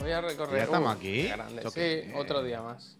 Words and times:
Voy 0.00 0.10
a 0.12 0.20
recorrer. 0.20 0.56
Ya 0.58 0.64
estamos 0.64 0.94
aquí. 0.96 1.22
qué 1.22 1.28
grande. 1.28 1.56
¿Esto 1.56 1.70
Sí, 1.70 1.76
qué? 1.80 2.12
otro 2.16 2.42
día 2.42 2.62
más. 2.62 2.96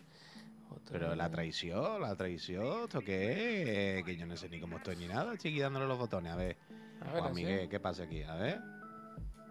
Otro 0.70 0.80
Pero 0.92 1.06
día 1.06 1.16
la 1.16 1.30
traición, 1.30 2.00
la 2.02 2.14
traición, 2.16 2.84
¿esto 2.84 3.00
qué 3.00 3.98
es? 3.98 4.04
Que 4.04 4.16
yo 4.16 4.26
no 4.26 4.36
sé 4.36 4.48
ni 4.48 4.60
cómo 4.60 4.76
estoy 4.76 4.96
ni 4.96 5.06
nada, 5.08 5.36
chiqui, 5.36 5.58
dándole 5.60 5.86
los 5.86 5.98
botones. 5.98 6.32
A 6.32 6.36
ver, 6.36 6.56
A 7.00 7.12
ver, 7.12 7.22
Juanmi, 7.22 7.44
así. 7.44 7.68
¿qué, 7.68 7.80
pasa 7.80 8.02
aquí? 8.04 8.22
A 8.22 8.34
ver. 8.36 8.58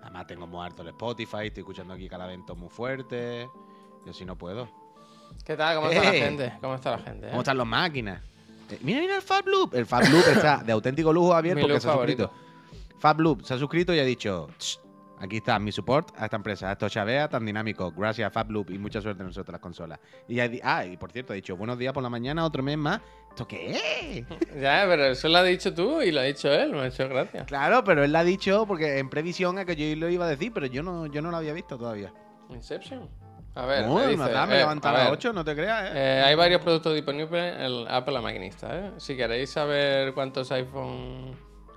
Además 0.02 0.28
tengo 0.28 0.48
muy 0.48 0.66
alto 0.66 0.82
el 0.82 0.90
Spotify, 0.90 1.48
estoy 1.48 1.62
escuchando 1.62 1.94
aquí 1.94 2.08
cada 2.08 2.26
evento 2.26 2.56
muy 2.56 2.70
fuerte. 2.70 3.48
Yo 4.06 4.14
sí 4.14 4.24
no 4.26 4.38
puedo. 4.38 4.70
¿Qué 5.44 5.56
tal? 5.58 5.76
¿Cómo 5.76 5.90
está 5.90 6.04
la 6.04 6.16
¡Eh! 6.16 6.20
gente? 6.22 6.54
¿Cómo 6.62 6.76
está 6.76 6.92
la 6.92 6.98
gente? 7.00 7.26
eh? 7.28 7.30
¿Cómo 7.32 7.42
están 7.42 7.58
las 7.58 7.68
máquinas? 7.68 8.22
Eh, 8.72 8.80
mira, 8.82 9.02
mira 9.02 9.16
el 9.18 9.22
Fab 9.22 9.46
Loop. 9.48 9.74
El 9.76 9.86
Fab 9.86 10.04
Loop 10.10 10.24
está 10.28 10.58
de 10.64 10.72
auténtico 10.72 11.12
lujo, 11.12 11.34
Javier, 11.34 11.56
Mi 11.56 11.62
porque 11.64 11.80
se 11.82 11.90
ha 11.90 11.94
suscrito. 11.94 12.32
Fab 13.00 13.20
Loop 13.20 13.44
se 13.44 13.54
ha 13.54 13.58
suscrito 13.58 13.94
y 13.94 14.00
ha 14.00 14.04
dicho: 14.06 14.48
"Ch, 14.58 14.80
aquí 15.20 15.38
está 15.38 15.60
mi 15.60 15.72
support 15.72 16.10
a 16.18 16.26
esta 16.26 16.38
empresa, 16.38 16.70
a 16.70 16.72
estos 16.74 16.92
chavea 16.92 17.28
tan 17.28 17.46
dinámico. 17.46 17.92
Gracias, 17.92 18.32
Fab 18.32 18.50
Loop, 18.52 18.72
y 18.72 18.78
mucha 18.78 19.02
suerte 19.02 19.22
en 19.22 19.28
nosotros 19.28 19.54
las 19.54 19.62
consolas. 19.62 20.00
Y 20.28 20.36
ya 20.36 20.50
ah, 20.64 20.86
y 20.86 20.98
por 20.98 21.12
cierto, 21.12 21.34
ha 21.34 21.36
dicho: 21.36 21.56
buenos 21.56 21.78
días 21.78 21.94
por 21.94 22.04
la 22.04 22.10
mañana, 22.10 22.46
otro 22.46 22.64
mes 22.64 22.78
más. 22.78 23.02
¿Esto 23.30 23.48
qué 23.48 23.72
es? 23.72 24.26
Ya, 24.60 24.86
pero 24.88 25.06
eso 25.06 25.28
lo 25.30 25.38
has 25.38 25.46
dicho 25.46 25.74
tú 25.74 26.02
y 26.02 26.12
lo 26.12 26.22
ha 26.22 26.24
dicho 26.24 26.52
él, 26.52 26.72
me 26.72 26.82
ha 26.82 26.88
hecho 26.88 27.08
gracia. 27.08 27.46
Claro, 27.46 27.84
pero 27.84 28.04
él 28.04 28.12
lo 28.12 28.18
ha 28.18 28.24
dicho 28.24 28.66
porque 28.68 28.98
en 28.98 29.10
previsión 29.10 29.58
a 29.60 29.66
que 29.66 29.76
yo 29.76 29.96
lo 29.96 30.10
iba 30.10 30.26
a 30.26 30.30
decir, 30.30 30.52
pero 30.54 30.66
yo 30.66 30.84
no, 30.84 31.06
yo 31.08 31.22
no 31.22 31.32
lo 31.32 31.38
había 31.38 31.54
visto 31.54 31.78
todavía. 31.78 32.12
Inception. 32.50 33.08
A 33.56 33.66
ver, 33.66 33.88
me, 33.88 34.08
dice, 34.08 34.18
me 34.18 34.56
eh, 34.56 34.58
levanta 34.60 34.90
a 34.90 34.96
a 34.96 35.04
ver, 35.06 35.14
8, 35.14 35.34
no 35.34 35.44
te 35.44 35.56
creas, 35.56 35.90
¿eh? 35.90 35.92
eh, 35.96 36.24
hay 36.26 36.36
varios 36.36 36.62
productos 36.62 36.94
disponibles 36.94 37.56
en 37.56 37.62
el 37.62 37.88
Apple 37.90 38.14
La 38.14 38.22
Maquinista. 38.22 38.78
¿eh? 38.78 38.92
Si 38.98 39.18
queréis 39.18 39.50
saber 39.50 40.14
cuántos 40.14 40.52
iPhone 40.52 41.36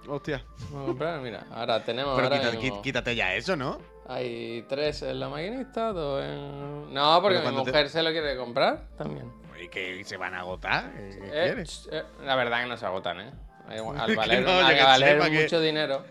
Hostia. 0.09 0.45
vamos 0.71 0.83
a 0.83 0.87
comprar, 0.87 1.21
mira, 1.21 1.47
ahora 1.53 1.83
tenemos. 1.85 2.15
Pero 2.21 2.35
ahora 2.35 2.51
mismo- 2.53 2.83
quítate 2.83 3.15
ya 3.15 3.35
eso, 3.35 3.57
¿no? 3.57 3.79
Hay 4.09 4.65
tres 4.69 5.03
en 5.03 5.21
La 5.21 5.29
Maquinista, 5.29 5.93
dos 5.93 6.23
en. 6.25 6.93
No, 6.93 7.21
porque 7.23 7.39
mi 7.39 7.45
te- 7.47 7.53
mujer 7.53 7.89
se 7.89 8.03
lo 8.03 8.11
quiere 8.11 8.37
comprar 8.37 8.89
también. 8.99 9.31
Y 9.63 9.69
que 9.69 10.03
se 10.05 10.17
van 10.17 10.35
a 10.35 10.41
agotar. 10.41 10.93
¿Qué 10.93 11.19
qué 11.21 11.27
Eh, 11.29 11.43
quieres? 11.45 11.89
eh, 11.93 12.03
la 12.25 12.35
verdad 12.35 12.63
que 12.63 12.69
no 12.69 12.77
se 12.77 12.85
agotan, 12.87 13.21
¿eh? 13.21 13.31
Al 13.69 14.17
valer, 14.17 14.43
no, 14.43 14.51
al 14.51 14.77
valer 14.77 15.21
que- 15.31 15.43
mucho 15.43 15.61
dinero. 15.61 16.05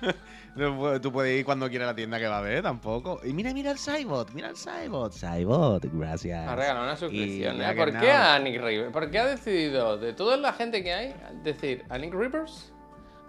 No 0.56 1.00
Tú 1.00 1.12
puedes 1.12 1.38
ir 1.38 1.44
cuando 1.44 1.68
quieras 1.68 1.86
a 1.86 1.92
la 1.92 1.94
tienda 1.94 2.18
que 2.18 2.26
va 2.26 2.36
a 2.36 2.38
haber, 2.38 2.62
tampoco. 2.64 3.20
Y 3.22 3.32
mira, 3.32 3.52
mira 3.54 3.70
el 3.70 3.78
Cybot, 3.78 4.32
mira 4.32 4.48
el 4.48 4.56
Cybot. 4.56 5.12
Cybot, 5.12 5.84
gracias. 5.92 6.48
Ha 6.48 6.56
regalado 6.56 6.84
una 6.84 6.96
suscripción, 6.96 7.62
¿eh? 7.62 7.74
¿Por 7.76 7.86
qué 7.92 8.06
ganado. 8.08 8.32
a 8.32 8.38
Nick 8.40 8.60
Rivers? 8.60 8.92
¿Por 8.92 9.08
qué 9.08 9.18
ha 9.20 9.26
decidido, 9.26 9.98
de 9.98 10.12
toda 10.14 10.36
la 10.36 10.52
gente 10.52 10.82
que 10.82 10.92
hay, 10.92 11.14
decir 11.44 11.84
a 11.88 11.96
Nick 11.98 12.12
Rivers? 12.12 12.72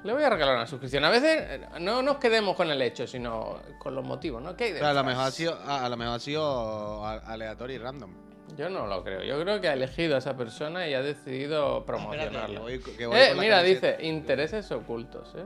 Le 0.03 0.13
voy 0.13 0.23
a 0.23 0.29
regalar 0.29 0.55
una 0.55 0.65
suscripción. 0.65 1.03
A 1.03 1.09
veces 1.09 1.41
eh, 1.41 1.67
no 1.81 2.01
nos 2.01 2.17
quedemos 2.17 2.55
con 2.55 2.69
el 2.71 2.81
hecho, 2.81 3.05
sino 3.05 3.59
con 3.79 3.93
los 3.95 4.05
motivos, 4.05 4.41
¿no? 4.41 4.55
¿Qué 4.55 4.65
hay 4.65 4.77
a 4.79 4.93
lo 4.93 5.03
mejor 5.03 5.25
ha 5.25 5.31
sido, 5.31 5.55
a, 5.55 5.85
a 5.85 5.89
lo 5.89 5.97
mejor 5.97 6.15
ha 6.15 6.19
sido 6.19 7.05
aleatorio 7.05 7.75
y 7.75 7.79
random. 7.79 8.11
Yo 8.57 8.69
no 8.69 8.87
lo 8.87 9.03
creo. 9.03 9.23
Yo 9.23 9.39
creo 9.41 9.59
que 9.61 9.67
ha 9.67 9.73
elegido 9.73 10.15
a 10.15 10.19
esa 10.19 10.35
persona 10.37 10.87
y 10.87 10.93
ha 10.93 11.01
decidido 11.01 11.85
promocionarla. 11.85 12.47
que 12.47 12.59
voy- 12.59 12.79
que 12.79 13.05
voy 13.05 13.17
Eh, 13.19 13.33
mira, 13.37 13.57
camiseta. 13.57 13.87
dice, 13.97 13.97
intereses 14.07 14.71
ocultos, 14.71 15.35
¿eh? 15.35 15.43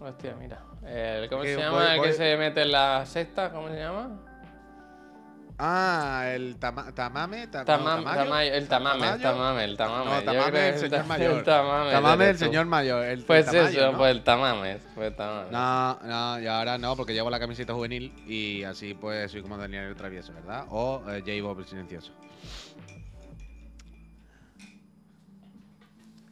Hostia, 0.00 0.34
mira. 0.38 0.62
El, 0.84 1.28
¿Cómo 1.28 1.42
Que 1.42 1.48
se 1.50 1.56
voy- 1.56 1.64
llama? 1.64 1.94
el 1.94 2.02
que 2.02 2.12
se 2.12 2.36
mete 2.36 2.62
en 2.62 2.72
la 2.72 3.04
sexta, 3.06 3.50
¿cómo 3.50 3.68
se 3.68 3.76
llama? 3.78 4.18
Ah, 5.58 6.24
el 6.34 6.56
tama- 6.58 6.92
tamame. 6.94 7.46
ta- 7.46 7.60
no, 7.60 7.64
Tamam- 7.64 8.04
tamayo. 8.04 8.24
Tamayo, 8.24 8.52
el 8.54 8.68
tamame, 8.68 9.08
el 9.08 9.20
tamame, 9.22 9.64
el 9.64 9.76
tamame. 9.78 10.04
No, 10.04 10.22
tamame 10.22 10.68
el 10.68 10.78
señor 10.78 11.06
mayor. 11.06 11.30
El 11.32 11.44
tamame, 11.44 11.90
Tamame 11.92 12.28
el 12.28 12.38
señor 12.38 12.66
mayor. 12.66 13.04
El, 13.06 13.24
Pues 13.24 13.46
el 13.48 13.54
tamayo, 13.54 13.80
eso, 13.80 13.92
¿no? 13.92 13.98
pues 13.98 14.10
el 14.10 14.22
tamame. 14.22 14.78
Pues 14.94 15.08
el 15.08 15.16
tamame. 15.16 15.50
No, 15.50 15.98
no, 16.02 16.40
y 16.40 16.46
ahora 16.46 16.76
no, 16.76 16.94
porque 16.94 17.14
llevo 17.14 17.30
la 17.30 17.38
camiseta 17.40 17.72
juvenil 17.72 18.12
y 18.26 18.64
así 18.64 18.92
pues 18.92 19.30
soy 19.32 19.40
como 19.40 19.56
Daniel 19.56 19.84
el 19.84 19.96
Travieso, 19.96 20.34
¿verdad? 20.34 20.66
O 20.68 21.02
eh, 21.08 21.20
J. 21.26 21.42
Bob 21.42 21.58
el 21.60 21.66
Silencioso. 21.66 22.12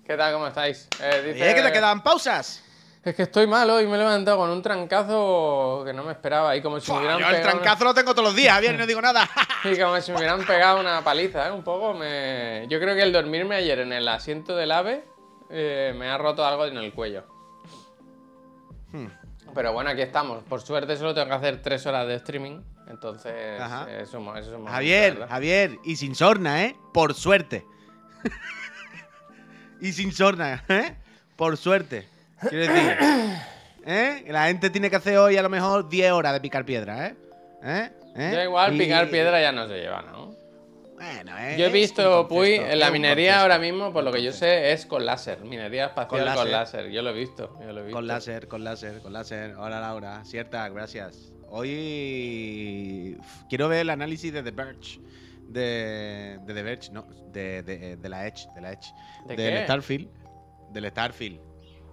¿Qué 0.06 0.16
tal? 0.18 0.34
¿Cómo 0.34 0.48
estáis? 0.48 0.90
Eh, 1.00 1.22
¿Y 1.24 1.32
dice- 1.32 1.48
es 1.48 1.54
que 1.54 1.62
te 1.62 1.72
quedan 1.72 2.02
pausas? 2.02 2.62
Es 3.04 3.14
que 3.14 3.24
estoy 3.24 3.46
mal 3.46 3.68
hoy, 3.68 3.86
me 3.86 3.96
he 3.96 3.98
levantado 3.98 4.38
con 4.38 4.48
un 4.48 4.62
trancazo 4.62 5.82
que 5.84 5.92
no 5.92 6.04
me 6.04 6.12
esperaba. 6.12 6.56
Y 6.56 6.62
como 6.62 6.80
si 6.80 6.90
me 6.90 6.98
hubieran 7.00 7.18
yo 7.18 7.26
el 7.26 7.36
pegado. 7.36 7.50
trancazo 7.50 7.84
lo 7.84 7.94
tengo 7.94 8.12
todos 8.14 8.28
los 8.28 8.34
días, 8.34 8.54
Javier, 8.54 8.78
no 8.78 8.86
digo 8.86 9.02
nada. 9.02 9.28
Y 9.64 9.78
como 9.78 10.00
si 10.00 10.12
me 10.12 10.18
hubieran 10.18 10.44
pegado 10.46 10.80
una 10.80 11.02
paliza, 11.02 11.48
¿eh? 11.48 11.50
Un 11.50 11.62
poco 11.62 11.94
me... 11.94 12.66
Yo 12.68 12.78
creo 12.80 12.94
que 12.94 13.02
el 13.02 13.12
dormirme 13.12 13.56
ayer 13.56 13.78
en 13.80 13.92
el 13.92 14.08
asiento 14.08 14.56
del 14.56 14.72
ave 14.72 15.04
eh, 15.50 15.94
me 15.96 16.08
ha 16.08 16.16
roto 16.16 16.44
algo 16.44 16.66
en 16.66 16.78
el 16.78 16.92
cuello. 16.92 17.24
Hmm. 18.92 19.06
Pero 19.54 19.72
bueno, 19.72 19.90
aquí 19.90 20.02
estamos. 20.02 20.42
Por 20.44 20.62
suerte 20.62 20.96
solo 20.96 21.14
tengo 21.14 21.28
que 21.28 21.34
hacer 21.34 21.62
tres 21.62 21.84
horas 21.86 22.06
de 22.06 22.14
streaming. 22.16 22.60
Entonces, 22.88 23.32
eh, 23.34 23.58
eso, 24.02 24.36
eso 24.36 24.56
es 24.56 24.70
Javier, 24.70 25.12
¿verdad? 25.14 25.28
Javier, 25.28 25.78
y 25.84 25.96
sin 25.96 26.14
sorna, 26.14 26.64
¿eh? 26.64 26.76
Por 26.92 27.14
suerte. 27.14 27.66
y 29.80 29.92
sin 29.92 30.12
sorna, 30.12 30.64
¿eh? 30.68 30.96
Por 31.36 31.56
suerte. 31.56 32.13
Quiero 32.48 32.72
decir, 32.72 32.96
¿eh? 33.86 34.24
La 34.28 34.46
gente 34.46 34.70
tiene 34.70 34.90
que 34.90 34.96
hacer 34.96 35.16
hoy 35.18 35.36
a 35.36 35.42
lo 35.42 35.48
mejor 35.48 35.88
10 35.88 36.12
horas 36.12 36.32
de 36.32 36.40
picar 36.40 36.64
piedra, 36.64 37.06
¿eh? 37.08 37.14
¿Eh? 37.62 37.90
¿Eh? 38.16 38.30
Ya 38.34 38.44
igual 38.44 38.74
Y- 38.74 38.78
picar 38.78 39.08
piedra 39.10 39.40
ya 39.40 39.52
no 39.52 39.66
se 39.66 39.74
lleva, 39.74 40.02
¿no? 40.02 40.34
Bueno, 40.94 41.36
¿eh? 41.38 41.56
Yo 41.58 41.66
he 41.66 41.70
visto, 41.70 42.26
Puy, 42.28 42.54
en 42.54 42.78
la 42.78 42.90
minería 42.90 43.42
ahora 43.42 43.58
mismo, 43.58 43.92
por 43.92 44.04
lo 44.04 44.12
que 44.12 44.22
yo 44.22 44.32
sé, 44.32 44.72
es 44.72 44.86
con 44.86 45.04
láser. 45.04 45.40
Minería 45.40 45.86
espacial 45.86 46.24
con 46.26 46.34
Con 46.36 46.50
láser. 46.52 46.90
Yo 46.90 47.02
lo 47.02 47.10
he 47.10 47.12
visto, 47.12 47.58
yo 47.60 47.72
lo 47.72 47.80
he 47.80 47.84
visto. 47.84 47.96
Con 47.96 48.06
láser, 48.06 48.48
con 48.48 48.64
láser, 48.64 49.00
con 49.00 49.12
láser. 49.12 49.54
Hola 49.56 49.80
Laura, 49.80 50.24
cierta, 50.24 50.68
gracias. 50.68 51.32
Hoy 51.48 53.18
quiero 53.48 53.68
ver 53.68 53.80
el 53.80 53.90
análisis 53.90 54.32
de 54.32 54.42
The 54.42 54.50
Verge. 54.52 55.00
De, 55.48 56.38
de 56.46 56.54
The 56.54 56.62
Verge, 56.62 56.90
no, 56.92 57.06
de, 57.32 57.62
de- 57.62 57.96
de 57.96 58.08
la 58.08 58.26
Edge, 58.26 58.46
de 58.54 58.60
la 58.60 58.72
Edge. 58.72 58.92
¿De 59.26 59.36
del 59.36 59.52
qué? 59.58 59.64
Starfield. 59.64 60.08
Del 60.72 60.86
Starfield. 60.90 61.40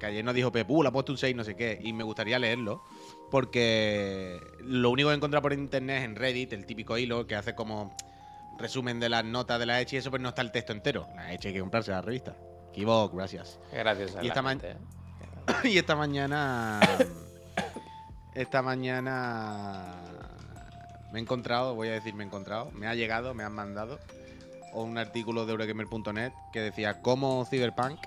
Que 0.01 0.07
ayer 0.07 0.25
nos 0.25 0.33
dijo 0.33 0.51
Pepu, 0.51 0.81
le 0.81 0.89
ha 0.89 0.91
puesto 0.91 1.11
un 1.11 1.19
6, 1.19 1.35
no 1.35 1.43
sé 1.43 1.55
qué. 1.55 1.79
Y 1.79 1.93
me 1.93 2.03
gustaría 2.03 2.39
leerlo. 2.39 2.81
Porque 3.29 4.41
lo 4.59 4.89
único 4.89 5.09
que 5.09 5.13
he 5.13 5.15
encontrado 5.15 5.43
por 5.43 5.53
internet 5.53 5.99
es 5.99 6.05
en 6.05 6.15
Reddit, 6.15 6.53
el 6.53 6.65
típico 6.65 6.97
hilo 6.97 7.27
que 7.27 7.35
hace 7.35 7.53
como 7.53 7.95
resumen 8.57 8.99
de 8.99 9.09
las 9.09 9.23
notas 9.23 9.59
de 9.59 9.67
la 9.67 9.79
Edge 9.79 9.93
y 9.93 9.97
eso, 9.97 10.09
pues 10.09 10.19
no 10.19 10.29
está 10.29 10.41
el 10.41 10.51
texto 10.51 10.73
entero. 10.73 11.07
La 11.15 11.31
Edge 11.31 11.49
hay 11.49 11.53
que 11.53 11.59
comprarse 11.59 11.91
la 11.91 12.01
revista. 12.01 12.35
Kibok, 12.73 13.13
gracias. 13.13 13.59
Gracias 13.71 14.15
a 14.15 14.23
Y 14.23 14.27
la 14.27 14.33
esta 14.33 14.49
gente, 14.49 14.71
¿eh? 14.71 14.75
y 15.69 15.77
esta 15.77 15.95
mañana. 15.95 16.79
Esta 18.33 18.63
mañana. 18.63 19.93
Me 21.13 21.19
he 21.19 21.21
encontrado, 21.21 21.75
voy 21.75 21.89
a 21.89 21.91
decir 21.91 22.15
me 22.15 22.23
he 22.23 22.25
encontrado. 22.25 22.71
Me 22.71 22.87
ha 22.87 22.95
llegado, 22.95 23.35
me 23.35 23.43
han 23.43 23.53
mandado. 23.53 23.99
Un 24.73 24.97
artículo 24.97 25.45
de 25.45 25.51
Eurogamer.net 25.51 26.31
que 26.51 26.59
decía 26.59 27.03
cómo 27.03 27.45
Cyberpunk. 27.45 27.99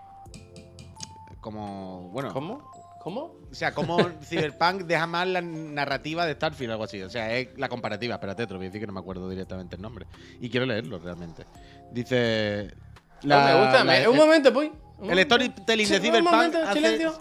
Como. 1.45 2.09
Bueno. 2.11 2.33
¿Cómo? 2.33 2.71
¿Cómo? 3.03 3.21
O 3.51 3.55
sea, 3.55 3.75
cómo 3.75 3.99
Cyberpunk 4.25 4.85
deja 4.85 5.07
mal 5.07 5.35
la 5.35 5.43
narrativa 5.43 6.25
de 6.25 6.33
Starfield 6.33 6.71
o 6.71 6.73
algo 6.73 6.85
así. 6.85 7.03
O 7.03 7.11
sea, 7.11 7.37
es 7.37 7.49
la 7.59 7.69
comparativa. 7.69 8.15
Espérate, 8.15 8.47
te 8.47 8.55
lo 8.55 8.59
voy 8.59 8.65
a 8.65 8.69
decir 8.71 8.81
que 8.81 8.87
no 8.87 8.95
me 8.95 9.01
acuerdo 9.01 9.29
directamente 9.29 9.77
el 9.77 9.83
nombre. 9.83 10.07
Y 10.41 10.49
quiero 10.49 10.65
leerlo 10.65 10.99
realmente. 10.99 11.45
Dice. 11.93 12.73
No, 13.25 13.45
me 13.45 13.61
gusta. 13.63 13.85
me- 13.85 14.09
un 14.09 14.17
momento. 14.17 14.51
Un 14.99 15.11
el 15.11 15.23
storytelling 15.25 15.87
de 15.87 16.01
Cyberpunk 16.01 16.33
Un 16.33 16.37
momento, 16.39 16.59
hace- 16.63 16.73
silencio. 16.81 17.13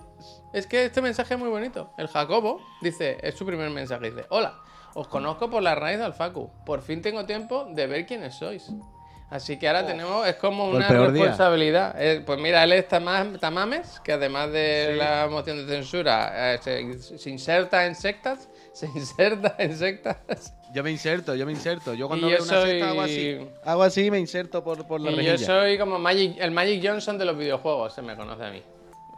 Es 0.54 0.68
que 0.68 0.86
este 0.86 1.02
mensaje 1.02 1.34
es 1.34 1.40
muy 1.40 1.50
bonito. 1.50 1.92
El 1.98 2.08
Jacobo 2.08 2.62
dice, 2.82 3.18
es 3.22 3.36
su 3.36 3.46
primer 3.46 3.70
mensaje, 3.72 4.10
dice, 4.10 4.26
hola, 4.30 4.60
os 4.94 5.10
conozco 5.10 5.50
por 5.50 5.62
la 5.62 5.76
raíz 5.76 6.00
del 6.00 6.14
Facu. 6.14 6.50
Por 6.66 6.82
fin 6.82 7.02
tengo 7.02 7.26
tiempo 7.26 7.66
de 7.74 7.88
ver 7.88 8.06
quiénes 8.06 8.36
sois. 8.36 8.72
Así 9.34 9.58
que 9.58 9.68
ahora 9.68 9.84
tenemos, 9.86 10.28
es 10.28 10.36
como 10.36 10.70
una 10.70 10.88
responsabilidad. 10.88 11.96
Eh, 12.00 12.22
pues 12.24 12.40
mira, 12.40 12.64
él 12.64 12.74
es 12.74 12.88
Tama- 12.88 13.26
Tamames, 13.40 14.00
que 14.04 14.14
además 14.14 14.52
de 14.52 14.90
Sí. 14.92 14.98
la 15.00 15.28
moción 15.28 15.66
de 15.66 15.74
censura, 15.74 16.54
eh, 16.54 16.60
se, 16.62 17.18
se 17.18 17.30
inserta 17.32 17.86
en 17.88 17.96
sectas. 17.96 18.48
Se 18.74 18.88
inserta 18.88 19.54
en 19.60 19.78
sectas. 19.78 20.56
Yo 20.74 20.82
me 20.84 20.90
inserto, 20.90 21.36
yo 21.36 21.46
me 21.46 21.52
inserto. 21.52 21.94
Yo 21.94 22.08
cuando 22.08 22.28
Y 22.28 22.32
yo 22.32 22.38
veo 22.38 22.44
una 22.46 22.54
soy- 22.62 22.70
secta 22.72 22.90
hago 22.90 23.02
así. 23.04 23.48
Hago 23.64 23.84
así 23.84 24.06
y 24.06 24.12
me 24.12 24.18
inserto 24.20 24.64
por, 24.64 24.88
por 24.88 25.00
la 25.00 25.12
Y 25.12 25.24
yo 25.26 25.38
soy 25.38 25.78
como 25.78 26.00
Magic, 26.00 26.38
el 26.40 26.50
Magic 26.50 26.84
Johnson 26.84 27.20
de 27.20 27.26
los 27.26 27.38
videojuegos, 27.38 27.94
se 27.94 28.02
me 28.02 28.16
conoce 28.16 28.44
a 28.44 28.50
mí. 28.50 28.64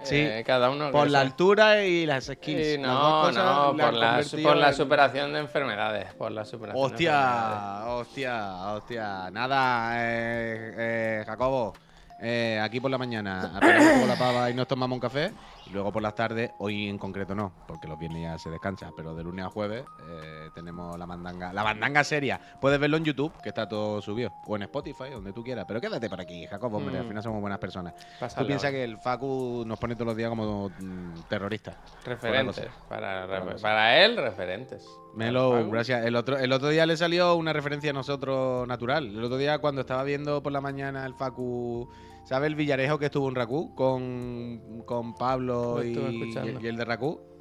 Sí, 0.04 0.18
Eh, 0.18 0.44
cada 0.46 0.70
uno 0.70 0.92
Por 0.92 1.06
la 1.10 1.20
sea. 1.20 1.28
altura 1.28 1.84
y 1.86 2.06
las 2.06 2.26
skills. 2.26 2.68
Sí, 2.74 2.78
no, 2.78 3.32
no, 3.32 3.72
por 3.74 3.84
la, 3.84 4.22
por 4.44 4.56
la 4.58 4.70
en- 4.70 4.76
superación 4.76 5.34
de 5.34 5.40
enfermedades. 5.40 6.14
Por 6.14 6.32
la 6.32 6.46
superación 6.46 6.82
de 6.82 6.94
enfermedades. 6.94 7.86
Hostia, 7.86 7.86
hostia, 7.88 8.56
hostia. 8.74 9.32
Nada, 9.32 9.94
eh, 9.96 10.74
eh, 10.78 11.24
Jacobo. 11.26 11.74
eh, 12.22 12.60
aquí 12.64 12.80
por 12.80 12.90
la 12.90 12.98
mañana 12.98 13.52
con 13.60 14.08
la 14.08 14.16
pava 14.18 14.50
y 14.50 14.54
nos 14.54 14.68
tomamos 14.68 14.96
un 14.96 15.00
café. 15.02 15.32
Y 15.68 15.72
luego 15.72 15.92
por 15.92 16.02
las 16.04 16.14
tardes, 16.14 16.52
hoy 16.60 16.88
en 16.88 16.98
concreto 16.98 17.34
no, 17.34 17.52
porque 17.68 17.88
los 17.88 17.98
viernes 17.98 18.22
ya 18.22 18.38
se 18.38 18.50
descansa, 18.50 18.92
pero 18.96 19.16
de 19.16 19.24
lunes 19.24 19.46
a 19.46 19.50
jueves 19.50 19.84
eh, 20.08 20.50
tenemos 20.54 20.98
la 20.98 21.08
mandanga, 21.08 21.52
la 21.54 21.64
mandanga 21.64 22.04
seria. 22.04 22.40
Puedes 22.62 22.80
verlo 22.80 22.98
en 22.98 23.06
YouTube, 23.06 23.34
que 23.42 23.50
está 23.50 23.68
todo 23.68 24.02
subido, 24.02 24.32
o 24.46 24.56
en 24.56 24.62
Spotify, 24.64 25.10
donde 25.12 25.34
tú 25.34 25.44
quieras. 25.44 25.66
Pero 25.68 25.82
quédate 25.82 26.10
por 26.10 26.22
aquí, 26.22 26.46
Jacob, 26.46 26.74
hombre, 26.74 26.96
Mm. 26.96 27.02
al 27.02 27.08
final 27.08 27.24
somos 27.24 27.42
buenas 27.42 27.60
personas. 27.60 27.94
Pásalo. 28.20 28.44
Tú 28.44 28.48
piensas 28.48 28.70
que 28.72 28.84
el 28.84 28.98
Facu 29.00 29.64
nos 29.66 29.80
pone 29.80 29.96
todos 29.96 30.08
los 30.08 30.16
días 30.16 30.30
como 30.30 30.70
mm, 30.70 31.22
terroristas. 31.30 31.76
Referentes. 32.06 32.68
Para, 32.88 34.04
él, 34.04 34.18
referentes. 34.18 34.88
Melo, 35.16 35.68
gracias. 35.70 36.06
El 36.06 36.16
otro, 36.16 36.38
el 36.38 36.52
otro 36.52 36.70
día 36.70 36.86
le 36.86 36.96
salió 36.98 37.36
una 37.36 37.54
referencia 37.54 37.90
a 37.90 37.94
nosotros 37.94 38.68
natural. 38.68 39.08
El 39.08 39.24
otro 39.24 39.38
día 39.38 39.60
cuando 39.60 39.82
estaba 39.82 40.04
viendo 40.04 40.44
por 40.44 40.52
la 40.52 40.62
mañana 40.62 41.06
el 41.06 41.14
Facu, 41.16 41.90
¿sabe 42.26 42.48
el 42.48 42.56
Villarejo 42.56 43.00
que 43.00 43.06
estuvo 43.06 43.30
en 43.30 43.36
Rakú 43.36 43.74
con, 43.76 44.84
con 44.86 45.16
Pablo 45.16 45.78
Lo 45.78 45.84
y, 45.84 46.34
y 46.62 46.68
el 46.68 46.78
de 46.78 46.86
Rakú? 46.86 47.35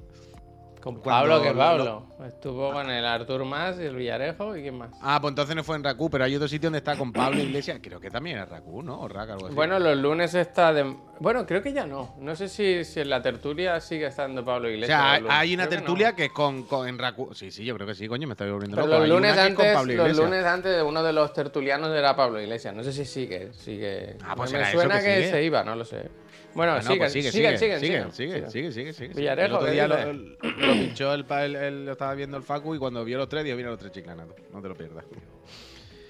Con 0.85 0.97
cuando 0.97 1.31
Pablo, 1.31 1.43
que 1.43 1.51
lo- 1.53 1.59
Pablo. 1.59 2.07
Estuvo 2.27 2.71
con 2.73 2.91
el 2.91 3.05
Artur 3.07 3.45
Más 3.47 3.79
y 3.79 3.85
el 3.85 3.97
Villarejo 3.97 4.55
y 4.55 4.61
quién 4.63 4.77
más. 4.77 4.91
Ah, 5.01 5.19
pues 5.19 5.33
entonces 5.33 5.57
no 5.57 5.65
fue 5.65 5.77
en 5.77 5.85
Rakú, 5.85 6.11
pero 6.11 6.25
hay 6.25 6.37
otro 6.37 6.47
sitio 6.47 6.67
donde 6.67 6.79
está 6.79 6.95
con 6.97 7.11
Pablo 7.11 7.41
Iglesias. 7.43 7.79
Creo 7.83 7.99
que 8.01 8.11
también 8.11 8.37
era 8.37 8.45
Rakú, 8.45 8.83
¿no? 8.83 9.01
O 9.01 9.09
Rack, 9.09 9.31
algo 9.31 9.47
así. 9.47 9.55
Bueno, 9.55 9.79
los 9.79 9.97
lunes 9.97 10.35
está 10.35 10.75
de. 10.75 10.95
Bueno, 11.21 11.47
creo 11.47 11.63
que 11.63 11.73
ya 11.73 11.87
no. 11.87 12.15
No 12.19 12.37
sé 12.37 12.49
si, 12.51 12.85
si 12.85 13.01
en 13.01 13.09
la 13.09 13.23
tertulia 13.23 13.81
sigue 13.81 14.07
estando 14.07 14.45
Pablo 14.45 14.69
o 14.69 14.71
Iglesias. 14.71 15.01
sea, 15.01 15.21
los 15.21 15.31
hay, 15.31 15.55
una 15.55 15.63
Creo 15.67 15.71
que 15.71 15.77
no. 15.77 15.81
tertulia 15.87 16.15
que 16.15 16.25
es 16.27 16.33
con, 16.33 16.65
con- 16.65 16.87
en 16.87 16.99
Rakú. 16.99 17.33
Sí, 17.35 17.51
sí, 17.51 17.65
yo 17.65 17.75
creo 17.77 17.87
que 17.87 17.95
sí, 17.95 18.07
coño, 18.07 18.27
me 18.29 18.33
estoy 18.35 18.51
volviendo 18.51 18.77
loco. 18.77 18.89
los 18.89 19.01
Hay 19.03 19.09
lunes, 19.09 19.33
con 19.33 19.41
antes, 19.43 19.75
Pablo 19.75 19.95
los 20.07 20.17
lunes 20.19 20.45
antes 20.45 20.77
de 20.77 20.83
uno 20.83 21.03
de 21.03 21.13
los 21.15 21.33
tertulianos 21.33 21.91
era 21.97 22.15
Pablo 22.15 22.41
Iglesias. 22.43 22.75
No 22.75 22.83
sé 22.83 22.93
si 22.93 23.07
sigue. 23.07 23.53
sigue. 23.55 24.17
Ah, 24.23 24.35
pues 24.37 24.51
me 24.53 24.59
será 24.59 24.69
eso 24.71 24.79
suena 24.81 24.99
que 24.99 25.05
que, 25.07 25.17
sigue. 25.17 25.31
se 25.31 25.43
iba, 25.45 25.65
no 25.65 25.75
lo 25.77 25.85
sé. 25.87 26.11
Bueno, 26.55 26.73
Ah, 26.75 26.81
pues 26.97 27.13
sigue, 27.13 27.31
sigue, 27.33 27.59
sigue, 27.59 27.79
sigue, 27.81 28.49
sigue, 28.51 28.73
sigue, 28.73 28.93
sigue. 28.93 29.15
Villarejo, 29.15 29.47
El 29.49 29.55
otro 29.55 29.67
¿qué 29.67 29.73
día 29.73 29.89
lo, 29.89 30.75
pinchó 30.75 31.13
el, 31.15 31.25
pa- 31.25 31.45
el- 31.45 31.57
el- 31.57 31.87
lo 31.87 31.93
estaba 31.93 32.15
viendo 32.15 32.37
el 32.37 32.43
Facu 32.43 32.75
y 32.75 32.79
cuando 32.79 33.05
vio 33.05 33.19
los 33.19 33.29
tres, 33.29 33.45
dijo, 33.45 33.57
mira 33.57 33.71
los 33.71 33.79
tres 33.79 33.93
chiclanatos. 33.93 34.37
No 34.53 34.63
te 34.63 34.69
lo 34.69 34.75
pierdas. 34.77 35.05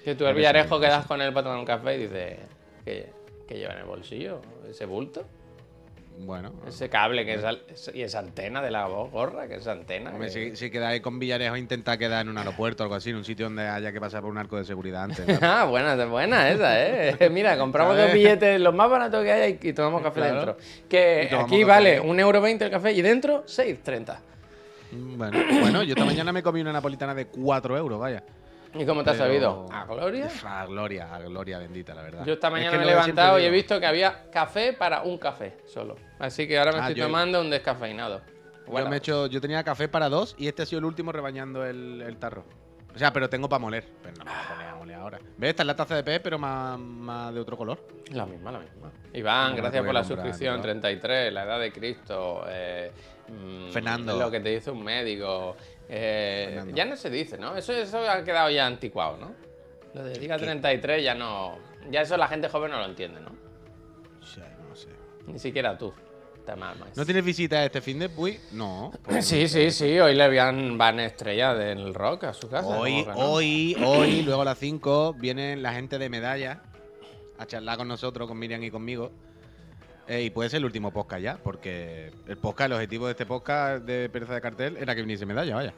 Que 0.03 0.13
tú 0.15 0.25
el 0.27 0.35
Villarejo 0.35 0.79
quedas 0.79 1.05
con 1.07 1.19
él 1.21 1.33
para 1.33 1.45
tomar 1.45 1.59
un 1.59 1.65
café 1.65 1.95
y 1.95 1.97
dices 2.03 2.37
que, 2.85 3.09
que 3.47 3.55
lleva 3.57 3.73
en 3.73 3.79
el 3.79 3.85
bolsillo 3.85 4.41
ese 4.69 4.85
bulto, 4.85 5.25
Bueno, 6.17 6.53
ese 6.67 6.87
cable 6.89 7.25
que 7.25 7.33
es 7.35 7.43
al- 7.43 7.61
y 7.93 8.01
esa 8.01 8.19
antena 8.19 8.61
de 8.61 8.71
la 8.71 8.85
voz 8.87 9.11
gorra, 9.11 9.47
que 9.47 9.55
es 9.55 9.67
antena. 9.67 10.11
hombre, 10.11 10.27
que- 10.27 10.51
si, 10.51 10.55
si 10.55 10.71
quedáis 10.71 11.01
con 11.01 11.19
Villarejo, 11.19 11.57
intenta 11.57 11.97
quedar 11.97 12.21
en 12.21 12.29
un 12.29 12.37
aeropuerto 12.37 12.83
o 12.83 12.85
algo 12.85 12.95
así, 12.95 13.09
en 13.09 13.17
un 13.17 13.25
sitio 13.25 13.47
donde 13.47 13.67
haya 13.67 13.91
que 13.91 13.99
pasar 13.99 14.21
por 14.21 14.31
un 14.31 14.37
arco 14.37 14.57
de 14.57 14.63
seguridad 14.65 15.03
antes. 15.03 15.25
Ah, 15.41 15.65
buena, 15.65 16.03
buena 16.05 16.49
esa, 16.49 16.81
¿eh? 16.81 17.17
Mira, 17.31 17.57
compramos 17.57 17.97
dos 17.97 18.13
billetes, 18.13 18.59
los 18.61 18.73
más 18.73 18.89
baratos 18.89 19.23
que 19.23 19.31
haya 19.31 19.47
y, 19.49 19.73
tomamos 19.73 20.01
café 20.01 20.21
Claro. 20.21 20.35
dentro. 20.35 20.57
Que 20.89 21.29
aquí 21.37 21.63
vale 21.63 21.99
un 21.99 22.19
euro 22.19 22.39
veinte 22.41 22.65
el 22.65 22.71
café 22.71 22.93
y 22.93 23.01
dentro 23.01 23.43
6,30. 23.45 24.17
Mm, 24.91 25.17
bueno, 25.17 25.39
bueno, 25.59 25.83
yo 25.83 25.93
esta 25.93 26.05
mañana 26.05 26.31
me 26.31 26.41
comí 26.41 26.61
una 26.61 26.71
napolitana 26.71 27.13
de 27.13 27.25
4 27.27 27.77
euros, 27.77 27.99
vaya. 27.99 28.23
¿Y 28.77 28.85
cómo 28.85 29.03
te 29.03 29.11
has 29.11 29.17
sabido? 29.17 29.65
¿A 29.71 29.85
Gloria? 29.85 30.29
A 30.45 30.65
gloria, 30.65 31.13
a 31.15 31.19
gloria 31.19 31.59
bendita, 31.59 31.93
la 31.95 32.01
verdad. 32.03 32.25
Yo 32.25 32.33
esta 32.33 32.47
Es 32.47 32.51
mañana 32.53 32.71
que 32.71 32.77
me 32.77 32.83
he 32.83 32.87
levantado 32.87 33.39
y 33.39 33.43
he 33.43 33.49
visto 33.49 33.79
que 33.79 33.85
había 33.85 34.29
café 34.29 34.73
para 34.73 35.01
un 35.03 35.17
café 35.17 35.57
solo. 35.65 35.95
Así 36.19 36.47
que 36.47 36.57
ahora 36.57 36.71
me 36.73 36.77
Ah, 36.79 36.81
estoy 36.81 36.95
yo- 36.95 37.05
tomando 37.05 37.39
un 37.41 37.49
descafeinado. 37.49 38.21
yo, 38.67 38.89
me 38.89 38.95
he 38.95 38.97
hecho, 38.97 39.27
yo 39.27 39.39
tenía 39.39 39.63
café 39.63 39.87
para 39.87 40.09
dos 40.09 40.35
y 40.37 40.47
este 40.47 40.63
ha 40.63 40.65
sido 40.65 40.79
el 40.79 40.85
último 40.85 41.11
rebañando 41.11 41.65
el, 41.65 42.01
el 42.01 42.17
tarro. 42.17 42.43
O 42.93 42.97
sea, 42.97 43.11
pero 43.11 43.29
tengo 43.29 43.49
para 43.49 43.59
moler. 43.59 43.85
Pero 44.01 44.15
no 44.19 44.23
me 44.25 44.31
voy 44.31 44.39
a 44.39 44.47
poner 44.53 44.67
a 44.69 44.75
moler 44.75 44.95
ahora. 44.95 45.19
¿Ves? 45.37 45.49
Esta 45.49 45.63
es 45.63 45.67
la 45.67 45.75
taza 45.75 45.95
de 45.97 46.03
pez, 46.03 46.21
pero 46.23 46.39
más, 46.39 46.79
más 46.79 47.33
de 47.33 47.41
otro 47.41 47.57
color. 47.57 47.77
La 48.11 48.25
misma, 48.25 48.53
la 48.53 48.59
misma. 48.59 48.89
Iván, 49.13 49.51
No, 49.51 49.57
gracias 49.57 49.81
por 49.81 49.89
a 49.89 49.93
la 49.93 49.99
comprar, 50.01 50.05
suscripción. 50.27 50.55
¿no? 50.57 50.61
33, 50.61 51.33
la 51.33 51.43
edad 51.43 51.59
de 51.59 51.71
Cristo. 51.73 52.45
eh, 52.47 52.91
mm, 53.27 53.71
Fernando. 53.71 54.17
Lo 54.17 54.31
que 54.31 54.39
te 54.39 54.49
dice 54.49 54.71
un 54.71 54.81
médico. 54.81 55.57
Eh, 55.89 56.63
ya 56.73 56.85
no 56.85 56.95
se 56.95 57.09
dice, 57.09 57.37
¿no? 57.37 57.55
Eso, 57.55 57.73
eso 57.73 57.99
ha 58.09 58.23
quedado 58.23 58.49
ya 58.49 58.65
anticuado, 58.65 59.17
¿no? 59.17 59.33
Lo 59.93 60.03
de 60.03 60.13
diga 60.19 60.37
33 60.37 61.03
ya 61.03 61.15
no. 61.15 61.57
Ya 61.89 62.01
eso 62.01 62.17
la 62.17 62.27
gente 62.27 62.49
joven 62.49 62.71
no 62.71 62.79
lo 62.79 62.85
entiende, 62.85 63.21
¿no? 63.21 63.29
Sea, 64.25 64.55
no 64.67 64.75
sé. 64.75 64.89
Ni 65.27 65.39
siquiera 65.39 65.77
tú. 65.77 65.93
Te 66.45 66.55
mamas. 66.55 66.95
¿No 66.95 67.05
tienes 67.05 67.25
visita 67.25 67.63
este 67.65 67.81
fin 67.81 67.97
de 67.97 68.07
Puy? 68.09 68.39
No. 68.51 68.91
pues- 69.03 69.25
Sí, 69.27 69.47
sí, 69.47 69.71
sí. 69.71 69.99
Hoy 69.99 70.13
le 70.15 70.35
van, 70.35 70.77
van 70.77 70.99
estrella 70.99 71.53
del 71.55 71.93
rock 71.93 72.25
a 72.25 72.33
su 72.33 72.47
casa. 72.49 72.67
Hoy, 72.67 73.05
hoy, 73.15 73.75
hoy, 73.83 74.21
luego 74.21 74.43
a 74.43 74.45
las 74.45 74.57
5, 74.59 75.13
vienen 75.17 75.63
la 75.63 75.73
gente 75.73 75.97
de 75.97 76.07
medalla 76.09 76.61
a 77.39 77.45
charlar 77.47 77.77
con 77.77 77.87
nosotros, 77.87 78.27
con 78.27 78.37
Miriam 78.37 78.61
y 78.63 78.69
conmigo. 78.69 79.11
Eh, 80.07 80.21
y 80.23 80.29
puede 80.29 80.49
ser 80.49 80.57
el 80.59 80.65
último 80.65 80.91
podcast 80.91 81.21
ya, 81.21 81.37
porque 81.37 82.11
el 82.27 82.37
podcast, 82.37 82.67
el 82.67 82.73
objetivo 82.73 83.05
de 83.07 83.11
este 83.11 83.25
podcast 83.25 83.83
de 83.85 84.07
Pereza 84.09 84.35
de 84.35 84.41
Cartel 84.41 84.77
era 84.77 84.93
que 84.93 85.01
viniese 85.01 85.25
medalla, 85.25 85.55
vaya. 85.55 85.73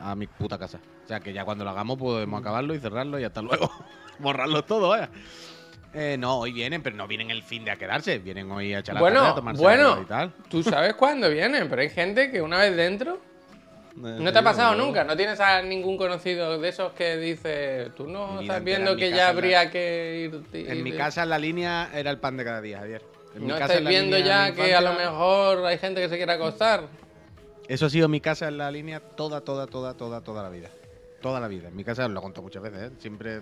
A 0.00 0.14
mi 0.14 0.26
puta 0.26 0.58
casa. 0.58 0.78
O 1.04 1.08
sea 1.08 1.20
que 1.20 1.32
ya 1.32 1.44
cuando 1.44 1.64
lo 1.64 1.70
hagamos 1.70 1.98
podemos 1.98 2.40
acabarlo 2.40 2.74
y 2.74 2.78
cerrarlo 2.78 3.18
y 3.18 3.24
hasta 3.24 3.42
luego. 3.42 3.70
Borrarlo 4.18 4.64
todo, 4.64 4.88
vaya. 4.88 5.10
Eh, 5.94 6.16
no, 6.18 6.38
hoy 6.38 6.52
vienen, 6.52 6.82
pero 6.82 6.96
no 6.96 7.06
vienen 7.06 7.30
el 7.30 7.42
fin 7.42 7.64
de 7.64 7.70
a 7.70 7.76
quedarse. 7.76 8.18
Vienen 8.18 8.50
hoy 8.50 8.72
a 8.74 8.80
echar 8.80 8.94
la 8.94 9.00
Bueno, 9.00 9.20
tarde, 9.20 9.32
a 9.32 9.34
tomarse 9.34 9.62
bueno. 9.62 10.00
y 10.02 10.04
tal. 10.06 10.32
Tú 10.50 10.62
sabes 10.62 10.94
cuándo 10.94 11.30
vienen, 11.30 11.68
pero 11.68 11.82
hay 11.82 11.90
gente 11.90 12.30
que 12.30 12.40
una 12.42 12.58
vez 12.58 12.74
dentro 12.76 13.14
Eh, 13.96 14.18
No 14.20 14.30
te 14.32 14.38
ha 14.38 14.42
pasado 14.42 14.74
nunca, 14.74 15.04
no 15.04 15.16
tienes 15.16 15.40
a 15.40 15.62
ningún 15.62 15.96
conocido 15.96 16.58
de 16.58 16.68
esos 16.68 16.92
que 16.92 17.16
dice, 17.16 17.90
tú 17.96 18.06
no 18.06 18.40
estás 18.42 18.62
viendo 18.62 18.94
que 18.96 19.08
ya 19.08 19.16
la- 19.16 19.28
habría 19.28 19.70
que 19.70 20.28
ir. 20.52 20.66
En 20.68 20.82
mi 20.82 20.90
ir- 20.90 20.96
casa 20.98 21.24
la 21.24 21.38
línea 21.38 21.88
era 21.94 22.10
el 22.10 22.18
pan 22.18 22.36
de 22.36 22.44
cada 22.44 22.60
día, 22.60 22.78
Javier. 22.80 23.02
En 23.36 23.46
No 23.46 23.56
estáis 23.56 23.86
viendo 23.86 24.18
ya 24.18 24.54
que 24.54 24.74
a 24.74 24.80
lo 24.80 24.94
mejor 24.94 25.66
hay 25.66 25.78
gente 25.78 26.00
que 26.00 26.08
se 26.08 26.16
quiere 26.16 26.32
acostar. 26.32 26.88
Eso 27.68 27.86
ha 27.86 27.90
sido 27.90 28.08
mi 28.08 28.20
casa 28.20 28.48
en 28.48 28.58
la 28.58 28.70
línea 28.70 29.00
toda, 29.00 29.42
toda, 29.42 29.66
toda, 29.66 29.94
toda, 29.94 30.22
toda 30.22 30.42
la 30.42 30.48
vida. 30.48 30.70
Toda 31.20 31.40
la 31.40 31.48
vida. 31.48 31.68
En 31.68 31.76
mi 31.76 31.84
casa 31.84 32.08
lo 32.08 32.18
he 32.18 32.22
contado 32.22 32.42
muchas 32.42 32.62
veces, 32.62 32.90
¿eh? 32.90 32.94
Siempre 32.98 33.40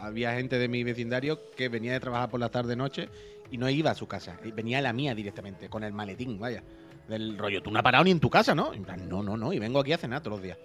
había 0.00 0.34
gente 0.34 0.58
de 0.58 0.68
mi 0.68 0.82
vecindario 0.84 1.50
que 1.56 1.68
venía 1.68 1.92
de 1.92 2.00
trabajar 2.00 2.30
por 2.30 2.40
la 2.40 2.48
tarde 2.48 2.76
noche 2.76 3.08
y 3.50 3.58
no 3.58 3.68
iba 3.68 3.90
a 3.90 3.94
su 3.94 4.06
casa. 4.06 4.38
Venía 4.54 4.78
a 4.78 4.82
la 4.82 4.92
mía 4.92 5.14
directamente, 5.14 5.68
con 5.68 5.84
el 5.84 5.92
maletín, 5.92 6.38
vaya. 6.38 6.62
Del 7.08 7.36
rollo, 7.36 7.62
tú 7.62 7.70
no 7.70 7.78
has 7.78 7.82
parado 7.82 8.04
ni 8.04 8.12
en 8.12 8.20
tu 8.20 8.30
casa, 8.30 8.54
¿no? 8.54 8.72
Y 8.72 8.78
en 8.78 8.84
plan, 8.84 9.08
no, 9.08 9.22
no, 9.22 9.36
no. 9.36 9.52
Y 9.52 9.58
vengo 9.58 9.80
aquí 9.80 9.92
a 9.92 9.98
cenar 9.98 10.22
todos 10.22 10.38
los 10.38 10.42
días. 10.42 10.56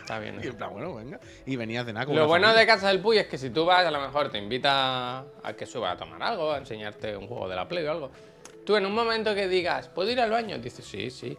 Está 0.00 0.18
bien. 0.18 0.40
Y 0.42 0.46
en 0.48 0.56
plan, 0.56 0.70
bueno, 0.72 0.94
venga. 0.94 1.18
Y 1.46 1.56
venía 1.56 1.80
a 1.80 1.84
cenar 1.84 2.06
con 2.06 2.14
Lo 2.14 2.22
una 2.22 2.28
bueno 2.28 2.46
familia. 2.48 2.60
de 2.60 2.66
Casa 2.66 2.88
del 2.88 3.00
Puy 3.00 3.18
es 3.18 3.26
que 3.26 3.38
si 3.38 3.50
tú 3.50 3.64
vas, 3.64 3.84
a 3.86 3.90
lo 3.90 4.00
mejor 4.00 4.30
te 4.30 4.38
invita 4.38 5.20
a 5.42 5.52
que 5.56 5.66
suba 5.66 5.92
a 5.92 5.96
tomar 5.96 6.22
algo, 6.22 6.52
a 6.52 6.58
enseñarte 6.58 7.16
un 7.16 7.26
juego 7.26 7.48
de 7.48 7.56
la 7.56 7.66
Play 7.68 7.84
o 7.86 7.90
algo. 7.90 8.10
Tú 8.64 8.76
en 8.76 8.84
un 8.86 8.94
momento 8.94 9.34
que 9.34 9.48
digas, 9.48 9.88
¿puedo 9.88 10.10
ir 10.10 10.20
al 10.20 10.30
baño? 10.30 10.58
Dices, 10.58 10.84
sí, 10.84 11.10
sí. 11.10 11.36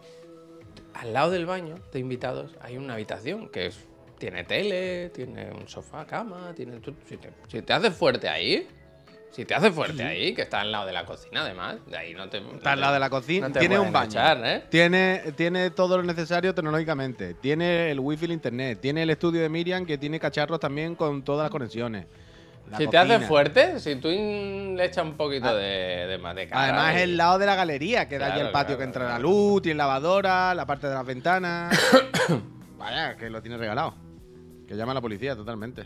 Al 0.94 1.12
lado 1.12 1.30
del 1.30 1.46
baño 1.46 1.76
de 1.92 2.00
invitados 2.00 2.56
hay 2.60 2.76
una 2.76 2.94
habitación 2.94 3.48
que 3.48 3.66
es- 3.66 3.86
tiene 4.18 4.44
tele, 4.44 5.10
tiene 5.10 5.50
un 5.52 5.66
sofá, 5.68 6.04
cama, 6.06 6.52
tiene... 6.54 6.80
si, 7.08 7.16
te, 7.16 7.30
si 7.48 7.62
te 7.62 7.72
haces 7.72 7.94
fuerte 7.96 8.28
ahí, 8.28 8.68
si 9.30 9.44
te 9.44 9.54
haces 9.54 9.72
fuerte 9.72 10.02
ahí, 10.02 10.34
que 10.34 10.42
está 10.42 10.60
al 10.60 10.72
lado 10.72 10.86
de 10.86 10.92
la 10.92 11.04
cocina 11.04 11.42
además, 11.42 11.76
de 11.86 11.96
ahí 11.96 12.14
no 12.14 12.28
te... 12.28 12.38
Está 12.38 12.72
al 12.72 12.80
lado 12.80 12.94
de 12.94 13.00
la 13.00 13.10
cocina. 13.10 13.48
no 13.48 13.58
tiene 13.58 13.78
un 13.78 13.92
baño. 13.92 14.10
echar, 14.10 14.40
¿eh? 14.44 14.64
Tiene, 14.68 15.32
tiene 15.36 15.70
todo 15.70 15.96
lo 15.96 16.02
necesario 16.02 16.52
tecnológicamente. 16.54 17.34
Tiene 17.34 17.90
el 17.92 18.00
wifi, 18.00 18.24
el 18.24 18.32
internet. 18.32 18.80
Tiene 18.80 19.04
el 19.04 19.10
estudio 19.10 19.40
de 19.40 19.48
Miriam 19.48 19.86
que 19.86 19.98
tiene 19.98 20.18
cacharros 20.18 20.58
también 20.58 20.96
con 20.96 21.22
todas 21.22 21.44
las 21.44 21.50
conexiones. 21.50 22.06
La 22.70 22.78
Si 22.78 22.86
te 22.88 22.96
cocina. 22.96 23.20
fuerte, 23.20 23.80
si 23.80 23.96
tú 23.96 24.08
le 24.08 24.84
echas 24.84 25.04
un 25.04 25.16
poquito 25.16 25.54
de, 25.54 26.06
de, 26.08 26.18
más 26.18 26.34
de 26.34 26.48
cara 26.48 26.64
Además, 26.64 26.96
es 26.96 27.02
el 27.02 27.16
lado 27.16 27.38
de 27.38 27.46
la 27.46 27.54
galería, 27.56 28.08
que 28.08 28.18
da 28.18 28.32
allí 28.32 28.40
el 28.40 28.50
patio 28.50 28.76
claro, 28.76 28.78
que 28.78 28.84
entra 28.84 29.00
claro. 29.06 29.14
la 29.14 29.18
luz, 29.20 29.62
tiene 29.62 29.78
lavadora, 29.78 30.54
la 30.54 30.66
parte 30.66 30.88
de 30.88 30.94
las 30.94 31.06
ventanas. 31.06 31.76
Vaya, 32.78 33.16
que 33.16 33.30
lo 33.30 33.40
tiene 33.42 33.56
regalado. 33.56 33.94
Que 34.66 34.74
llama 34.76 34.92
a 34.92 34.96
la 34.96 35.00
policía 35.00 35.34
totalmente. 35.34 35.84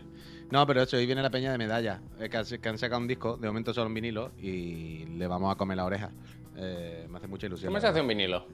No, 0.50 0.66
pero 0.66 0.82
eso, 0.82 0.96
hoy 0.96 1.06
viene 1.06 1.22
la 1.22 1.30
peña 1.30 1.50
de 1.52 1.58
medalla. 1.58 2.00
eh, 2.20 2.28
que, 2.28 2.36
han, 2.36 2.44
que 2.44 2.68
han 2.68 2.78
sacado 2.78 3.00
un 3.00 3.08
disco, 3.08 3.36
de 3.36 3.46
momento 3.48 3.72
solo 3.74 3.86
en 3.86 3.94
vinilo, 3.94 4.30
y 4.38 5.04
le 5.06 5.26
vamos 5.26 5.52
a 5.52 5.56
comer 5.56 5.76
la 5.76 5.84
oreja. 5.84 6.10
Eh, 6.56 7.06
me 7.10 7.18
hace 7.18 7.26
mucha 7.26 7.46
ilusión. 7.46 7.70
¿Cómo 7.70 7.80
se 7.80 7.86
hace 7.88 8.00
un 8.00 8.08
vinilo? 8.08 8.46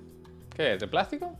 ¿Qué 0.54 0.74
es? 0.74 0.80
¿De 0.80 0.88
plástico? 0.88 1.36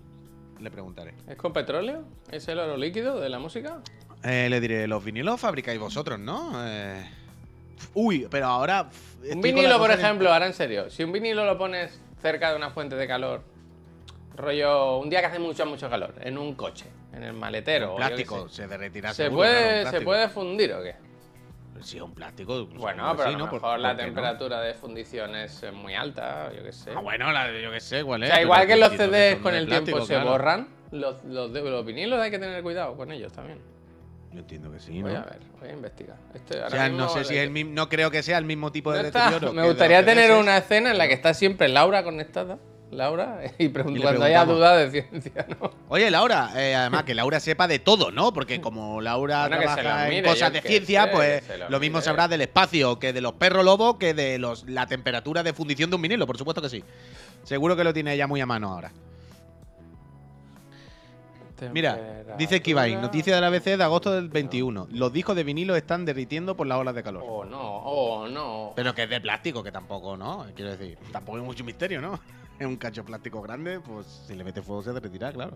Le 0.61 0.71
preguntaré. 0.71 1.15
¿Es 1.27 1.37
con 1.37 1.53
petróleo? 1.53 2.05
¿Es 2.31 2.47
el 2.49 2.59
oro 2.59 2.77
líquido 2.77 3.19
de 3.21 3.29
la 3.31 3.39
música? 3.39 3.81
Eh, 4.23 4.49
le 4.51 4.61
diré, 4.61 4.87
los 4.87 5.03
vinilos 5.03 5.41
fabricáis 5.41 5.79
vosotros, 5.81 6.19
¿no? 6.19 6.53
Eh, 6.67 7.03
Uy, 7.95 8.27
pero 8.31 8.47
ahora. 8.47 8.91
Un 9.33 9.41
vinilo, 9.41 9.79
por 9.79 9.91
ejemplo, 9.91 10.31
ahora 10.33 10.47
en 10.47 10.53
serio, 10.53 10.91
si 10.91 11.03
un 11.03 11.13
vinilo 11.13 11.47
lo 11.47 11.57
pones 11.57 11.99
cerca 12.21 12.51
de 12.51 12.57
una 12.57 12.69
fuente 12.71 12.95
de 12.97 13.07
calor, 13.07 13.43
rollo, 14.37 14.99
un 14.99 15.09
día 15.09 15.21
que 15.21 15.27
hace 15.27 15.39
mucho, 15.39 15.65
mucho 15.65 15.89
calor, 15.89 16.15
en 16.21 16.37
un 16.37 16.55
coche, 16.55 16.87
en 17.23 17.29
el 17.29 17.33
maletero, 17.35 17.95
o 17.95 17.97
plástico, 17.97 18.49
se 18.49 18.67
derretirá. 18.67 19.11
¿se, 19.13 19.25
seguro, 19.25 19.43
claro, 19.49 19.59
puede, 19.67 19.91
¿se 19.91 20.01
puede 20.01 20.29
fundir 20.29 20.73
o 20.73 20.83
qué? 20.83 20.95
Si 21.83 21.97
es 21.97 22.03
un 22.03 22.13
plástico. 22.15 22.67
Bueno, 22.67 23.11
supongo 23.11 23.13
que 23.13 23.17
pero 23.17 23.29
sí, 23.31 23.35
a 23.35 23.39
lo 23.39 23.39
¿no? 23.39 23.51
¿Por- 23.51 23.61
mejor 23.63 23.79
la 23.81 23.93
no? 23.95 23.99
temperatura 23.99 24.61
de 24.61 24.75
fundición 24.75 25.35
es 25.37 25.63
eh, 25.63 25.71
muy 25.73 25.95
alta, 25.95 26.51
yo 26.55 26.63
qué 26.63 26.73
sé. 26.73 26.91
Ah, 26.95 27.01
bueno, 27.01 27.33
la, 27.33 27.51
yo 27.59 27.71
qué 27.71 27.81
sé, 27.81 28.05
cuál 28.05 28.23
o 28.23 28.25
es. 28.25 28.29
sea, 28.31 28.37
pero 28.37 28.47
igual 28.47 28.67
que 28.67 28.77
los 28.77 28.91
CDs 28.93 29.37
con 29.37 29.55
el 29.55 29.67
plástico, 29.67 29.99
tiempo 29.99 30.07
se 30.07 30.19
borran, 30.19 30.69
los, 30.91 31.25
los, 31.25 31.51
los 31.51 31.87
vinilos 31.87 32.21
hay 32.21 32.31
que 32.31 32.39
tener 32.39 32.63
cuidado 32.63 32.97
con 32.97 33.11
ellos 33.13 33.33
también. 33.33 33.59
Yo 34.33 34.41
entiendo 34.41 34.71
que 34.71 34.79
sí, 34.79 35.01
Voy 35.03 35.13
¿no? 35.13 35.19
a 35.19 35.23
ver, 35.23 35.39
voy 35.59 35.69
a 35.71 35.73
investigar. 35.73 36.17
Este, 36.35 36.63
O 36.63 36.71
sea, 36.71 36.89
no 36.89 37.09
sé 37.09 37.25
si 37.25 37.35
es 37.37 37.43
el 37.43 37.51
mismo. 37.51 37.73
No 37.75 37.89
creo 37.89 38.11
que 38.13 38.23
sea 38.23 38.39
el 38.39 38.45
mismo 38.45 38.71
tipo 38.71 38.93
de 38.93 39.01
No 39.01 39.07
está. 39.09 39.25
deterioro. 39.31 39.53
Me 39.61 39.67
gustaría 39.67 40.05
tener 40.05 40.31
una 40.33 40.59
escena 40.59 40.91
en 40.93 40.99
la 40.99 41.09
que 41.09 41.15
está 41.15 41.35
siempre 41.35 41.69
Laura 41.69 42.05
conectada 42.05 42.59
Laura, 42.91 43.41
y, 43.59 43.69
pregun- 43.69 43.93
Y 43.93 43.99
le 43.99 44.03
cuando 44.03 44.25
haya 44.25 44.45
duda 44.45 44.77
de 44.77 44.91
ciencia, 44.91 45.47
¿no? 45.61 45.71
Oye, 45.89 46.11
Laura, 46.11 46.51
eh, 46.57 46.75
además 46.77 47.05
que 47.05 47.15
Laura 47.15 47.39
sepa 47.41 47.69
de 47.69 47.79
todo, 47.79 48.11
¿no? 48.11 48.33
Porque 48.33 48.61
como 48.61 49.01
Laura 49.01 49.47
Bueno, 49.49 49.63
trabaja 49.63 50.09
en 50.09 50.25
cosas 50.25 50.53
de 50.53 50.61
ciencia, 50.63 51.05
sé, 51.05 51.11
pues 51.13 51.59
lo 51.59 51.71
lo 51.71 51.81
mismo 51.81 51.99
mire. 51.99 52.05
sabrá 52.05 52.27
del 52.29 52.41
espacio, 52.41 52.99
que 52.99 53.13
de 53.13 53.21
los 53.21 53.33
perros 53.35 53.65
lobos, 53.65 53.97
que 53.97 54.13
de 54.15 54.39
los, 54.39 54.69
la 54.69 54.87
temperatura 54.87 55.43
de 55.43 55.53
fundición 55.53 55.89
de 55.91 55.97
un 55.97 56.03
vinilo, 56.03 56.27
por 56.27 56.37
supuesto 56.39 56.61
que 56.63 56.69
sí. 56.69 56.83
Seguro 57.45 57.77
que 57.77 57.85
lo 57.85 57.93
tiene 57.95 58.13
ella 58.15 58.27
muy 58.27 58.41
a 58.41 58.47
mano 58.47 58.73
ahora. 58.73 58.91
Mira, 61.73 62.25
dice 62.39 62.61
Kibain, 62.63 63.01
noticia 63.01 63.35
de 63.35 63.41
la 63.41 63.49
ABC 63.49 63.77
de 63.77 63.83
agosto 63.85 64.13
del 64.13 64.29
21. 64.29 64.89
Los 64.91 65.13
discos 65.13 65.37
de 65.37 65.45
vinilo 65.45 65.77
están 65.77 66.05
derritiendo 66.05 66.57
por 66.57 66.67
las 66.67 66.79
olas 66.79 66.95
de 66.95 67.03
calor. 67.03 67.25
Oh, 67.27 67.45
no, 67.45 67.61
oh, 67.61 68.29
no. 68.29 68.73
Pero 68.77 68.95
que 68.95 69.03
es 69.05 69.11
de 69.11 69.21
plástico, 69.21 69.63
que 69.63 69.73
tampoco, 69.73 70.17
¿no? 70.17 70.47
Quiero 70.55 70.71
decir, 70.71 70.99
tampoco 71.13 71.39
hay 71.39 71.45
mucho 71.45 71.65
misterio, 71.65 72.01
¿no? 72.01 72.19
Es 72.61 72.67
un 72.67 72.77
cacho 72.77 73.03
plástico 73.05 73.41
grande, 73.41 73.81
pues 73.81 74.07
si 74.27 74.35
le 74.35 74.45
mete 74.45 74.61
fuego 74.61 74.83
se 74.83 74.93
derretirá, 74.93 75.33
claro. 75.33 75.53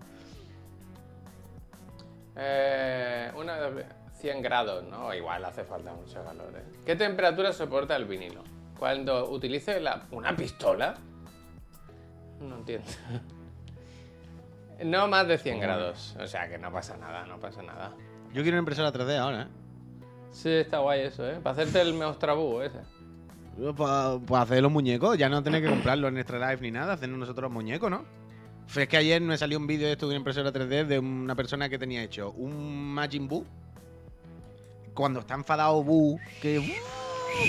Eh, 2.35 3.31
una 3.35 3.57
de 3.59 3.85
100 4.13 4.41
grados, 4.41 4.83
¿no? 4.85 5.13
Igual 5.13 5.45
hace 5.45 5.63
falta 5.63 5.93
mucho 5.93 6.23
calor, 6.23 6.51
¿eh? 6.55 6.63
¿Qué 6.85 6.95
temperatura 6.95 7.53
soporta 7.53 7.95
el 7.95 8.05
vinilo? 8.05 8.43
Cuando 8.79 9.29
utilice 9.29 9.79
la- 9.79 10.07
una 10.11 10.35
pistola. 10.35 10.95
No 12.41 12.55
entiendo. 12.57 12.87
No 14.83 15.07
más 15.07 15.27
de 15.27 15.37
100 15.37 15.59
grados. 15.59 16.15
O 16.19 16.27
sea 16.27 16.49
que 16.49 16.57
no 16.57 16.71
pasa 16.71 16.97
nada, 16.97 17.25
no 17.25 17.39
pasa 17.39 17.61
nada. 17.61 17.93
Yo 18.33 18.41
quiero 18.41 18.55
una 18.55 18.59
impresora 18.59 18.91
3D 18.91 19.17
ahora, 19.17 19.43
¿eh? 19.43 19.47
Sí, 20.31 20.49
está 20.49 20.79
guay 20.79 21.01
eso, 21.01 21.25
¿eh? 21.25 21.39
Para 21.41 21.53
hacerte 21.53 21.81
el 21.81 21.93
Meostrabú 21.93 22.61
ese. 22.61 22.79
Para 23.77 24.41
hacer 24.41 24.61
los 24.61 24.71
muñecos, 24.71 25.17
ya 25.17 25.29
no 25.29 25.41
tener 25.41 25.63
que 25.63 25.69
comprarlos 25.69 26.11
en 26.11 26.17
Extra 26.17 26.51
Life 26.51 26.61
ni 26.61 26.71
nada, 26.71 26.93
hacernos 26.93 27.19
nosotros 27.19 27.43
los 27.43 27.53
muñecos, 27.53 27.89
¿no? 27.89 28.03
Fue 28.67 28.83
es 28.83 28.89
que 28.89 28.97
ayer 28.97 29.21
me 29.21 29.37
salió 29.37 29.57
un 29.57 29.67
vídeo 29.67 29.87
de 29.87 29.93
esto 29.93 30.07
de 30.07 30.11
una 30.11 30.17
impresora 30.17 30.51
3D 30.51 30.85
de 30.85 30.99
una 30.99 31.35
persona 31.35 31.69
que 31.69 31.79
tenía 31.79 32.03
hecho 32.03 32.31
un 32.31 32.93
Majin 32.93 33.27
Buu. 33.29 33.45
Cuando 34.93 35.21
está 35.21 35.35
enfadado 35.35 35.81
Buu, 35.83 36.19
que, 36.41 36.75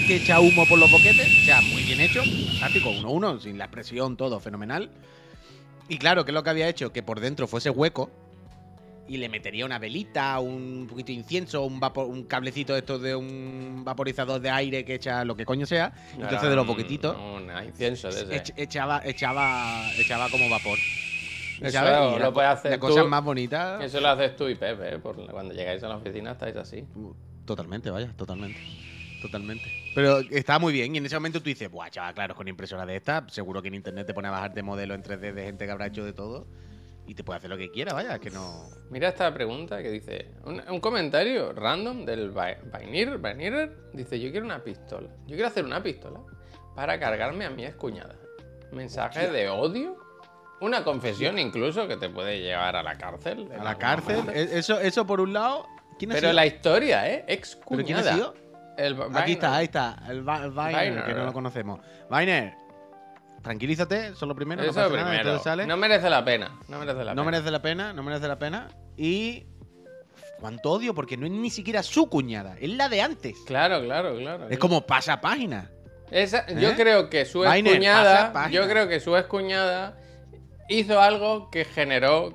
que 0.07 0.17
echa 0.17 0.39
humo 0.39 0.65
por 0.69 0.79
los 0.79 0.91
boquetes. 0.91 1.27
O 1.27 1.45
sea, 1.45 1.61
muy 1.63 1.83
bien 1.83 2.01
hecho, 2.01 2.23
fantástico, 2.51 2.91
uno 2.91 3.09
a 3.09 3.11
uno, 3.11 3.41
sin 3.41 3.59
la 3.59 3.65
expresión, 3.65 4.17
todo 4.17 4.39
fenomenal. 4.39 4.91
Y 5.89 5.99
claro, 5.99 6.25
¿qué 6.25 6.31
es 6.31 6.35
lo 6.35 6.43
que 6.43 6.51
había 6.51 6.69
hecho? 6.69 6.93
Que 6.93 7.03
por 7.03 7.21
dentro 7.21 7.47
fuese 7.47 7.71
hueco 7.71 8.11
y 9.09 9.19
le 9.19 9.29
metería 9.29 9.65
una 9.65 9.79
velita, 9.79 10.41
un 10.41 10.87
poquito 10.91 11.09
de 11.09 11.13
incienso, 11.13 11.63
un, 11.63 11.79
vapor, 11.79 12.07
un 12.07 12.25
cablecito 12.25 12.73
de 12.73 12.81
estos 12.81 13.01
de 13.01 13.15
un 13.15 13.83
vaporizador 13.85 14.41
de 14.41 14.51
aire 14.51 14.85
que 14.85 14.95
echa 14.97 15.25
lo 15.25 15.37
que 15.37 15.45
coño 15.47 15.65
sea. 15.65 15.93
Entonces 16.15 16.49
de 16.51 16.57
los 16.57 16.67
boquetitos 16.67 17.17
Un 17.17 17.49
incienso 17.65 18.09
de 18.09 18.23
ese. 18.23 18.35
ech- 18.43 18.55
echaba, 18.57 19.01
echaba, 19.05 19.89
echaba 19.97 20.29
como 20.29 20.49
vapor. 20.49 20.79
Eso 21.61 21.81
lo 21.83 22.19
la- 22.19 22.31
puedes 22.33 22.51
hacer 22.51 22.73
la 22.73 22.77
tú. 22.79 22.81
cosa 22.89 23.05
más 23.05 23.23
bonita. 23.25 23.79
Eso 23.83 24.01
lo 24.01 24.09
haces 24.09 24.35
tú 24.37 24.49
y 24.49 24.57
Pepe. 24.57 24.99
Por- 24.99 25.25
cuando 25.31 25.55
llegáis 25.55 25.83
a 25.85 25.89
la 25.89 25.97
oficina 25.99 26.33
estáis 26.33 26.57
así. 26.57 26.85
Totalmente, 27.45 27.91
vaya, 27.91 28.13
totalmente. 28.17 28.61
Totalmente. 29.21 29.71
Pero 29.95 30.19
está 30.31 30.59
muy 30.59 30.73
bien. 30.73 30.95
Y 30.95 30.99
en 30.99 31.07
ese 31.07 31.17
momento 31.17 31.41
tú 31.41 31.47
dices, 31.49 31.71
buah, 31.71 31.89
chaval, 31.91 32.15
claro, 32.15 32.35
con 32.35 32.47
impresora 32.49 32.85
de 32.87 32.97
esta, 32.97 33.27
seguro 33.29 33.63
que 33.63 33.69
en 33.69 33.75
internet 33.75 34.07
te 34.07 34.15
pone 34.15 34.29
a 34.29 34.31
bajarte 34.31 34.63
modelos 34.63 34.95
en 34.97 35.03
3D 35.03 35.33
de 35.33 35.45
gente 35.45 35.65
que 35.65 35.71
habrá 35.71 35.87
hecho 35.87 36.05
de 36.05 36.13
todo. 36.13 36.47
Y 37.09 37.15
te 37.15 37.23
puede 37.23 37.39
hacer 37.39 37.51
lo 37.51 37.57
que 37.57 37.71
quiera, 37.71 37.93
vaya, 37.95 38.19
que 38.19 38.31
no. 38.31 38.69
Mira 38.91 39.09
esta 39.09 39.33
pregunta 39.33 39.81
que 39.81 39.91
dice, 39.91 40.33
un, 40.45 40.61
un 40.69 40.81
comentario 40.81 41.53
random 41.53 42.05
del 42.05 42.31
Vainir, 42.33 43.19
Vainirer, 43.19 43.77
dice, 43.93 44.19
yo 44.19 44.31
quiero 44.33 44.45
una 44.45 44.63
pistola, 44.65 45.09
yo 45.27 45.37
quiero 45.37 45.47
hacer 45.47 45.65
una 45.65 45.81
pistola 45.83 46.21
para 46.75 46.99
cargarme 46.99 47.45
a 47.45 47.51
mi 47.51 47.65
excuñada. 47.65 48.17
Mensaje 48.73 49.31
de 49.31 49.49
odio, 49.49 49.97
una 50.61 50.83
confesión 50.83 51.39
incluso 51.39 51.87
que 51.87 51.97
te 51.97 52.09
puede 52.11 52.41
llevar 52.41 52.75
a 52.75 52.83
la 52.83 52.99
cárcel. 52.99 53.49
A 53.57 53.63
la 53.63 53.79
cárcel. 53.79 54.25
e- 54.35 54.59
Eso, 54.59 54.81
eso 54.81 55.07
por 55.07 55.21
un 55.21 55.33
lado. 55.33 55.65
¿Quién 56.01 56.11
ha 56.11 56.15
Pero 56.15 56.27
sido? 56.29 56.33
la 56.35 56.47
historia, 56.47 57.09
¿eh? 57.09 57.25
Ex 57.29 57.57
¿Pero 57.69 57.85
quién 57.85 57.99
ha 57.99 58.01
cuñada. 58.03 58.15
sido? 58.17 58.35
El 58.77 58.97
Aquí 59.15 59.33
está, 59.33 59.57
ahí 59.57 59.65
está. 59.65 59.97
El, 60.09 60.23
Viner, 60.23 61.05
que 61.05 61.15
no 61.15 61.25
lo 61.25 61.33
conocemos. 61.33 61.81
Viner, 62.11 62.55
tranquilízate, 63.43 64.15
son 64.15 64.29
lo 64.29 64.35
primero. 64.35 64.63
no 64.63 64.71
Eso 64.71 64.81
nada, 64.81 64.93
primero. 64.93 65.39
sale. 65.39 65.67
No 65.67 65.77
merece 65.77 66.11
la 66.11 66.25
pena. 66.25 66.53
No 66.69 66.79
merece 66.79 67.05
la 67.05 67.15
No 67.15 67.23
pena. 67.23 67.31
merece 67.31 67.51
la 67.51 67.63
pena, 67.63 67.93
no 67.93 68.03
merece 68.03 68.29
la 68.29 68.39
pena. 68.39 68.69
Y. 68.97 69.47
Cuánto 70.41 70.71
odio, 70.73 70.95
porque 70.95 71.17
no 71.17 71.25
es 71.25 71.33
ni 71.33 71.49
siquiera 71.49 71.83
su 71.83 72.11
cuñada, 72.11 72.57
es 72.61 72.69
la 72.71 72.91
de 72.91 73.01
antes. 73.01 73.39
Claro, 73.47 73.81
claro, 73.83 74.17
claro. 74.19 74.49
Es 74.51 74.59
como 74.59 74.87
pasa 74.87 75.19
página. 75.21 75.71
Esa- 76.11 76.47
Yo 76.49 76.71
¿Eh? 76.71 76.75
creo 76.77 77.09
que 77.09 77.25
su 77.25 77.43
excuñada, 77.45 78.15
pasa 78.15 78.33
página. 78.35 78.53
yo 78.63 78.69
creo 78.69 78.87
que 78.87 79.01
su 79.01 79.17
excuñada 79.17 79.97
hizo 80.69 81.01
algo 81.01 81.51
que 81.51 81.65
generó 81.65 82.35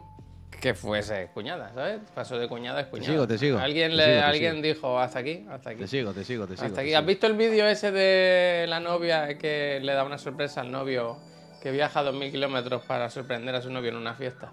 que 0.62 0.74
fuese 0.76 1.30
cuñada, 1.34 1.72
¿sabes? 1.74 2.00
Pasó 2.14 2.38
de 2.38 2.48
cuñada 2.48 2.78
a 2.78 2.82
excuñada. 2.84 3.12
sigo, 3.12 3.28
te 3.28 3.38
sigo, 3.38 3.58
Alguien, 3.60 3.90
te 3.92 3.98
le, 3.98 4.04
sigo, 4.06 4.16
te 4.18 4.22
alguien 4.24 4.62
dijo 4.62 5.00
hasta 5.00 5.20
aquí, 5.20 5.46
hasta 5.50 5.72
aquí. 5.72 5.80
Te 5.80 5.88
sigo, 5.88 6.14
te 6.14 6.24
sigo, 6.24 6.46
te 6.48 6.56
sigo. 6.56 6.66
hasta 6.68 6.76
te 6.76 6.82
aquí. 6.82 6.94
¿Has 6.94 7.06
visto 7.06 7.26
el 7.28 7.34
vídeo 7.34 7.66
ese 7.68 7.92
de 7.92 8.66
la 8.70 8.80
novia 8.80 9.38
que 9.38 9.80
le 9.82 9.94
da 9.94 10.04
una 10.04 10.18
sorpresa 10.20 10.62
al 10.62 10.72
novio 10.72 11.18
que 11.62 11.72
viaja 11.72 12.04
2.000 12.04 12.32
kilómetros 12.32 12.84
para 12.84 13.10
sorprender 13.10 13.56
a 13.56 13.62
su 13.62 13.70
novio 13.72 13.90
en 13.90 13.98
una 13.98 14.14
fiesta? 14.14 14.52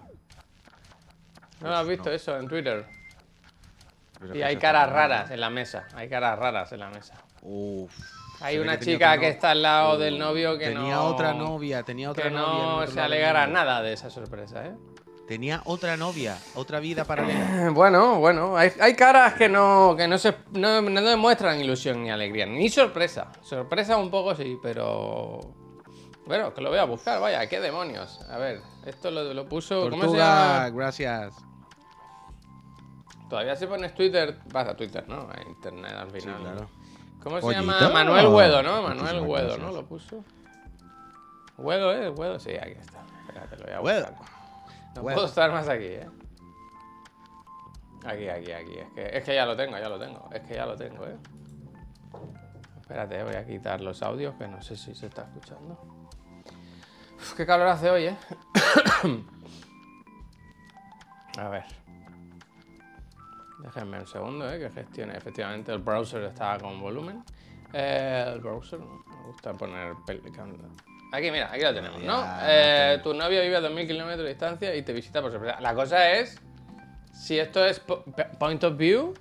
¿No 1.61 1.69
lo 1.69 1.75
has 1.75 1.87
visto 1.87 2.11
eso 2.11 2.37
en 2.37 2.47
Twitter? 2.47 2.85
Pero 4.19 4.35
Y 4.35 4.41
hay 4.41 4.57
caras 4.57 4.89
raras 4.91 5.29
en 5.31 5.39
la 5.39 5.49
mesa. 5.49 5.87
Hay 5.95 6.09
caras 6.09 6.37
raras 6.39 6.71
en 6.71 6.79
la 6.79 6.89
mesa. 6.89 7.13
Uf. 7.41 7.93
Hay 8.41 8.57
una 8.57 8.73
que 8.73 8.85
tenía 8.85 8.95
chica 8.95 9.17
que 9.17 9.25
no- 9.27 9.31
está 9.33 9.51
al 9.51 9.61
lado 9.61 9.95
Uh, 9.95 9.99
del 9.99 10.17
novio 10.17 10.57
que 10.57 10.67
tenía 10.67 10.95
no... 10.95 11.05
otra 11.07 11.33
novia, 11.33 11.83
tenía 11.83 12.09
otra 12.11 12.23
que 12.25 12.29
novia. 12.31 12.63
no 12.63 12.87
se 12.87 13.01
mundo. 13.01 13.47
nada 13.47 13.81
de 13.81 13.93
esa 13.93 14.09
sorpresa, 14.09 14.65
¿eh? 14.65 14.71
Tenía 15.29 15.61
otra 15.65 15.95
novia, 15.95 16.39
otra 16.55 16.79
vida 16.79 17.05
paralela. 17.05 17.69
Bueno, 17.73 18.15
bueno, 18.19 18.57
hay, 18.57 18.71
hay 18.81 18.95
caras 18.95 19.35
que 19.35 19.47
no 19.47 19.93
que 19.95 20.07
no 20.07 20.17
se 20.17 20.33
no, 20.53 20.81
no 20.81 21.01
demuestran 21.03 21.61
ilusión 21.61 22.01
ni 22.01 22.09
alegría, 22.09 22.47
ni 22.47 22.67
sorpresa. 22.67 23.31
Sorpresa 23.43 23.95
un 23.95 24.09
poco 24.09 24.33
sí, 24.33 24.57
pero 24.63 25.39
bueno, 26.25 26.51
que 26.51 26.61
lo 26.61 26.69
voy 26.71 26.79
a 26.79 26.85
buscar, 26.85 27.21
vaya, 27.21 27.47
qué 27.47 27.59
demonios. 27.59 28.19
A 28.27 28.39
ver, 28.39 28.63
esto 28.87 29.11
lo, 29.11 29.31
lo 29.35 29.47
puso, 29.47 29.81
¿cómo 29.91 30.01
se 30.01 30.07
Tortuga, 30.07 30.25
llama? 30.65 30.69
gracias. 30.71 31.35
Todavía 33.29 33.55
se 33.55 33.67
pone 33.67 33.87
Twitter, 33.89 34.39
pasa 34.51 34.75
Twitter, 34.75 35.07
¿no? 35.07 35.29
A 35.29 35.47
internet 35.47 35.93
al 35.95 36.11
Sí, 36.11 36.21
final. 36.21 36.41
claro. 36.41 36.69
¿Cómo 37.21 37.39
se 37.39 37.51
llama? 37.51 37.87
Manuel 37.93 38.27
Huedo, 38.29 38.63
¿no? 38.63 38.81
Manuel 38.81 39.19
Huedo. 39.19 39.59
¿no? 39.59 39.71
Lo 39.71 39.85
puso. 39.85 40.23
Huedo, 41.57 41.93
¿eh? 41.93 42.09
Huedo, 42.09 42.39
sí, 42.39 42.51
aquí 42.59 42.79
está. 42.79 43.03
Espérate, 43.27 43.57
lo 43.57 43.65
voy 43.65 43.73
a 43.73 43.81
Huedo. 43.81 44.07
No 44.99 45.03
puedo 45.15 45.25
estar 45.27 45.51
más 45.51 45.67
aquí, 45.67 45.85
¿eh? 45.85 46.09
Aquí, 48.05 48.29
aquí, 48.29 48.51
aquí. 48.51 48.77
Es 48.77 48.87
que, 48.93 49.17
es 49.17 49.23
que 49.23 49.35
ya 49.35 49.45
lo 49.45 49.55
tengo, 49.57 49.77
ya 49.77 49.89
lo 49.89 49.99
tengo. 49.99 50.29
Es 50.31 50.41
que 50.41 50.55
ya 50.55 50.65
lo 50.65 50.75
tengo, 50.75 51.05
¿eh? 51.05 51.17
Espérate, 52.81 53.23
voy 53.23 53.35
a 53.35 53.45
quitar 53.45 53.81
los 53.81 54.01
audios 54.01 54.35
que 54.35 54.47
no 54.47 54.61
sé 54.61 54.75
si 54.75 54.95
se 54.95 55.07
está 55.07 55.23
escuchando. 55.23 55.77
Uf, 57.17 57.33
qué 57.33 57.45
calor 57.45 57.67
hace 57.67 57.89
hoy, 57.89 58.05
¿eh? 58.05 58.17
a 61.37 61.49
ver. 61.49 61.63
Déjenme 63.59 63.99
un 63.99 64.07
segundo, 64.07 64.49
¿eh? 64.51 64.57
Que 64.59 64.69
gestione. 64.69 65.17
Efectivamente, 65.17 65.71
el 65.73 65.79
browser 65.79 66.23
está 66.23 66.57
con 66.57 66.79
volumen. 66.81 67.23
Eh, 67.73 68.31
el 68.33 68.39
browser, 68.39 68.79
me 68.79 69.23
gusta 69.27 69.53
poner... 69.53 69.93
pel- 70.05 70.21
Aquí, 71.11 71.31
mira, 71.31 71.49
aquí 71.51 71.61
lo 71.63 71.73
tenemos, 71.73 72.01
¿no? 72.03 72.23
Eh, 72.43 72.99
tu 73.03 73.13
novio 73.13 73.41
vive 73.41 73.55
a 73.55 73.61
2.000 73.61 73.87
kilómetros 73.87 74.23
de 74.23 74.29
distancia 74.29 74.75
y 74.75 74.83
te 74.83 74.93
visita 74.93 75.21
por 75.21 75.31
sorpresa. 75.31 75.59
La 75.59 75.73
cosa 75.73 76.11
es, 76.11 76.39
si 77.13 77.39
esto 77.39 77.65
es 77.65 77.79
po- 77.79 78.03
point 78.37 78.63
of 78.63 78.77
view, 78.77 79.15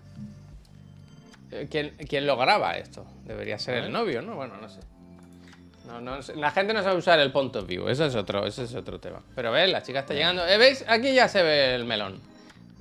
eh, 1.51 1.67
¿quién, 1.71 1.95
quién 2.09 2.27
lo 2.27 2.37
graba 2.37 2.77
esto? 2.77 3.07
Debería 3.25 3.59
ser 3.59 3.77
el 3.85 3.93
novio, 3.93 4.21
¿no? 4.23 4.35
Bueno, 4.35 4.57
no 4.61 4.69
sé. 4.69 4.81
No, 5.87 6.01
no 6.03 6.21
sé. 6.21 6.37
La 6.37 6.51
gente 6.51 6.75
no 6.75 6.83
sabe 6.83 6.97
usar 6.99 7.19
el 7.21 7.33
point 7.33 7.57
of 7.57 7.67
view, 7.67 7.89
eso 7.89 8.05
es 8.05 8.15
otro, 8.15 8.45
ese 8.47 8.65
es 8.65 8.75
otro 8.75 9.01
tema. 9.01 9.23
Pero 9.35 9.51
ves, 9.51 9.71
la 9.71 9.83
chica 9.83 10.01
está 10.01 10.13
llegando. 10.13 10.47
Eh, 10.47 10.59
¿Veis? 10.59 10.85
Aquí 10.87 11.15
ya 11.15 11.29
se 11.29 11.43
ve 11.43 11.75
el 11.75 11.85
melón. 11.87 12.21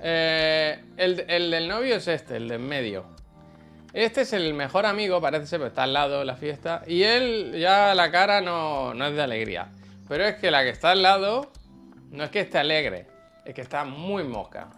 Eh, 0.00 0.78
el, 0.98 1.24
el 1.28 1.50
del 1.50 1.66
novio 1.68 1.96
es 1.96 2.06
este, 2.08 2.36
el 2.36 2.48
de 2.48 2.56
en 2.56 2.68
medio. 2.68 3.06
Este 3.92 4.20
es 4.20 4.32
el 4.32 4.52
mejor 4.54 4.84
amigo, 4.84 5.20
parece 5.20 5.46
ser, 5.46 5.60
pero 5.60 5.68
está 5.68 5.84
al 5.84 5.92
lado 5.92 6.18
de 6.18 6.24
la 6.24 6.36
fiesta. 6.36 6.82
Y 6.86 7.02
él 7.02 7.56
ya 7.58 7.94
la 7.94 8.10
cara 8.10 8.40
no, 8.40 8.92
no 8.92 9.06
es 9.06 9.14
de 9.14 9.22
alegría. 9.22 9.68
Pero 10.08 10.24
es 10.24 10.36
que 10.36 10.50
la 10.50 10.62
que 10.62 10.70
está 10.70 10.90
al 10.90 11.02
lado 11.02 11.50
no 12.10 12.24
es 12.24 12.30
que 12.30 12.40
esté 12.40 12.58
alegre, 12.58 13.06
es 13.44 13.54
que 13.54 13.60
está 13.60 13.84
muy 13.84 14.24
mosca. 14.24 14.68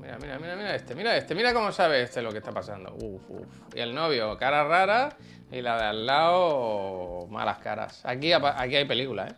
Mira, 0.00 0.18
mira, 0.18 0.38
mira, 0.38 0.56
mira 0.56 0.74
este, 0.74 0.94
mira 0.94 1.16
este, 1.16 1.34
mira 1.34 1.54
cómo 1.54 1.72
sabe 1.72 2.02
este 2.02 2.20
lo 2.22 2.30
que 2.30 2.38
está 2.38 2.52
pasando. 2.52 2.94
Uf, 2.94 3.22
uf. 3.28 3.74
Y 3.74 3.80
el 3.80 3.94
novio, 3.94 4.36
cara 4.36 4.64
rara, 4.64 5.16
y 5.50 5.62
la 5.62 5.78
de 5.78 5.84
al 5.84 6.06
lado, 6.06 7.26
malas 7.30 7.58
caras. 7.58 8.04
Aquí, 8.04 8.32
aquí 8.32 8.76
hay 8.76 8.84
película, 8.84 9.28
¿eh? 9.28 9.34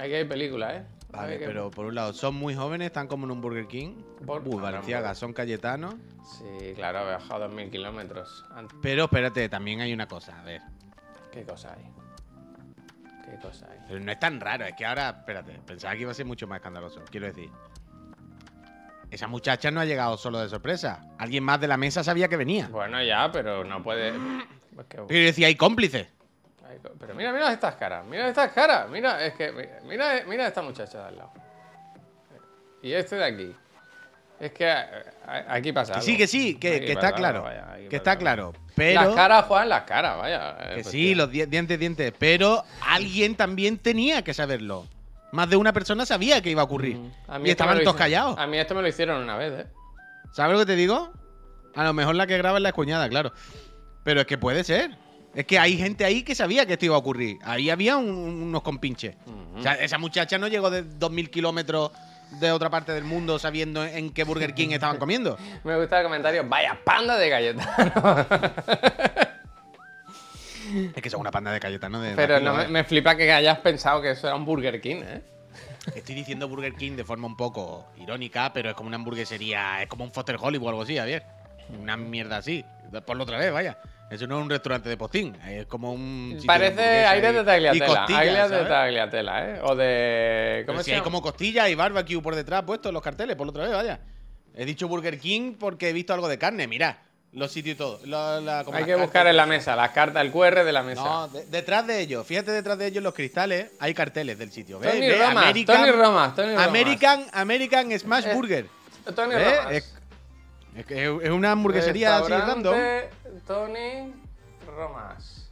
Aquí 0.00 0.14
hay 0.14 0.24
película, 0.24 0.76
¿eh? 0.76 0.82
A 1.12 1.16
Vale, 1.18 1.28
ver 1.30 1.38
qué- 1.40 1.46
pero 1.46 1.70
por 1.70 1.86
un 1.86 1.94
lado, 1.94 2.12
son 2.12 2.34
muy 2.36 2.54
jóvenes, 2.54 2.86
están 2.86 3.08
como 3.08 3.24
en 3.26 3.32
un 3.32 3.40
Burger 3.40 3.66
King. 3.66 3.94
Por- 4.24 4.46
Uh, 4.46 4.60
Valenciaga, 4.60 5.14
son 5.14 5.32
cayetanos. 5.32 5.94
Sí, 6.38 6.72
claro, 6.74 7.00
he 7.00 7.12
bajado 7.12 7.48
2.000 7.48 7.70
kilómetros. 7.70 8.44
Ant- 8.54 8.70
Pero 8.80 9.04
espérate, 9.04 9.48
también 9.48 9.80
hay 9.80 9.92
una 9.92 10.06
cosa. 10.06 10.38
A 10.40 10.44
ver, 10.44 10.60
¿Qué 11.32 11.44
cosa 11.44 11.72
hay? 11.74 11.84
Qué 13.24 13.36
cosa 13.40 13.68
hay. 13.70 13.78
Pero 13.88 14.00
no 14.00 14.10
es 14.12 14.18
tan 14.18 14.40
raro, 14.40 14.64
es 14.66 14.74
que 14.76 14.84
ahora, 14.86 15.10
espérate, 15.10 15.52
pensaba 15.66 15.94
que 15.94 16.00
iba 16.02 16.10
a 16.10 16.14
ser 16.14 16.26
mucho 16.26 16.46
más 16.46 16.56
escandaloso. 16.56 17.00
Quiero 17.10 17.26
decir, 17.26 17.50
esa 19.10 19.26
muchacha 19.28 19.70
no 19.70 19.80
ha 19.80 19.84
llegado 19.84 20.16
solo 20.16 20.38
de 20.40 20.48
sorpresa. 20.48 21.00
Alguien 21.18 21.42
más 21.44 21.60
de 21.60 21.68
la 21.68 21.76
mesa 21.76 22.02
sabía 22.04 22.28
que 22.28 22.36
venía. 22.36 22.68
Bueno, 22.68 23.02
ya, 23.02 23.30
pero 23.32 23.64
no 23.64 23.82
puede. 23.82 24.12
Pues 24.74 24.86
que- 24.86 24.98
Pero 25.08 25.24
decía, 25.26 25.48
hay 25.48 25.56
cómplices. 25.56 26.06
Pero 26.98 27.14
mira, 27.14 27.32
mira 27.32 27.52
estas 27.52 27.74
caras, 27.76 28.04
mira 28.06 28.28
estas 28.28 28.52
caras, 28.52 28.88
mira, 28.90 29.24
es 29.24 29.34
que, 29.34 29.52
mira, 29.84 30.22
mira, 30.26 30.46
esta 30.46 30.62
muchacha 30.62 30.98
de 30.98 31.04
al 31.08 31.16
lado. 31.16 31.32
Y 32.82 32.92
este 32.92 33.16
de 33.16 33.24
aquí. 33.24 33.56
Es 34.38 34.52
que 34.52 34.64
eh, 34.70 35.44
aquí 35.48 35.70
pasa 35.72 35.94
algo. 35.94 36.04
sí, 36.04 36.16
que 36.16 36.26
sí, 36.26 36.54
que, 36.54 36.80
que 36.80 36.92
está 36.92 37.12
claro. 37.12 37.42
vaya, 37.42 37.76
que 37.90 37.96
está 37.96 38.12
algo. 38.12 38.20
claro. 38.20 38.52
Pero. 38.74 39.02
Las 39.02 39.14
caras, 39.14 39.44
Juan, 39.44 39.68
las 39.68 39.82
caras, 39.82 40.16
vaya. 40.16 40.56
eh, 40.60 40.68
Que 40.76 40.82
pues, 40.82 40.86
sí, 40.86 41.14
los 41.14 41.30
di- 41.30 41.44
dientes, 41.44 41.78
dientes. 41.78 42.12
Pero 42.18 42.64
alguien 42.88 43.34
también 43.36 43.76
tenía 43.76 44.22
que 44.24 44.32
saberlo. 44.32 44.86
Más 45.32 45.48
de 45.50 45.56
una 45.56 45.72
persona 45.74 46.06
sabía 46.06 46.40
que 46.40 46.50
iba 46.50 46.62
a 46.62 46.64
ocurrir. 46.64 46.96
Mm. 46.96 47.12
A 47.28 47.38
mí 47.38 47.48
y 47.48 47.52
estaban 47.52 47.78
todos 47.84 47.96
callados. 47.96 48.38
A 48.38 48.46
mí 48.46 48.56
esto 48.58 48.74
me 48.74 48.80
lo 48.82 48.88
hicieron 48.88 49.22
una 49.22 49.36
vez, 49.36 49.52
¿eh? 49.60 49.66
¿Sabes 50.32 50.54
lo 50.54 50.60
que 50.60 50.66
te 50.66 50.76
digo? 50.76 51.12
A 51.74 51.84
lo 51.84 51.92
mejor 51.92 52.14
la 52.14 52.26
que 52.26 52.38
graba 52.38 52.56
es 52.56 52.62
la 52.62 52.72
cuñada, 52.72 53.08
claro. 53.10 53.32
Pero 54.04 54.22
es 54.22 54.26
que 54.26 54.38
puede 54.38 54.64
ser. 54.64 54.96
Es 55.34 55.46
que 55.46 55.58
hay 55.58 55.76
gente 55.76 56.04
ahí 56.04 56.22
que 56.22 56.34
sabía 56.34 56.66
que 56.66 56.72
esto 56.72 56.86
iba 56.86 56.96
a 56.96 56.98
ocurrir. 56.98 57.38
Ahí 57.44 57.70
había 57.70 57.96
un- 57.96 58.08
unos 58.08 58.62
compinches. 58.62 59.14
O 59.56 59.62
sea, 59.62 59.74
esa 59.74 59.98
muchacha 59.98 60.38
no 60.38 60.48
llegó 60.48 60.70
de 60.70 60.82
2.000 60.84 61.30
kilómetros 61.30 61.92
de 62.40 62.50
otra 62.52 62.70
parte 62.70 62.92
del 62.92 63.04
mundo 63.04 63.38
sabiendo 63.38 63.84
en 63.84 64.10
qué 64.12 64.24
Burger 64.24 64.54
King 64.54 64.70
estaban 64.70 64.96
comiendo. 64.98 65.38
Me 65.64 65.78
gusta 65.78 65.98
el 65.98 66.04
comentario, 66.04 66.48
vaya 66.48 66.78
panda 66.84 67.16
de 67.16 67.28
galletas. 67.28 67.68
Es 70.94 71.02
que 71.02 71.10
son 71.10 71.20
una 71.20 71.30
panda 71.32 71.50
de 71.50 71.58
Cayetano 71.58 72.00
de. 72.00 72.14
Pero 72.14 72.34
de 72.36 72.42
no, 72.42 72.54
aquí, 72.54 72.70
me, 72.70 72.84
flipa 72.84 73.16
que 73.16 73.32
hayas 73.32 73.58
pensado 73.58 74.00
que 74.00 74.10
eso 74.12 74.28
era 74.28 74.36
un 74.36 74.44
Burger 74.44 74.80
King, 74.80 75.02
¿eh? 75.02 75.22
Estoy 75.96 76.14
diciendo 76.14 76.46
Burger 76.48 76.74
King 76.74 76.92
de 76.92 77.04
forma 77.04 77.26
un 77.26 77.36
poco 77.36 77.86
irónica, 77.98 78.52
pero 78.52 78.68
es 78.70 78.76
como 78.76 78.86
una 78.86 78.96
hamburguesería, 78.96 79.82
es 79.82 79.88
como 79.88 80.04
un 80.04 80.12
Foster 80.12 80.36
Hollywood 80.38 80.66
o 80.66 80.70
algo 80.70 80.82
así, 80.82 80.96
Javier. 80.96 81.24
Una 81.80 81.96
mierda 81.96 82.36
así. 82.36 82.64
Ponlo 83.04 83.24
otra 83.24 83.38
vez, 83.38 83.52
vaya. 83.52 83.78
Eso 84.10 84.26
no 84.26 84.38
es 84.38 84.42
un 84.42 84.50
restaurante 84.50 84.88
de 84.88 84.96
postín, 84.96 85.36
es 85.46 85.66
como 85.66 85.92
un. 85.92 86.36
Parece 86.44 87.06
aire 87.06 87.32
de 87.32 87.44
tagliatela. 87.44 87.86
costillas, 87.86 88.20
Aire 88.20 88.48
de 88.48 88.64
tagliatela, 88.64 89.48
¿eh? 89.50 89.60
O 89.62 89.76
de. 89.76 90.64
¿Cómo 90.66 90.78
si 90.80 90.86
se 90.86 90.90
hay 90.90 90.96
llama? 90.96 91.04
como 91.04 91.22
costilla 91.22 91.68
y 91.68 91.74
barbecue 91.76 92.20
por 92.20 92.34
detrás 92.34 92.62
puestos 92.64 92.90
en 92.90 92.94
los 92.94 93.02
carteles, 93.04 93.36
por 93.36 93.48
otra 93.48 93.64
vez, 93.64 93.72
vaya. 93.72 94.00
He 94.56 94.64
dicho 94.64 94.88
Burger 94.88 95.18
King 95.20 95.54
porque 95.58 95.90
he 95.90 95.92
visto 95.92 96.12
algo 96.12 96.28
de 96.28 96.38
carne, 96.38 96.66
mira. 96.66 97.02
Los 97.32 97.52
sitios 97.52 97.74
y 97.76 97.78
todo. 97.78 98.00
la- 98.06 98.40
la- 98.40 98.64
como 98.64 98.76
Hay 98.76 98.82
que 98.82 98.90
cartas. 98.90 99.06
buscar 99.06 99.26
en 99.28 99.36
la 99.36 99.46
mesa, 99.46 99.76
las 99.76 99.90
cartas, 99.90 100.20
el 100.24 100.32
QR 100.32 100.64
de 100.64 100.72
la 100.72 100.82
mesa. 100.82 101.04
No, 101.04 101.28
de- 101.28 101.46
detrás 101.46 101.86
de 101.86 102.00
ellos, 102.00 102.26
fíjate 102.26 102.50
detrás 102.50 102.76
de 102.76 102.88
ellos 102.88 103.04
los 103.04 103.14
cristales, 103.14 103.70
hay 103.78 103.94
carteles 103.94 104.36
del 104.36 104.50
sitio. 104.50 104.80
¿Ves? 104.80 104.90
Tony 104.92 105.06
¿Ves? 105.06 105.20
Romas, 105.20 105.36
American, 105.44 105.76
Tony 105.76 105.90
Romas, 105.92 106.34
Tony 106.34 106.48
Romas. 106.50 106.66
American, 106.66 107.26
American 107.32 107.96
Smash 108.00 108.26
Eh, 108.26 108.34
Burger. 108.34 108.66
Tony. 109.14 109.34
Romas. 109.34 109.70
Es, 109.70 109.94
es 110.76 110.86
que 110.86 111.04
es 111.22 111.30
una 111.30 111.52
hamburguesería 111.52 112.18
así 112.18 112.30
random. 112.32 112.74
Tony 113.46 114.12
Romas. 114.66 115.50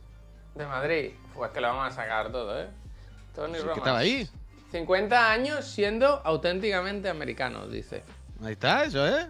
De 0.55 0.67
Madrid. 0.67 1.11
Pues 1.35 1.51
que 1.53 1.61
lo 1.61 1.69
vamos 1.69 1.87
a 1.89 1.91
sacar 1.91 2.31
todo, 2.33 2.61
¿eh? 2.61 2.69
Tony 3.35 3.55
Sí, 3.55 3.59
que 3.61 3.63
Romas. 3.65 3.79
estaba 3.79 3.99
ahí. 3.99 4.29
50 4.73 5.31
años 5.31 5.65
siendo 5.65 6.21
auténticamente 6.25 7.09
americanos, 7.09 7.71
dice. 7.71 8.03
Ahí 8.45 8.53
está, 8.53 8.85
eso, 8.85 9.07
¿eh? 9.07 9.27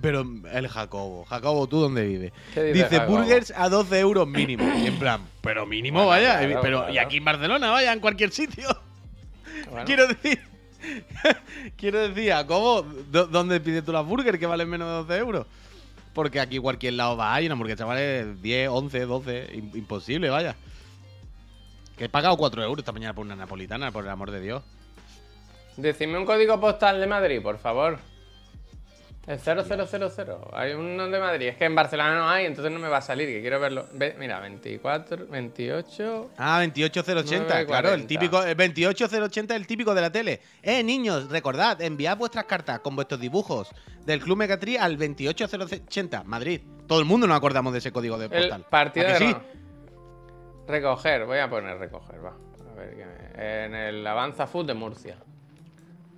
Pero 0.00 0.24
el 0.52 0.68
Jacobo. 0.68 1.24
Jacobo, 1.24 1.66
¿tú 1.66 1.80
dónde 1.80 2.04
vives? 2.06 2.32
¿Qué 2.54 2.62
dice 2.72 3.00
burgers 3.06 3.52
a 3.56 3.68
12 3.68 3.98
euros 3.98 4.26
mínimo. 4.28 4.64
Y 4.78 4.86
en 4.86 4.98
plan, 4.98 5.22
pero 5.40 5.66
mínimo, 5.66 6.04
Bueno, 6.04 6.08
vaya. 6.10 6.38
claro, 6.38 6.60
pero, 6.62 6.78
claro. 6.78 6.92
Y 6.94 6.98
aquí 6.98 7.16
en 7.16 7.24
Barcelona, 7.24 7.70
vaya, 7.70 7.92
en 7.92 8.00
cualquier 8.00 8.30
sitio. 8.30 8.68
Bueno, 9.70 9.84
Quiero 9.84 10.06
decir. 10.06 10.40
quiero 11.76 12.08
decir, 12.08 12.32
¿dó- 13.10 13.26
¿dónde 13.26 13.60
pides 13.60 13.84
tú 13.84 13.92
las 13.92 14.04
burgers 14.06 14.38
que 14.38 14.46
valen 14.46 14.68
menos 14.68 14.88
de 14.88 15.14
12 15.14 15.16
euros? 15.18 15.46
Porque 16.14 16.40
aquí 16.40 16.58
cualquier 16.58 16.94
lado 16.94 17.16
va 17.16 17.40
y 17.40 17.46
una 17.46 17.52
hamburguesa 17.54 17.84
vale 17.84 18.34
10, 18.36 18.68
11, 18.70 19.00
12. 19.06 19.48
im- 19.54 19.74
Imposible, 19.76 20.30
vaya. 20.30 20.56
Que 21.98 22.04
he 22.06 22.08
pagado 22.08 22.36
4 22.36 22.62
euros 22.62 22.78
esta 22.78 22.92
mañana 22.92 23.14
por 23.14 23.24
una 23.26 23.36
napolitana, 23.36 23.90
por 23.90 24.04
el 24.04 24.10
amor 24.10 24.30
de 24.30 24.40
Dios. 24.40 24.62
Decidme 25.76 26.18
un 26.18 26.24
código 26.24 26.58
postal 26.60 27.00
de 27.00 27.06
Madrid, 27.06 27.42
por 27.42 27.58
favor. 27.58 27.98
El 29.26 29.40
0000. 29.40 30.36
Hay 30.52 30.72
uno 30.74 31.08
de 31.08 31.18
Madrid. 31.18 31.48
Es 31.48 31.56
que 31.56 31.64
en 31.64 31.74
Barcelona 31.74 32.14
no 32.14 32.28
hay, 32.28 32.46
entonces 32.46 32.72
no 32.72 32.78
me 32.78 32.88
va 32.88 32.98
a 32.98 33.02
salir, 33.02 33.26
que 33.28 33.40
quiero 33.40 33.58
verlo. 33.58 33.86
Ve- 33.92 34.14
mira, 34.18 34.38
24, 34.38 35.26
28. 35.26 36.30
Ah, 36.38 36.62
28080, 36.62 37.66
claro, 37.66 37.88
el 37.92 38.02
9.40. 38.02 38.06
típico, 38.06 38.42
el 38.44 38.54
28080 38.56 39.54
es 39.54 39.60
el 39.60 39.66
típico 39.66 39.94
de 39.96 40.00
la 40.00 40.10
tele. 40.12 40.40
Eh, 40.62 40.84
niños, 40.84 41.28
recordad, 41.28 41.80
enviad 41.82 42.16
vuestras 42.16 42.44
cartas 42.44 42.78
con 42.80 42.94
vuestros 42.94 43.20
dibujos 43.20 43.70
del 44.04 44.20
Club 44.20 44.36
Megatri 44.38 44.76
al 44.76 44.96
28080, 44.96 46.22
Madrid. 46.22 46.60
Todo 46.86 47.00
el 47.00 47.04
mundo 47.04 47.26
nos 47.26 47.36
acordamos 47.36 47.72
de 47.72 47.80
ese 47.80 47.90
código 47.90 48.16
de 48.18 48.26
El 48.26 48.30
postal. 48.30 48.64
partido 48.70 49.08
¿A 49.08 49.12
de 49.12 49.18
sí? 49.18 49.36
Recoger, 50.68 51.26
voy 51.26 51.38
a 51.38 51.48
poner 51.50 51.78
recoger, 51.78 52.24
va. 52.24 52.36
A 52.70 52.74
ver, 52.74 52.94
en 53.38 53.74
el 53.74 54.06
Avanza 54.06 54.46
Food 54.46 54.66
de 54.66 54.74
Murcia. 54.74 55.16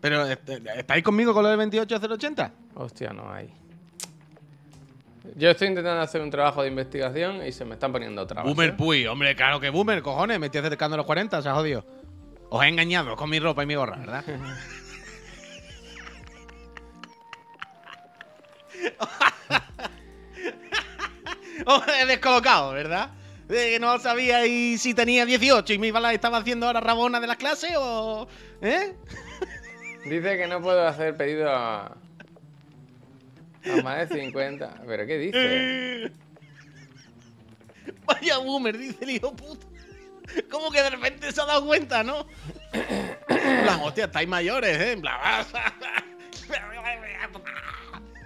Pero, 0.00 0.26
este, 0.26 0.62
¿estáis 0.76 1.02
conmigo 1.02 1.34
con 1.34 1.42
lo 1.42 1.48
del 1.48 1.58
28080? 1.58 2.52
Hostia, 2.74 3.11
no 3.11 3.32
hay. 3.32 3.52
Yo 5.37 5.50
estoy 5.50 5.68
intentando 5.68 6.00
hacer 6.00 6.20
un 6.20 6.30
trabajo 6.30 6.62
de 6.62 6.68
investigación 6.68 7.44
y 7.46 7.52
se 7.52 7.64
me 7.64 7.74
están 7.74 7.92
poniendo 7.92 8.26
trabas. 8.26 8.52
Boomer 8.52 8.70
¿eh? 8.70 8.72
Puy, 8.72 9.06
hombre, 9.06 9.37
claro 9.37 9.61
que 9.61 9.70
Boomer, 9.70 10.02
cojones, 10.02 10.38
me 10.38 10.46
estoy 10.46 10.61
acercando 10.61 10.94
a 10.94 10.98
los 10.98 11.06
40, 11.06 11.42
se 11.42 11.48
ha 11.48 11.54
jodido. 11.54 11.84
Os 12.50 12.64
he 12.64 12.68
engañado 12.68 13.14
con 13.16 13.28
mi 13.28 13.38
ropa 13.38 13.62
y 13.62 13.66
mi 13.66 13.74
gorra, 13.74 13.96
¿verdad? 13.96 14.24
Os 21.66 21.82
he 21.88 22.06
descolocado, 22.06 22.72
¿verdad? 22.72 23.11
De 23.46 23.72
que 23.72 23.80
no 23.80 23.98
sabía 23.98 24.46
y 24.46 24.78
si 24.78 24.94
tenía 24.94 25.26
18 25.26 25.72
y 25.74 25.78
me 25.78 25.88
iba 25.88 26.00
la 26.00 26.14
estaba 26.14 26.38
haciendo 26.38 26.66
ahora 26.66 26.80
rabona 26.80 27.20
de 27.20 27.26
las 27.26 27.37
clases 27.37 27.72
o. 27.76 28.26
¿Eh? 28.62 28.96
Dice 30.04 30.38
que 30.38 30.46
no 30.46 30.61
puedo 30.62 30.87
hacer 30.87 31.16
pedido 31.16 31.50
a. 31.50 31.96
A 33.64 33.82
más 33.82 34.08
de 34.08 34.20
50. 34.20 34.82
¿Pero 34.87 35.06
qué 35.06 35.18
dice? 35.18 36.12
Vaya 38.06 38.38
boomer, 38.38 38.78
dice 38.78 38.96
el 39.02 39.11
hijo 39.11 39.34
puta. 39.34 39.66
¿Cómo 40.50 40.70
que 40.70 40.82
de 40.82 40.90
repente 40.90 41.32
se 41.32 41.40
ha 41.40 41.44
dado 41.44 41.66
cuenta, 41.66 42.02
no? 42.02 42.26
En 43.30 43.64
plan, 43.64 43.80
hostia, 43.82 44.06
estáis 44.06 44.28
mayores, 44.28 44.78
¿eh? 44.78 44.92
En 44.92 45.00
plan. 45.00 45.16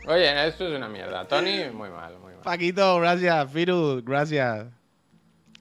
Oye, 0.07 0.49
esto 0.49 0.69
es 0.69 0.77
una 0.77 0.89
mierda. 0.89 1.27
Tony, 1.27 1.71
muy 1.73 1.91
mal, 1.91 2.19
muy 2.19 2.33
mal. 2.33 2.43
Paquito, 2.43 2.99
gracias. 2.99 3.53
Firu, 3.53 4.03
gracias. 4.05 4.67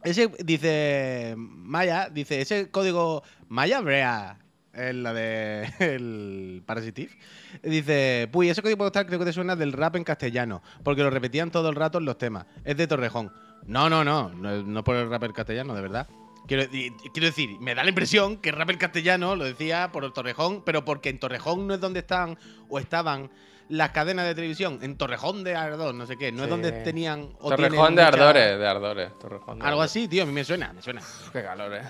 Ese 0.03 0.29
dice. 0.39 1.35
Maya, 1.37 2.09
dice, 2.09 2.41
ese 2.41 2.71
código. 2.71 3.23
Maya 3.47 3.81
Brea. 3.81 4.37
Es 4.73 4.95
la 4.95 5.13
de. 5.13 5.69
El 5.79 6.63
Parasitif. 6.65 7.15
Dice. 7.63 8.29
Puy, 8.31 8.49
ese 8.49 8.61
código 8.61 8.77
postal 8.77 9.05
creo 9.05 9.19
que 9.19 9.25
te 9.25 9.33
suena 9.33 9.55
del 9.55 9.73
rap 9.73 9.95
en 9.97 10.03
castellano. 10.03 10.61
Porque 10.83 11.03
lo 11.03 11.09
repetían 11.09 11.51
todo 11.51 11.69
el 11.69 11.75
rato 11.75 11.97
en 11.97 12.05
los 12.05 12.17
temas. 12.17 12.45
Es 12.63 12.77
de 12.77 12.87
Torrejón. 12.87 13.31
No, 13.65 13.89
no, 13.89 14.03
no. 14.03 14.29
No, 14.29 14.63
no 14.63 14.83
por 14.83 14.95
el 14.95 15.09
rap 15.09 15.23
en 15.23 15.33
castellano, 15.33 15.75
de 15.75 15.81
verdad. 15.81 16.07
Quiero, 16.47 16.67
quiero 16.69 17.27
decir, 17.27 17.51
me 17.59 17.75
da 17.75 17.83
la 17.83 17.89
impresión 17.89 18.37
que 18.37 18.49
el 18.49 18.55
rap 18.55 18.71
en 18.71 18.77
castellano 18.77 19.35
lo 19.35 19.43
decía 19.45 19.91
por 19.91 20.03
el 20.03 20.11
Torrejón, 20.11 20.63
pero 20.63 20.83
porque 20.83 21.09
en 21.09 21.19
Torrejón 21.19 21.67
no 21.67 21.73
es 21.75 21.79
donde 21.79 21.99
están 21.99 22.37
o 22.67 22.79
estaban 22.79 23.29
las 23.69 23.91
cadenas 23.91 24.25
de 24.25 24.35
televisión. 24.35 24.79
En 24.81 24.97
Torrejón 24.97 25.43
de 25.43 25.55
Ardor, 25.55 25.93
no 25.93 26.05
sé 26.07 26.17
qué. 26.17 26.31
No 26.31 26.43
es 26.43 26.49
donde 26.49 26.71
tenían. 26.71 27.29
o 27.39 27.49
Torrejón 27.49 27.95
de 27.95 28.01
mucha- 28.03 28.07
Ardores, 28.07 28.57
de 28.59 28.67
Ardores. 28.67 29.19
Torrejón 29.19 29.59
de 29.59 29.65
Algo 29.65 29.81
Ardores. 29.81 29.91
así, 29.91 30.07
tío, 30.07 30.23
a 30.23 30.25
mí 30.25 30.31
me 30.33 30.43
suena, 30.43 30.73
me 30.73 30.81
suena. 30.81 31.01
Uf, 31.01 31.29
Qué 31.31 31.43
calor, 31.43 31.73
eh. 31.75 31.81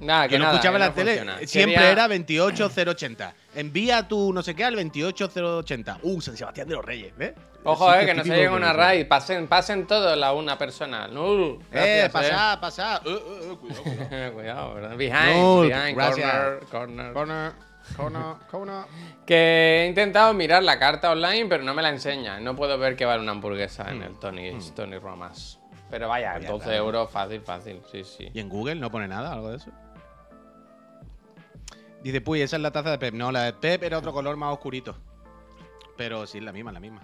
Nada, 0.00 0.28
que 0.28 0.38
lo 0.38 0.44
nada, 0.44 0.54
escuchaba 0.56 0.74
que 0.76 0.80
la 0.80 0.88
no 0.88 0.94
tele, 0.94 1.10
funciona. 1.16 1.38
siempre 1.46 1.74
Quería- 1.74 1.90
era 1.92 2.08
28080. 2.08 3.34
Envía 3.54 4.06
tu 4.08 4.32
no 4.32 4.42
sé 4.42 4.54
qué 4.54 4.64
al 4.64 4.74
28080. 4.74 5.98
Uh, 6.02 6.20
San 6.20 6.36
Sebastián 6.36 6.68
de 6.68 6.74
los 6.74 6.84
Reyes, 6.84 7.16
¿ves? 7.16 7.32
Ojo, 7.66 7.94
eh, 7.94 8.04
que 8.04 8.12
no 8.12 8.18
se 8.18 8.24
típico 8.24 8.34
llegue 8.36 8.48
que 8.50 8.54
una 8.56 8.72
raid. 8.74 9.06
Pasen, 9.08 9.46
pasen 9.48 9.86
todos 9.86 10.18
la 10.18 10.32
una 10.34 10.58
persona. 10.58 11.06
Eh, 11.10 11.58
Gracias, 11.70 12.10
pasá, 12.10 12.60
pasá. 12.60 13.00
Eh, 13.04 13.10
eh, 13.10 13.52
eh, 13.52 13.56
cuidado, 13.56 13.82
cuidado. 13.84 14.08
eh. 14.26 14.30
Cuidado, 14.34 14.74
¿verdad? 14.74 14.96
Behind, 14.96 15.60
behind, 15.62 15.96
gracias. 15.96 16.64
corner, 16.70 17.12
corner. 17.12 17.12
Corner, 17.14 17.52
corner, 17.96 18.36
corner. 18.50 18.84
Que 19.24 19.84
he 19.84 19.86
intentado 19.88 20.34
mirar 20.34 20.62
la 20.62 20.78
carta 20.78 21.10
online, 21.12 21.46
pero 21.46 21.62
no 21.62 21.72
me 21.72 21.80
la 21.82 21.88
enseña. 21.88 22.38
No 22.40 22.54
puedo 22.54 22.76
ver 22.78 22.96
que 22.96 23.06
vale 23.06 23.22
una 23.22 23.32
hamburguesa 23.32 23.90
en 23.90 24.02
el 24.02 24.18
Tony, 24.18 24.58
Tony 24.76 24.98
Romas. 24.98 25.58
Pero 25.90 26.08
vaya, 26.08 26.32
Pues 26.32 26.44
ya 26.44 26.50
12 26.50 26.64
está. 26.64 26.76
euros, 26.76 27.10
fácil, 27.10 27.40
fácil. 27.40 27.80
Sí, 27.90 28.02
sí. 28.04 28.28
¿Y 28.34 28.40
en 28.40 28.48
Google 28.48 28.74
no 28.74 28.90
pone 28.90 29.06
nada, 29.08 29.32
algo 29.32 29.50
de 29.50 29.56
eso? 29.58 29.70
Dice, 32.04 32.20
puy, 32.20 32.40
esa 32.42 32.56
es 32.56 32.62
la 32.62 32.70
taza 32.70 32.90
de 32.90 32.98
Pep. 32.98 33.14
No, 33.14 33.32
la 33.32 33.44
de 33.44 33.52
Pep 33.54 33.82
era 33.82 33.98
otro 33.98 34.12
color 34.12 34.36
más 34.36 34.52
oscurito. 34.52 34.96
Pero 35.96 36.26
sí, 36.26 36.38
es 36.38 36.44
la 36.44 36.52
misma, 36.52 36.70
la 36.70 36.78
misma. 36.80 37.00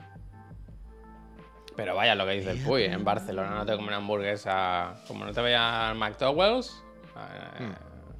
Pero 1.76 1.94
vaya 1.96 2.14
lo 2.14 2.26
que 2.26 2.32
dice 2.32 2.50
el 2.50 2.58
Puy, 2.58 2.84
en 2.84 3.04
Barcelona 3.04 3.50
no 3.50 3.64
te 3.64 3.74
comen 3.76 3.94
hamburguesa. 3.94 5.02
Como 5.08 5.24
no 5.24 5.32
te 5.32 5.40
vayas 5.40 5.60
al 5.62 5.94
McDonald's. 5.96 6.84
eh, 7.16 7.68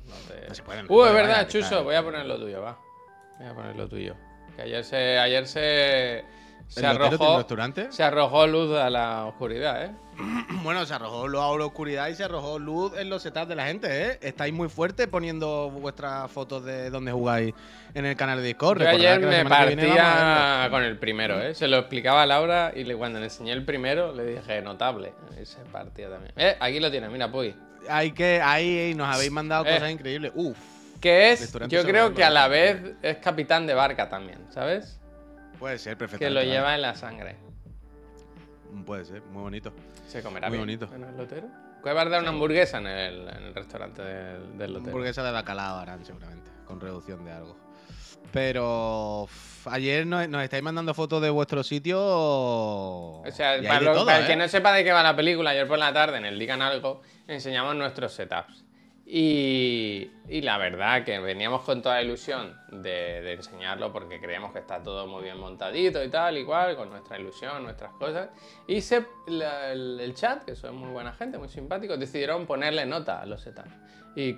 no 0.08 0.14
te- 0.26 0.48
No 0.48 0.54
se 0.54 0.62
se 0.62 0.92
Uh, 0.92 1.04
es 1.04 1.12
verdad, 1.12 1.48
Chuso, 1.48 1.84
voy 1.84 1.94
a 1.94 2.02
poner 2.02 2.24
lo 2.26 2.38
tuyo, 2.38 2.62
va. 2.62 2.78
Voy 3.38 3.46
a 3.48 3.54
poner 3.54 3.76
lo 3.76 3.88
tuyo. 3.88 4.14
Que 4.56 4.62
ayer 4.62 4.84
se. 4.84 5.18
Ayer 5.18 5.46
se. 5.46 6.24
Se 6.70 6.80
¿El 6.80 6.86
Lotero 6.86 7.08
tiene 7.08 7.16
un 7.16 7.22
arrojó. 7.22 7.38
restaurante? 7.38 7.86
Se 7.90 8.02
arrojó 8.04 8.46
luz 8.46 8.78
a 8.78 8.88
la 8.90 9.26
oscuridad, 9.26 9.84
¿eh? 9.86 9.90
Bueno, 10.62 10.86
se 10.86 10.94
arrojó 10.94 11.26
luz 11.26 11.40
a 11.42 11.58
la 11.58 11.64
oscuridad 11.66 12.08
y 12.08 12.14
se 12.14 12.22
arrojó 12.24 12.58
luz 12.60 12.92
en 12.96 13.10
los 13.10 13.22
setups 13.22 13.48
de 13.48 13.56
la 13.56 13.66
gente, 13.66 14.06
¿eh? 14.06 14.18
Estáis 14.22 14.52
muy 14.54 14.68
fuertes 14.68 15.08
poniendo 15.08 15.68
vuestras 15.70 16.30
fotos 16.30 16.64
de 16.64 16.90
dónde 16.90 17.10
jugáis 17.10 17.52
en 17.94 18.06
el 18.06 18.14
canal 18.16 18.38
de 18.38 18.44
Discord. 18.44 18.80
Yo 18.82 18.88
ayer 18.88 19.18
me 19.20 19.44
partía 19.44 20.68
con 20.70 20.84
el 20.84 20.96
primero, 20.96 21.40
¿eh? 21.42 21.54
Se 21.56 21.66
lo 21.66 21.78
explicaba 21.78 22.22
a 22.22 22.26
Laura 22.26 22.70
y 22.74 22.84
le, 22.84 22.94
cuando 22.96 23.18
le 23.18 23.24
enseñé 23.26 23.50
el 23.52 23.64
primero 23.64 24.14
le 24.14 24.24
dije 24.26 24.62
notable. 24.62 25.12
Y 25.42 25.44
se 25.44 25.58
partía 25.72 26.08
también. 26.08 26.32
Eh, 26.36 26.56
aquí 26.60 26.78
lo 26.78 26.88
tienes, 26.90 27.10
mira, 27.10 27.30
Puy. 27.32 27.52
Hay 27.88 28.12
que, 28.12 28.40
ahí 28.44 28.92
nos 28.94 29.12
habéis 29.12 29.32
mandado 29.32 29.64
Eh. 29.66 29.72
cosas 29.74 29.90
increíbles. 29.90 30.30
Uf. 30.36 30.56
Que 31.00 31.32
es, 31.32 31.52
yo 31.68 31.82
creo 31.82 32.12
que 32.14 32.22
a 32.22 32.30
la 32.30 32.46
vez 32.46 32.92
es 33.00 33.16
capitán 33.16 33.66
de 33.66 33.72
barca 33.74 34.08
también, 34.10 34.38
¿sabes? 34.50 34.99
Puede 35.60 35.78
ser, 35.78 35.92
Que 35.92 35.98
perfectamente. 35.98 36.34
lo 36.34 36.40
vale. 36.40 36.50
lleva 36.50 36.74
en 36.74 36.82
la 36.82 36.94
sangre. 36.96 37.36
Puede 38.84 39.04
ser, 39.04 39.22
muy 39.22 39.42
bonito. 39.42 39.72
Se 40.08 40.22
comerá 40.22 40.48
Muy 40.48 40.58
bien 40.58 40.78
bonito. 40.78 40.94
en 40.94 41.04
el 41.04 41.16
lotero. 41.16 41.46
¿Puede 41.82 41.94
va 41.94 42.02
a 42.02 42.04
dar 42.06 42.20
una 42.20 42.30
hamburguesa 42.30 42.78
en 42.78 42.86
el, 42.88 43.28
en 43.28 43.42
el 43.44 43.54
restaurante 43.54 44.02
del, 44.02 44.58
del 44.58 44.72
lotero? 44.72 44.90
Hamburguesa 44.90 45.22
de 45.22 45.30
bacalao 45.32 45.78
harán 45.78 46.04
seguramente, 46.04 46.50
con 46.66 46.80
reducción 46.80 47.24
de 47.24 47.32
algo. 47.32 47.56
Pero 48.32 49.28
ayer 49.66 50.06
nos, 50.06 50.28
nos 50.28 50.42
estáis 50.44 50.62
mandando 50.62 50.94
fotos 50.94 51.20
de 51.22 51.30
vuestro 51.30 51.62
sitio. 51.62 51.98
O 52.00 53.22
sea, 53.32 53.56
para, 53.66 53.80
lo- 53.80 53.92
todo, 53.92 54.06
para 54.06 54.18
el 54.18 54.24
¿eh? 54.24 54.26
que 54.28 54.36
no 54.36 54.46
sepa 54.48 54.72
de 54.72 54.84
qué 54.84 54.92
va 54.92 55.02
la 55.02 55.16
película, 55.16 55.50
ayer 55.50 55.66
por 55.66 55.78
la 55.78 55.92
tarde 55.92 56.18
en 56.18 56.24
el 56.26 56.38
Digan 56.38 56.62
Algo 56.62 57.02
enseñamos 57.26 57.74
nuestros 57.76 58.12
setups. 58.12 58.64
Y, 59.12 60.08
y 60.28 60.40
la 60.42 60.56
verdad 60.56 61.02
que 61.04 61.18
veníamos 61.18 61.62
con 61.62 61.82
toda 61.82 61.96
la 61.96 62.02
ilusión 62.02 62.56
de, 62.70 63.20
de 63.22 63.32
enseñarlo 63.32 63.92
porque 63.92 64.20
creíamos 64.20 64.52
que 64.52 64.60
está 64.60 64.80
todo 64.84 65.08
muy 65.08 65.24
bien 65.24 65.36
montadito 65.36 66.00
y 66.04 66.08
tal, 66.08 66.38
igual, 66.38 66.76
con 66.76 66.90
nuestra 66.90 67.18
ilusión, 67.18 67.64
nuestras 67.64 67.92
cosas. 67.94 68.28
Y 68.68 68.80
se, 68.80 69.04
la- 69.26 69.72
el, 69.72 69.98
el 69.98 70.14
chat, 70.14 70.44
que 70.44 70.54
son 70.54 70.76
muy 70.76 70.90
buena 70.90 71.12
gente, 71.12 71.38
muy 71.38 71.48
simpáticos, 71.48 71.98
decidieron 71.98 72.46
ponerle 72.46 72.86
nota 72.86 73.20
a 73.20 73.26
los 73.26 73.42
setups. 73.42 73.72
Y 74.14 74.36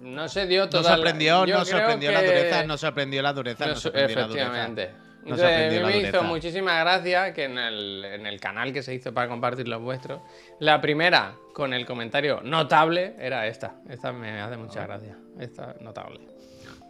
no 0.00 0.28
se 0.28 0.46
dio 0.46 0.68
toda 0.68 0.82
la- 0.90 0.96
sorprendió, 0.96 1.46
nos 1.46 1.68
creo 1.68 1.78
sorprendió 1.78 2.12
la 2.12 2.22
dureza, 2.22 2.64
nos 2.66 2.80
sorprendió 2.80 3.22
la 3.22 3.32
dureza, 3.32 3.66
no 3.66 3.74
so- 3.74 3.80
sorprendió 3.80 4.16
la 4.16 4.26
dureza. 4.26 4.46
efectivamente. 4.50 5.05
Entonces, 5.26 5.80
a 5.82 5.86
mí 5.86 5.92
me 5.92 6.08
hizo 6.08 6.22
muchísima 6.22 6.78
gracia 6.80 7.34
que 7.34 7.44
en 7.44 7.58
el, 7.58 8.04
en 8.04 8.26
el 8.26 8.38
canal 8.40 8.72
que 8.72 8.82
se 8.82 8.94
hizo 8.94 9.12
para 9.12 9.28
compartir 9.28 9.66
los 9.68 9.82
vuestros, 9.82 10.20
la 10.60 10.80
primera 10.80 11.34
con 11.52 11.72
el 11.74 11.84
comentario 11.84 12.40
notable 12.42 13.14
era 13.18 13.46
esta. 13.46 13.76
Esta 13.88 14.12
me 14.12 14.40
hace 14.40 14.56
mucha 14.56 14.82
Ah. 14.82 14.86
gracia. 14.86 15.16
Esta 15.40 15.74
notable. 15.80 16.20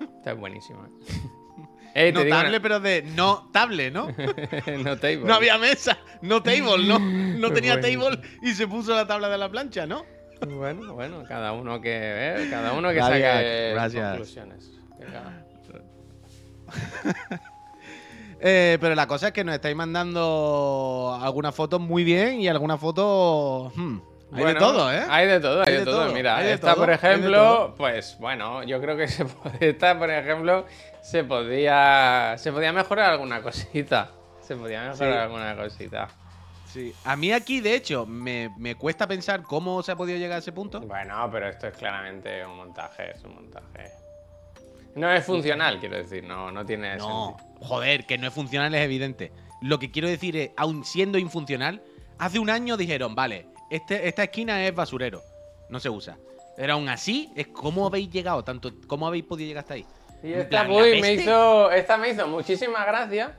Esta 0.18 0.32
es 0.32 0.38
buenísima. 0.38 0.88
Eh, 1.94 2.12
te 2.12 2.24
digo 2.24 2.24
Notable, 2.36 2.60
pero 2.60 2.78
de 2.80 3.02
notable, 3.02 3.90
¿no? 3.90 4.06
una- 4.66 4.76
notable. 4.82 5.16
No 5.24 5.34
había 5.34 5.56
mesa, 5.56 5.96
no 6.20 6.42
table, 6.42 6.86
¿no? 6.86 6.98
No 6.98 7.50
tenía 7.52 7.78
Bueno. 7.78 8.10
table 8.10 8.20
y 8.42 8.52
se 8.52 8.68
puso 8.68 8.94
la 8.94 9.06
tabla 9.06 9.30
de 9.30 9.38
la 9.38 9.48
plancha, 9.48 9.86
¿no? 9.86 10.04
Bueno, 10.46 10.92
bueno, 10.92 11.24
cada 11.26 11.52
uno 11.52 11.80
que 11.80 11.90
eh, 11.94 12.48
cada 12.50 12.74
uno 12.74 12.88
que 12.90 12.96
Gracias, 12.96 13.32
saque 13.32 13.70
gracias. 13.72 14.08
conclusiones. 14.10 14.70
Venga. 14.98 15.42
Eh, 18.40 18.76
pero 18.80 18.94
la 18.94 19.06
cosa 19.06 19.28
es 19.28 19.32
que 19.32 19.44
nos 19.44 19.54
estáis 19.54 19.74
mandando 19.76 21.18
algunas 21.22 21.54
fotos 21.54 21.80
muy 21.80 22.04
bien 22.04 22.40
y 22.40 22.48
algunas 22.48 22.78
fotos. 22.78 23.72
hmm, 23.76 23.98
hay 24.32 24.42
Bueno, 24.42 24.46
de 24.48 24.54
todo, 24.54 24.92
¿eh? 24.92 25.02
Hay 25.08 25.26
de 25.26 25.40
todo, 25.40 25.60
hay, 25.62 25.66
Hay 25.72 25.78
de, 25.78 25.84
todo. 25.84 26.04
todo, 26.04 26.12
Mira, 26.12 26.36
hay 26.36 26.48
esta, 26.48 26.74
todo, 26.74 26.84
por 26.84 26.90
ejemplo, 26.92 27.74
pues 27.76 28.16
bueno, 28.20 28.62
yo 28.64 28.80
creo 28.80 28.96
que 28.96 29.08
se 29.08 29.24
puede, 29.24 29.70
esta, 29.70 29.98
por 29.98 30.10
ejemplo, 30.10 30.66
se 31.02 31.24
podía, 31.24 32.34
se 32.38 32.52
podía 32.52 32.72
mejorar 32.72 33.12
alguna 33.12 33.40
cosita. 33.42 34.10
Se 34.42 34.54
podía 34.54 34.82
mejorar 34.90 34.96
Sí. 35.14 35.18
alguna 35.18 35.56
cosita. 35.56 36.08
Sí. 36.66 36.92
A 37.04 37.16
mí 37.16 37.32
aquí, 37.32 37.60
de 37.60 37.74
hecho, 37.74 38.04
me, 38.04 38.50
me 38.58 38.74
cuesta 38.74 39.06
pensar 39.06 39.42
cómo 39.42 39.82
se 39.82 39.92
ha 39.92 39.96
podido 39.96 40.18
llegar 40.18 40.36
a 40.36 40.38
ese 40.40 40.52
punto. 40.52 40.80
Bueno, 40.80 41.28
pero 41.32 41.48
esto 41.48 41.68
es 41.68 41.74
claramente 41.76 42.44
un 42.44 42.56
montaje, 42.56 43.12
es 43.12 43.24
un 43.24 43.34
montaje. 43.34 43.90
No 44.94 45.10
es 45.10 45.24
funcional, 45.24 45.78
quiero 45.80 45.96
decir, 45.96 46.22
no, 46.24 46.50
no 46.50 46.64
tiene 46.66 46.96
No, 46.96 47.28
sentido. 47.36 47.45
Joder, 47.60 48.06
que 48.06 48.18
no 48.18 48.28
es 48.28 48.34
funcional 48.34 48.74
es 48.74 48.82
evidente. 48.82 49.32
Lo 49.60 49.78
que 49.78 49.90
quiero 49.90 50.08
decir 50.08 50.36
es, 50.36 50.50
aun 50.56 50.84
siendo 50.84 51.18
infuncional, 51.18 51.82
hace 52.18 52.38
un 52.38 52.50
año 52.50 52.76
dijeron, 52.76 53.14
vale, 53.14 53.46
este, 53.70 54.08
esta 54.08 54.24
esquina 54.24 54.64
es 54.66 54.74
basurero, 54.74 55.22
no 55.68 55.80
se 55.80 55.90
usa. 55.90 56.18
Pero 56.56 56.74
aún 56.74 56.88
así, 56.88 57.30
es 57.36 57.48
cómo 57.48 57.86
habéis 57.86 58.10
llegado, 58.10 58.42
tanto, 58.42 58.72
cómo 58.86 59.06
habéis 59.06 59.24
podido 59.24 59.48
llegar 59.48 59.62
hasta 59.62 59.74
ahí. 59.74 59.86
Y 60.22 60.32
esta, 60.32 60.48
plan, 60.48 60.68
me 60.70 61.12
hizo, 61.14 61.70
esta 61.70 61.98
me 61.98 62.10
hizo 62.10 62.26
muchísima 62.26 62.84
gracia, 62.84 63.36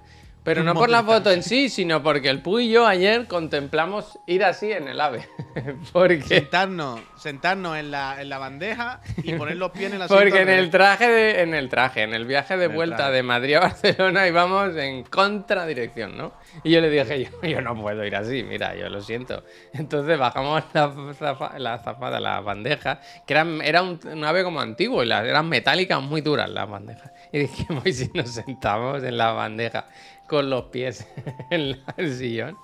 pero 0.47 0.63
no 0.63 0.73
por 0.73 0.89
la 0.89 1.03
foto 1.03 1.29
en 1.29 1.43
sí, 1.43 1.67
sino 1.67 2.01
porque 2.01 2.29
el 2.29 2.41
Puy 2.41 2.67
y 2.67 2.71
yo 2.71 2.87
ayer 2.87 3.27
contemplamos 3.27 4.17
ir 4.27 4.45
así 4.45 4.71
en 4.71 4.87
el 4.87 5.01
ave. 5.01 5.27
porque 5.91 6.21
Sentarnos, 6.21 7.01
sentarnos 7.17 7.75
en 7.77 7.91
la, 7.91 8.21
en 8.21 8.29
la 8.29 8.37
bandeja 8.37 9.01
y 9.23 9.33
poner 9.33 9.57
los 9.57 9.71
pies 9.71 9.91
en 9.91 10.01
asiento 10.01 10.15
Porque 10.23 10.41
en 10.43 10.49
el 10.49 10.69
traje, 10.69 11.07
de- 11.09 11.41
en 11.41 11.53
el 11.53 11.67
traje, 11.67 12.03
en 12.03 12.13
el 12.13 12.25
viaje 12.25 12.55
de 12.55 12.65
En 12.65 12.75
vuelta 12.75 13.11
de 13.11 13.23
Madrid 13.23 13.55
a 13.55 13.59
Barcelona 13.67 14.25
íbamos 14.25 14.73
en 14.77 15.03
contradirección, 15.03 16.15
¿no? 16.17 16.31
Y 16.63 16.71
yo 16.71 16.79
le 16.79 16.89
dije, 16.89 17.25
yo, 17.25 17.47
yo 17.47 17.61
no 17.61 17.75
puedo 17.75 18.05
ir 18.05 18.15
así, 18.15 18.43
mira, 18.43 18.73
yo 18.73 18.87
lo 18.89 19.01
siento. 19.01 19.43
Entonces 19.73 20.17
bajamos 20.17 20.63
la, 20.73 20.89
zafa- 21.13 21.57
la 21.57 21.77
zafata, 21.79 22.21
la 22.21 22.39
bandeja, 22.39 23.01
que 23.25 23.33
era, 23.33 23.45
era 23.63 23.81
un, 23.81 23.99
un 24.09 24.23
ave 24.23 24.43
como 24.45 24.61
antiguo, 24.61 25.03
y 25.03 25.07
las, 25.07 25.25
eran 25.25 25.49
metálicas 25.49 26.01
muy 26.01 26.21
duras 26.21 26.49
las 26.49 26.69
bandejas. 26.69 27.11
Y 27.33 27.39
dijimos, 27.39 27.85
¿y 27.85 27.91
si 27.91 28.09
nos 28.13 28.29
sentamos 28.29 29.03
en 29.03 29.17
la 29.17 29.33
bandeja 29.33 29.85
con 30.27 30.49
los 30.49 30.65
pies 30.65 31.07
en 31.49 31.71
la- 31.71 31.93
el 31.97 32.13
sillón? 32.15 32.57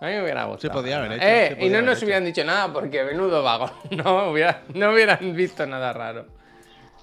A 0.00 0.06
mí 0.06 0.12
me 0.12 0.22
hubiera 0.22 0.44
gustado. 0.44 0.74
podía 0.74 0.98
haber 0.98 1.10
¿no? 1.10 1.14
hecho, 1.16 1.24
Eh, 1.26 1.56
se 1.58 1.64
y 1.64 1.68
no 1.70 1.76
haber 1.76 1.84
nos 1.88 1.96
hecho. 1.98 2.06
hubieran 2.06 2.24
dicho 2.24 2.44
nada 2.44 2.72
porque 2.72 3.04
menudo 3.04 3.42
vagón. 3.42 3.70
No, 3.90 4.30
hubiera- 4.30 4.62
no 4.74 4.90
hubieran 4.90 5.34
visto 5.34 5.64
nada 5.66 5.92
raro. 5.92 6.26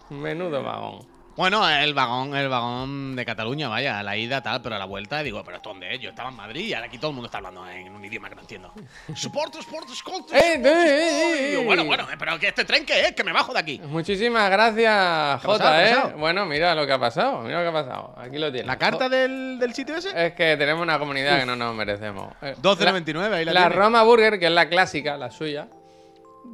Menudo 0.10 0.62
vagón. 0.62 1.08
Bueno, 1.42 1.68
el 1.68 1.96
vagón, 1.96 2.36
el 2.36 2.50
vagón 2.50 3.16
de 3.16 3.26
Cataluña, 3.26 3.68
vaya, 3.68 3.98
a 3.98 4.04
la 4.04 4.16
ida 4.16 4.44
tal, 4.44 4.62
pero 4.62 4.76
a 4.76 4.78
la 4.78 4.86
vuelta 4.86 5.24
digo, 5.24 5.44
pero 5.44 5.58
¿esto 5.58 5.70
dónde 5.70 5.96
es? 5.96 6.00
Yo 6.00 6.10
estaba 6.10 6.30
en 6.30 6.36
Madrid 6.36 6.68
y 6.68 6.76
ahora 6.76 6.86
aquí 6.86 7.00
todo 7.00 7.10
el 7.10 7.16
mundo 7.16 7.26
está 7.26 7.40
hablando 7.40 7.68
en 7.68 7.96
un 7.96 8.06
idioma 8.06 8.30
que 8.30 8.36
no 8.36 8.42
entiendo. 8.42 8.72
Support, 9.16 9.56
support, 9.56 9.90
support, 9.90 10.32
¡Eh, 10.34 10.38
eh, 10.38 10.62
eh, 10.64 11.54
eh! 11.54 11.66
bueno, 11.66 11.84
bueno, 11.84 12.06
pero 12.20 12.38
que 12.38 12.50
este 12.50 12.64
tren 12.64 12.86
que 12.86 13.08
es, 13.08 13.14
que 13.14 13.24
me 13.24 13.34
bajo 13.34 13.54
de 13.54 13.60
aquí. 13.60 13.82
Muchísimas 13.84 14.52
gracias. 14.52 15.42
Jota, 15.42 15.84
¿Qué 15.84 15.92
ha 15.92 16.10
¿eh? 16.10 16.14
Bueno, 16.16 16.46
mira 16.46 16.76
lo 16.76 16.86
que 16.86 16.94
ha 16.94 17.00
pasado. 17.00 17.42
Mira 17.42 17.64
lo 17.64 17.72
que 17.72 17.80
ha 17.80 17.86
pasado. 17.86 18.14
Aquí 18.20 18.38
lo 18.38 18.52
tienes. 18.52 18.68
¿La 18.68 18.78
carta 18.78 19.10
del, 19.10 19.58
del 19.58 19.74
sitio 19.74 19.96
ese? 19.96 20.10
Es 20.28 20.34
que 20.34 20.56
tenemos 20.58 20.84
una 20.84 21.00
comunidad 21.00 21.40
que 21.40 21.48
no 21.48 21.56
nos 21.56 21.74
merecemos. 21.74 22.36
Eh, 22.44 22.54
12.99, 22.62 23.34
ahí 23.34 23.46
la, 23.46 23.54
La. 23.54 23.70
Roma 23.70 24.04
Burger, 24.04 24.38
que 24.38 24.46
es 24.46 24.52
la 24.52 24.70
clásica, 24.70 25.18
la 25.18 25.32
suya. 25.32 25.70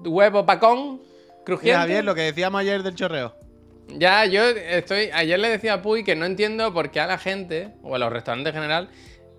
Huevo 0.05 0.45
pacón, 0.45 1.01
Mira, 1.01 1.43
crujiente. 1.43 1.77
Javier, 1.77 2.05
lo 2.05 2.15
que 2.15 2.21
decíamos 2.21 2.61
ayer 2.61 2.83
del 2.83 2.95
chorreo. 2.95 3.46
Ya, 3.89 4.25
yo 4.25 4.43
estoy. 4.43 5.09
Ayer 5.13 5.39
le 5.39 5.49
decía 5.49 5.75
a 5.75 5.81
Puy 5.81 6.03
que 6.03 6.15
no 6.15 6.25
entiendo 6.25 6.73
por 6.73 6.91
qué 6.91 6.99
a 6.99 7.07
la 7.07 7.17
gente, 7.17 7.73
o 7.83 7.95
a 7.95 7.99
los 7.99 8.11
restaurantes 8.11 8.53
en 8.53 8.61
general, 8.61 8.89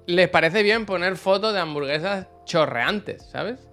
les 0.07 0.29
parece 0.29 0.63
bien 0.63 0.87
poner 0.87 1.17
fotos 1.17 1.53
de 1.53 1.61
hamburguesas 1.61 2.27
chorreantes, 2.45 3.29
¿sabes? 3.31 3.69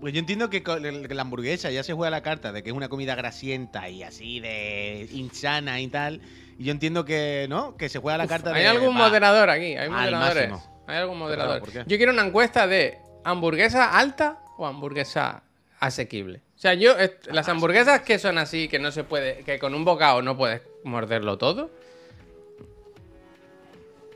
Pues 0.00 0.14
yo 0.14 0.20
entiendo 0.20 0.50
que, 0.50 0.62
la 0.62 1.22
hamburguesa 1.22 1.70
ya 1.70 1.82
se 1.82 1.92
juega 1.92 2.10
la 2.10 2.22
carta 2.22 2.52
de 2.52 2.62
que 2.62 2.70
es 2.70 2.76
una 2.76 2.88
comida 2.88 3.14
grasienta 3.14 3.88
y 3.88 4.02
así 4.02 4.40
de 4.40 5.08
insana 5.12 5.80
y 5.80 5.88
tal. 5.88 6.20
Y 6.58 6.64
yo 6.64 6.72
entiendo 6.72 7.04
que, 7.04 7.46
¿no? 7.48 7.76
Que 7.76 7.88
se 7.88 7.98
juega 7.98 8.18
la 8.18 8.26
carta 8.26 8.52
¿Hay 8.52 8.62
de. 8.62 8.68
algún 8.68 8.96
va, 8.96 9.08
moderador 9.08 9.50
aquí? 9.50 9.76
¿Hay 9.76 9.88
moderadores? 9.88 10.50
máximo. 10.50 10.84
¿Hay 10.86 10.96
algún 10.96 11.18
moderador? 11.18 11.62
Yo 11.86 11.96
quiero 11.96 12.12
una 12.12 12.26
encuesta 12.26 12.66
de 12.66 12.98
hamburguesa 13.24 13.96
alta 13.96 14.40
o 14.56 14.66
hamburguesa 14.66 15.44
asequible. 15.78 16.42
O 16.62 16.64
sea, 16.64 16.74
yo, 16.74 16.96
est- 16.96 17.26
las 17.26 17.48
hamburguesas 17.48 18.02
que 18.02 18.20
son 18.20 18.38
así, 18.38 18.68
que 18.68 18.78
no 18.78 18.92
se 18.92 19.02
puede, 19.02 19.42
que 19.42 19.58
con 19.58 19.74
un 19.74 19.84
bocado 19.84 20.22
no 20.22 20.36
puedes 20.36 20.62
morderlo 20.84 21.36
todo. 21.36 21.70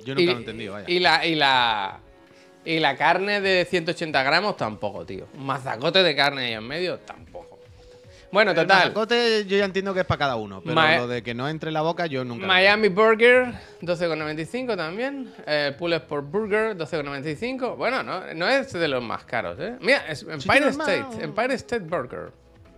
Yo 0.05 0.15
nunca 0.15 0.31
lo 0.31 0.37
he 0.39 0.41
entendido, 0.41 0.73
vaya. 0.75 0.89
Y 0.89 1.01
la, 1.01 1.27
y 1.27 1.35
la. 1.35 1.99
Y 2.65 2.79
la 2.79 2.97
carne 2.97 3.41
de 3.41 3.65
180 3.65 4.23
gramos 4.23 4.57
tampoco, 4.57 5.05
tío. 5.05 5.27
Un 5.35 5.45
mazacote 5.47 6.05
de 6.05 6.15
carne 6.15 6.47
ahí 6.47 6.53
en 6.53 6.63
medio 6.69 6.99
tampoco. 7.01 7.26
Bueno, 8.37 8.51
El 8.51 8.57
total. 8.59 8.79
mazacote 8.81 9.47
yo 9.47 9.57
ya 9.57 9.65
entiendo 9.65 9.95
que 9.95 10.01
es 10.01 10.07
para 10.07 10.19
cada 10.19 10.37
uno, 10.37 10.61
pero 10.61 10.75
Ma- 10.75 10.95
lo 10.99 11.09
de 11.09 11.23
que 11.23 11.33
no 11.33 11.49
entre 11.49 11.71
en 11.71 11.75
la 11.75 11.81
boca 11.81 12.05
yo 12.05 12.23
nunca. 12.23 12.47
Miami 12.47 12.89
Burger, 12.89 13.55
12,95 13.81 14.77
también. 14.77 15.33
Eh, 15.47 15.75
Pull 15.79 15.95
Sport 15.95 16.31
Burger, 16.31 16.77
12,95. 16.77 17.77
Bueno, 17.77 18.03
no, 18.03 18.35
no 18.35 18.47
es 18.47 18.75
de 18.75 18.89
los 18.89 19.03
más 19.03 19.25
caros, 19.25 19.59
¿eh? 19.59 19.77
Mira, 19.81 20.07
es 20.07 20.21
Empire 20.23 20.61
normal. 20.67 20.91
State, 20.91 21.25
Empire 21.25 21.55
State 21.55 21.85
Burger. 21.87 22.31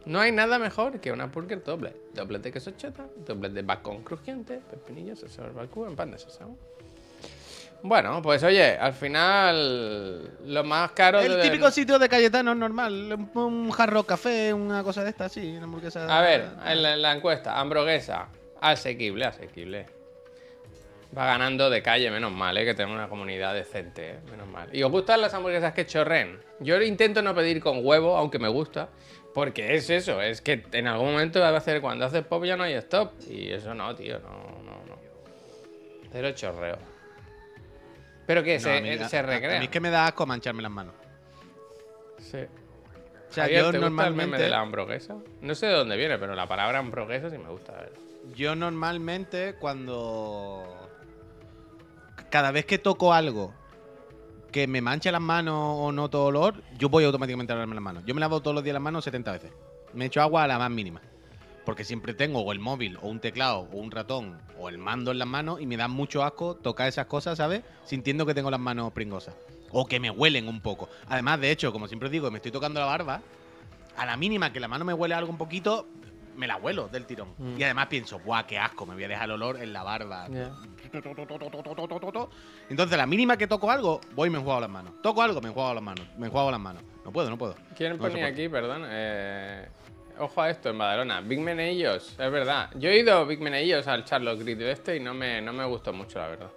No 0.07 0.21
hay 0.21 0.31
nada 0.31 0.61
mejor 0.61 1.01
que 1.01 1.11
una 1.11 1.27
burger 1.27 1.61
doble. 1.65 1.93
Doble 2.15 2.39
de 2.39 2.53
queso 2.53 2.71
cheta, 2.77 3.07
doble 3.27 3.49
de 3.49 3.63
bacon 3.63 4.05
crujiente, 4.05 4.61
pepinillos, 4.71 5.19
salsa 5.19 5.43
barbecue 5.43 5.89
en 5.89 5.97
pan 5.97 6.13
de 6.13 6.19
sésamo. 6.19 6.57
Bueno, 7.83 8.21
pues 8.23 8.43
oye, 8.43 8.77
al 8.77 8.93
final 8.93 10.37
lo 10.47 10.65
más 10.65 10.91
caro 10.93 11.21
El 11.21 11.37
de- 11.37 11.43
típico 11.43 11.71
sitio 11.71 11.99
de 11.99 12.09
Cayetano 12.09 12.55
normal. 12.55 13.29
Un, 13.35 13.71
jarro 13.71 14.03
café, 14.03 14.53
una 14.53 14.83
cosa 14.83 15.05
de 15.05 15.11
esta, 15.11 15.29
sí. 15.29 15.55
Una 15.57 15.65
hamburguesa. 15.65 16.19
A 16.19 16.21
ver, 16.23 16.49
en 16.67 16.83
la, 16.83 16.95
en 16.95 17.03
la 17.03 17.13
encuesta, 17.13 17.59
hamburguesa, 17.59 18.29
asequible, 18.61 19.27
asequible. 19.27 19.87
Va 21.17 21.25
ganando 21.25 21.71
de 21.71 21.81
calle, 21.83 22.11
menos 22.11 22.33
mal, 22.33 22.59
¿eh? 22.59 22.65
que 22.67 22.75
tenemos 22.75 22.97
una 22.97 23.09
comunidad 23.09 23.55
decente, 23.55 24.11
¿eh? 24.11 24.19
menos 24.31 24.47
mal. 24.49 24.69
¿Y 24.77 24.83
os 24.83 24.91
gustan 24.91 25.23
las 25.23 25.33
hamburguesas 25.33 25.73
que 25.73 25.87
chorren? 25.87 26.39
Yo 26.61 26.81
intento 26.83 27.23
no 27.23 27.35
pedir 27.35 27.61
con 27.63 27.81
huevo, 27.87 28.17
aunque 28.17 28.39
me 28.39 28.49
gusta, 28.49 28.91
porque 29.33 29.75
es 29.75 29.89
eso, 29.89 30.21
es 30.21 30.43
que 30.43 30.65
en 30.73 30.87
algún 30.87 31.13
momento 31.13 31.41
va 31.41 31.49
a 31.49 31.57
hacer, 31.57 31.81
cuando 31.81 32.05
haces 32.05 32.25
pop 32.25 32.45
ya 32.45 32.57
no 32.59 32.65
hay 32.65 32.75
stop. 32.75 33.13
Y 33.27 33.51
eso 33.51 33.73
no, 33.73 33.95
tío, 33.95 34.19
no, 34.19 34.63
no, 34.65 34.73
no. 34.87 34.99
Cero 36.13 36.31
chorreo. 36.33 36.77
Pero 38.29 38.43
que 38.45 38.55
No, 38.57 38.61
se, 38.61 38.81
mí- 38.83 38.89
eh, 38.91 39.03
a- 39.03 39.09
se 39.09 39.19
A 39.19 39.23
mí 39.23 39.29
recrea. 39.31 39.63
es 39.63 39.69
que 39.71 39.81
me 39.81 39.89
da 39.91 40.07
asco 40.07 40.27
mancharme 40.27 40.61
las 40.63 40.71
manos. 40.71 40.95
Sí. 42.19 42.37
O 42.37 43.33
sea, 43.33 43.45
Javier, 43.45 43.63
yo 43.65 43.71
¿te 43.73 43.79
gusta 43.79 43.87
el 43.87 43.91
meme 43.93 44.03
normalmente. 44.05 44.43
de 44.45 44.51
la 44.51 44.61
hamburguesa? 44.61 45.17
No 45.41 45.55
sé 45.55 45.67
de 45.67 45.73
dónde 45.73 45.97
viene, 45.97 46.19
pero 46.19 46.35
la 46.35 46.47
palabra 46.47 46.79
hamburguesa 46.79 47.31
sí 47.31 47.39
me 47.39 47.49
gusta. 47.49 47.73
a 47.73 47.81
ver. 47.81 47.93
Yo 48.35 48.55
normalmente 48.55 49.55
cuando. 49.59 50.63
Cada 52.31 52.51
vez 52.51 52.67
que 52.67 52.77
toco 52.79 53.15
algo 53.15 53.55
que 54.53 54.67
me 54.67 54.83
manche 54.83 55.11
las 55.11 55.21
manos 55.23 55.57
o 55.79 55.91
noto 55.93 56.27
olor, 56.27 56.63
yo 56.77 56.91
voy 56.91 57.05
automáticamente 57.05 57.53
a 57.55 57.57
lavarme 57.57 57.75
las 57.77 57.83
manos. 57.85 58.03
Yo 58.05 58.15
me 58.15 58.21
lavo 58.21 58.41
todos 58.41 58.55
los 58.55 58.63
días 58.63 58.75
las 58.75 58.83
manos 58.83 59.05
70 59.05 59.33
veces. 59.33 59.53
Me 59.95 60.05
echo 60.07 60.21
agua 60.21 60.45
a 60.45 60.47
la 60.47 60.59
más 60.59 60.71
mínima. 60.71 61.01
Porque 61.69 61.85
siempre 61.85 62.15
tengo 62.15 62.41
o 62.41 62.51
el 62.53 62.61
móvil, 62.61 62.97
o 63.03 63.09
un 63.09 63.21
teclado, 63.21 63.69
o 63.71 63.77
un 63.77 63.91
ratón, 63.91 64.41
o 64.59 64.71
el 64.71 64.79
mando 64.79 65.11
en 65.11 65.19
las 65.19 65.29
manos 65.29 65.61
y 65.61 65.67
me 65.67 65.77
da 65.77 65.87
mucho 65.87 66.25
asco 66.25 66.55
tocar 66.55 66.89
esas 66.89 67.05
cosas, 67.05 67.37
¿sabes? 67.37 67.61
Sintiendo 67.85 68.25
que 68.25 68.33
tengo 68.33 68.51
las 68.51 68.59
manos 68.59 68.91
pringosas. 68.95 69.37
O 69.71 69.87
que 69.87 70.01
me 70.01 70.11
huelen 70.11 70.49
un 70.49 70.63
poco. 70.63 70.89
Además, 71.09 71.39
de 71.41 71.51
hecho, 71.51 71.71
como 71.71 71.87
siempre 71.87 72.09
digo, 72.09 72.31
me 72.31 72.39
estoy 72.39 72.53
tocando 72.53 72.81
la 72.81 72.87
barba. 72.87 73.21
A 73.99 74.07
la 74.07 74.17
mínima 74.17 74.51
que 74.51 74.61
la 74.61 74.69
mano 74.69 74.87
me 74.87 74.95
huele 74.95 75.15
algo 75.15 75.31
un 75.31 75.37
poquito, 75.37 75.87
me 76.39 76.47
la 76.47 76.57
huelo 76.57 76.89
del 76.89 77.05
tirón. 77.05 77.35
Mm. 77.37 77.61
Y 77.61 77.63
además 77.65 77.89
pienso, 77.89 78.19
¡buah, 78.19 78.45
qué 78.45 78.59
asco! 78.59 78.87
Me 78.87 78.95
voy 78.95 79.05
a 79.05 79.09
dejar 79.09 79.27
el 79.27 79.33
olor 79.33 79.61
en 79.61 79.75
la 79.75 79.83
barba. 79.83 80.27
Ya. 80.31 80.51
Entonces, 82.71 82.97
la 82.97 83.07
mínima 83.07 83.37
que 83.37 83.47
toco 83.47 83.71
algo, 83.71 84.01
voy 84.15 84.29
y 84.29 84.31
me 84.31 84.39
enjuago 84.39 84.63
las 84.63 84.71
manos. 84.71 84.95
Toco 85.03 85.21
algo, 85.21 85.43
me 85.43 85.51
enjuago 85.51 85.75
las 85.75 85.83
manos. 85.83 86.07
Me 86.17 86.29
enjuago 86.29 86.51
las 86.51 86.61
manos. 86.61 86.83
No 87.05 87.13
puedo, 87.13 87.29
no 87.29 87.37
puedo. 87.37 87.57
¿Quién 87.77 87.93
No 87.93 87.99
ponía 87.99 88.27
aquí, 88.27 88.49
perdón? 88.49 88.85
Eh, 88.87 89.69
ojo 90.21 90.43
a 90.43 90.51
esto, 90.51 90.71
en 90.71 90.79
Badalona. 90.79 91.21
Big 91.21 91.41
Menellos, 91.41 92.11
es 92.19 92.31
verdad. 92.31 92.71
Yo 92.77 92.91
he 92.91 92.99
ido 92.99 93.25
Big 93.27 93.41
Menellos 93.41 93.87
al 93.87 94.05
Charlotte 94.05 94.41
Grid 94.41 94.61
este 94.63 94.97
y 94.97 95.01
no 95.01 95.15
me, 95.15 95.41
no 95.41 95.53
me 95.53 95.65
gustó 95.65 95.93
mucho, 95.93 96.19
la 96.19 96.29
verdad. 96.29 96.51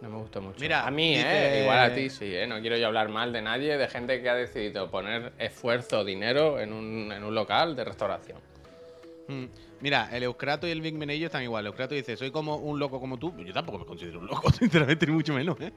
No 0.00 0.08
me 0.08 0.16
gustó 0.16 0.40
mucho. 0.40 0.58
Mira, 0.60 0.86
a 0.86 0.90
mí, 0.90 1.14
dice- 1.16 1.58
¿eh? 1.58 1.62
Igual 1.62 1.78
a 1.78 1.94
ti 1.94 2.08
sí, 2.08 2.34
¿eh? 2.34 2.46
No 2.46 2.58
quiero 2.60 2.76
yo 2.78 2.86
hablar 2.86 3.10
mal 3.10 3.32
de 3.34 3.42
nadie, 3.42 3.76
de 3.76 3.86
gente 3.88 4.22
que 4.22 4.30
ha 4.30 4.34
decidido 4.34 4.90
poner 4.90 5.32
esfuerzo, 5.38 6.04
dinero 6.04 6.58
en 6.58 6.72
un, 6.72 7.12
en 7.12 7.22
un 7.22 7.34
local 7.34 7.76
de 7.76 7.84
restauración. 7.84 8.38
Mm. 9.30 9.44
Mira, 9.80 10.08
el 10.12 10.24
Euskrato 10.24 10.66
y 10.66 10.70
el 10.70 10.80
Big 10.80 10.94
Menello 10.94 11.26
están 11.26 11.42
igual. 11.42 11.62
El 11.62 11.68
Euskrato 11.68 11.94
dice, 11.94 12.16
soy 12.16 12.30
como 12.30 12.56
un 12.56 12.78
loco 12.78 13.00
como 13.00 13.18
tú. 13.18 13.32
Yo 13.38 13.52
tampoco 13.52 13.78
me 13.78 13.86
considero 13.86 14.18
un 14.18 14.26
loco, 14.26 14.50
sinceramente, 14.58 15.06
ni 15.06 15.12
mucho 15.12 15.32
menos, 15.32 15.58
¿eh? 15.60 15.72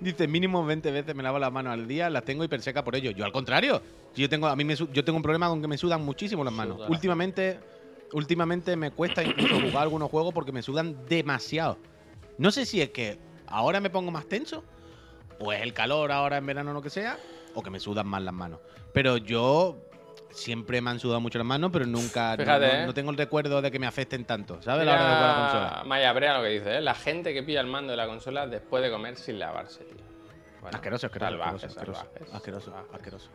Dice, 0.00 0.26
mínimo 0.26 0.64
20 0.64 0.90
veces 0.90 1.14
me 1.14 1.22
lavo 1.22 1.38
las 1.38 1.52
manos 1.52 1.72
al 1.72 1.86
día, 1.86 2.10
las 2.10 2.24
tengo 2.24 2.42
hiperseca 2.42 2.82
por 2.82 2.96
ello. 2.96 3.10
Yo 3.10 3.24
al 3.24 3.32
contrario. 3.32 3.80
Yo 4.16 4.28
tengo, 4.28 4.48
a 4.48 4.56
mí 4.56 4.64
me 4.64 4.74
yo 4.74 5.04
tengo 5.04 5.16
un 5.16 5.22
problema 5.22 5.48
con 5.48 5.60
que 5.60 5.68
me 5.68 5.78
sudan 5.78 6.04
muchísimo 6.04 6.42
las 6.42 6.52
manos. 6.52 6.80
Últimamente, 6.88 7.60
últimamente 8.12 8.74
me 8.74 8.90
cuesta 8.90 9.22
incluso 9.22 9.60
jugar 9.60 9.82
algunos 9.82 10.10
juegos 10.10 10.34
porque 10.34 10.50
me 10.50 10.62
sudan 10.62 11.06
demasiado. 11.06 11.78
No 12.38 12.50
sé 12.50 12.66
si 12.66 12.80
es 12.80 12.90
que 12.90 13.18
ahora 13.46 13.80
me 13.80 13.90
pongo 13.90 14.10
más 14.10 14.26
tenso, 14.26 14.64
o 15.38 15.52
es 15.52 15.62
el 15.62 15.72
calor 15.72 16.10
ahora 16.10 16.38
en 16.38 16.46
verano 16.46 16.70
o 16.70 16.74
lo 16.74 16.82
que 16.82 16.90
sea, 16.90 17.18
o 17.54 17.62
que 17.62 17.70
me 17.70 17.78
sudan 17.78 18.08
más 18.08 18.22
las 18.22 18.34
manos. 18.34 18.60
Pero 18.92 19.18
yo 19.18 19.87
siempre 20.30 20.80
me 20.80 20.90
han 20.90 20.98
sudado 21.00 21.20
mucho 21.20 21.38
las 21.38 21.46
manos, 21.46 21.70
pero 21.72 21.86
nunca. 21.86 22.36
no- 22.36 22.42
Fíjate, 22.44 22.66
no, 22.66 22.72
¿eh? 22.74 22.86
no 22.86 22.94
tengo 22.94 23.10
el 23.10 23.16
recuerdo 23.16 23.60
de 23.62 23.70
que 23.70 23.78
me 23.78 23.86
afecten 23.86 24.24
tanto, 24.24 24.60
¿sabes? 24.62 24.86
La 24.86 24.92
hora 24.94 25.02
de 25.02 25.14
jugar 25.14 25.24
a 25.24 25.32
la 25.32 25.38
consola. 25.50 25.82
Maya 25.86 26.12
Brea 26.12 26.36
lo 26.38 26.42
que 26.44 26.50
dice, 26.50 26.76
¿eh? 26.76 26.80
La 26.80 26.94
gente 26.94 27.32
que 27.34 27.42
pilla 27.42 27.60
el 27.60 27.66
mando 27.66 27.90
de 27.92 27.96
la 27.96 28.06
consola 28.06 28.46
después 28.46 28.82
de 28.82 28.90
comer 28.90 29.16
sin 29.16 29.38
lavarse, 29.38 29.84
tío. 29.84 29.96
Bueno, 30.60 30.76
Asqueroso, 30.76 31.06
asqueroso, 31.06 31.30
salvajes, 31.30 31.64
asqueroso, 31.64 32.00
salvajes, 32.00 32.34
asqueroso, 32.34 32.64
salvajes. 32.70 32.94
asqueroso, 32.94 33.28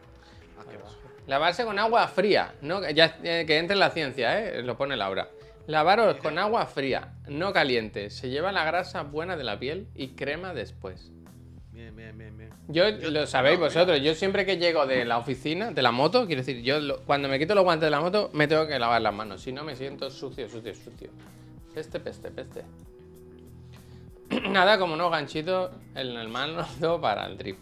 asqueroso. 0.60 0.98
Lavarse 1.28 1.64
con 1.64 1.80
agua 1.80 2.06
fría, 2.10 2.54
no, 2.62 2.88
ya, 2.90 3.18
eh, 3.24 3.46
que 3.48 3.58
entre 3.58 3.76
en 3.76 3.80
la 3.80 3.90
ciencia, 3.92 4.40
¿eh? 4.40 4.62
lo 4.62 4.78
pone 4.78 4.98
Laura. 4.98 5.30
Lavaros 5.68 6.18
con 6.18 6.38
agua 6.38 6.66
fría, 6.66 7.14
no 7.28 7.54
caliente. 7.54 8.10
Se 8.10 8.30
lleva 8.30 8.52
la 8.52 8.66
grasa 8.66 9.04
buena 9.04 9.38
de 9.38 9.46
la 9.46 9.58
piel 9.58 9.88
y 9.96 10.10
crema 10.10 10.54
después. 10.54 11.13
Bien, 11.84 11.96
bien, 11.98 12.18
bien, 12.18 12.38
bien. 12.38 12.50
Yo, 12.70 12.90
lo 13.12 13.28
sabéis 13.28 13.60
vosotros, 13.60 14.00
yo 14.02 14.16
siempre 14.16 14.46
que 14.46 14.56
llego 14.56 14.86
de 14.86 15.04
la 15.04 15.18
oficina, 15.18 15.72
de 15.72 15.82
la 15.82 15.92
moto, 15.92 16.26
quiero 16.26 16.42
decir, 16.42 16.64
yo 16.64 16.80
lo- 16.80 17.02
cuando 17.02 17.28
me 17.28 17.38
quito 17.38 17.54
los 17.56 17.66
guantes 17.66 17.88
de 17.88 17.92
la 17.92 18.00
moto, 18.00 18.30
me 18.32 18.48
tengo 18.48 18.66
que 18.68 18.80
lavar 18.80 19.02
las 19.02 19.14
manos. 19.14 19.42
Si 19.42 19.52
no, 19.52 19.66
me 19.66 19.76
siento 19.76 20.10
sucio, 20.10 20.48
sucio, 20.48 20.74
sucio. 20.74 21.10
Peste, 21.74 22.00
peste, 22.00 22.32
peste. 22.32 22.64
Nada 24.50 24.78
como 24.78 24.94
unos 24.94 25.12
ganchitos 25.12 25.72
en 25.94 26.08
el 26.08 26.30
mano 26.30 26.66
para 27.02 27.26
el 27.26 27.38
drip. 27.38 27.58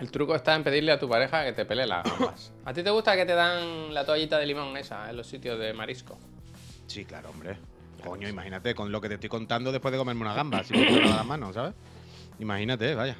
El 0.00 0.10
truco 0.10 0.34
está 0.34 0.54
en 0.54 0.64
pedirle 0.64 0.92
a 0.92 0.98
tu 0.98 1.08
pareja 1.08 1.44
que 1.46 1.54
te 1.54 1.64
pele 1.64 1.86
las 1.86 2.04
gambas. 2.18 2.52
¿A 2.66 2.74
ti 2.74 2.82
te 2.82 2.90
gusta 2.90 3.16
que 3.16 3.24
te 3.24 3.32
dan 3.34 3.94
la 3.94 4.04
toallita 4.04 4.38
de 4.38 4.44
limón 4.44 4.76
esa 4.76 5.08
en 5.08 5.16
los 5.16 5.26
sitios 5.26 5.58
de 5.58 5.72
marisco? 5.72 6.18
Sí, 6.86 7.06
claro, 7.06 7.30
hombre. 7.30 7.56
Coño, 8.04 8.28
imagínate 8.28 8.74
con 8.74 8.92
lo 8.92 9.00
que 9.00 9.08
te 9.08 9.14
estoy 9.14 9.30
contando 9.30 9.72
después 9.72 9.90
de 9.90 9.98
comerme 9.98 10.20
una 10.20 10.34
gamba, 10.34 10.62
si 10.62 10.74
me 10.74 10.90
lavar 10.90 11.16
las 11.16 11.26
manos, 11.26 11.54
¿sabes? 11.54 11.74
Imagínate, 12.38 12.94
vaya. 12.94 13.16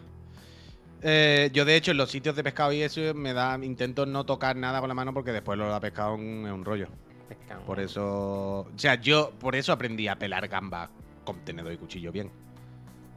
Eh, 1.00 1.50
yo, 1.54 1.64
de 1.64 1.76
hecho, 1.76 1.92
en 1.92 1.96
los 1.96 2.10
sitios 2.10 2.36
de 2.36 2.44
pescado 2.44 2.72
y 2.72 2.82
eso 2.82 3.14
me 3.14 3.32
da. 3.32 3.58
Intento 3.62 4.04
no 4.04 4.24
tocar 4.24 4.56
nada 4.56 4.80
con 4.80 4.88
la 4.88 4.94
mano 4.94 5.14
porque 5.14 5.32
después 5.32 5.58
lo 5.58 5.72
de 5.72 5.80
pescado 5.80 6.14
es 6.14 6.20
un, 6.20 6.46
un 6.46 6.64
rollo. 6.64 6.88
Pescado. 7.28 7.62
Por 7.64 7.80
eso. 7.80 8.60
O 8.60 8.72
sea, 8.76 8.96
yo 8.96 9.32
por 9.38 9.56
eso 9.56 9.72
aprendí 9.72 10.08
a 10.08 10.18
pelar 10.18 10.48
gambas 10.48 10.90
con 11.24 11.44
tenedor 11.44 11.72
y 11.72 11.78
cuchillo 11.78 12.12
bien. 12.12 12.30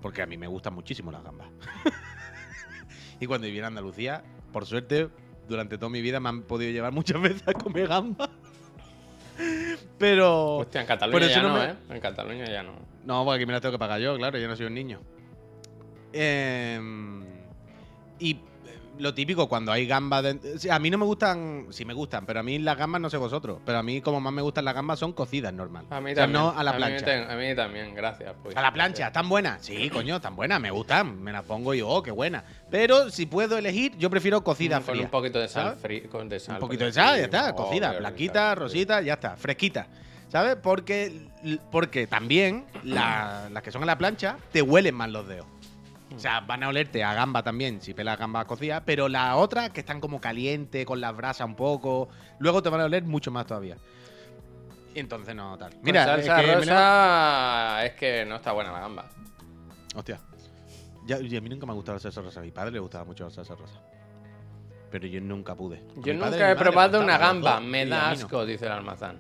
Porque 0.01 0.21
a 0.21 0.25
mí 0.25 0.38
me 0.38 0.47
gustan 0.47 0.73
muchísimo 0.73 1.12
las 1.12 1.23
gambas. 1.23 1.49
y 3.19 3.25
cuando 3.25 3.47
viví 3.47 3.60
en 3.60 3.65
Andalucía, 3.65 4.23
por 4.53 4.65
suerte, 4.65 5.10
durante 5.47 5.77
toda 5.77 5.89
mi 5.89 6.01
vida 6.01 6.19
me 6.19 6.30
han 6.30 6.43
podido 6.43 6.71
llevar 6.71 6.93
muchas 6.93 7.21
veces 7.21 7.47
a 7.47 7.53
comer 7.53 7.88
gambas. 7.88 8.30
Pero. 9.97 10.58
Hostia, 10.58 10.82
en 10.82 10.88
Cataluña 10.88 11.28
ya 11.28 11.41
no 11.41 11.54
me- 11.54 11.65
¿eh? 11.65 11.76
En 11.89 12.00
Cataluña 12.00 12.45
ya 12.50 12.63
no. 12.63 12.73
No, 13.06 13.23
porque 13.23 13.38
aquí 13.38 13.45
me 13.45 13.54
las 13.54 13.62
tengo 13.62 13.73
que 13.73 13.80
pagar 13.80 14.00
yo, 14.02 14.15
claro, 14.17 14.38
yo 14.38 14.47
no 14.47 14.56
soy 14.56 14.65
un 14.65 14.73
niño. 14.73 15.00
Em, 16.13 17.23
y 18.19 18.32
eh, 18.34 18.39
lo 18.99 19.13
típico, 19.13 19.47
cuando 19.47 19.71
hay 19.71 19.86
gambas. 19.88 20.23
de- 20.23 20.60
sea, 20.60 20.75
a 20.75 20.79
mí 20.79 20.89
no 20.89 20.97
me 20.97 21.05
gustan. 21.05 21.67
Sí 21.71 21.86
me 21.86 21.93
gustan, 21.93 22.25
pero 22.25 22.39
a 22.39 22.43
mí 22.43 22.60
las 22.60 22.77
gambas 22.77 23.01
no 23.01 23.10
sé 23.10 23.17
vosotros. 23.17 23.60
Pero 23.65 23.77
a 23.79 23.83
mí, 23.83 24.01
como 24.01 24.19
más 24.19 24.33
me 24.33 24.41
gustan 24.41 24.65
las 24.65 24.73
gambas, 24.73 24.99
son 24.99 25.13
cocidas 25.13 25.53
normal. 25.53 25.86
A 25.89 26.01
mí 26.01 26.12
O 26.12 26.15
sea, 26.15 26.23
también. 26.25 26.41
no 26.43 26.49
a 26.57 26.63
la 26.63 26.71
mí 26.73 26.77
plancha. 26.77 27.05
ten- 27.05 27.29
a 27.31 27.36
mí 27.36 27.55
también, 27.55 27.93
gracias. 27.95 28.33
pues. 28.43 28.55
A 28.57 28.62
la 28.62 28.71
plancha, 28.73 29.07
¿están 29.07 29.29
buenas? 29.29 29.63
Sí, 29.65 29.89
coño, 29.89 30.15
están 30.17 30.36
buenas, 30.36 30.60
me 30.60 30.71
gustan. 30.71 31.21
Me 31.21 31.31
las 31.31 31.43
pongo 31.43 31.73
y 31.73 31.81
oh, 31.81 32.01
qué 32.03 32.12
buena. 32.12 32.43
Pero 32.69 33.10
si 33.10 33.25
puedo 33.25 33.57
elegir, 33.57 33.97
yo 33.97 34.10
prefiero 34.10 34.43
cocida 34.43 34.77
Con 34.77 34.86
fría. 34.95 35.03
un 35.03 35.10
poquito 35.12 35.39
de 35.39 35.47
sal. 35.47 35.77
Con 36.12 36.29
de 36.29 36.39
sal, 36.39 36.55
Un 36.55 36.60
con 36.60 36.67
poquito 36.69 36.86
de 36.86 36.93
sal, 36.93 37.17
ya 37.17 37.23
está, 37.25 37.49
oh, 37.51 37.55
cocida, 37.55 37.93
blanquita, 37.99 38.55
rosita, 38.55 39.01
ya 39.01 39.13
está, 39.13 39.36
fresquita. 39.38 39.88
¿Sabes? 40.29 40.57
Porque, 40.62 41.21
porque 41.71 42.05
también 42.05 42.65
la- 42.83 43.47
las 43.49 43.63
que 43.63 43.71
son 43.71 43.81
a 43.83 43.86
la 43.86 43.97
plancha 43.97 44.38
te 44.51 44.62
huelen 44.62 44.93
más 44.93 45.10
los 45.10 45.25
dedos. 45.25 45.45
O 46.15 46.20
sea, 46.20 46.39
van 46.39 46.63
a 46.63 46.70
olerte 46.70 47.04
a 47.04 47.13
gamba 47.13 47.43
también, 47.43 47.82
si 47.82 47.93
pelas 47.93 48.17
gamba 48.17 48.46
cocida, 48.46 48.84
pero 48.86 49.10
las 49.10 49.36
otras 49.36 49.72
que 49.72 49.82
están 49.82 50.00
como 50.00 50.22
calientes, 50.22 50.86
con 50.86 51.02
las 51.02 51.15
brasas 51.15 51.46
un 51.48 51.56
poco, 51.56 52.08
luego 52.39 52.63
te 52.63 52.70
van 52.70 52.82
a 52.82 52.86
oler 52.86 53.04
mucho 53.04 53.30
más 53.30 53.46
todavía. 53.46 53.76
Y 54.96 55.00
entonces 55.00 55.36
no 55.36 55.58
tal. 55.58 55.74
Mira, 55.84 56.02
es 56.17 56.26
salsa 56.26 56.36
que 56.41 56.48
me 56.48 56.48
la- 56.48 56.56
rosa 57.80 57.86
es 57.86 57.93
que 57.93 58.26
no 58.26 58.36
está 58.38 58.52
buena 58.54 58.72
la 58.72 58.80
gamba. 58.80 59.06
Hostia. 59.96 60.20
Ya, 61.06 61.20
y 61.20 61.36
a 61.38 61.41
mí 61.41 61.50
nunca 61.50 61.65
me 61.65 61.72
ha 61.74 61.76
gustado 61.76 61.96
la 61.98 62.00
salsa 62.00 62.22
rosa. 62.22 62.39
A 62.39 62.43
mi 62.43 62.52
padre 62.52 62.72
le 62.72 62.80
gustaba 62.80 63.04
mucho 63.06 63.26
la 63.26 63.30
salsa 63.30 63.56
rosa. 63.56 63.80
Pero 64.89 65.08
yo 65.08 65.20
nunca 65.22 65.56
pude. 65.56 65.84
Yo 65.98 66.13
nunca 66.13 66.52
he 66.52 66.56
probado 66.56 67.02
una 67.02 67.17
gamba, 67.17 67.60
me 67.60 67.86
da 67.86 68.08
no. 68.08 68.13
asco, 68.13 68.46
dice 68.46 68.65
el 68.65 68.72
almazán. 68.72 69.20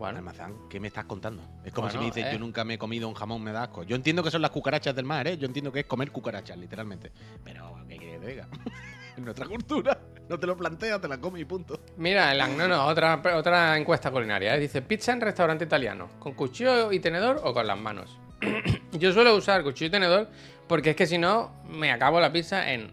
Bueno, 0.00 0.16
Almazán, 0.16 0.54
¿qué 0.70 0.80
me 0.80 0.88
estás 0.88 1.04
contando? 1.04 1.42
Es 1.62 1.74
como 1.74 1.90
si 1.90 1.98
me 1.98 2.06
dices, 2.06 2.24
eh. 2.24 2.30
yo 2.32 2.38
nunca 2.38 2.64
me 2.64 2.72
he 2.72 2.78
comido 2.78 3.06
un 3.06 3.12
jamón, 3.12 3.42
me 3.42 3.52
da 3.52 3.64
asco. 3.64 3.82
Yo 3.82 3.96
entiendo 3.96 4.22
que 4.22 4.30
son 4.30 4.40
las 4.40 4.50
cucarachas 4.50 4.96
del 4.96 5.04
mar, 5.04 5.28
¿eh? 5.28 5.36
Yo 5.36 5.44
entiendo 5.44 5.70
que 5.70 5.80
es 5.80 5.84
comer 5.84 6.10
cucarachas, 6.10 6.56
literalmente. 6.56 7.12
Pero, 7.44 7.76
¿qué 7.86 7.98
quieres 7.98 8.18
que 8.18 8.24
te 8.24 8.30
diga? 8.32 8.48
en 9.18 9.24
nuestra 9.26 9.44
cultura, 9.44 10.00
no 10.26 10.40
te 10.40 10.46
lo 10.46 10.56
planteas, 10.56 11.02
te 11.02 11.06
la 11.06 11.18
comes 11.20 11.42
y 11.42 11.44
punto. 11.44 11.82
mira, 11.98 12.32
el 12.32 12.40
Agnono, 12.40 12.86
otra, 12.86 13.20
otra 13.36 13.76
encuesta 13.76 14.10
culinaria. 14.10 14.56
¿eh? 14.56 14.60
Dice, 14.60 14.80
pizza 14.80 15.12
en 15.12 15.20
restaurante 15.20 15.66
italiano, 15.66 16.08
¿con 16.18 16.32
cuchillo 16.32 16.90
y 16.92 17.00
tenedor 17.00 17.38
o 17.44 17.52
con 17.52 17.66
las 17.66 17.78
manos? 17.78 18.18
Yo 18.92 19.12
suelo 19.12 19.36
usar 19.36 19.62
cuchillo 19.62 19.88
y 19.88 19.90
tenedor 19.90 20.30
porque 20.66 20.90
es 20.90 20.96
que 20.96 21.06
si 21.06 21.18
no, 21.18 21.62
me 21.68 21.92
acabo 21.92 22.20
la 22.20 22.32
pizza 22.32 22.72
en 22.72 22.90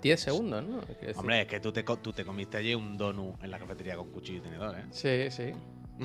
10 0.00 0.20
segundos, 0.20 0.62
¿no? 0.62 0.80
Hombre, 1.16 1.40
es 1.40 1.48
que 1.48 1.58
tú 1.58 1.72
te, 1.72 1.82
tú 1.82 2.12
te 2.12 2.24
comiste 2.24 2.56
allí 2.56 2.72
un 2.72 2.96
donut 2.96 3.42
en 3.42 3.50
la 3.50 3.58
cafetería 3.58 3.96
con 3.96 4.12
cuchillo 4.12 4.38
y 4.38 4.42
tenedor, 4.42 4.78
¿eh? 4.78 4.84
Sí, 4.92 5.28
sí. 5.32 5.52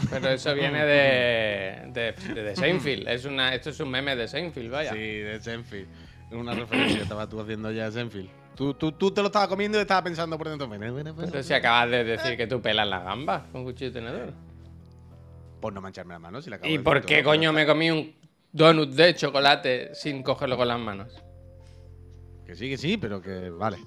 Pero 0.09 0.29
eso 0.29 0.53
viene 0.53 0.85
de, 0.85 1.91
de, 1.93 2.33
de 2.41 2.55
Seinfeld. 2.55 3.07
Es 3.07 3.25
una, 3.25 3.53
esto 3.55 3.69
es 3.69 3.79
un 3.79 3.89
meme 3.89 4.15
de 4.15 4.27
Seinfeld, 4.27 4.71
vaya. 4.71 4.91
Sí, 4.91 4.97
de 4.99 5.39
Senfield. 5.41 5.87
Es 6.29 6.33
una 6.33 6.53
referencia 6.53 6.97
que 6.97 7.03
estabas 7.03 7.29
tú 7.29 7.39
haciendo 7.39 7.71
ya 7.71 7.85
de 7.85 7.91
Senfield. 7.91 8.29
Tú, 8.55 8.73
tú, 8.73 8.91
tú 8.93 9.11
te 9.11 9.21
lo 9.21 9.27
estabas 9.27 9.47
comiendo 9.47 9.77
y 9.77 9.81
estabas 9.81 10.03
pensando 10.03 10.37
por 10.37 10.47
dentro. 10.49 10.67
"Bueno, 10.67 10.91
bueno, 10.93 11.13
bueno". 11.13 11.29
Pero 11.31 11.43
si 11.43 11.53
acabas 11.53 11.89
de 11.91 12.03
decir 12.03 12.37
que 12.37 12.47
tú 12.47 12.61
pelas 12.61 12.87
las 12.87 13.03
gambas 13.03 13.43
con 13.51 13.63
cuchillo 13.63 13.89
y 13.91 13.93
tenedor. 13.93 14.33
Por 15.61 15.73
no 15.73 15.81
mancharme 15.81 16.13
las 16.13 16.21
manos. 16.21 16.43
Si 16.43 16.49
la 16.49 16.57
acabo 16.57 16.71
¿Y 16.73 16.77
de 16.77 16.83
por 16.83 17.01
qué 17.05 17.21
todo. 17.21 17.31
coño 17.31 17.51
me 17.53 17.65
comí 17.65 17.91
un 17.91 18.15
donut 18.51 18.89
de 18.91 19.13
chocolate 19.15 19.93
sin 19.95 20.23
cogerlo 20.23 20.57
con 20.57 20.67
las 20.67 20.79
manos? 20.79 21.11
Que 22.45 22.55
sí, 22.55 22.69
que 22.69 22.77
sí, 22.77 22.97
pero 22.97 23.21
que 23.21 23.49
vale. 23.49 23.77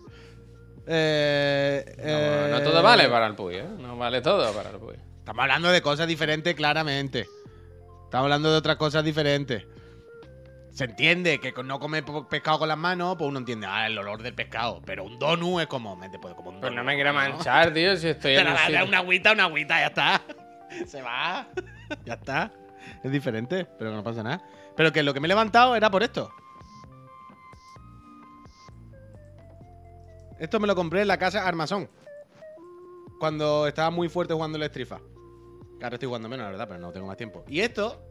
Eh, 0.87 1.85
No, 1.99 2.03
eh, 2.05 2.49
no 2.51 2.63
todo 2.63 2.83
vale 2.83 3.09
para 3.09 3.27
el 3.27 3.35
Puy, 3.35 3.57
¿eh? 3.57 3.65
No 3.79 3.97
vale 3.97 4.21
todo 4.23 4.53
para 4.53 4.71
el 4.71 4.77
Puy. 4.77 4.95
Estamos 5.29 5.43
hablando 5.43 5.71
de 5.71 5.83
cosas 5.83 6.09
diferentes, 6.09 6.55
claramente. 6.55 7.29
Estamos 8.05 8.25
hablando 8.25 8.51
de 8.51 8.57
otras 8.57 8.77
cosas 8.77 9.05
diferentes. 9.05 9.67
Se 10.71 10.85
entiende 10.85 11.39
que 11.39 11.53
no 11.63 11.79
comer 11.79 12.03
pe- 12.03 12.13
pescado 12.31 12.61
con 12.61 12.69
las 12.69 12.79
manos, 12.79 13.17
pues 13.19 13.29
uno 13.29 13.39
entiende, 13.41 13.67
ah, 13.69 13.87
el 13.89 13.99
olor 13.99 14.23
del 14.23 14.35
pescado. 14.35 14.81
Pero 14.87 15.05
un 15.05 15.19
donut 15.19 15.61
es 15.61 15.67
como, 15.67 15.97
me 15.97 16.09
te 16.09 16.19
puedo 16.19 16.35
como 16.35 16.49
un 16.49 16.63
Pues 16.63 16.73
no 16.73 16.83
me 16.83 16.95
quiero 16.95 17.13
manchar, 17.13 17.75
tío, 17.75 17.95
si 17.99 18.09
estoy 18.09 18.37
en 18.37 18.47
la 18.47 18.83
un 18.85 18.89
una 18.89 18.99
agüita, 19.01 19.33
una 19.33 19.45
agüita, 19.45 19.79
ya 19.81 19.87
está. 19.89 20.23
Se 20.87 21.03
va. 21.03 21.47
ya 22.07 22.15
está. 22.15 22.51
Es 23.05 23.13
diferente, 23.13 23.67
pero 23.79 23.93
no 23.93 24.03
pasa 24.03 24.23
nada. 24.23 24.43
Pero 24.79 24.95
que 24.95 25.03
lo 25.03 25.13
que 25.13 25.21
me 25.21 25.27
he 25.27 25.29
levantado 25.29 25.77
era 25.77 25.91
por 25.91 26.03
esto. 26.03 26.31
Esto 30.39 30.59
me 30.59 30.67
lo 30.67 30.75
compré 30.75 31.03
en 31.03 31.09
la 31.09 31.19
casa 31.19 31.47
Armazón. 31.47 31.91
Cuando 33.21 33.67
estaba 33.67 33.91
muy 33.91 34.09
fuerte 34.09 34.33
jugando 34.33 34.57
el 34.57 34.65
Strifa. 34.71 35.01
Ahora 35.83 35.95
estoy 35.97 36.07
jugando 36.07 36.29
menos, 36.29 36.45
la 36.45 36.51
verdad, 36.51 36.67
pero 36.69 36.81
no 36.81 36.93
tengo 36.93 37.07
más 37.07 37.17
tiempo. 37.17 37.45
Y 37.49 37.61
esto 37.61 38.03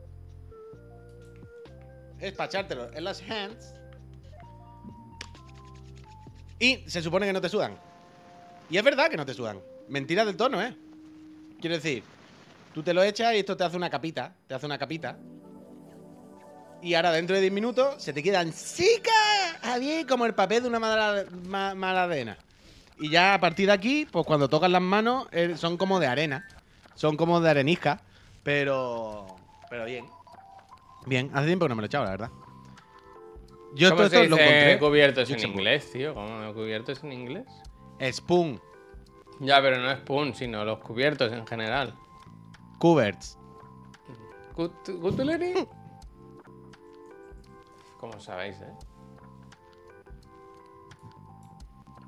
es 2.19 2.31
para 2.33 2.47
echártelo 2.47 2.91
en 2.93 3.03
las 3.03 3.21
hands. 3.21 3.73
Y 6.59 6.77
se 6.89 7.01
supone 7.01 7.25
que 7.27 7.33
no 7.33 7.41
te 7.41 7.49
sudan. 7.49 7.77
Y 8.69 8.77
es 8.77 8.83
verdad 8.83 9.09
que 9.09 9.17
no 9.17 9.25
te 9.25 9.33
sudan. 9.33 9.59
Mentira 9.89 10.25
del 10.25 10.35
tono, 10.35 10.61
¿eh? 10.61 10.75
Quiero 11.61 11.75
decir, 11.75 12.03
tú 12.73 12.83
te 12.83 12.93
lo 12.93 13.03
echas 13.03 13.33
y 13.33 13.37
esto 13.39 13.55
te 13.55 13.63
hace 13.63 13.77
una 13.77 13.89
capita. 13.89 14.33
Te 14.47 14.55
hace 14.55 14.65
una 14.65 14.77
capita. 14.77 15.17
Y 16.81 16.93
ahora 16.93 17.11
dentro 17.11 17.35
de 17.35 17.41
10 17.41 17.53
minutos 17.53 18.01
se 18.01 18.13
te 18.13 18.21
quedan 18.23 18.53
secas, 18.53 19.13
Javier, 19.61 20.05
como 20.05 20.25
el 20.25 20.33
papel 20.35 20.63
de 20.63 20.69
una 20.69 20.79
mala, 20.79 21.25
ma- 21.47 21.75
maladena. 21.75 22.37
Y 22.99 23.09
ya 23.11 23.33
a 23.35 23.39
partir 23.39 23.67
de 23.67 23.73
aquí, 23.73 24.07
pues 24.11 24.25
cuando 24.25 24.47
tocas 24.49 24.69
las 24.71 24.81
manos, 24.81 25.27
eh, 25.31 25.55
son 25.57 25.77
como 25.77 25.99
de 25.99 26.07
arena. 26.07 26.47
Son 26.97 27.15
como 27.15 27.39
de 27.39 27.49
arenisca. 27.49 28.01
Pero. 28.43 29.25
Pero 29.69 29.85
bien. 29.85 30.05
Bien, 31.05 31.31
hace 31.33 31.45
tiempo 31.47 31.65
que 31.65 31.69
no 31.69 31.75
me 31.75 31.81
lo 31.81 31.85
he 31.85 31.87
echado, 31.87 32.03
la 32.03 32.11
verdad. 32.11 32.29
Yo 33.75 33.89
¿Cómo 33.89 34.01
todo 34.01 34.09
se 34.09 34.23
esto 34.23 34.35
lo 34.35 34.41
encontré. 34.41 34.79
cubiertos 34.79 35.29
en 35.29 35.33
Luxemburgo. 35.35 35.59
inglés, 35.61 35.91
tío? 35.91 36.13
¿Cómo 36.13 36.53
cubiertos 36.53 37.03
en 37.03 37.13
inglés? 37.13 37.45
Spoon, 38.11 38.61
Ya, 39.39 39.61
pero 39.61 39.77
no 39.79 39.89
es 39.91 39.99
spoon, 39.99 40.33
sino 40.33 40.63
los 40.65 40.79
cubiertos 40.79 41.31
en 41.31 41.45
general. 41.47 41.93
Cuberts. 42.79 43.37
Cut- 44.55 44.99
¿Cutlery? 45.01 45.53
¿Cómo 47.99 48.19
sabéis, 48.19 48.55
eh? 48.61 48.73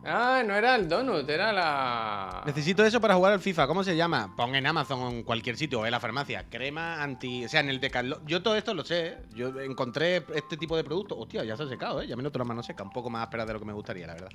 Ah, 0.06 0.44
no 0.46 0.56
era 0.56 0.76
el 0.76 0.88
donut, 0.88 1.30
era 1.30 1.52
la... 1.52 2.44
Necesito 2.46 2.86
eso 2.86 3.02
para 3.02 3.16
jugar 3.16 3.34
al 3.34 3.42
FIFA. 3.42 3.68
¿Cómo 3.68 3.84
se 3.84 3.96
llama? 3.96 4.34
Pon 4.36 4.56
en 4.56 4.66
Amazon 4.66 5.02
o 5.02 5.10
en 5.10 5.24
cualquier 5.24 5.58
sitio 5.58 5.82
o 5.82 5.86
en 5.86 5.92
la 5.92 6.00
farmacia. 6.00 6.46
Crema 6.50 7.04
anti. 7.04 7.46
O 7.46 7.50
sea, 7.50 7.60
en 7.60 7.70
el 7.70 7.80
Decathlon. 7.80 8.26
Yo 8.26 8.42
todo 8.42 8.56
esto 8.56 8.74
lo 8.74 8.86
sé. 8.86 9.08
¿eh? 9.08 9.18
Yo 9.36 9.60
encontré 9.60 10.24
este 10.34 10.56
tipo 10.56 10.78
de 10.78 10.84
productos. 10.84 11.18
Hostia, 11.20 11.44
ya 11.44 11.58
se 11.58 11.64
ha 11.64 11.68
secado, 11.68 12.02
¿eh? 12.02 12.08
Ya 12.08 12.16
me 12.16 12.24
noto 12.24 12.40
la 12.40 12.46
mano 12.46 12.64
seca. 12.64 12.84
Un 12.84 12.92
poco 12.92 13.10
más 13.10 13.24
áspera 13.24 13.46
de 13.46 13.54
lo 13.54 13.60
que 13.60 13.66
me 13.66 13.74
gustaría, 13.74 14.08
la 14.08 14.14
verdad. 14.14 14.30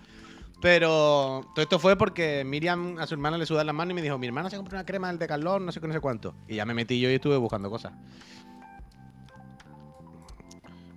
Pero 0.60 1.50
todo 1.54 1.62
esto 1.62 1.78
fue 1.78 1.96
porque 1.96 2.44
Miriam 2.44 2.98
a 2.98 3.06
su 3.06 3.14
hermana 3.14 3.38
le 3.38 3.46
sudan 3.46 3.66
las 3.66 3.74
manos 3.74 3.92
y 3.92 3.94
me 3.94 4.02
dijo: 4.02 4.18
Mi 4.18 4.26
hermana 4.26 4.50
se 4.50 4.56
compró 4.56 4.76
una 4.76 4.84
crema 4.84 5.08
del 5.08 5.18
Decathlon, 5.18 5.64
no 5.64 5.72
sé 5.72 5.80
qué, 5.80 5.88
no 5.88 5.94
sé 5.94 6.00
cuánto. 6.00 6.34
Y 6.46 6.56
ya 6.56 6.66
me 6.66 6.74
metí 6.74 7.00
yo 7.00 7.10
y 7.10 7.14
estuve 7.14 7.36
buscando 7.38 7.70
cosas. 7.70 7.92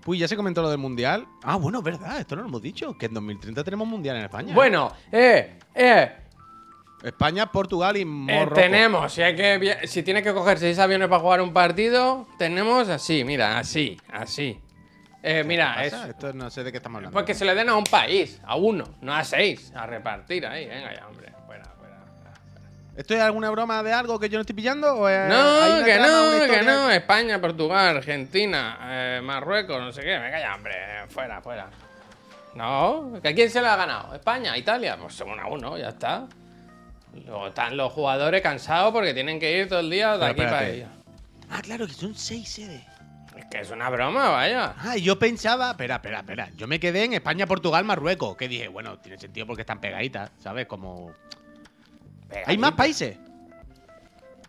Uy, 0.08 0.20
ya 0.20 0.28
se 0.28 0.38
comentó 0.38 0.62
lo 0.62 0.70
del 0.70 0.78
mundial. 0.78 1.28
Ah, 1.44 1.58
bueno, 1.58 1.80
es 1.80 1.84
verdad, 1.84 2.18
esto 2.18 2.38
no 2.38 2.44
lo 2.44 2.48
hemos 2.48 2.62
dicho. 2.62 2.98
Que 2.98 3.08
en 3.08 3.14
2030 3.14 3.62
tenemos 3.62 3.86
mundial 3.86 4.16
en 4.16 4.24
España. 4.24 4.54
Bueno, 4.54 4.94
eh, 5.12 5.60
eh, 5.76 6.12
España, 7.04 7.52
Portugal 7.52 7.98
y 7.98 8.02
eh, 8.02 8.06
Morroco. 8.06 8.56
tenemos, 8.56 9.12
si, 9.12 9.22
hay 9.22 9.36
que, 9.36 9.80
si 9.86 10.04
tienes 10.04 10.24
que 10.24 10.34
coger 10.34 10.60
seis 10.60 10.80
aviones 10.80 11.10
para 11.10 11.20
jugar 11.20 11.42
un 11.42 11.52
partido, 11.52 12.26
tenemos 12.40 12.88
así, 12.88 13.26
mira, 13.26 13.60
así, 13.60 13.98
así. 14.10 14.58
Eh, 15.22 15.44
mira, 15.44 15.76
¿Qué 15.78 15.88
es... 15.88 15.94
Esto 15.94 16.32
no 16.32 16.50
sé 16.50 16.64
de 16.64 16.72
qué 16.72 16.78
estamos 16.78 17.00
hablando. 17.00 17.14
Pues 17.14 17.26
que 17.26 17.34
se 17.34 17.44
le 17.44 17.54
den 17.54 17.68
a 17.68 17.76
un 17.76 17.84
país, 17.84 18.40
a 18.46 18.56
uno, 18.56 18.86
no 19.02 19.14
a 19.14 19.26
seis, 19.26 19.74
a 19.76 19.86
repartir 19.86 20.46
ahí, 20.46 20.68
venga 20.68 20.96
ya, 20.96 21.06
hombre. 21.06 21.34
¿Esto 22.98 23.14
es 23.14 23.22
alguna 23.22 23.50
broma 23.52 23.84
de 23.84 23.94
algo 23.94 24.20
que 24.20 24.28
yo 24.28 24.38
no 24.38 24.42
estoy 24.42 24.56
pillando? 24.56 24.94
¿O 24.96 25.08
es- 25.08 25.18
hay 25.18 25.30
No, 25.30 25.86
que 25.86 25.94
trama, 25.94 26.08
no, 26.08 26.54
que 26.54 26.62
no. 26.64 26.90
España, 26.92 27.40
Portugal, 27.40 27.98
Argentina, 27.98 28.78
eh, 28.86 29.22
Marruecos, 29.24 29.80
no 29.80 29.92
sé 29.94 30.02
qué. 30.02 30.18
Venga 30.18 30.40
ya, 30.40 30.56
hombre. 30.56 30.74
Fuera, 31.10 31.40
fuera. 31.42 31.70
No, 32.56 33.20
¿que 33.22 33.28
a 33.30 33.36
quién 33.36 33.50
se 33.52 33.62
lo 33.62 33.68
ha 33.68 33.76
ganado? 33.76 34.16
¿España? 34.16 34.58
¿Italia? 34.58 34.98
Pues 35.00 35.14
son 35.14 35.30
uno 35.30 35.42
a 35.44 35.48
uno, 35.48 35.78
ya 35.78 35.90
está. 35.90 36.26
Luego 37.26 37.48
están 37.48 37.78
los 37.78 37.92
jugadores 37.94 38.42
cansados 38.42 38.92
porque 38.92 39.14
tienen 39.14 39.40
que 39.40 39.58
ir 39.60 39.70
todo 39.70 39.80
el 39.80 39.90
día 39.90 40.14
de 40.14 40.20
Pero 40.20 40.32
aquí 40.32 40.42
para 40.42 40.62
espérate. 40.68 40.84
allá. 40.84 40.92
Ah, 41.52 41.62
claro, 41.62 41.88
que 41.88 41.94
son 41.94 42.16
seis 42.16 42.50
sedes. 42.50 42.82
Es 43.38 43.46
que 43.52 43.60
es 43.60 43.70
una 43.70 43.90
broma, 43.92 44.30
vaya. 44.30 44.74
Ah, 44.80 44.98
y 44.98 45.04
yo 45.04 45.20
pensaba. 45.20 45.70
Espera, 45.72 45.96
espera, 45.96 46.20
espera. 46.20 46.50
Yo 46.58 46.68
me 46.68 46.80
quedé 46.80 47.04
en 47.04 47.14
España, 47.14 47.46
Portugal, 47.46 47.86
Marruecos. 47.86 48.36
Que 48.36 48.48
dije, 48.48 48.68
bueno, 48.68 48.98
tiene 48.98 49.20
sentido 49.20 49.46
porque 49.46 49.62
están 49.62 49.80
pegaditas, 49.80 50.32
¿sabes? 50.40 50.66
Como. 50.66 51.12
Hay 52.46 52.58
más 52.58 52.74
países. 52.74 53.18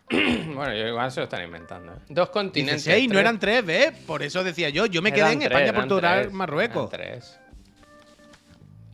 Bueno, 0.09 0.73
yo 0.73 0.87
igual 0.87 1.11
se 1.11 1.19
lo 1.19 1.25
están 1.25 1.43
inventando. 1.43 1.93
¿eh? 1.93 1.97
Dos 2.09 2.29
continentes. 2.31 2.83
seis, 2.83 3.07
no 3.07 3.19
eran 3.19 3.39
tres, 3.39 3.63
¿ves? 3.63 3.91
Por 4.07 4.23
eso 4.23 4.43
decía 4.43 4.69
yo. 4.69 4.87
Yo 4.87 5.01
me 5.03 5.13
quedé 5.13 5.31
en 5.31 5.39
tres, 5.39 5.51
España, 5.51 5.73
Portugal, 5.73 6.21
tres, 6.23 6.33
Marruecos. 6.33 6.89
tres. 6.89 7.39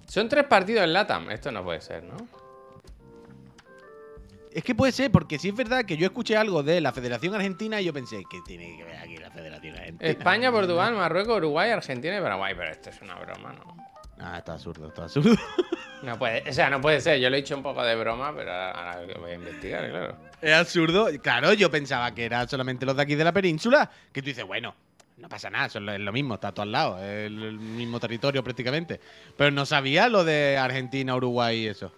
Son 0.08 0.28
tres 0.30 0.44
partidos 0.44 0.84
en 0.84 0.94
LATAM. 0.94 1.32
Esto 1.32 1.52
no 1.52 1.64
puede 1.64 1.82
ser, 1.82 2.04
¿no? 2.04 2.18
Es 4.52 4.64
que 4.64 4.76
puede 4.76 4.92
ser, 4.92 5.12
porque 5.12 5.40
sí 5.40 5.50
es 5.50 5.56
verdad 5.56 5.84
que 5.86 5.98
yo 5.98 6.06
escuché 6.06 6.38
algo 6.38 6.64
de 6.64 6.80
la 6.80 6.94
Federación 6.94 7.34
Argentina 7.34 7.82
y 7.82 7.86
yo 7.86 7.94
pensé, 7.94 8.24
que 8.30 8.40
tiene 8.46 8.78
que 8.78 8.84
ver 8.84 8.98
aquí 8.98 9.18
la 9.18 9.30
Federación 9.32 9.76
Argentina? 9.76 10.10
España, 10.10 10.52
Portugal, 10.54 10.94
Marruecos, 10.96 11.38
Uruguay, 11.38 11.72
Argentina 11.72 12.18
y 12.18 12.22
Paraguay. 12.22 12.54
Pero 12.58 12.72
esto 12.72 12.90
es 12.90 13.02
una 13.02 13.16
broma, 13.16 13.54
¿no? 13.54 13.85
Ah, 14.20 14.38
está 14.38 14.54
absurdo, 14.54 14.88
está 14.88 15.04
absurdo. 15.04 15.36
No 16.02 16.20
puede, 16.20 16.48
o 16.48 16.54
sea, 16.54 16.70
no 16.70 16.80
puede 16.82 17.02
ser. 17.02 17.20
Yo 17.20 17.32
lo 17.32 17.36
he 17.36 17.42
dicho 17.42 17.56
un 17.56 17.64
poco 17.64 17.82
de 17.82 17.96
broma, 17.96 18.32
pero 18.36 18.52
ahora, 18.52 19.02
voy 19.20 19.32
a 19.32 19.36
investigar, 19.36 19.90
claro. 19.90 20.16
Es 20.40 20.54
absurdo. 20.54 21.08
Claro, 21.20 21.54
yo 21.54 21.72
pensaba 21.72 22.14
que 22.14 22.26
era 22.26 22.48
solamente 22.48 22.86
los 22.86 22.96
de 22.96 23.02
aquí 23.02 23.16
de 23.16 23.24
la 23.24 23.32
península. 23.32 23.90
Que 24.12 24.22
tú 24.22 24.28
dices, 24.28 24.46
bueno, 24.46 24.76
no 25.18 25.28
pasa 25.30 25.50
nada, 25.50 25.66
es 25.66 25.76
lo- 25.76 26.12
mismo, 26.12 26.36
está 26.36 26.52
todo 26.52 26.62
al 26.64 26.72
lado, 26.72 27.00
es 27.00 27.26
el, 27.28 27.58
mismo 27.58 28.00
territorio 28.00 28.44
prácticamente. 28.44 29.00
Pero 29.36 29.50
no 29.50 29.66
sabía 29.66 30.08
lo 30.08 30.24
de 30.24 30.58
Argentina, 30.58 31.16
Uruguay 31.16 31.60
y 31.64 31.68
eso. 31.68 31.92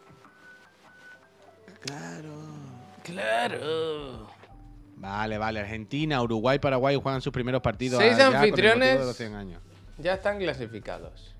Claro. 1.81 2.33
Claro. 3.03 4.27
Vale, 4.95 5.37
vale, 5.37 5.59
Argentina, 5.59 6.21
Uruguay, 6.21 6.59
Paraguay 6.59 6.97
juegan 7.01 7.21
sus 7.21 7.33
primeros 7.33 7.61
partidos. 7.61 7.99
Seis 8.01 8.15
allá 8.15 8.39
anfitriones. 8.39 8.89
motivo 8.89 9.01
de 9.01 9.05
los 9.05 9.17
100 9.17 9.35
años. 9.35 9.61
Ya 9.97 10.13
están 10.13 10.37
clasificados. 10.39 11.36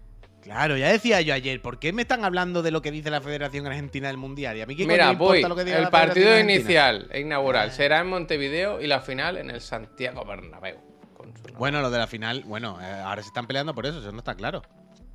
Claro, 0.47 0.77
ya 0.77 0.87
decía 0.87 1.19
yo 1.21 1.33
ayer, 1.33 1.61
¿por 1.61 1.77
qué 1.77 1.91
me 1.91 2.03
están 2.03 2.23
hablando 2.23 2.61
de 2.63 2.71
lo 2.71 2.81
que 2.81 2.89
dice 2.89 3.09
la 3.11 3.19
Federación 3.19 3.67
Argentina 3.67 4.07
del 4.07 4.15
Mundial? 4.17 4.55
¿Y 4.55 4.61
a 4.61 4.65
mí 4.65 4.75
qué 4.77 4.87
Mira, 4.87 5.09
me 5.11 5.15
voy. 5.17 5.41
lo 5.41 5.55
que 5.55 5.65
diga 5.65 5.77
El 5.77 5.83
la 5.83 5.91
partido 5.91 6.29
Argentina? 6.31 6.53
inicial 6.55 7.07
e 7.11 7.19
inaugural 7.19 7.71
será 7.71 7.99
en 7.99 8.07
Montevideo 8.07 8.79
y 8.79 8.87
la 8.87 9.01
final 9.01 9.37
en 9.37 9.49
el 9.49 9.59
Santiago 9.59 10.23
Bernabéu. 10.23 10.77
Bueno, 11.57 11.81
lo 11.81 11.89
de 11.91 11.97
la 11.97 12.07
final, 12.07 12.43
bueno, 12.45 12.79
eh, 12.81 12.85
ahora 12.85 13.21
se 13.23 13.27
están 13.27 13.45
peleando 13.45 13.75
por 13.75 13.85
eso, 13.85 13.99
eso 13.99 14.11
no 14.13 14.19
está 14.19 14.35
claro. 14.35 14.61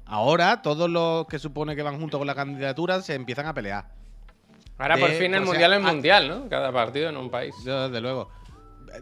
Ahora 0.04 0.60
todos 0.60 0.90
los 0.90 1.26
que 1.26 1.38
supone 1.38 1.74
que 1.76 1.82
van 1.82 1.98
junto 1.98 2.18
con 2.18 2.26
la 2.26 2.34
candidatura 2.34 3.00
se 3.00 3.14
empiezan 3.14 3.46
a 3.46 3.54
pelear. 3.54 3.86
Ahora 4.76 4.96
de- 4.96 5.00
por 5.00 5.10
fin 5.12 5.32
el 5.34 5.40
sea, 5.40 5.46
mundial 5.46 5.72
es 5.72 5.78
ah- 5.78 5.92
mundial, 5.92 6.28
¿no? 6.28 6.48
Cada 6.50 6.70
partido 6.72 7.08
en 7.08 7.16
un 7.16 7.30
país. 7.30 7.54
Yo, 7.64 7.88
desde 7.88 8.00
luego. 8.02 8.30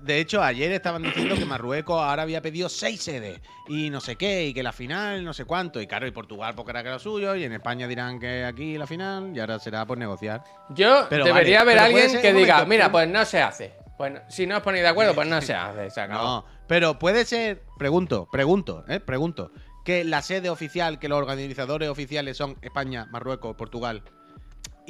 De 0.03 0.19
hecho, 0.21 0.43
ayer 0.43 0.71
estaban 0.73 1.03
diciendo 1.03 1.35
que 1.37 1.45
Marruecos 1.45 2.01
ahora 2.01 2.23
había 2.23 2.41
pedido 2.41 2.69
seis 2.69 3.03
sedes 3.03 3.41
y 3.69 3.91
no 3.91 4.01
sé 4.01 4.17
qué, 4.17 4.47
y 4.47 4.55
que 4.55 4.63
la 4.63 4.73
final, 4.73 5.25
no 5.25 5.33
sé 5.33 5.45
cuánto. 5.45 5.81
Y 5.81 5.87
claro, 5.87 6.07
y 6.07 6.11
Portugal 6.11 6.55
porque 6.55 6.71
era 6.71 6.83
que 6.83 6.89
era 6.89 6.99
suyo, 6.99 7.35
y 7.37 7.45
en 7.45 7.53
España 7.53 7.87
dirán 7.87 8.19
que 8.21 8.45
aquí 8.45 8.77
la 8.79 8.87
final, 8.87 9.33
y 9.35 9.41
ahora 9.41 9.59
será 9.59 9.87
por 9.87 9.99
negociar. 9.99 10.43
Yo 10.71 11.07
Pero 11.11 11.25
debería 11.25 11.59
vale, 11.65 11.73
haber 11.73 11.75
pero 11.75 11.85
alguien 11.87 12.11
ser- 12.11 12.23
que 12.23 12.33
diga, 12.33 12.55
momento, 12.55 12.69
mira, 12.71 12.85
pero- 12.87 12.93
pues 12.93 13.09
no 13.09 13.25
se 13.25 13.43
hace. 13.43 13.75
Bueno, 13.99 14.21
si 14.29 14.47
no 14.47 14.57
os 14.57 14.63
ponéis 14.63 14.83
de 14.83 14.89
acuerdo, 14.89 15.15
pues 15.15 15.29
no 15.29 15.41
se 15.43 15.53
hace. 15.55 15.91
Se 15.91 16.01
acabó. 16.01 16.23
No, 16.25 16.47
pero 16.67 16.99
puede 16.99 17.25
ser, 17.25 17.63
pregunto, 17.79 18.29
pregunto, 18.33 18.85
eh, 18.89 18.99
pregunto, 19.01 19.53
que 19.85 20.05
la 20.05 20.23
sede 20.23 20.51
oficial, 20.51 20.99
que 20.99 21.09
los 21.09 21.19
organizadores 21.19 21.89
oficiales 21.89 22.37
son 22.37 22.57
España, 22.63 23.07
Marruecos, 23.11 23.57
Portugal, 23.57 24.03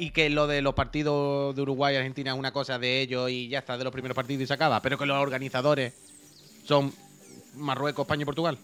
y 0.01 0.09
que 0.09 0.31
lo 0.31 0.47
de 0.47 0.63
los 0.63 0.73
partidos 0.73 1.55
de 1.55 1.61
Uruguay 1.61 1.93
y 1.93 1.97
Argentina 1.97 2.31
es 2.31 2.37
una 2.39 2.51
cosa 2.51 2.79
de 2.79 3.01
ellos 3.01 3.29
y 3.29 3.49
ya 3.49 3.59
está, 3.59 3.77
de 3.77 3.83
los 3.83 3.93
primeros 3.93 4.15
partidos 4.15 4.41
y 4.41 4.47
se 4.47 4.53
acaba, 4.53 4.81
pero 4.81 4.97
que 4.97 5.05
los 5.05 5.15
organizadores 5.15 5.93
son 6.65 6.91
Marruecos, 7.55 8.05
España 8.05 8.23
y 8.23 8.25
Portugal. 8.25 8.57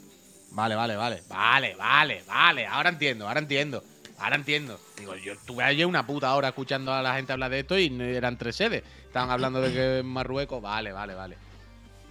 Vale, 0.50 0.74
vale, 0.74 0.96
vale. 0.96 1.22
Vale, 1.30 1.76
vale, 1.76 2.24
vale. 2.28 2.66
Ahora 2.66 2.90
entiendo, 2.90 3.28
ahora 3.28 3.40
entiendo. 3.40 3.84
Ahora 4.18 4.36
entiendo. 4.36 4.80
Digo, 4.98 5.16
yo 5.16 5.34
estuve 5.34 5.64
ayer 5.64 5.86
una 5.86 6.08
puta 6.08 6.34
hora 6.34 6.48
escuchando 6.48 6.92
a 6.92 7.04
la 7.04 7.14
gente 7.14 7.34
hablar 7.34 7.52
de 7.52 7.60
esto 7.60 7.78
y 7.78 7.96
eran 8.02 8.36
tres 8.40 8.56
sedes. 8.56 8.82
Estaban 9.06 9.30
hablando 9.30 9.62
de 9.62 9.72
que 9.72 10.02
Marruecos. 10.04 10.60
Vale, 10.60 10.92
vale, 10.92 11.14
vale. 11.14 11.38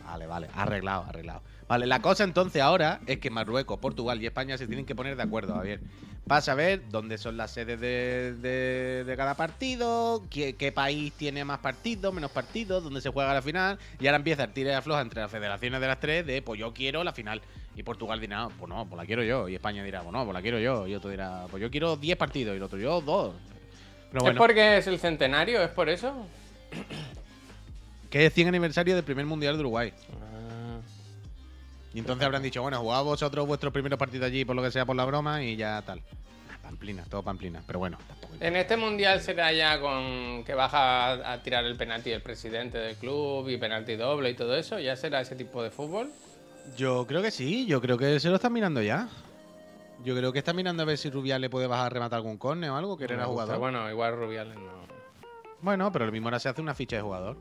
Vale, 0.06 0.26
vale. 0.26 0.48
Arreglado, 0.54 1.04
arreglado. 1.08 1.42
Vale, 1.68 1.86
la 1.86 2.00
cosa 2.00 2.22
entonces 2.24 2.62
ahora 2.62 3.00
es 3.06 3.18
que 3.18 3.28
Marruecos, 3.28 3.78
Portugal 3.78 4.22
y 4.22 4.26
España 4.26 4.56
se 4.56 4.66
tienen 4.66 4.86
que 4.86 4.94
poner 4.94 5.16
de 5.16 5.22
acuerdo, 5.24 5.54
Javier. 5.54 5.80
Para 6.28 6.40
saber 6.40 6.82
dónde 6.90 7.18
son 7.18 7.36
las 7.36 7.50
sedes 7.52 7.78
de, 7.80 8.34
de- 8.34 9.04
de 9.04 9.16
cada 9.16 9.34
partido, 9.34 10.22
qué, 10.30 10.54
qué 10.56 10.70
país 10.72 11.12
tiene 11.12 11.44
más 11.44 11.58
partidos, 11.58 12.12
menos 12.14 12.30
partidos, 12.30 12.82
dónde 12.84 13.00
se 13.00 13.10
juega 13.10 13.34
la 13.34 13.42
final. 13.42 13.78
Y 14.00 14.06
ahora 14.06 14.16
empieza 14.18 14.44
el 14.44 14.52
tire 14.52 14.70
de 14.70 14.76
afloja 14.76 15.00
entre 15.02 15.20
las 15.20 15.30
federaciones 15.30 15.80
de 15.80 15.86
las 15.86 16.00
tres 16.00 16.24
de, 16.26 16.40
pues 16.42 16.58
yo 16.58 16.72
quiero 16.72 17.02
la 17.04 17.12
final. 17.12 17.42
Y 17.74 17.82
Portugal 17.82 18.20
dirá, 18.20 18.48
pues 18.58 18.68
no, 18.68 18.86
pues 18.86 18.96
la 19.00 19.06
quiero 19.06 19.22
yo. 19.24 19.48
Y 19.48 19.54
España 19.54 19.82
dirá, 19.84 20.00
pues 20.02 20.12
no, 20.12 20.24
pues 20.24 20.34
la 20.34 20.42
quiero 20.42 20.58
yo. 20.58 20.86
Y 20.86 20.94
otro 20.94 21.10
dirá, 21.10 21.46
pues 21.50 21.60
yo 21.60 21.70
quiero 21.70 21.96
10 21.96 22.16
partidos. 22.16 22.54
Y 22.54 22.56
el 22.56 22.62
otro, 22.62 22.78
yo 22.78 23.00
dos. 23.00 23.34
Pero 24.10 24.18
¿Es 24.18 24.22
bueno, 24.22 24.38
porque 24.38 24.78
es 24.78 24.86
el 24.86 24.98
centenario? 24.98 25.62
¿Es 25.62 25.70
por 25.70 25.88
eso? 25.88 26.26
Que 28.10 28.26
es 28.26 28.32
100 28.32 28.48
aniversario 28.48 28.94
del 28.94 29.04
primer 29.04 29.26
mundial 29.26 29.54
de 29.54 29.60
Uruguay. 29.60 29.92
Ah. 30.12 30.78
Y 31.94 31.98
entonces 31.98 32.24
habrán 32.24 32.42
dicho, 32.42 32.60
bueno, 32.62 32.78
jugad 32.80 33.04
vosotros 33.04 33.46
vuestros 33.46 33.72
primeros 33.72 33.98
partidos 33.98 34.26
allí 34.26 34.44
por 34.44 34.54
lo 34.54 34.62
que 34.62 34.70
sea 34.70 34.84
por 34.84 34.96
la 34.96 35.04
broma 35.04 35.42
y 35.42 35.56
ya 35.56 35.80
tal. 35.82 36.02
Ah, 36.50 36.58
Pamplina, 36.62 37.04
todo 37.08 37.22
Pamplina. 37.22 37.62
Pero 37.66 37.78
bueno, 37.78 37.98
tampoco. 38.06 38.34
En 38.38 38.54
este 38.56 38.76
mundial 38.76 39.20
será 39.22 39.52
ya 39.52 39.80
con 39.80 40.44
que 40.44 40.54
baja 40.54 41.12
a, 41.12 41.32
a 41.32 41.42
tirar 41.42 41.64
el 41.64 41.76
penalti 41.76 42.10
el 42.10 42.20
presidente 42.22 42.76
del 42.78 42.96
club 42.96 43.48
y 43.48 43.56
penalti 43.56 43.96
doble 43.96 44.30
y 44.30 44.34
todo 44.34 44.54
eso. 44.56 44.78
¿Ya 44.78 44.94
será 44.96 45.22
ese 45.22 45.36
tipo 45.36 45.62
de 45.62 45.70
fútbol? 45.70 46.10
Yo 46.76 47.06
creo 47.06 47.22
que 47.22 47.30
sí, 47.30 47.66
yo 47.66 47.80
creo 47.80 47.96
que 47.96 48.20
se 48.20 48.28
lo 48.28 48.36
están 48.36 48.52
mirando 48.52 48.82
ya. 48.82 49.08
Yo 50.04 50.14
creo 50.14 50.32
que 50.32 50.38
está 50.38 50.52
mirando 50.52 50.82
a 50.82 50.86
ver 50.86 50.98
si 50.98 51.10
Rubial 51.10 51.40
le 51.40 51.48
puede 51.48 51.66
bajar 51.66 51.86
a 51.86 51.90
rematar 51.90 52.18
algún 52.18 52.36
córner 52.36 52.70
o 52.70 52.76
algo, 52.76 52.96
que 52.96 53.08
Me 53.08 53.14
era 53.14 53.26
jugador. 53.26 53.58
Bueno. 53.58 53.78
Bueno, 53.78 53.90
igual 53.90 54.16
Rubiales 54.16 54.56
no. 55.62 55.92
pero 55.92 56.06
lo 56.06 56.12
mismo 56.12 56.28
ahora 56.28 56.38
se 56.38 56.48
hace 56.48 56.60
una 56.60 56.74
ficha 56.74 56.96
de 56.96 57.02
jugador. 57.02 57.36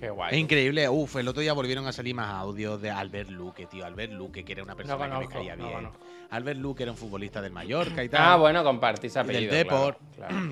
Qué 0.00 0.10
guay. 0.10 0.34
Es 0.34 0.38
increíble. 0.38 0.88
Uf, 0.88 1.16
el 1.16 1.28
otro 1.28 1.40
día 1.42 1.52
volvieron 1.52 1.86
a 1.86 1.92
salir 1.92 2.14
más 2.14 2.32
audios 2.34 2.80
de 2.80 2.90
Albert 2.90 3.30
Luque, 3.30 3.66
tío. 3.66 3.84
Albert 3.84 4.12
Luque, 4.12 4.44
que 4.44 4.52
era 4.52 4.62
una 4.62 4.74
persona 4.74 5.10
que 5.10 5.26
me 5.26 5.28
caía 5.28 5.56
bien. 5.56 5.90
Albert 6.30 6.60
Luque 6.60 6.82
era 6.82 6.92
un 6.92 6.98
futbolista 6.98 7.40
del 7.40 7.52
Mallorca 7.52 8.04
y 8.04 8.08
tal. 8.08 8.20
Ah, 8.22 8.36
bueno, 8.36 8.62
compartís 8.62 9.16
apellido. 9.16 9.52
del 9.52 9.64
Depor, 9.64 9.98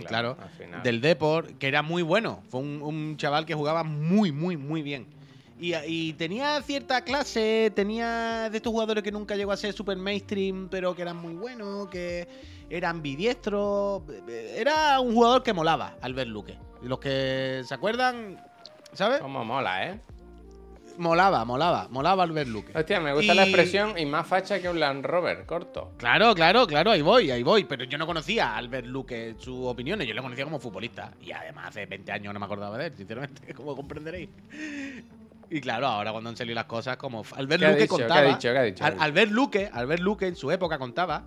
claro, 0.07 0.37
del 0.83 1.01
Depor, 1.01 1.55
que 1.55 1.69
era 1.69 1.83
muy 1.83 2.03
bueno. 2.03 2.43
Fue 2.49 2.61
un, 2.61 2.81
un 2.83 3.17
chaval 3.19 3.45
que 3.45 3.55
jugaba 3.55 3.85
muy, 3.85 4.33
muy, 4.33 4.57
muy 4.57 4.83
bien. 4.83 5.07
Y, 5.59 5.75
y 5.75 6.13
tenía 6.15 6.61
cierta 6.63 7.03
clase, 7.03 7.73
tenía 7.75 8.49
de 8.51 8.57
estos 8.57 8.71
jugadores 8.71 9.03
que 9.03 9.13
nunca 9.13 9.37
llegó 9.37 9.53
a 9.53 9.57
ser 9.57 9.73
super 9.73 9.97
mainstream, 9.97 10.69
pero 10.71 10.95
que 10.95 11.03
eran 11.03 11.17
muy 11.17 11.35
buenos, 11.35 11.89
que 11.89 12.27
eran 12.69 12.97
ambidiestros. 12.97 14.03
Era 14.29 15.01
un 15.01 15.15
jugador 15.15 15.43
que 15.43 15.53
molaba, 15.53 15.97
Albert 16.01 16.29
Luque. 16.29 16.59
Los 16.83 16.99
que 16.99 17.63
se 17.65 17.75
acuerdan, 17.75 18.39
¿sabes? 18.97 19.21
Cómo 19.21 19.45
mola, 19.45 19.87
¿eh? 19.87 20.01
Molaba, 20.99 21.45
molaba, 21.45 21.89
molaba 21.91 22.23
Albert 22.23 22.49
Luque. 22.49 22.73
Hostia, 22.79 23.01
me 23.01 23.13
gusta 23.13 23.35
la 23.35 23.43
expresión 23.43 23.99
y 23.99 24.07
más 24.07 24.27
facha 24.27 24.61
que 24.63 24.69
un 24.71 24.81
Land 24.81 25.05
Rover 25.05 25.45
corto. 25.45 25.93
Claro, 25.99 26.35
claro, 26.35 26.67
claro, 26.67 26.91
ahí 26.91 27.03
voy, 27.03 27.31
ahí 27.31 27.43
voy. 27.43 27.65
Pero 27.65 27.85
yo 27.85 27.99
no 27.99 28.07
conocía 28.07 28.49
a 28.49 28.57
Albert 28.57 28.87
Luque, 28.87 29.35
sus 29.39 29.67
opiniones, 29.67 30.07
yo 30.09 30.15
lo 30.15 30.23
conocía 30.23 30.45
como 30.45 30.59
futbolista. 30.59 31.11
Y 31.21 31.33
además 31.33 31.67
hace 31.69 31.85
20 31.85 32.11
años 32.13 32.33
no 32.33 32.41
me 32.41 32.47
acordaba 32.47 32.79
de 32.79 32.87
él, 32.87 32.95
sinceramente, 32.97 33.53
como 33.55 33.77
comprenderéis. 33.77 34.31
Y 35.51 35.61
claro, 35.61 35.87
ahora 35.87 36.13
cuando 36.13 36.31
han 36.31 36.37
salido 36.37 36.55
las 36.55 36.65
cosas, 36.65 36.97
como 36.97 37.23
Albert 37.37 37.61
¿Qué 37.61 37.67
ha 37.67 37.71
Luque 37.73 37.83
dicho? 37.83 37.97
¿Qué 37.99 38.03
ha 38.03 38.07
contaba. 38.07 38.27
dicho? 38.29 38.53
¿Qué 38.53 38.59
ha 38.59 38.63
dicho? 38.63 38.85
Al- 38.85 38.97
Albert 38.99 39.31
Luque, 39.33 39.71
Albert 39.71 40.03
Luque 40.03 40.27
en 40.29 40.37
su 40.37 40.51
época 40.51 40.79
contaba. 40.79 41.25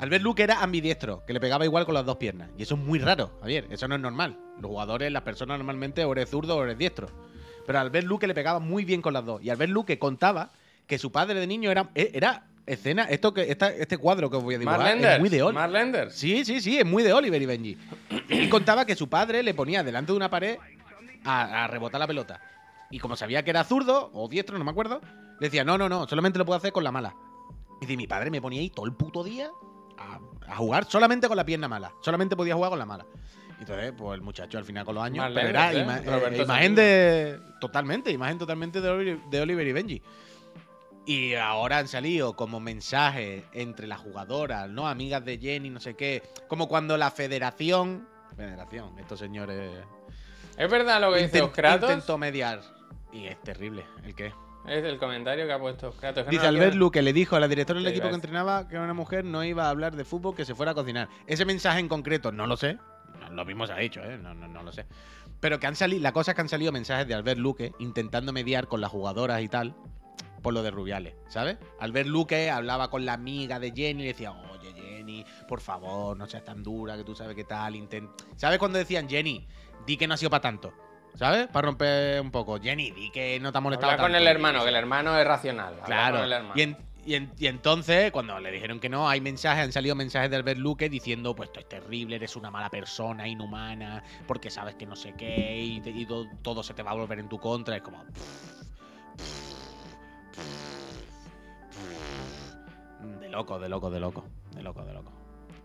Albert 0.00 0.22
Luque 0.22 0.42
era 0.42 0.62
ambidiestro, 0.62 1.24
que 1.26 1.32
le 1.32 1.40
pegaba 1.40 1.64
igual 1.64 1.84
con 1.84 1.94
las 1.94 2.04
dos 2.06 2.16
piernas. 2.16 2.48
Y 2.56 2.62
eso 2.62 2.74
es 2.74 2.80
muy 2.80 2.98
raro, 2.98 3.32
Javier. 3.40 3.66
Eso 3.70 3.86
no 3.86 3.94
es 3.96 4.00
normal. 4.00 4.38
Los 4.60 4.70
jugadores, 4.70 5.12
las 5.12 5.22
personas 5.22 5.58
normalmente 5.58 6.04
o 6.04 6.12
eres 6.12 6.30
zurdo 6.30 6.56
o 6.56 6.64
eres 6.64 6.78
diestro. 6.78 7.08
Pero 7.66 7.78
Albert 7.78 8.06
Luque 8.06 8.26
le 8.26 8.34
pegaba 8.34 8.58
muy 8.60 8.84
bien 8.84 9.02
con 9.02 9.12
las 9.12 9.24
dos. 9.24 9.42
Y 9.42 9.50
Albert 9.50 9.70
Luque 9.72 9.98
contaba 9.98 10.50
que 10.86 10.98
su 10.98 11.12
padre 11.12 11.38
de 11.38 11.46
niño 11.46 11.70
era, 11.70 11.90
e- 11.94 12.10
era 12.14 12.44
escena. 12.66 13.04
Esto 13.04 13.34
que, 13.34 13.50
esta- 13.50 13.72
este 13.74 13.98
cuadro 13.98 14.30
que 14.30 14.36
os 14.38 14.42
voy 14.42 14.54
a 14.54 14.58
dibujar 14.58 14.80
Marlenders. 14.80 15.14
es 15.14 15.20
muy 15.20 15.28
de 15.28 15.42
Oliver. 15.42 15.54
Marlenders. 15.62 16.14
Sí, 16.14 16.44
sí, 16.44 16.60
sí, 16.60 16.78
es 16.78 16.86
muy 16.86 17.02
de 17.02 17.12
Oliver 17.12 17.40
y 17.40 17.46
Benji. 17.46 17.78
Y 18.30 18.48
contaba 18.48 18.84
que 18.86 18.96
su 18.96 19.08
padre 19.08 19.42
le 19.42 19.52
ponía 19.54 19.82
delante 19.84 20.12
de 20.12 20.16
una 20.16 20.30
pared 20.30 20.56
a, 21.24 21.64
a 21.64 21.66
rebotar 21.66 22.00
la 22.00 22.06
pelota. 22.06 22.40
Y 22.90 22.98
como 22.98 23.16
sabía 23.16 23.44
que 23.44 23.50
era 23.50 23.64
zurdo 23.64 24.10
o 24.14 24.28
diestro, 24.28 24.58
no 24.58 24.64
me 24.64 24.70
acuerdo, 24.70 25.00
le 25.38 25.46
decía, 25.46 25.62
no, 25.62 25.76
no, 25.78 25.88
no, 25.88 26.08
solamente 26.08 26.38
lo 26.38 26.46
puedo 26.46 26.56
hacer 26.56 26.72
con 26.72 26.82
la 26.84 26.90
mala. 26.90 27.14
Y 27.80 27.86
dice, 27.86 27.96
mi 27.96 28.06
padre 28.06 28.30
me 28.30 28.40
ponía 28.40 28.60
ahí 28.60 28.70
todo 28.70 28.86
el 28.86 28.94
puto 28.94 29.22
día 29.22 29.50
a, 30.00 30.18
a 30.52 30.56
jugar 30.56 30.84
solamente 30.90 31.28
con 31.28 31.36
la 31.36 31.44
pierna 31.44 31.68
mala. 31.68 31.92
Solamente 32.02 32.34
podía 32.34 32.54
jugar 32.54 32.70
con 32.70 32.78
la 32.78 32.86
mala. 32.86 33.06
Entonces, 33.60 33.92
pues 33.96 34.14
el 34.14 34.22
muchacho 34.22 34.56
al 34.58 34.64
final 34.64 34.84
con 34.86 34.94
los 34.94 35.04
años. 35.04 35.26
pero 35.34 35.48
era 35.48 35.72
¿eh? 35.72 35.84
ima- 35.84 36.00
eh, 36.32 36.42
imagen 36.42 36.74
de. 36.74 37.38
Totalmente, 37.60 38.10
imagen 38.10 38.38
totalmente 38.38 38.80
de 38.80 38.88
Oliver, 38.88 39.18
de 39.30 39.40
Oliver 39.42 39.66
y 39.66 39.72
Benji. 39.72 40.02
Y 41.06 41.34
ahora 41.34 41.78
han 41.78 41.88
salido 41.88 42.34
como 42.34 42.60
mensajes 42.60 43.44
entre 43.52 43.86
las 43.86 43.98
jugadoras, 44.00 44.68
¿no? 44.68 44.86
Amigas 44.86 45.24
de 45.24 45.38
Jenny, 45.38 45.68
no 45.70 45.80
sé 45.80 45.94
qué. 45.94 46.22
Como 46.48 46.68
cuando 46.68 46.96
la 46.96 47.10
federación. 47.10 48.08
Federación, 48.36 48.98
estos 48.98 49.18
señores. 49.18 49.72
¿Es 50.56 50.70
verdad 50.70 51.00
lo 51.00 51.12
que 51.12 51.22
dice 51.22 51.50
Kratos? 51.50 51.90
intentó 51.90 52.16
mediar. 52.16 52.60
Y 53.12 53.26
es 53.26 53.40
terrible. 53.42 53.84
¿El 54.04 54.14
qué? 54.14 54.32
Es 54.66 54.84
el 54.84 54.98
comentario 54.98 55.46
que 55.46 55.52
ha 55.52 55.58
puesto 55.58 55.92
Kratos. 55.92 56.24
que 56.24 56.26
no 56.26 56.30
Dice 56.30 56.46
Albert 56.46 56.74
Luque, 56.74 57.02
le 57.02 57.12
dijo 57.12 57.36
a 57.36 57.40
la 57.40 57.48
directora 57.48 57.78
del 57.78 57.86
¿Qué 57.86 57.90
equipo 57.90 58.08
que 58.08 58.14
entrenaba 58.14 58.68
que 58.68 58.76
una 58.78 58.94
mujer 58.94 59.24
no 59.24 59.42
iba 59.42 59.66
a 59.66 59.70
hablar 59.70 59.96
de 59.96 60.04
fútbol, 60.04 60.34
que 60.34 60.44
se 60.44 60.54
fuera 60.54 60.72
a 60.72 60.74
cocinar. 60.74 61.08
Ese 61.26 61.44
mensaje 61.44 61.80
en 61.80 61.88
concreto, 61.88 62.30
no 62.30 62.46
lo 62.46 62.56
sé. 62.56 62.78
Lo 63.30 63.44
mismo 63.44 63.66
se 63.66 63.72
ha 63.72 63.76
dicho, 63.76 64.00
¿eh? 64.02 64.18
No, 64.18 64.34
no, 64.34 64.48
no 64.48 64.62
lo 64.62 64.72
sé. 64.72 64.86
Pero 65.40 65.58
que 65.58 65.66
han 65.66 65.76
salido, 65.76 66.02
la 66.02 66.12
cosa 66.12 66.32
es 66.32 66.34
que 66.34 66.42
han 66.42 66.48
salido 66.48 66.72
mensajes 66.72 67.06
de 67.06 67.14
Albert 67.14 67.38
Luque 67.38 67.72
intentando 67.78 68.32
mediar 68.32 68.68
con 68.68 68.80
las 68.80 68.90
jugadoras 68.90 69.40
y 69.42 69.48
tal 69.48 69.74
por 70.42 70.54
lo 70.54 70.62
de 70.62 70.70
Rubiales, 70.70 71.14
¿sabes? 71.28 71.58
Albert 71.78 72.08
Luque 72.08 72.50
hablaba 72.50 72.88
con 72.90 73.04
la 73.04 73.14
amiga 73.14 73.58
de 73.58 73.72
Jenny 73.72 74.02
y 74.02 74.06
le 74.06 74.12
decía, 74.12 74.32
oye 74.32 74.72
Jenny, 74.72 75.24
por 75.46 75.60
favor, 75.60 76.16
no 76.16 76.26
seas 76.26 76.44
tan 76.44 76.62
dura, 76.62 76.96
que 76.96 77.04
tú 77.04 77.14
sabes 77.14 77.36
qué 77.36 77.44
tal, 77.44 77.76
intent... 77.76 78.10
¿Sabes 78.36 78.58
cuando 78.58 78.78
decían, 78.78 79.08
Jenny, 79.08 79.46
di 79.86 79.96
que 79.96 80.06
no 80.06 80.14
ha 80.14 80.16
sido 80.16 80.30
para 80.30 80.40
tanto? 80.40 80.72
¿Sabes? 81.16 81.48
Para 81.48 81.66
romper 81.66 82.20
un 82.20 82.30
poco. 82.30 82.58
Jenny, 82.60 82.90
di 82.92 83.10
que 83.10 83.38
no 83.40 83.52
te 83.52 83.58
ha 83.58 83.60
molestado 83.60 83.92
Habla 83.92 84.02
con 84.04 84.12
tanto". 84.12 84.22
el 84.22 84.34
hermano, 84.36 84.62
que 84.62 84.68
el 84.70 84.76
hermano 84.76 85.18
es 85.18 85.26
racional. 85.26 85.74
Habla 85.74 85.84
Claro. 85.84 86.16
con 86.16 86.24
el 86.24 86.32
hermano. 86.32 86.54
Y, 86.56 86.62
en- 86.62 86.76
y 87.04 87.14
en- 87.14 87.32
y 87.38 87.46
entonces, 87.46 88.10
cuando 88.12 88.38
le 88.40 88.50
dijeron 88.50 88.78
que 88.80 88.88
no, 88.88 89.08
hay 89.08 89.20
mensajes, 89.20 89.64
han 89.64 89.72
salido 89.72 89.94
mensajes 89.94 90.30
de 90.30 90.36
Albert 90.36 90.58
Luque 90.58 90.88
diciendo, 90.88 91.34
pues 91.34 91.48
esto 91.48 91.60
es 91.60 91.68
terrible, 91.68 92.16
eres 92.16 92.36
una 92.36 92.50
mala 92.50 92.70
persona, 92.70 93.26
inhumana, 93.28 94.02
porque 94.26 94.50
sabes 94.50 94.76
que 94.76 94.86
no 94.86 94.96
sé 94.96 95.14
qué, 95.16 95.56
y, 95.62 95.80
te- 95.80 95.90
y 95.90 96.06
to- 96.06 96.26
todo 96.42 96.62
se 96.62 96.72
te 96.74 96.82
va 96.82 96.92
a 96.92 96.94
volver 96.94 97.18
en 97.18 97.28
tu 97.28 97.38
contra. 97.38 97.76
Es 97.76 97.82
como... 97.82 98.04
De 103.20 103.28
loco, 103.28 103.58
de 103.58 103.68
loco, 103.68 103.90
de 103.90 104.00
loco, 104.00 104.24
de 104.54 104.62
loco, 104.62 104.84
de 104.84 104.92
loco. 104.92 105.12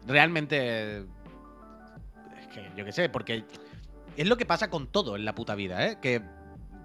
Realmente... 0.08 1.00
Es 1.00 2.48
que 2.54 2.72
yo 2.78 2.86
qué 2.86 2.92
sé, 2.92 3.10
porque 3.10 3.44
es 4.18 4.28
lo 4.28 4.38
que 4.38 4.46
pasa 4.46 4.70
con 4.70 4.88
todo 4.88 5.16
en 5.16 5.26
la 5.26 5.34
puta 5.36 5.56
vida, 5.56 5.86
¿eh? 5.88 5.98
Que 6.02 6.22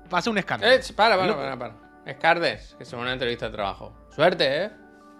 pasa 0.08 0.30
un 0.30 0.38
escándalo. 0.38 0.72
Eh, 0.72 0.80
para, 0.96 1.16
para, 1.16 1.36
para, 1.36 1.58
para. 1.58 1.74
Escardes, 2.06 2.74
que 2.78 2.84
son 2.84 3.00
una 3.00 3.12
entrevista 3.12 3.46
de 3.46 3.52
trabajo. 3.52 3.94
Suerte, 4.14 4.64
¿eh? 4.64 4.70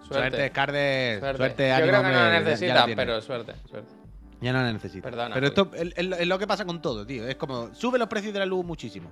Suerte, 0.07 0.49
Cardes. 0.51 1.19
Suerte, 1.19 1.37
Suerte. 1.37 1.69
Yo 1.69 1.75
creo 1.87 2.01
que 2.01 2.07
no 2.07 2.13
la 2.13 2.39
necesitas, 2.39 2.89
pero 2.95 3.21
suerte, 3.21 3.53
suerte. 3.69 3.93
Ya 4.41 4.51
no 4.51 4.61
la 4.63 4.73
necesito. 4.73 5.03
Perdona, 5.03 5.35
Pero 5.35 5.47
esto 5.47 5.69
es, 5.75 5.93
es 5.95 6.05
lo- 6.05 6.15
es 6.15 6.27
lo 6.27 6.39
que 6.39 6.47
pasa 6.47 6.65
con 6.65 6.81
todo, 6.81 7.05
tío. 7.05 7.27
Es 7.27 7.35
como, 7.35 7.73
sube 7.75 7.99
los 7.99 8.07
precios 8.07 8.33
de 8.33 8.39
la 8.39 8.45
luz 8.47 8.65
muchísimo. 8.65 9.11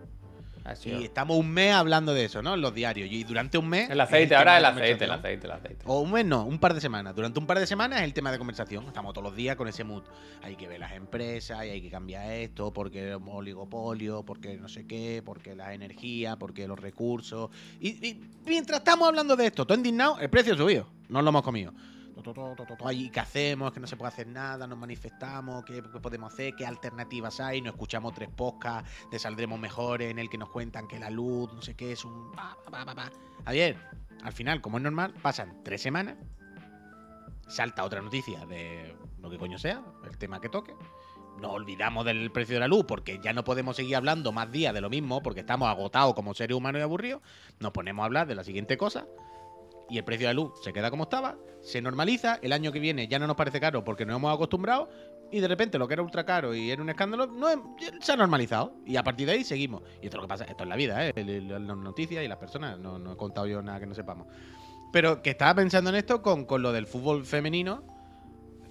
Así 0.64 0.90
Y 0.92 1.06
estamos 1.06 1.38
un 1.38 1.50
mes 1.50 1.74
hablando 1.74 2.14
de 2.14 2.26
eso, 2.26 2.42
¿no? 2.42 2.54
En 2.54 2.62
los 2.62 2.74
diarios. 2.74 3.10
Y 3.12 3.24
durante 3.24 3.58
un 3.58 3.70
mes. 3.70 3.90
El 3.90 4.02
aceite, 4.02 4.30
tema 4.30 4.40
ahora 4.40 4.58
el 4.58 4.66
aceite, 4.66 5.06
el 5.06 5.12
aceite, 5.12 5.48
el 5.48 5.52
aceite. 5.52 5.84
O 5.86 6.02
un 6.02 6.12
mes 6.12 6.26
no, 6.26 6.46
un 6.46 6.60
par 6.60 6.74
de 6.74 6.82
semanas. 6.82 7.16
Durante 7.16 7.40
un 7.40 7.48
par 7.48 7.60
de 7.60 7.68
semanas 7.68 8.00
es 8.00 8.06
el 8.06 8.14
tema 8.14 8.32
de 8.32 8.38
conversación. 8.38 8.86
Estamos 8.86 9.14
todos 9.14 9.24
los 9.24 9.36
días 9.36 9.56
con 9.56 9.68
ese 9.68 9.84
mood. 9.84 10.04
Hay 10.44 10.56
que 10.56 10.68
ver 10.68 10.80
las 10.80 10.94
empresas 10.94 11.66
y 11.66 11.70
hay 11.70 11.82
que 11.82 11.90
cambiar 11.90 12.32
esto 12.32 12.72
porque 12.72 13.12
es 13.12 13.18
oligopolio, 13.26 14.24
porque 14.24 14.58
no 14.58 14.68
sé 14.68 14.86
qué, 14.86 15.22
porque 15.24 15.56
la 15.56 15.74
energía, 15.74 16.36
porque 16.38 16.68
los 16.68 16.80
recursos. 16.80 17.50
Y, 17.80 17.90
y 18.08 18.22
mientras 18.46 18.80
estamos 18.80 19.08
hablando 19.08 19.36
de 19.36 19.48
esto, 19.48 19.66
todo 19.66 19.78
indignado, 19.78 20.20
el 20.20 20.30
precio 20.30 20.54
ha 20.54 20.58
subido. 20.58 20.88
No 21.08 21.22
lo 21.22 21.30
hemos 21.30 21.44
comido. 21.44 21.74
Ay, 22.86 23.10
¿Qué 23.10 23.20
hacemos? 23.20 23.72
Que 23.72 23.80
no 23.80 23.88
se 23.88 23.96
puede 23.96 24.10
hacer 24.10 24.28
nada, 24.28 24.68
nos 24.68 24.78
manifestamos, 24.78 25.64
¿qué, 25.66 25.82
podemos 25.82 26.34
hacer? 26.34 26.56
¿Qué 26.56 26.66
alternativas 26.66 27.40
hay? 27.40 27.62
Nos 27.62 27.74
escuchamos 27.74 28.14
tres 28.14 28.30
podcasts 28.30 28.90
de 29.12 29.20
Saldremos 29.20 29.60
Mejores 29.60 30.12
en 30.12 30.20
el 30.20 30.30
que 30.30 30.38
nos 30.38 30.50
cuentan 30.50 30.88
que 30.88 31.00
la 31.00 31.10
luz, 31.10 31.54
no 31.54 31.62
sé 31.62 31.76
qué, 31.76 31.94
es 31.94 32.06
un... 32.06 32.32
Javier, 33.46 33.78
al 34.24 34.34
final, 34.34 34.62
como 34.62 34.78
es 34.78 34.84
normal, 34.84 35.14
pasan 35.22 35.64
tres 35.64 35.82
semanas, 35.82 36.18
salta 37.48 37.84
otra 37.84 38.02
noticia 38.02 38.46
de 38.46 38.96
lo 39.22 39.30
que 39.30 39.38
coño 39.38 39.58
sea, 39.58 39.82
el 40.06 40.18
tema 40.18 40.42
que 40.42 40.50
toque, 40.50 40.76
nos 41.42 41.52
olvidamos 41.52 42.06
del 42.06 42.32
precio 42.32 42.56
de 42.56 42.60
la 42.60 42.68
luz 42.68 42.86
porque 42.86 43.20
ya 43.24 43.34
no 43.34 43.44
podemos 43.44 43.76
seguir 43.76 43.96
hablando 43.96 44.32
más 44.32 44.52
días 44.52 44.74
de 44.74 44.82
lo 44.82 44.90
mismo 44.90 45.22
porque 45.22 45.42
estamos 45.42 45.70
agotados 45.70 46.14
como 46.14 46.34
seres 46.34 46.56
humanos 46.56 46.80
y 46.80 46.84
aburridos, 46.84 47.22
nos 47.60 47.72
ponemos 47.72 48.04
a 48.04 48.06
hablar 48.06 48.28
de 48.28 48.36
la 48.36 48.44
siguiente 48.44 48.78
cosa 48.78 49.06
y 49.90 49.98
el 49.98 50.04
precio 50.04 50.28
de 50.28 50.34
la 50.34 50.42
luz 50.42 50.52
se 50.64 50.74
queda 50.74 50.90
como 50.90 51.04
estaba, 51.04 51.38
se 51.62 51.82
normaliza, 51.82 52.40
el 52.42 52.54
año 52.54 52.72
que 52.72 52.80
viene 52.80 53.08
ya 53.08 53.20
no 53.20 53.28
nos 53.28 53.36
parece 53.36 53.60
caro 53.60 53.84
porque 53.84 54.06
nos 54.06 54.16
hemos 54.16 54.34
acostumbrado 54.34 54.90
y 55.32 55.40
de 55.40 55.48
repente 55.48 55.78
lo 55.78 55.88
que 55.88 55.94
era 55.94 56.04
ultra 56.04 56.26
caro 56.26 56.56
y 56.56 56.72
era 56.72 56.82
un 56.82 56.90
escándalo 56.90 57.28
no 57.28 57.76
se 58.02 58.12
ha 58.12 58.16
normalizado 58.16 58.74
y 58.86 58.96
a 58.96 59.04
partir 59.04 59.28
de 59.28 59.34
ahí 59.34 59.44
seguimos. 59.44 59.84
Y 60.02 60.06
esto 60.06 60.08
es 60.08 60.16
lo 60.16 60.22
que 60.24 60.28
pasa, 60.28 60.46
esto 60.46 60.64
es 60.64 60.70
la 60.70 60.76
vida, 60.76 61.06
¿eh? 61.06 61.14
Las 61.16 61.62
noticias 61.62 62.24
y 62.24 62.28
las 62.28 62.38
personas, 62.38 62.80
no, 62.80 62.98
no 62.98 63.14
he 63.14 63.18
contado 63.18 63.48
yo 63.48 63.62
nada 63.62 63.80
que 63.80 63.86
no 63.86 63.96
sepamos. 63.96 64.28
Pero 64.92 65.22
que 65.22 65.32
estaba 65.32 65.54
pensando 65.54 65.90
en 65.92 65.98
esto 65.98 66.22
con, 66.22 66.46
con 66.46 66.62
lo 66.62 66.72
del 66.72 66.88
fútbol 66.88 67.26
femenino. 67.26 67.84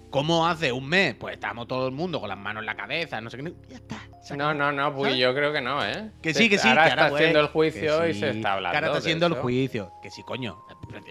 ¿Cómo 0.09 0.47
hace 0.47 0.71
un 0.71 0.89
mes? 0.89 1.13
Pues 1.13 1.35
estamos 1.35 1.67
todo 1.67 1.87
el 1.87 1.93
mundo 1.93 2.19
con 2.19 2.29
las 2.29 2.37
manos 2.37 2.61
en 2.61 2.65
la 2.65 2.75
cabeza, 2.75 3.21
no 3.21 3.29
sé 3.29 3.37
qué. 3.37 3.53
Ya 3.69 3.75
está. 3.75 4.01
No, 4.35 4.55
no, 4.55 4.71
no, 4.71 4.93
pues 4.93 5.11
¿Sabes? 5.11 5.19
yo 5.19 5.35
creo 5.35 5.53
que 5.53 5.61
no, 5.61 5.85
¿eh? 5.85 6.11
Que 6.21 6.33
sí, 6.33 6.49
que 6.49 6.57
sí. 6.57 6.67
Ahora 6.67 6.83
que 6.85 6.89
está 6.89 7.09
pues, 7.09 7.21
haciendo 7.21 7.39
el 7.39 7.47
juicio 7.47 8.07
y 8.07 8.13
se 8.15 8.29
está 8.31 8.53
hablando. 8.53 8.71
Que 8.71 8.77
ahora 8.77 8.87
está 8.87 8.99
haciendo 8.99 9.27
el 9.27 9.33
juicio. 9.35 9.91
Que 10.01 10.09
sí, 10.09 10.23
coño. 10.23 10.57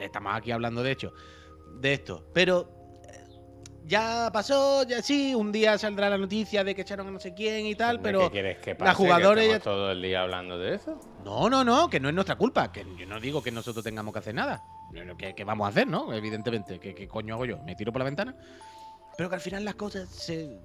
Estamos 0.01 0.35
aquí 0.35 0.51
hablando 0.51 0.83
de 0.83 0.91
hecho. 0.93 1.13
De 1.81 1.93
esto. 1.95 2.25
Pero. 2.33 2.69
eh, 3.05 3.25
Ya 3.85 4.31
pasó, 4.33 4.83
ya 4.85 5.01
sí, 5.03 5.35
un 5.35 5.51
día 5.53 5.79
saldrá 5.79 6.11
la 6.11 6.19
noticia 6.19 6.63
de 6.65 6.75
que 6.75 6.83
echaron 6.83 7.07
a 7.09 7.11
no 7.11 7.21
sé 7.21 7.33
quién 7.35 7.67
y 7.67 7.75
tal, 7.75 8.01
pero 8.01 8.21
¿Qué 8.21 8.31
quieres 8.31 8.59
que 8.59 8.75
pase? 8.75 8.95
jugadoras 8.95 9.45
¿Que 9.45 9.51
ya- 9.51 9.61
todo 9.61 9.91
el 9.93 10.03
día 10.03 10.23
hablando 10.23 10.59
de 10.59 10.75
eso? 10.75 11.01
no, 11.25 11.49
no, 11.51 11.65
no, 11.65 11.89
que 11.91 11.99
no 12.01 12.09
es 12.09 12.15
nuestra 12.15 12.37
culpa, 12.37 12.71
que 12.73 12.85
yo 12.99 13.07
no 13.07 13.19
digo 13.21 13.43
que 13.43 13.51
nosotros 13.51 13.85
tengamos 13.85 14.13
que 14.13 14.19
hacer 14.21 14.35
nada. 14.35 14.63
¿Qué, 15.19 15.35
qué 15.35 15.45
vamos 15.45 15.67
a 15.67 15.69
hacer, 15.69 15.87
no? 15.87 16.13
Evidentemente, 16.15 16.79
¿qué, 16.81 16.95
qué 16.95 17.07
coño 17.07 17.35
hago 17.35 17.45
yo? 17.45 17.59
¿Me 17.59 17.75
tiro 17.77 17.93
por 17.93 18.01
la 18.01 18.05
ventana? 18.07 18.35
Pero 19.17 19.29
que 19.29 19.35
al 19.35 19.41
final 19.41 19.65
las 19.65 19.75
cosas 19.75 20.09
se... 20.09 20.59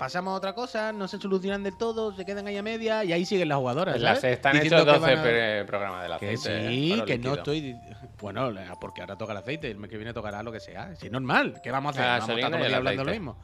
Pasamos 0.00 0.32
a 0.32 0.36
otra 0.38 0.54
cosa, 0.54 0.92
no 0.92 1.06
se 1.06 1.18
solucionan 1.18 1.62
del 1.62 1.76
todo, 1.76 2.12
se 2.16 2.24
quedan 2.24 2.46
ahí 2.46 2.56
a 2.56 2.62
media 2.62 3.04
y 3.04 3.12
ahí 3.12 3.24
siguen 3.26 3.48
las 3.50 3.58
jugadoras. 3.58 3.94
En 3.96 4.02
la 4.02 4.08
¿sabes? 4.16 4.20
sexta 4.22 4.48
han 4.50 4.54
Diciendo 4.54 4.76
hecho 4.78 4.86
que 4.86 4.98
12 4.98 5.14
van 5.14 5.62
a- 5.62 5.66
programas 5.66 6.02
del 6.02 6.12
aceite. 6.14 6.34
¿eh? 6.66 6.68
sí, 6.70 6.92
Oro 6.94 7.04
que 7.04 7.18
no 7.18 7.34
estoy. 7.34 7.76
Bueno, 8.20 8.50
la- 8.50 8.74
porque 8.80 9.02
ahora 9.02 9.16
toca 9.16 9.32
el 9.32 9.38
aceite, 9.38 9.70
el 9.70 9.76
mes 9.76 9.90
que 9.90 9.96
viene 9.98 10.12
tocará 10.14 10.42
lo 10.42 10.50
que 10.50 10.58
sea. 10.60 10.96
Si 10.96 11.06
es 11.06 11.12
normal, 11.12 11.60
¿qué 11.62 11.70
vamos 11.70 11.90
a 11.90 11.90
hacer? 11.90 12.02
La 12.04 12.10
Vamos 12.12 12.28
a 12.30 12.34
estar 12.34 12.50
todo 12.50 12.64
el 12.66 12.74
hablando 12.74 13.04
lo 13.04 13.10
mismo. 13.12 13.36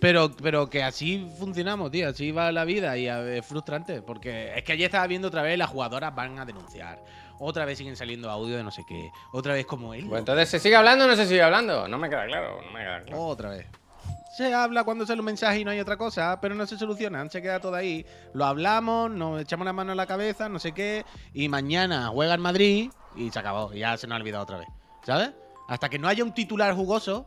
Pero, 0.00 0.30
pero 0.36 0.68
que 0.70 0.82
así 0.84 1.28
funcionamos, 1.38 1.90
tío, 1.90 2.08
así 2.08 2.30
va 2.30 2.52
la 2.52 2.64
vida 2.64 2.96
y 2.96 3.08
es 3.08 3.44
frustrante. 3.46 4.02
Porque 4.02 4.56
es 4.56 4.64
que 4.64 4.72
ayer 4.72 4.86
estaba 4.86 5.06
viendo 5.06 5.28
otra 5.28 5.42
vez, 5.42 5.56
las 5.58 5.70
jugadoras 5.70 6.14
van 6.14 6.38
a 6.38 6.44
denunciar. 6.44 6.98
Otra 7.40 7.64
vez 7.64 7.78
siguen 7.78 7.96
saliendo 7.96 8.30
audio 8.30 8.56
de 8.56 8.64
no 8.64 8.70
sé 8.72 8.82
qué. 8.88 9.10
Otra 9.32 9.54
vez 9.54 9.64
como 9.66 9.94
él. 9.94 10.06
Pues 10.08 10.18
entonces, 10.20 10.48
¿se 10.48 10.58
sigue 10.58 10.74
hablando 10.76 11.04
o 11.04 11.08
no 11.08 11.14
se 11.16 11.24
sigue 11.26 11.42
hablando? 11.42 11.86
No 11.88 11.98
me 11.98 12.08
queda 12.08 12.26
claro, 12.26 12.60
no 12.64 12.70
me 12.72 12.80
queda 12.80 13.02
claro. 13.04 13.22
Otra 13.26 13.50
vez. 13.50 13.66
Se 14.38 14.54
habla 14.54 14.84
cuando 14.84 15.04
sale 15.04 15.18
un 15.18 15.24
mensaje 15.24 15.58
y 15.58 15.64
no 15.64 15.72
hay 15.72 15.80
otra 15.80 15.96
cosa, 15.96 16.38
pero 16.40 16.54
no 16.54 16.64
se 16.64 16.78
solucionan, 16.78 17.28
se 17.28 17.42
queda 17.42 17.58
todo 17.58 17.74
ahí. 17.74 18.06
Lo 18.34 18.44
hablamos, 18.44 19.10
nos 19.10 19.42
echamos 19.42 19.64
la 19.64 19.72
mano 19.72 19.90
en 19.90 19.96
la 19.96 20.06
cabeza, 20.06 20.48
no 20.48 20.60
sé 20.60 20.70
qué, 20.70 21.04
y 21.34 21.48
mañana 21.48 22.06
juega 22.12 22.34
en 22.34 22.40
Madrid 22.40 22.88
y 23.16 23.32
se 23.32 23.38
acabó, 23.40 23.74
y 23.74 23.80
ya 23.80 23.96
se 23.96 24.06
nos 24.06 24.14
ha 24.14 24.20
olvidado 24.20 24.44
otra 24.44 24.58
vez. 24.58 24.68
¿Sabes? 25.04 25.32
Hasta 25.66 25.88
que 25.88 25.98
no 25.98 26.06
haya 26.06 26.22
un 26.22 26.32
titular 26.32 26.72
jugoso, 26.72 27.26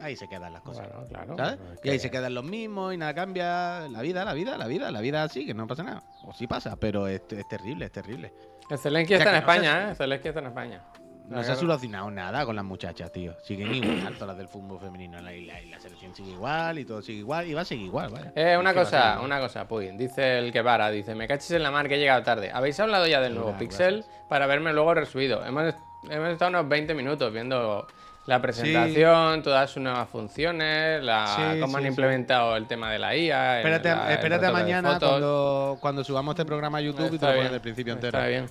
ahí 0.00 0.16
se 0.16 0.26
quedan 0.28 0.52
las 0.52 0.62
cosas. 0.62 0.88
Bueno, 0.88 1.06
claro. 1.08 1.36
¿Sabes? 1.36 1.58
es 1.74 1.84
Y 1.84 1.90
ahí 1.90 1.98
se 2.00 2.10
quedan 2.10 2.34
los 2.34 2.42
mismos 2.42 2.92
y 2.94 2.96
nada 2.96 3.14
cambia. 3.14 3.86
La 3.88 4.02
vida, 4.02 4.24
la 4.24 4.32
vida, 4.34 4.58
la 4.58 4.66
vida, 4.66 4.90
la 4.90 5.00
vida 5.00 5.22
así, 5.22 5.46
que 5.46 5.54
no 5.54 5.68
pasa 5.68 5.84
nada. 5.84 6.02
O 6.24 6.32
sí 6.34 6.48
pasa, 6.48 6.74
pero 6.74 7.06
es, 7.06 7.22
es 7.30 7.46
terrible, 7.46 7.84
es 7.84 7.92
terrible. 7.92 8.34
El 8.68 8.78
Zelensky 8.78 9.14
O 9.14 9.18
sea, 9.18 9.26
está 9.26 9.30
en 9.30 9.34
se- 9.36 9.38
España, 9.68 9.92
¿eh? 9.92 9.94
Zelensky 9.94 10.28
está 10.28 10.40
en 10.40 10.46
España. 10.48 10.82
No 11.28 11.44
se 11.44 11.52
ha 11.52 11.56
solucionado 11.56 12.10
nada 12.10 12.44
con 12.46 12.56
las 12.56 12.64
muchachas, 12.64 13.12
tío. 13.12 13.34
Siguen 13.42 13.74
igual 13.74 14.14
todas 14.14 14.28
las 14.28 14.38
del 14.38 14.48
fútbol 14.48 14.80
femenino. 14.80 15.20
La, 15.20 15.30
la, 15.30 15.60
la 15.62 15.80
selección 15.80 16.14
sigue 16.14 16.30
igual 16.32 16.78
y 16.78 16.84
todo 16.84 17.02
sigue 17.02 17.18
igual 17.18 17.46
y 17.46 17.54
va 17.54 17.60
a 17.60 17.64
seguir 17.64 17.86
igual, 17.86 18.10
vaya. 18.10 18.32
Eh, 18.34 18.56
una 18.58 18.72
cosa, 18.74 19.20
una 19.22 19.38
cosa, 19.40 19.68
Puy. 19.68 19.90
Dice 19.96 20.38
el 20.38 20.52
que 20.52 20.62
para, 20.64 20.90
dice, 20.90 21.14
me 21.14 21.28
cachis 21.28 21.50
en 21.52 21.62
la 21.62 21.70
mar 21.70 21.88
que 21.88 21.96
he 21.96 21.98
llegado 21.98 22.22
tarde. 22.22 22.50
¿Habéis 22.52 22.80
hablado 22.80 23.06
ya 23.06 23.20
del 23.20 23.34
nuevo 23.34 23.50
Hola, 23.50 23.58
Pixel? 23.58 24.04
Para 24.28 24.46
verme 24.46 24.72
luego 24.72 24.94
resubido. 24.94 25.44
Hemos, 25.44 25.74
hemos 26.08 26.28
estado 26.30 26.50
unos 26.50 26.68
20 26.68 26.94
minutos 26.94 27.32
viendo 27.32 27.86
la 28.26 28.42
presentación, 28.42 29.42
todas 29.42 29.70
sus 29.70 29.82
nuevas 29.82 30.08
funciones, 30.08 31.02
la, 31.02 31.26
Sí, 31.54 31.60
cómo 31.60 31.76
han 31.78 31.82
sí, 31.84 31.88
implementado 31.88 32.56
el 32.56 32.66
tema 32.66 32.90
de 32.90 32.98
la 32.98 33.16
IA. 33.16 33.60
el- 33.60 33.66
Espérate, 33.66 33.88
la- 33.88 34.12
espérate 34.12 34.46
a 34.46 34.50
mañana 34.50 34.98
cuando, 34.98 35.78
cuando 35.80 36.04
subamos 36.04 36.32
este 36.34 36.44
programa 36.44 36.78
a 36.78 36.80
YouTube 36.82 37.14
y 37.14 37.18
te 37.18 37.26
lo 37.26 37.34
pones 37.34 37.50
del 37.52 37.60
principio 37.60 37.92
entero. 37.94 38.18
Está 38.18 38.28
bien. 38.28 38.46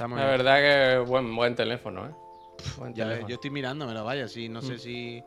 Está 0.00 0.08
muy 0.08 0.18
La 0.18 0.28
bien. 0.28 0.38
verdad 0.38 0.56
que 0.56 0.98
buen, 1.10 1.36
buen 1.36 1.54
teléfono, 1.54 2.06
¿eh? 2.06 2.10
Buen 2.78 2.94
Ya 2.94 3.04
ves, 3.04 3.08
teléfono. 3.16 3.28
yo 3.28 3.34
estoy 3.34 3.50
mirándomelo, 3.50 4.02
vaya, 4.02 4.28
sí, 4.28 4.48
no 4.48 4.62
sé 4.62 4.78
si. 4.78 5.22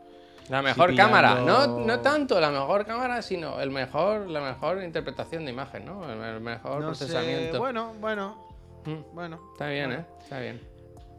La 0.49 0.63
mejor 0.63 0.95
cámara, 0.95 1.35
no, 1.45 1.67
no 1.85 1.99
tanto 1.99 2.39
la 2.41 2.49
mejor 2.49 2.83
cámara, 2.83 3.21
sino 3.21 3.61
el 3.61 3.69
mejor, 3.69 4.27
la 4.27 4.41
mejor 4.41 4.81
interpretación 4.81 5.45
de 5.45 5.51
imagen, 5.51 5.85
¿no? 5.85 6.11
El, 6.11 6.19
el 6.23 6.41
mejor 6.41 6.81
No 6.81 6.95
sé, 6.95 7.05
procesamiento. 7.05 7.59
bueno, 7.59 7.93
bueno, 8.01 8.35
Mm, 8.85 9.13
bueno. 9.13 9.39
está 9.53 9.67
bien, 9.67 9.89
bueno. 9.89 10.01
¿eh? 10.01 10.05
Está 10.23 10.39
bien. 10.39 10.59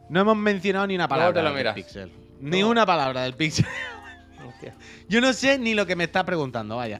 No 0.09 0.19
hemos 0.19 0.35
mencionado 0.35 0.85
ni 0.87 0.95
una 0.95 1.07
palabra 1.07 1.41
lo 1.41 1.53
del. 1.53 1.73
Pixel. 1.73 2.11
Ni 2.41 2.59
No. 2.59 2.67
una 2.71 2.85
palabra 2.85 3.21
del 3.21 3.35
Pixel. 3.35 3.65
Hostia. 4.45 4.75
Yo 5.07 5.21
no 5.21 5.31
sé 5.31 5.57
ni 5.57 5.73
lo 5.75 5.85
que 5.85 5.95
me 5.95 6.03
está 6.03 6.25
preguntando, 6.25 6.75
vaya. 6.75 6.99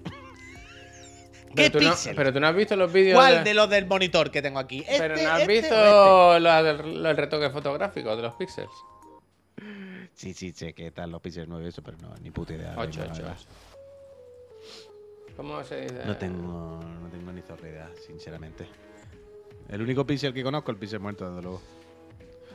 ¿Qué 1.55 1.69
Pero 1.69 1.79
tú, 1.79 1.85
no, 1.85 1.91
Pixel? 1.91 2.15
pero 2.15 2.33
tú 2.33 2.39
no 2.39 2.47
has 2.47 2.55
visto 2.55 2.75
los 2.75 2.91
vídeos. 2.91 3.15
¿Cuál 3.17 3.35
de- 3.37 3.43
de 3.45 3.53
los 3.53 3.69
del 3.69 3.85
monitor 3.87 4.29
que 4.31 4.41
tengo 4.41 4.59
aquí? 4.59 4.83
Pero 4.87 5.13
¿Este, 5.15 5.25
no 5.25 5.31
has 5.33 5.41
este 5.41 5.53
visto 5.53 6.39
la 6.39 6.61
del- 6.63 7.01
lo- 7.03 7.09
el 7.09 7.17
retoque 7.17 7.49
fotográfico 7.49 8.15
de 8.15 8.21
los 8.21 8.35
píxeles. 8.35 8.69
este? 9.57 10.09
Sí, 10.13 10.33
sí, 10.33 10.51
sé 10.53 10.73
que 10.73 10.87
están 10.87 11.11
los 11.11 11.21
Pixel 11.21 11.47
9 11.47 11.67
eso, 11.67 11.81
pero 11.81 11.97
no, 11.97 12.13
ni 12.21 12.31
puta 12.31 12.53
idea. 12.53 12.69
ahora 12.73 12.83
8, 12.83 12.99
mismo, 13.01 13.05
la 13.05 13.11
8. 13.13 13.21
verdad. 13.23 13.37
¿Cómo 15.37 15.63
se 15.63 15.81
dice? 15.81 16.05
No 16.05 16.15
tengo, 16.17 16.79
no 17.01 17.09
tengo 17.09 17.31
ni 17.31 17.41
zorra 17.41 17.67
idea, 17.69 17.89
sinceramente. 18.07 18.65
El 19.69 19.81
único 19.81 20.05
Pixel 20.05 20.33
que 20.33 20.43
conozco 20.43 20.71
es 20.71 20.75
el 20.75 20.79
Pixel 20.79 20.99
muerto, 20.99 21.27
desde 21.29 21.41
luego. 21.41 21.61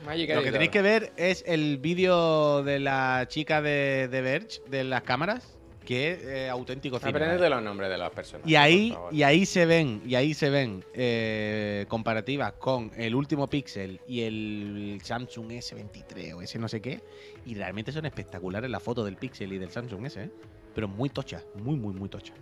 Magic 0.05 0.33
Lo 0.33 0.41
que 0.41 0.51
tenéis 0.51 0.71
que 0.71 0.81
ver 0.81 1.11
es 1.15 1.43
el 1.45 1.77
vídeo 1.77 2.63
de 2.63 2.79
la 2.79 3.25
chica 3.27 3.61
de, 3.61 4.07
de 4.07 4.21
Verge, 4.21 4.61
de 4.67 4.83
las 4.83 5.03
cámaras, 5.03 5.59
que 5.85 6.11
es 6.11 6.23
eh, 6.23 6.49
auténtico 6.49 6.99
cine. 6.99 7.11
¿vale? 7.11 7.49
los 7.49 7.61
nombres 7.61 7.89
de 7.89 7.97
las 7.97 8.11
personas. 8.11 8.47
Y 8.47 8.55
ahí, 8.55 8.95
y 9.11 9.23
ahí 9.23 9.45
se 9.45 9.65
ven, 9.65 10.01
y 10.05 10.15
ahí 10.15 10.33
se 10.33 10.49
ven 10.49 10.83
eh, 10.93 11.85
comparativas 11.87 12.53
con 12.53 12.91
el 12.95 13.15
último 13.15 13.47
Pixel 13.47 13.99
y 14.07 14.21
el 14.21 14.99
Samsung 15.03 15.51
S23 15.51 16.33
o 16.35 16.41
ese 16.41 16.59
no 16.59 16.67
sé 16.67 16.81
qué. 16.81 17.01
Y 17.45 17.55
realmente 17.55 17.91
son 17.91 18.05
espectaculares 18.05 18.69
las 18.69 18.81
fotos 18.83 19.05
del 19.05 19.17
Pixel 19.17 19.51
y 19.53 19.57
del 19.57 19.71
Samsung 19.71 20.05
S, 20.05 20.23
¿eh? 20.23 20.29
Pero 20.73 20.87
muy 20.87 21.09
tocha, 21.09 21.43
muy, 21.55 21.75
muy, 21.75 21.93
muy 21.93 22.07
tocha. 22.07 22.33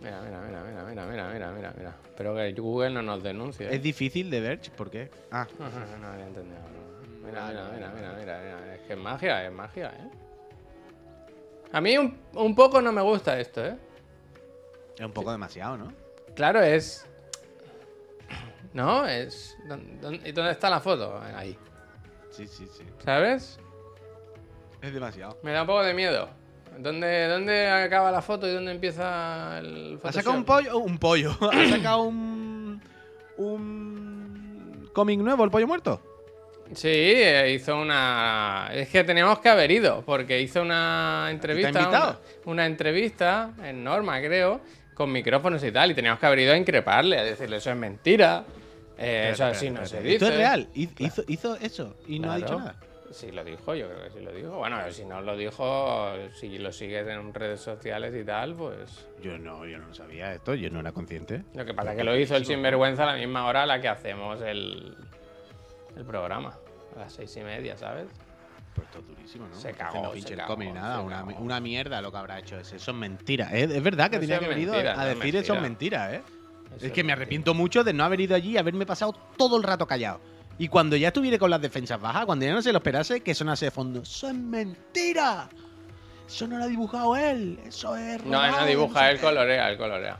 Mira, 0.00 0.20
mira, 0.22 0.40
mira, 0.42 0.62
mira, 0.62 0.84
mira, 0.84 1.06
mira, 1.06 1.28
mira, 1.32 1.52
mira, 1.52 1.74
mira. 1.78 1.96
Espero 2.04 2.34
que 2.36 2.52
Google 2.52 2.90
no 2.90 3.02
nos 3.02 3.22
denuncie. 3.22 3.66
¿eh? 3.66 3.76
Es 3.76 3.82
difícil 3.82 4.30
de 4.30 4.40
Verge, 4.40 4.70
¿por 4.70 4.90
qué? 4.90 5.10
Ah, 5.30 5.46
No, 5.58 5.68
no, 5.70 5.80
no, 5.80 5.96
no 5.98 6.06
había 6.08 6.26
entendido. 6.26 6.58
no. 6.58 7.26
Mira, 7.26 7.48
mira, 7.48 7.70
mira, 7.74 7.92
mira, 7.94 8.14
mira, 8.20 8.40
mira. 8.42 8.74
Es 8.74 8.82
que 8.82 8.92
es 8.92 8.98
magia, 8.98 9.46
es 9.46 9.52
magia, 9.52 9.88
¿eh? 9.88 10.10
A 11.74 11.80
mí 11.80 11.98
un, 11.98 12.16
un 12.34 12.54
poco 12.54 12.80
no 12.80 12.92
me 12.92 13.02
gusta 13.02 13.38
esto, 13.40 13.64
¿eh? 13.64 13.76
es 14.96 15.04
un 15.04 15.10
poco 15.12 15.32
demasiado, 15.32 15.76
¿no? 15.76 15.92
Claro, 16.36 16.60
es... 16.62 17.04
No, 18.72 19.06
es... 19.06 19.56
¿dó- 19.68 19.76
dónde- 20.00 20.28
¿Y 20.28 20.32
dónde 20.32 20.52
está 20.52 20.70
la 20.70 20.78
foto? 20.80 21.20
Ahí. 21.34 21.58
Sí, 22.30 22.46
sí, 22.46 22.66
sí. 22.76 22.84
¿Sabes? 23.04 23.58
Es 24.82 24.94
demasiado. 24.94 25.36
Me 25.42 25.50
da 25.52 25.62
un 25.62 25.66
poco 25.66 25.82
de 25.82 25.94
miedo. 25.94 26.28
¿Dónde, 26.78 27.26
dónde 27.28 27.68
acaba 27.70 28.10
la 28.12 28.22
foto 28.22 28.48
y 28.48 28.52
dónde 28.54 28.72
empieza 28.72 29.58
el 29.58 29.94
Ha 29.94 29.98
Photoshop? 29.98 30.12
sacado 30.22 30.36
un 30.36 30.44
pollo, 30.44 30.78
un 30.78 30.98
pollo. 30.98 31.30
ha 31.52 31.68
sacado 31.70 32.02
un 32.02 32.80
un 33.36 34.90
cómic 34.92 35.18
nuevo, 35.20 35.42
el 35.44 35.50
pollo 35.50 35.66
muerto. 35.66 36.00
Sí, 36.72 36.88
eh, 36.88 37.52
hizo 37.54 37.76
una. 37.78 38.68
Es 38.72 38.88
que 38.88 39.04
teníamos 39.04 39.38
que 39.40 39.48
haber 39.48 39.70
ido, 39.70 40.02
porque 40.04 40.40
hizo 40.40 40.62
una 40.62 41.28
entrevista. 41.30 41.68
invitado? 41.80 42.20
Una, 42.44 42.52
una 42.52 42.66
entrevista 42.66 43.50
en 43.62 43.84
Norma, 43.84 44.20
creo, 44.20 44.60
con 44.94 45.12
micrófonos 45.12 45.62
y 45.62 45.70
tal, 45.70 45.90
y 45.90 45.94
teníamos 45.94 46.18
que 46.20 46.26
haber 46.26 46.38
ido 46.40 46.52
a 46.54 46.56
increparle, 46.56 47.18
a 47.18 47.24
decirle 47.24 47.58
eso 47.58 47.70
es 47.70 47.76
mentira. 47.76 48.44
eh, 48.98 49.30
eso 49.32 49.44
así 49.44 49.70
no 49.70 49.84
se 49.86 50.00
dice. 50.00 50.14
Esto 50.14 50.28
es 50.28 50.36
real. 50.36 50.68
Hi- 50.74 50.88
Hizo, 50.98 51.22
hizo 51.28 51.56
eso 51.56 51.96
y 52.08 52.18
no 52.18 52.32
ha 52.32 52.36
dicho 52.36 52.58
nada. 52.58 52.76
Sí 53.10 53.30
lo 53.30 53.44
dijo, 53.44 53.74
yo 53.76 53.86
creo 53.88 54.02
que 54.02 54.10
sí 54.10 54.24
lo 54.24 54.32
dijo. 54.32 54.50
Bueno, 54.56 54.78
si 54.90 55.04
no 55.04 55.20
lo 55.20 55.36
dijo, 55.36 56.12
si 56.32 56.58
lo 56.58 56.72
sigues 56.72 57.06
en 57.06 57.32
redes 57.32 57.60
sociales 57.60 58.12
y 58.20 58.24
tal, 58.24 58.54
pues. 58.56 59.06
Yo 59.22 59.38
no, 59.38 59.64
yo 59.66 59.78
no 59.78 59.94
sabía 59.94 60.32
esto, 60.34 60.54
yo 60.54 60.68
no 60.70 60.80
era 60.80 60.90
consciente. 60.90 61.42
Lo 61.54 61.64
que 61.64 61.74
pasa 61.74 61.92
es 61.92 61.98
que 61.98 62.02
lo 62.04 62.16
hizo 62.18 62.34
el 62.34 62.44
sinvergüenza 62.44 63.04
a 63.04 63.12
la 63.12 63.14
misma 63.18 63.46
hora 63.46 63.62
a 63.62 63.66
la 63.66 63.80
que 63.80 63.86
hacemos 63.86 64.40
el, 64.42 64.96
el 65.96 66.04
programa. 66.04 66.54
A 66.96 67.00
las 67.00 67.12
seis 67.12 67.36
y 67.36 67.40
media, 67.40 67.76
¿sabes? 67.76 68.06
Pues 68.74 68.86
esto 68.88 68.98
es 69.00 69.06
durísimo, 69.08 69.46
¿no? 69.48 69.54
Se 69.54 69.72
cagó, 69.72 70.06
se 70.06 70.12
pinche 70.14 70.36
ni 70.58 70.72
nada. 70.72 71.00
Una, 71.00 71.22
una 71.24 71.60
mierda 71.60 72.00
lo 72.00 72.10
que 72.10 72.18
habrá 72.18 72.38
hecho 72.38 72.58
ese. 72.58 72.76
Eso 72.76 72.90
es 72.90 72.96
mentira. 72.96 73.50
Es, 73.52 73.70
es 73.70 73.82
verdad 73.82 74.10
que 74.10 74.16
Eso 74.16 74.22
tenía 74.22 74.38
que 74.38 74.44
haber 74.46 74.58
ido 74.58 74.74
a 74.74 75.04
decir 75.06 75.36
eso 75.36 75.54
es 75.54 75.62
mentira. 75.62 76.14
¿eh? 76.14 76.22
Eso 76.76 76.86
es 76.86 76.92
que 76.92 77.04
me 77.04 77.12
arrepiento 77.12 77.54
mucho 77.54 77.84
de 77.84 77.92
no 77.92 78.04
haber 78.04 78.20
ido 78.20 78.34
allí 78.34 78.52
y 78.52 78.58
haberme 78.58 78.86
pasado 78.86 79.14
todo 79.36 79.56
el 79.56 79.62
rato 79.62 79.86
callado. 79.86 80.20
Y 80.58 80.68
cuando 80.68 80.96
ya 80.96 81.08
estuviera 81.08 81.38
con 81.38 81.50
las 81.50 81.60
defensas 81.60 82.00
bajas, 82.00 82.26
cuando 82.26 82.44
ya 82.44 82.52
no 82.52 82.62
se 82.62 82.72
lo 82.72 82.78
esperase, 82.78 83.20
que 83.20 83.34
sonase 83.34 83.66
de 83.66 83.70
fondo. 83.70 84.02
¡Eso 84.02 84.28
es 84.28 84.34
mentira! 84.34 85.48
Eso 86.26 86.46
no 86.48 86.58
lo 86.58 86.64
ha 86.64 86.68
dibujado 86.68 87.16
él, 87.16 87.58
eso 87.66 87.96
es. 87.96 88.24
No, 88.24 88.50
no 88.50 88.64
dibuja, 88.64 89.10
él 89.10 89.16
qué". 89.16 89.22
colorea, 89.22 89.70
él 89.70 89.76
colorea. 89.76 90.18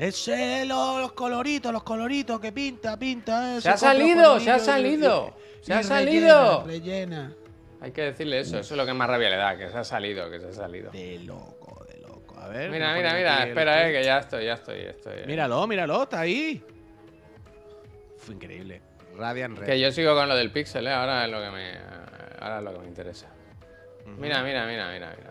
Ese 0.00 0.62
es 0.62 0.66
lo- 0.66 0.98
los 0.98 1.12
coloritos, 1.12 1.70
los 1.72 1.82
coloritos 1.82 2.40
que 2.40 2.52
pinta, 2.52 2.98
pinta. 2.98 3.52
Eso, 3.52 3.60
Se 3.60 3.68
ha 3.68 3.76
salido, 3.76 4.40
se 4.40 4.50
ha 4.50 4.56
y- 4.56 4.60
salido, 4.60 5.34
y- 5.60 5.64
se 5.64 5.74
ha 5.74 5.82
salido. 5.82 6.64
Rellena, 6.64 6.66
rellena. 7.28 7.34
Hay 7.82 7.92
que 7.92 8.02
decirle 8.02 8.40
eso, 8.40 8.58
eso 8.58 8.74
es 8.74 8.78
lo 8.78 8.86
que 8.86 8.94
más 8.94 9.08
rabia 9.08 9.28
le 9.28 9.36
da, 9.36 9.56
que 9.58 9.68
se 9.70 9.76
ha 9.76 9.84
salido, 9.84 10.30
que 10.30 10.40
se 10.40 10.46
ha 10.48 10.52
salido. 10.52 10.90
De 10.90 11.18
loco, 11.18 11.84
de 11.92 11.98
loco. 12.00 12.34
A 12.38 12.48
ver. 12.48 12.70
Mira, 12.70 12.94
mira, 12.94 13.12
mira, 13.14 13.46
espera, 13.46 13.88
eh, 13.88 13.92
que 13.92 14.02
ya 14.04 14.18
estoy, 14.18 14.46
ya 14.46 14.54
estoy, 14.54 14.80
estoy. 14.80 15.18
eh. 15.18 15.24
Míralo, 15.26 15.66
míralo, 15.66 16.02
está 16.04 16.20
ahí. 16.20 16.62
Fue 18.16 18.34
increíble. 18.34 18.80
Radiant 19.16 19.58
Red. 19.58 19.66
Que 19.66 19.78
yo 19.80 19.92
sigo 19.92 20.14
con 20.14 20.28
lo 20.28 20.34
del 20.36 20.50
pixel, 20.50 20.86
¿eh? 20.86 20.92
ahora 20.92 21.24
es 21.26 21.30
lo 21.30 21.40
que 21.42 21.50
me, 21.50 21.72
ahora 22.40 22.58
es 22.58 22.64
lo 22.64 22.72
que 22.72 22.78
me 22.80 22.86
interesa. 22.88 23.26
Mira, 24.06 24.42
mira, 24.42 24.66
mira, 24.66 24.88
mira, 24.90 24.90
mira. 24.90 25.14
mira. 25.18 25.30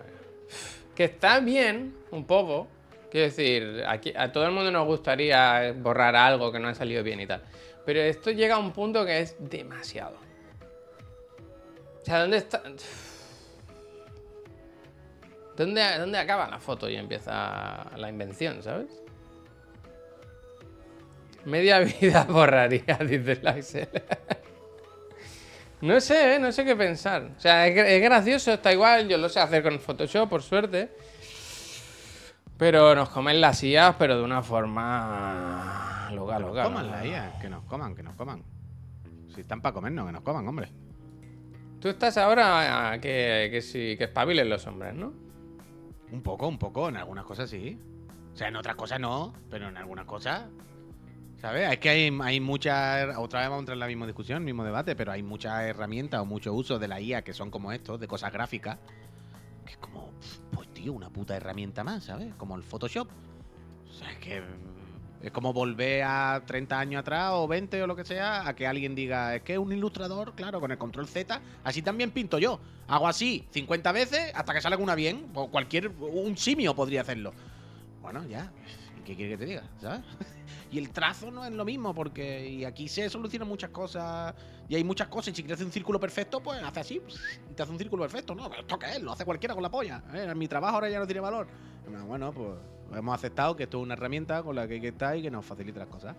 Que 0.95 1.05
está 1.05 1.39
bien, 1.39 1.95
un 2.11 2.25
poco. 2.25 2.67
Quiero 3.09 3.25
decir, 3.25 3.83
aquí, 3.87 4.13
a 4.15 4.31
todo 4.31 4.45
el 4.45 4.51
mundo 4.51 4.71
nos 4.71 4.85
gustaría 4.85 5.73
borrar 5.75 6.15
algo 6.15 6.51
que 6.51 6.59
no 6.59 6.67
ha 6.67 6.75
salido 6.75 7.03
bien 7.03 7.19
y 7.19 7.27
tal. 7.27 7.41
Pero 7.85 8.01
esto 8.01 8.31
llega 8.31 8.55
a 8.55 8.59
un 8.59 8.71
punto 8.71 9.05
que 9.05 9.19
es 9.19 9.35
demasiado. 9.39 10.17
O 12.01 12.05
sea, 12.05 12.19
¿dónde 12.21 12.37
está? 12.37 12.61
¿Dónde, 15.57 15.97
dónde 15.97 16.17
acaba 16.17 16.47
la 16.47 16.59
foto 16.59 16.89
y 16.89 16.95
empieza 16.95 17.85
la 17.97 18.09
invención, 18.09 18.61
¿sabes? 18.63 18.87
Media 21.45 21.79
vida 21.79 22.23
borraría, 22.29 22.97
dice 23.01 23.33
el 23.33 23.47
Axel. 23.47 23.89
No 25.81 26.01
sé, 26.01 26.35
¿eh? 26.35 26.39
no 26.39 26.51
sé 26.51 26.65
qué 26.65 26.75
pensar. 26.75 27.29
O 27.37 27.39
sea, 27.39 27.65
es 27.65 28.01
gracioso, 28.01 28.51
está 28.51 28.73
igual, 28.73 29.07
yo 29.07 29.17
lo 29.17 29.29
sé 29.29 29.39
hacer 29.39 29.63
con 29.63 29.79
Photoshop, 29.79 30.29
por 30.29 30.43
suerte. 30.43 30.89
Pero 32.59 32.93
nos 32.93 33.07
comen 33.07 33.39
las 33.39 33.63
IAs, 33.63 33.95
pero 33.97 34.17
de 34.17 34.23
una 34.23 34.43
forma 34.43 36.09
loca, 36.13 36.37
loca. 36.39 36.63
Coman 36.63 36.87
¿no? 36.87 36.91
la 36.91 37.05
IA, 37.05 37.39
que 37.39 37.47
nos 37.49 37.63
coman, 37.63 37.95
que 37.95 38.03
nos 38.03 38.15
coman. 38.15 38.43
Si 39.33 39.39
están 39.39 39.61
para 39.61 39.73
comernos, 39.73 40.05
que 40.05 40.11
nos 40.11 40.23
coman, 40.23 40.45
hombre. 40.45 40.69
Tú 41.79 41.87
estás 41.87 42.17
ahora 42.17 42.91
a 42.91 42.99
que, 42.99 43.47
que 43.49 43.61
sí, 43.61 43.95
que 43.97 44.03
espabilen 44.03 44.49
los 44.49 44.67
hombres, 44.67 44.93
¿no? 44.93 45.13
Un 46.11 46.21
poco, 46.21 46.49
un 46.49 46.57
poco, 46.57 46.89
en 46.89 46.97
algunas 46.97 47.23
cosas 47.23 47.49
sí. 47.49 47.79
O 48.33 48.35
sea, 48.35 48.49
en 48.49 48.57
otras 48.57 48.75
cosas 48.75 48.99
no, 48.99 49.33
pero 49.49 49.69
en 49.69 49.77
algunas 49.77 50.03
cosas. 50.03 50.47
¿Sabes? 51.37 51.71
Es 51.71 51.79
que 51.79 51.87
hay, 51.87 52.19
hay 52.21 52.41
muchas. 52.41 53.15
Otra 53.17 53.39
vez 53.39 53.47
vamos 53.47 53.59
a 53.59 53.61
entrar 53.61 53.75
en 53.77 53.79
la 53.79 53.87
misma 53.87 54.05
discusión, 54.05 54.43
mismo 54.43 54.65
debate, 54.65 54.97
pero 54.97 55.13
hay 55.13 55.23
muchas 55.23 55.61
herramientas 55.61 56.19
o 56.19 56.25
mucho 56.25 56.53
uso 56.53 56.77
de 56.77 56.89
la 56.89 56.99
IA 56.99 57.21
que 57.21 57.31
son 57.31 57.49
como 57.51 57.71
estos, 57.71 58.01
de 58.01 58.07
cosas 58.09 58.33
gráficas. 58.33 58.79
Que 59.65 59.71
es 59.71 59.77
como, 59.77 60.11
pues 60.51 60.68
una 60.87 61.09
puta 61.09 61.35
herramienta 61.35 61.83
más, 61.83 62.05
¿sabes? 62.05 62.33
Como 62.35 62.55
el 62.55 62.63
Photoshop. 62.63 63.09
O 63.89 63.93
sea, 63.93 64.11
es 64.11 64.17
que. 64.19 64.41
Es 65.21 65.31
como 65.31 65.51
volver 65.51 66.03
a 66.03 66.43
30 66.45 66.79
años 66.79 66.99
atrás 67.01 67.31
o 67.33 67.45
20 67.45 67.83
o 67.83 67.87
lo 67.87 67.95
que 67.97 68.05
sea, 68.05 68.47
a 68.47 68.55
que 68.55 68.65
alguien 68.65 68.95
diga, 68.95 69.35
es 69.35 69.41
que 69.41 69.57
un 69.57 69.73
ilustrador, 69.73 70.33
claro, 70.33 70.61
con 70.61 70.71
el 70.71 70.77
control 70.77 71.09
Z, 71.09 71.41
así 71.65 71.81
también 71.81 72.11
pinto 72.11 72.39
yo. 72.39 72.61
Hago 72.87 73.05
así 73.05 73.45
50 73.51 73.91
veces 73.91 74.31
hasta 74.33 74.53
que 74.53 74.61
salga 74.61 74.77
una 74.77 74.95
bien. 74.95 75.27
O 75.33 75.49
cualquier. 75.49 75.89
Un 75.89 76.37
simio 76.37 76.73
podría 76.73 77.01
hacerlo. 77.01 77.33
Bueno, 78.01 78.25
ya. 78.27 78.51
¿y 78.97 79.01
¿Qué 79.01 79.15
quiere 79.15 79.31
que 79.31 79.37
te 79.37 79.45
diga? 79.45 79.63
¿Sabes? 79.81 80.01
Y 80.71 80.77
el 80.77 80.89
trazo 80.91 81.31
no 81.31 81.43
es 81.45 81.51
lo 81.51 81.65
mismo, 81.65 81.93
porque 81.93 82.47
y 82.47 82.65
aquí 82.65 82.87
se 82.87 83.09
solucionan 83.09 83.47
muchas 83.47 83.69
cosas. 83.69 84.33
Y 84.67 84.75
hay 84.75 84.83
muchas 84.83 85.07
cosas. 85.07 85.29
Y 85.29 85.35
si 85.35 85.41
quieres 85.43 85.55
hacer 85.57 85.65
un 85.65 85.71
círculo 85.71 85.99
perfecto, 85.99 86.41
pues 86.41 86.61
hace 86.61 86.79
así. 86.79 87.01
Y 87.49 87.53
te 87.53 87.63
hace 87.63 87.71
un 87.71 87.77
círculo 87.77 88.03
perfecto. 88.03 88.35
No, 88.35 88.49
pero 88.49 88.61
esto 88.61 88.77
qué 88.77 88.91
es, 88.91 89.01
lo 89.01 89.11
hace 89.11 89.25
cualquiera 89.25 89.53
con 89.53 89.63
la 89.63 89.71
polla. 89.71 90.03
¿eh? 90.13 90.33
Mi 90.35 90.47
trabajo 90.47 90.75
ahora 90.75 90.89
ya 90.89 90.99
no 90.99 91.07
tiene 91.07 91.21
valor. 91.21 91.47
Bueno, 91.87 92.05
Bueno, 92.05 92.31
pues 92.31 92.49
hemos 92.97 93.15
aceptado 93.15 93.55
que 93.55 93.63
esto 93.63 93.77
es 93.77 93.83
una 93.83 93.93
herramienta 93.93 94.43
con 94.43 94.55
la 94.55 94.67
que 94.67 94.75
hay 94.75 94.81
que 94.81 94.89
estar 94.89 95.15
y 95.17 95.21
que 95.21 95.31
nos 95.31 95.45
facilita 95.45 95.79
las 95.79 95.89
cosas. 95.89 96.15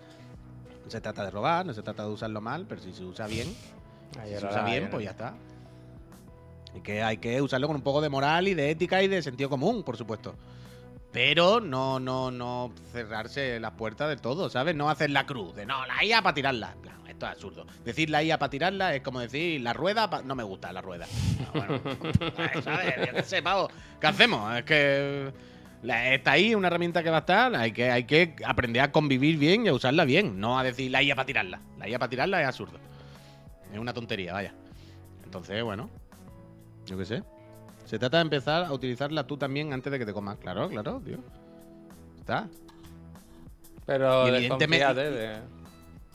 No 0.84 0.90
se 0.90 1.00
trata 1.00 1.24
de 1.24 1.30
robar, 1.30 1.66
no 1.66 1.72
se 1.72 1.82
trata 1.82 2.04
de 2.04 2.10
usarlo 2.10 2.40
mal, 2.40 2.66
pero 2.68 2.80
si 2.80 2.92
se 2.92 3.04
usa 3.04 3.26
bien, 3.26 3.46
si 3.46 4.38
se 4.38 4.46
usa 4.46 4.64
bien, 4.64 4.88
pues 4.90 5.04
ya 5.04 5.10
está. 5.10 5.34
Y 6.74 6.80
que 6.80 7.02
hay 7.02 7.18
que 7.18 7.40
usarlo 7.42 7.66
con 7.66 7.76
un 7.76 7.82
poco 7.82 8.00
de 8.00 8.08
moral 8.08 8.48
y 8.48 8.54
de 8.54 8.70
ética 8.70 9.02
y 9.02 9.08
de 9.08 9.22
sentido 9.22 9.50
común, 9.50 9.82
por 9.82 9.96
supuesto. 9.96 10.34
Pero 11.12 11.60
no, 11.60 11.98
no, 11.98 12.30
no 12.30 12.72
cerrarse 12.92 13.58
las 13.58 13.72
puertas 13.72 14.08
del 14.08 14.20
todo, 14.20 14.48
¿sabes? 14.48 14.76
No 14.76 14.88
hacer 14.90 15.10
la 15.10 15.26
cruz 15.26 15.54
de 15.56 15.66
no, 15.66 15.84
la 15.86 16.04
IA 16.04 16.22
para 16.22 16.34
tirarla. 16.34 16.76
Claro, 16.82 16.98
esto 17.08 17.26
es 17.26 17.32
absurdo. 17.32 17.66
Decir 17.84 18.10
la 18.10 18.22
IA 18.22 18.38
para 18.38 18.50
tirarla 18.50 18.94
es 18.94 19.02
como 19.02 19.18
decir 19.18 19.60
la 19.60 19.72
rueda 19.72 20.08
pa- 20.08 20.22
no 20.22 20.36
me 20.36 20.44
gusta 20.44 20.72
la 20.72 20.80
rueda. 20.80 21.06
No, 21.40 21.52
bueno, 21.52 21.80
¿sabes? 22.62 22.94
Yo 23.08 23.12
qué 23.14 23.22
sé, 23.24 23.42
pavo. 23.42 23.68
¿Qué 24.00 24.06
hacemos? 24.06 24.56
Es 24.56 24.64
que 24.64 25.32
está 25.82 26.32
ahí 26.32 26.54
una 26.54 26.68
herramienta 26.68 27.02
que 27.02 27.10
va 27.10 27.16
a 27.16 27.20
estar, 27.20 27.56
hay 27.56 27.72
que, 27.72 27.90
hay 27.90 28.04
que 28.04 28.36
aprender 28.44 28.82
a 28.82 28.92
convivir 28.92 29.36
bien 29.36 29.66
y 29.66 29.68
a 29.68 29.74
usarla 29.74 30.04
bien, 30.04 30.38
no 30.38 30.60
a 30.60 30.62
decir 30.62 30.92
la 30.92 31.02
IA 31.02 31.16
para 31.16 31.26
tirarla. 31.26 31.60
La 31.76 31.88
IA 31.88 31.98
para 31.98 32.10
tirarla 32.10 32.40
es 32.40 32.46
absurdo. 32.46 32.78
Es 33.72 33.78
una 33.80 33.92
tontería, 33.92 34.32
vaya. 34.32 34.54
Entonces, 35.24 35.60
bueno, 35.64 35.90
yo 36.86 36.96
qué 36.96 37.04
sé. 37.04 37.22
Se 37.90 37.98
trata 37.98 38.18
de 38.18 38.22
empezar 38.22 38.62
a 38.66 38.72
utilizarla 38.72 39.26
tú 39.26 39.36
también 39.36 39.72
antes 39.72 39.90
de 39.90 39.98
que 39.98 40.06
te 40.06 40.12
comas. 40.12 40.38
Claro, 40.38 40.68
claro, 40.68 41.00
tío. 41.04 41.18
Está. 42.20 42.46
Pero 43.84 44.26
Y 44.26 44.28
evidentemente- 44.36 44.76
desconfíate 44.94 45.10
de, 45.10 45.38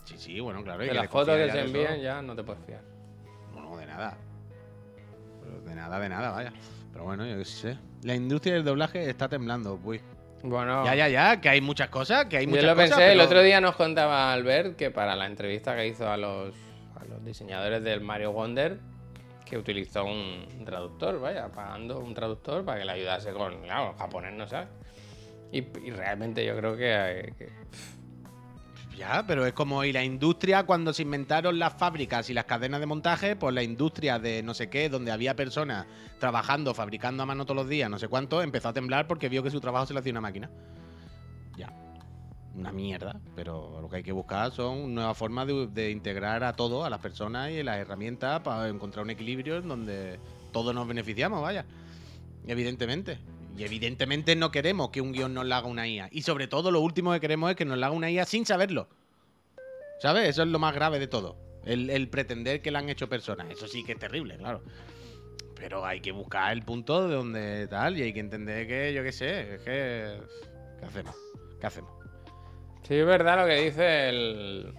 Sí, 0.05 0.15
sí, 0.17 0.39
bueno, 0.39 0.63
claro. 0.63 0.79
de 0.83 0.93
las 0.93 1.09
fotos 1.09 1.35
que 1.35 1.51
se 1.51 1.59
envían, 1.59 1.99
ya 1.99 2.21
no 2.21 2.33
te 2.33 2.43
puedes 2.43 2.63
fiar. 2.65 2.79
No, 3.53 3.75
de 3.75 3.85
nada. 3.87 4.15
Pero 5.43 5.59
de 5.69 5.75
nada, 5.75 5.99
de 5.99 6.07
nada, 6.07 6.31
vaya. 6.31 6.53
Pero 6.93 7.03
bueno, 7.03 7.25
yo 7.25 7.37
qué 7.39 7.43
sé. 7.43 7.77
La 8.03 8.15
industria 8.15 8.53
del 8.53 8.63
doblaje 8.63 9.09
está 9.09 9.27
temblando, 9.27 9.77
uy. 9.83 9.99
Bueno, 10.43 10.85
Ya, 10.85 10.95
ya, 10.95 11.09
ya, 11.09 11.41
que 11.41 11.49
hay 11.49 11.59
muchas 11.59 11.89
cosas, 11.89 12.27
que 12.27 12.37
hay 12.37 12.45
yo 12.45 12.51
muchas 12.51 12.65
lo 12.67 12.75
cosas. 12.75 12.89
pensé, 12.91 13.11
el 13.11 13.19
otro 13.19 13.41
día 13.41 13.59
nos 13.59 13.75
contaba 13.75 14.31
Albert 14.31 14.77
que 14.77 14.91
para 14.91 15.13
la 15.17 15.25
entrevista 15.25 15.75
que 15.75 15.87
hizo 15.87 16.07
a 16.09 16.15
los, 16.15 16.55
a 16.95 17.03
los 17.03 17.25
diseñadores 17.25 17.83
del 17.83 17.99
Mario 17.99 18.31
Wonder, 18.31 18.79
que 19.45 19.57
utilizó 19.57 20.03
un 20.05 20.65
traductor, 20.65 21.19
vaya, 21.19 21.49
pagando 21.49 21.99
un 21.99 22.13
traductor 22.13 22.65
para 22.65 22.79
que 22.79 22.85
le 22.85 22.91
ayudase 22.91 23.31
con, 23.31 23.61
claro, 23.61 23.93
japonés 23.97 24.33
no 24.33 24.47
sabe. 24.47 24.67
Y, 25.51 25.61
realmente 25.91 26.45
yo 26.45 26.57
creo 26.57 26.75
que, 26.75 27.33
que- 27.37 27.49
Ya, 28.97 29.23
pero 29.27 29.45
es 29.45 29.53
como 29.53 29.83
y 29.83 29.93
la 29.93 30.03
industria 30.03 30.63
cuando 30.63 30.91
se 30.93 31.03
inventaron 31.03 31.59
las 31.59 31.73
fábricas 31.73 32.29
y 32.29 32.33
las 32.33 32.45
cadenas 32.45 32.79
de 32.79 32.85
montaje, 32.85 33.35
pues 33.35 33.53
la 33.53 33.61
industria 33.63 34.19
de 34.19 34.41
no 34.41 34.53
sé 34.53 34.69
qué, 34.69 34.89
donde 34.89 35.11
había 35.11 35.35
personas 35.35 35.85
trabajando, 36.19 36.73
fabricando 36.73 37.23
a 37.23 37.25
mano 37.25 37.45
todos 37.45 37.57
los 37.57 37.69
días, 37.69 37.89
no 37.89 37.99
sé 37.99 38.07
cuánto, 38.07 38.41
empezó 38.41 38.69
a 38.69 38.73
temblar 38.73 39.07
porque 39.07 39.29
vio 39.29 39.43
que 39.43 39.51
su 39.51 39.61
trabajo 39.61 39.85
se 39.85 39.93
lo 39.93 39.99
hacía 39.99 40.11
una 40.13 40.21
máquina. 40.21 40.49
Ya. 41.57 41.71
Una 42.57 42.71
mierda, 42.71 43.19
pero 43.35 43.79
lo 43.81 43.89
que 43.89 43.97
hay 43.97 44.03
que 44.03 44.13
buscar 44.13 44.51
son 44.51 44.95
nuevas 44.95 45.17
formas 45.17 45.47
de, 45.47 45.91
integrar 45.91 46.43
a 46.43 46.53
todo, 46.53 46.85
a 46.85 46.89
las 46.89 46.99
personas 46.99 47.51
y 47.51 47.61
las 47.63 47.77
herramientas 47.77 48.41
para 48.41 48.69
encontrar 48.69 49.03
un 49.03 49.09
equilibrio 49.09 49.57
en 49.57 49.67
donde 49.67 50.19
todos 50.53 50.73
nos 50.73 50.87
beneficiamos, 50.87 51.41
vaya. 51.41 51.65
Evidentemente. 52.47 53.19
Y 53.57 53.63
evidentemente 53.63 54.35
no 54.35 54.51
queremos 54.51 54.89
que 54.89 55.01
un 55.01 55.11
guion 55.11 55.33
nos 55.33 55.45
lo 55.45 55.55
haga 55.55 55.67
una 55.67 55.87
IA. 55.87 56.09
Y 56.11 56.21
sobre 56.21 56.47
todo 56.47 56.71
lo 56.71 56.79
último 56.79 57.11
que 57.11 57.19
queremos 57.19 57.49
es 57.49 57.57
que 57.57 57.65
nos 57.65 57.77
lo 57.77 57.85
haga 57.85 57.95
una 57.95 58.09
IA 58.09 58.25
sin 58.25 58.45
saberlo. 58.45 58.87
¿Sabes? 59.99 60.29
Eso 60.29 60.43
es 60.43 60.49
lo 60.49 60.59
más 60.59 60.73
grave 60.73 60.99
de 60.99 61.07
todo. 61.07 61.37
El, 61.65 61.89
el 61.89 62.07
pretender 62.09 62.61
que 62.61 62.71
la 62.71 62.79
han 62.79 62.89
hecho 62.89 63.09
personas. 63.09 63.47
Eso 63.49 63.67
sí 63.67 63.83
que 63.83 63.93
es 63.93 63.99
terrible, 63.99 64.37
claro. 64.37 64.61
Pero 65.55 65.85
hay 65.85 65.99
que 65.99 66.11
buscar 66.11 66.53
el 66.53 66.63
punto 66.63 67.07
de 67.07 67.15
donde 67.15 67.67
tal 67.67 67.97
y 67.97 68.03
hay 68.03 68.13
que 68.13 68.19
entender 68.19 68.67
que, 68.67 68.93
yo 68.93 69.03
qué 69.03 69.11
sé, 69.11 69.55
es 69.55 69.61
que... 69.61 70.19
¿Qué 70.79 70.85
hacemos? 70.85 71.15
¿Qué 71.59 71.67
hacemos? 71.67 72.04
Sí, 72.87 72.95
es 72.95 73.05
verdad 73.05 73.39
lo 73.41 73.47
que 73.47 73.55
dice 73.61 74.09
el, 74.09 74.73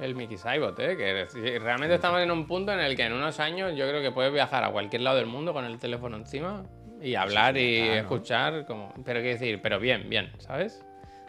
el 0.00 0.14
Mickey 0.14 0.36
Saibot, 0.36 0.78
¿eh? 0.80 0.96
que 0.96 1.58
realmente 1.58 1.94
estamos 1.94 2.20
en 2.20 2.30
un 2.30 2.46
punto 2.46 2.72
en 2.72 2.80
el 2.80 2.96
que 2.96 3.04
en 3.04 3.12
unos 3.14 3.40
años 3.40 3.74
yo 3.76 3.88
creo 3.88 4.02
que 4.02 4.10
puedes 4.12 4.32
viajar 4.32 4.62
a 4.64 4.70
cualquier 4.70 5.02
lado 5.02 5.16
del 5.16 5.26
mundo 5.26 5.52
con 5.52 5.64
el 5.64 5.78
teléfono 5.78 6.16
encima 6.16 6.64
y 7.00 7.14
hablar 7.14 7.54
sí, 7.54 7.60
y 7.60 7.78
claro. 7.78 8.00
escuchar, 8.00 8.66
como, 8.66 8.92
pero 9.04 9.20
qué 9.20 9.28
decir, 9.28 9.60
pero 9.62 9.78
bien, 9.80 10.08
bien, 10.10 10.30
¿sabes? 10.38 10.84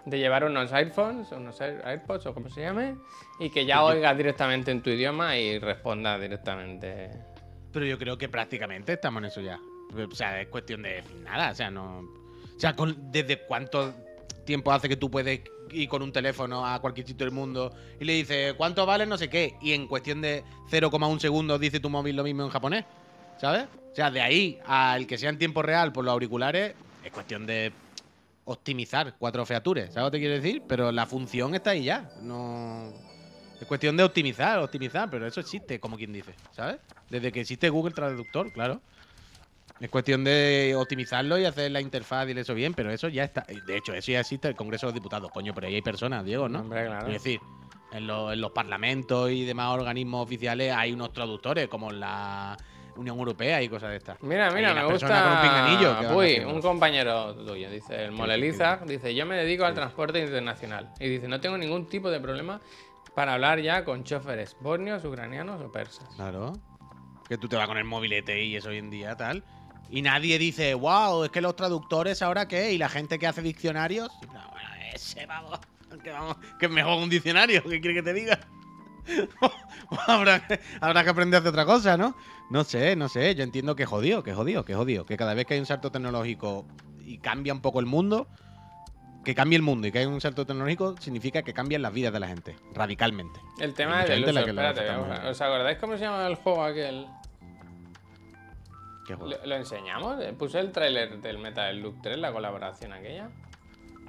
De 0.05 0.17
llevar 0.17 0.43
unos 0.43 0.73
iPhones, 0.73 1.31
unos 1.31 1.61
Air- 1.61 1.81
AirPods 1.85 2.25
o 2.25 2.33
como 2.33 2.49
se 2.49 2.61
llame, 2.61 2.95
y 3.39 3.49
que 3.49 3.65
ya 3.65 3.83
oigas 3.83 4.17
directamente 4.17 4.71
en 4.71 4.81
tu 4.81 4.89
idioma 4.89 5.37
y 5.37 5.59
responda 5.59 6.17
directamente. 6.17 7.11
Pero 7.71 7.85
yo 7.85 7.97
creo 7.99 8.17
que 8.17 8.27
prácticamente 8.27 8.93
estamos 8.93 9.21
en 9.21 9.25
eso 9.27 9.41
ya. 9.41 9.59
O 9.93 10.15
sea, 10.15 10.41
es 10.41 10.47
cuestión 10.47 10.81
de 10.81 11.03
nada. 11.23 11.51
O 11.51 11.55
sea, 11.55 11.69
no. 11.69 11.99
O 11.99 12.59
sea, 12.59 12.75
con- 12.75 13.11
¿desde 13.11 13.37
cuánto 13.45 13.93
tiempo 14.49 14.71
hace 14.71 14.89
que 14.89 14.97
tú 14.97 15.11
puedes 15.11 15.41
ir 15.69 15.87
con 15.87 16.01
un 16.01 16.11
teléfono 16.11 16.65
a 16.65 16.79
cualquier 16.81 17.05
sitio 17.05 17.23
del 17.27 17.35
mundo 17.35 17.71
y 17.99 18.03
le 18.03 18.13
dices 18.13 18.55
cuánto 18.55 18.83
vale 18.83 19.05
no 19.05 19.15
sé 19.15 19.29
qué? 19.29 19.53
Y 19.61 19.73
en 19.73 19.87
cuestión 19.87 20.21
de 20.21 20.43
0,1 20.71 21.19
segundos 21.19 21.59
dice 21.59 21.79
tu 21.79 21.87
móvil 21.87 22.15
lo 22.15 22.23
mismo 22.23 22.41
en 22.41 22.49
japonés. 22.49 22.83
¿Sabes? 23.39 23.67
O 23.91 23.95
sea, 23.95 24.09
de 24.09 24.21
ahí 24.21 24.59
al 24.65 25.05
que 25.05 25.19
sea 25.19 25.29
en 25.29 25.37
tiempo 25.37 25.61
real 25.61 25.93
por 25.93 26.03
los 26.03 26.11
auriculares, 26.11 26.73
es 27.03 27.11
cuestión 27.11 27.45
de 27.45 27.71
optimizar 28.45 29.13
cuatro 29.19 29.45
features. 29.45 29.93
¿Sabes 29.93 30.05
lo 30.05 30.11
que 30.11 30.17
te 30.17 30.19
quiero 30.19 30.33
decir? 30.33 30.63
Pero 30.67 30.91
la 30.91 31.05
función 31.05 31.53
está 31.53 31.69
ahí 31.69 31.83
ya. 31.83 32.09
No. 32.23 32.91
Es 33.61 33.67
cuestión 33.67 33.95
de 33.97 34.03
optimizar, 34.03 34.57
optimizar, 34.57 35.11
pero 35.11 35.27
eso 35.27 35.41
existe, 35.41 35.79
como 35.79 35.95
quien 35.95 36.11
dice, 36.11 36.33
¿sabes? 36.53 36.77
Desde 37.07 37.31
que 37.31 37.41
existe 37.41 37.69
Google 37.69 37.93
Traductor, 37.93 38.51
claro. 38.51 38.81
Es 39.79 39.89
cuestión 39.89 40.23
de 40.25 40.73
optimizarlo 40.77 41.37
y 41.39 41.45
hacer 41.45 41.71
la 41.71 41.79
interfaz 41.79 42.27
y 42.27 42.31
eso 42.37 42.53
bien, 42.53 42.73
pero 42.73 42.91
eso 42.91 43.07
ya 43.07 43.23
está. 43.23 43.45
De 43.65 43.77
hecho, 43.77 43.93
eso 43.93 44.11
ya 44.11 44.19
existe 44.19 44.47
el 44.49 44.55
Congreso 44.55 44.87
de 44.87 44.91
los 44.91 44.95
Diputados, 44.95 45.31
coño, 45.31 45.53
pero 45.53 45.67
ahí 45.67 45.75
hay 45.75 45.81
personas, 45.81 46.25
Diego, 46.25 46.49
¿no? 46.49 46.59
Hombre, 46.59 46.85
claro. 46.85 47.07
Es 47.07 47.13
decir, 47.13 47.39
en, 47.93 48.05
lo- 48.05 48.33
en 48.33 48.41
los 48.41 48.51
parlamentos 48.51 49.31
y 49.31 49.45
demás 49.45 49.73
organismos 49.73 50.21
oficiales 50.23 50.73
hay 50.75 50.91
unos 50.91 51.13
traductores, 51.13 51.69
como 51.69 51.91
en 51.91 52.01
la 52.01 52.57
Unión 52.97 53.17
Europea 53.17 53.61
y 53.61 53.69
cosas 53.69 53.91
de 53.91 53.95
estas. 53.95 54.21
Mira, 54.21 54.51
mira, 54.51 54.73
me 54.73 54.83
gusta. 54.83 55.07
con 55.07 55.31
un 55.31 55.37
Uy, 56.17 56.39
un 56.39 56.61
compañero 56.61 57.33
tuyo, 57.35 57.69
dice 57.69 58.03
el 58.03 58.11
Moleliza, 58.11 58.81
dice, 58.85 59.15
yo 59.15 59.25
me 59.25 59.37
dedico 59.37 59.63
al 59.63 59.73
transporte 59.75 60.19
internacional. 60.19 60.89
Y 60.99 61.07
dice, 61.07 61.29
no 61.29 61.39
tengo 61.39 61.57
ningún 61.57 61.87
tipo 61.87 62.11
de 62.11 62.19
problema 62.19 62.59
para 63.15 63.35
hablar 63.35 63.61
ya 63.61 63.85
con 63.85 64.03
choferes 64.03 64.57
bosnios, 64.59 65.05
ucranianos 65.05 65.61
o 65.61 65.71
persas. 65.71 66.13
Claro. 66.17 66.51
Que 67.29 67.37
tú 67.37 67.47
te 67.47 67.55
vas 67.55 67.67
con 67.67 67.77
el 67.77 67.85
mobilete 67.85 68.43
y 68.43 68.57
eso 68.57 68.69
hoy 68.69 68.79
en 68.79 68.89
día, 68.89 69.15
tal. 69.15 69.45
Y 69.91 70.01
nadie 70.01 70.37
dice, 70.37 70.73
wow, 70.75 71.23
es 71.23 71.31
que 71.31 71.41
los 71.41 71.55
traductores 71.55 72.21
ahora 72.21 72.47
qué, 72.47 72.71
y 72.73 72.77
la 72.77 72.89
gente 72.89 73.17
que 73.17 73.27
hace 73.27 73.41
diccionarios. 73.41 74.09
No, 74.33 74.49
bueno, 74.51 74.69
ese 74.93 75.25
vamos. 75.25 75.59
Que, 76.03 76.11
vamos, 76.11 76.37
que 76.59 76.67
es 76.67 76.71
mejor 76.71 77.01
un 77.01 77.09
diccionario, 77.09 77.63
¿qué 77.63 77.81
quiere 77.81 77.95
que 77.95 78.03
te 78.03 78.13
diga? 78.13 78.39
habrá, 80.07 80.45
que- 80.47 80.59
habrá 80.81 81.03
que 81.03 81.09
aprender 81.09 81.37
a 81.37 81.39
hacer 81.39 81.49
otra 81.49 81.65
cosa, 81.65 81.97
¿no? 81.97 82.15
No 82.49 82.63
sé, 82.63 82.95
no 82.95 83.09
sé. 83.09 83.33
Yo 83.35 83.43
entiendo 83.43 83.75
que 83.75 83.85
jodido, 83.85 84.23
que 84.23 84.33
jodido, 84.33 84.63
que 84.65 84.75
jodido. 84.75 85.05
Que 85.05 85.17
cada 85.17 85.33
vez 85.33 85.45
que 85.45 85.55
hay 85.55 85.59
un 85.59 85.65
salto 85.65 85.91
tecnológico 85.91 86.65
y 87.03 87.17
cambia 87.17 87.53
un 87.53 87.61
poco 87.61 87.79
el 87.79 87.85
mundo, 87.87 88.27
que 89.25 89.33
cambie 89.35 89.55
el 89.57 89.61
mundo 89.63 89.87
y 89.87 89.91
que 89.91 89.99
hay 89.99 90.05
un 90.05 90.21
salto 90.21 90.45
tecnológico 90.45 90.95
significa 90.99 91.41
que 91.41 91.53
cambian 91.53 91.81
las 91.81 91.91
vidas 91.93 92.13
de 92.13 92.19
la 92.19 92.27
gente, 92.27 92.55
radicalmente. 92.73 93.39
El 93.59 93.73
tema 93.73 94.01
mucha 94.01 94.03
es 94.03 94.09
del 94.09 94.25
gente 94.25 94.29
a 94.29 94.33
la 94.33 94.39
uso, 94.41 94.45
que 94.47 94.53
le 94.53 94.61
espérate, 94.67 94.91
afecta 94.91 95.01
¿os- 95.01 95.07
más. 95.23 95.29
¿os 95.31 95.41
acordáis 95.41 95.77
cómo 95.79 95.97
se 95.97 96.03
llama 96.03 96.27
el 96.27 96.35
juego 96.35 96.63
aquel? 96.63 97.07
¿Qué 99.09 99.15
juego? 99.15 99.31
¿Lo, 99.41 99.45
lo 99.45 99.55
enseñamos? 99.55 100.21
Eh, 100.21 100.33
Puse 100.37 100.59
el 100.59 100.71
tráiler 100.71 101.19
del 101.19 101.39
Metal 101.39 101.75
Slug 101.75 101.99
3, 102.03 102.17
la 102.19 102.31
colaboración 102.31 102.93
aquella. 102.93 103.29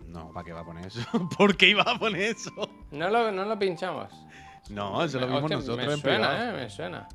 No, 0.06 0.30
¿para 0.32 0.44
qué 0.44 0.52
va 0.52 0.60
a 0.60 0.64
poner 0.64 0.86
eso? 0.86 1.00
¿Por 1.38 1.56
qué 1.56 1.68
iba 1.68 1.82
a 1.82 1.98
poner 1.98 2.20
eso? 2.20 2.50
No 2.90 3.08
lo, 3.08 3.32
no 3.32 3.44
lo 3.46 3.58
pinchamos. 3.58 4.12
No, 4.68 5.02
eso 5.02 5.18
lo 5.18 5.26
vimos 5.26 5.42
Hostia, 5.44 5.56
nosotros 5.56 5.86
me 5.86 5.92
en 5.94 6.00
suena, 6.00 6.28
privado. 6.28 6.50
eh, 6.58 6.60
me 6.62 6.70
suena. 6.70 7.08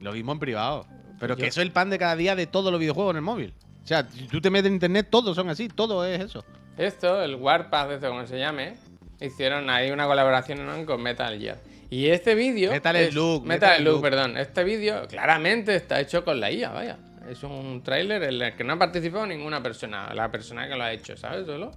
Lo 0.00 0.12
vimos 0.12 0.34
en 0.34 0.38
privado. 0.40 0.86
Pero 1.20 1.34
Yo- 1.36 1.42
que 1.42 1.46
eso 1.48 1.60
es 1.60 1.66
el 1.66 1.72
pan 1.72 1.88
de 1.90 1.98
cada 1.98 2.16
día 2.16 2.34
de 2.34 2.46
todos 2.48 2.72
los 2.72 2.80
videojuegos 2.80 3.12
en 3.12 3.16
el 3.18 3.22
móvil. 3.22 3.54
O 3.84 3.86
sea, 3.86 4.06
si 4.08 4.26
tú 4.26 4.40
te 4.40 4.50
metes 4.50 4.66
en 4.66 4.74
internet, 4.74 5.06
todos 5.10 5.36
son 5.36 5.48
así, 5.50 5.68
todo 5.68 6.04
es 6.04 6.20
eso. 6.20 6.44
Esto, 6.76 7.22
el 7.22 7.36
Warpath, 7.36 7.90
esto 7.92 8.08
como 8.08 8.26
se 8.26 8.38
llame, 8.38 8.74
hicieron 9.20 9.70
ahí 9.70 9.90
una 9.92 10.06
colaboración 10.06 10.66
¿no? 10.66 10.84
con 10.86 11.00
Metal 11.02 11.38
Gear. 11.38 11.58
Y 11.90 12.06
este 12.08 12.34
vídeo. 12.34 12.70
Metal 12.70 12.96
es- 12.96 13.10
Slug, 13.12 13.44
Metal 13.44 13.84
perdón. 14.00 14.36
Este 14.36 14.64
vídeo 14.64 15.06
claramente 15.08 15.74
está 15.76 16.00
hecho 16.00 16.24
con 16.24 16.40
la 16.40 16.50
IA, 16.50 16.70
vaya. 16.70 16.98
Es 17.30 17.44
un 17.44 17.80
tráiler 17.84 18.24
en 18.24 18.42
el 18.42 18.56
que 18.56 18.64
no 18.64 18.72
ha 18.72 18.78
participado 18.78 19.24
ninguna 19.24 19.62
persona. 19.62 20.12
La 20.14 20.32
persona 20.32 20.68
que 20.68 20.74
lo 20.74 20.82
ha 20.82 20.92
hecho, 20.92 21.16
¿sabes? 21.16 21.46
Solo. 21.46 21.70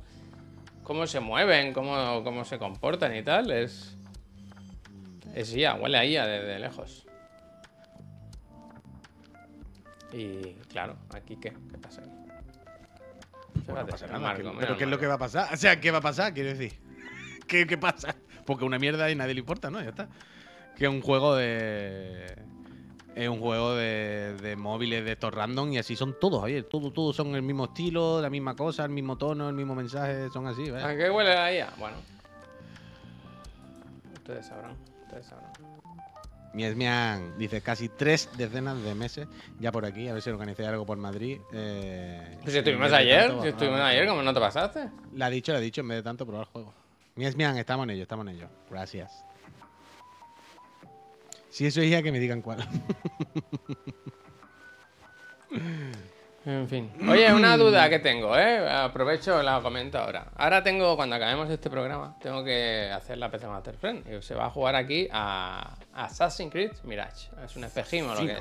Cómo 0.81 1.05
se 1.05 1.19
mueven, 1.19 1.73
cómo, 1.73 2.23
cómo 2.23 2.43
se 2.43 2.57
comportan 2.57 3.15
y 3.15 3.21
tal. 3.21 3.51
Es. 3.51 3.95
Es 5.35 5.55
IA, 5.55 5.75
huele 5.75 5.97
a 5.99 6.05
IA 6.05 6.25
desde 6.25 6.57
lejos. 6.59 7.05
Y 10.11 10.53
claro, 10.69 10.95
aquí 11.13 11.35
qué, 11.37 11.53
¿qué 11.71 11.77
pasa 11.77 12.01
aquí? 12.01 12.09
No 13.55 13.63
Fíjate, 13.63 13.91
pasa 13.91 14.07
nada. 14.07 14.19
marco, 14.19 14.41
¿qué- 14.41 14.49
mira 14.49 14.59
pero 14.59 14.77
¿qué 14.77 14.83
es 14.85 14.89
lo 14.89 14.99
que 14.99 15.07
va 15.07 15.13
a 15.15 15.19
pasar? 15.19 15.53
O 15.53 15.57
sea, 15.57 15.79
¿qué 15.79 15.91
va 15.91 15.99
a 15.99 16.01
pasar? 16.01 16.33
Quiero 16.33 16.49
decir. 16.49 16.73
¿Qué, 17.47 17.67
qué 17.67 17.77
pasa? 17.77 18.15
Porque 18.45 18.65
una 18.65 18.79
mierda 18.79 19.09
y 19.11 19.15
nadie 19.15 19.35
le 19.35 19.39
importa, 19.41 19.69
¿no? 19.69 19.81
Ya 19.81 19.89
está. 19.89 20.09
Que 20.75 20.85
es 20.85 20.91
un 20.91 21.01
juego 21.01 21.35
de. 21.35 22.35
Es 23.15 23.29
un 23.29 23.39
juego 23.39 23.75
de, 23.75 24.35
de 24.41 24.55
móviles 24.55 25.05
de 25.05 25.11
estos 25.11 25.31
random 25.33 25.71
y 25.73 25.77
así 25.77 25.95
son 25.95 26.15
todos, 26.19 26.41
oye, 26.43 26.63
todos, 26.63 26.91
todos 26.93 27.15
son 27.15 27.35
el 27.35 27.43
mismo 27.43 27.65
estilo, 27.65 28.19
la 28.21 28.29
misma 28.29 28.55
cosa, 28.55 28.83
el 28.85 28.89
mismo 28.89 29.17
tono, 29.17 29.49
el 29.49 29.55
mismo 29.55 29.75
mensaje, 29.75 30.29
son 30.29 30.47
así, 30.47 30.69
¿vale? 30.71 30.83
¿A 30.83 30.97
qué 30.97 31.09
huele 31.11 31.33
la 31.33 31.53
IA? 31.53 31.73
Bueno. 31.77 31.97
Ustedes 34.15 34.45
sabrán, 34.47 34.75
ustedes 35.03 35.25
sabrán. 35.27 35.51
Miesmian 36.53 37.35
dice 37.37 37.61
casi 37.61 37.89
tres 37.89 38.29
decenas 38.37 38.81
de 38.83 38.93
meses 38.93 39.27
ya 39.59 39.71
por 39.71 39.85
aquí, 39.85 40.07
a 40.07 40.13
ver 40.13 40.21
si 40.21 40.29
organizáis 40.29 40.69
algo 40.69 40.85
por 40.85 40.97
Madrid. 40.97 41.39
Eh, 41.51 42.37
Pues 42.41 42.53
si 42.53 42.59
estuvimos 42.59 42.91
ayer, 42.93 43.27
tanto, 43.27 43.41
si 43.43 43.49
estuvimos 43.49 43.79
ayer. 43.79 44.07
¿cómo 44.07 44.21
no 44.21 44.33
te 44.33 44.39
pasaste? 44.39 44.89
Le 45.13 45.23
ha 45.25 45.29
dicho, 45.29 45.51
le 45.51 45.57
ha 45.57 45.61
dicho, 45.61 45.81
en 45.81 45.87
vez 45.87 45.97
de 45.97 46.03
tanto 46.03 46.25
probar 46.25 46.45
juego. 46.47 46.71
Miesmian, 47.15 47.57
estamos 47.57 47.83
en 47.85 47.91
ello, 47.91 48.03
estamos 48.03 48.27
en 48.27 48.35
ello. 48.35 48.47
Gracias. 48.69 49.25
Si 51.53 51.67
eso 51.67 51.81
es 51.81 51.89
ya 51.91 52.01
que 52.01 52.11
me 52.11 52.19
digan 52.19 52.41
cuál. 52.41 52.67
En 56.45 56.67
fin. 56.67 56.91
Oye, 57.09 57.31
una 57.31 57.55
duda 57.57 57.87
que 57.89 57.99
tengo, 57.99 58.35
¿eh? 58.37 58.67
Aprovecho 58.69 59.41
la 59.43 59.61
comento 59.61 59.97
ahora. 59.99 60.31
Ahora 60.35 60.61
tengo, 60.63 60.95
cuando 60.95 61.15
acabemos 61.15 61.49
este 61.49 61.69
programa, 61.69 62.17
tengo 62.21 62.43
que 62.43 62.89
hacer 62.91 63.17
la 63.17 63.29
PC 63.29 63.47
Master 63.47 63.77
Friend. 63.77 64.03
Y 64.11 64.21
se 64.21 64.35
va 64.35 64.47
a 64.47 64.49
jugar 64.49 64.75
aquí 64.75 65.07
a 65.11 65.77
Assassin's 65.93 66.51
Creed 66.51 66.71
Mirage. 66.83 67.29
Es 67.45 67.55
un 67.55 67.63
espejismo, 67.63 68.13
lo 68.15 68.21
que 68.21 68.37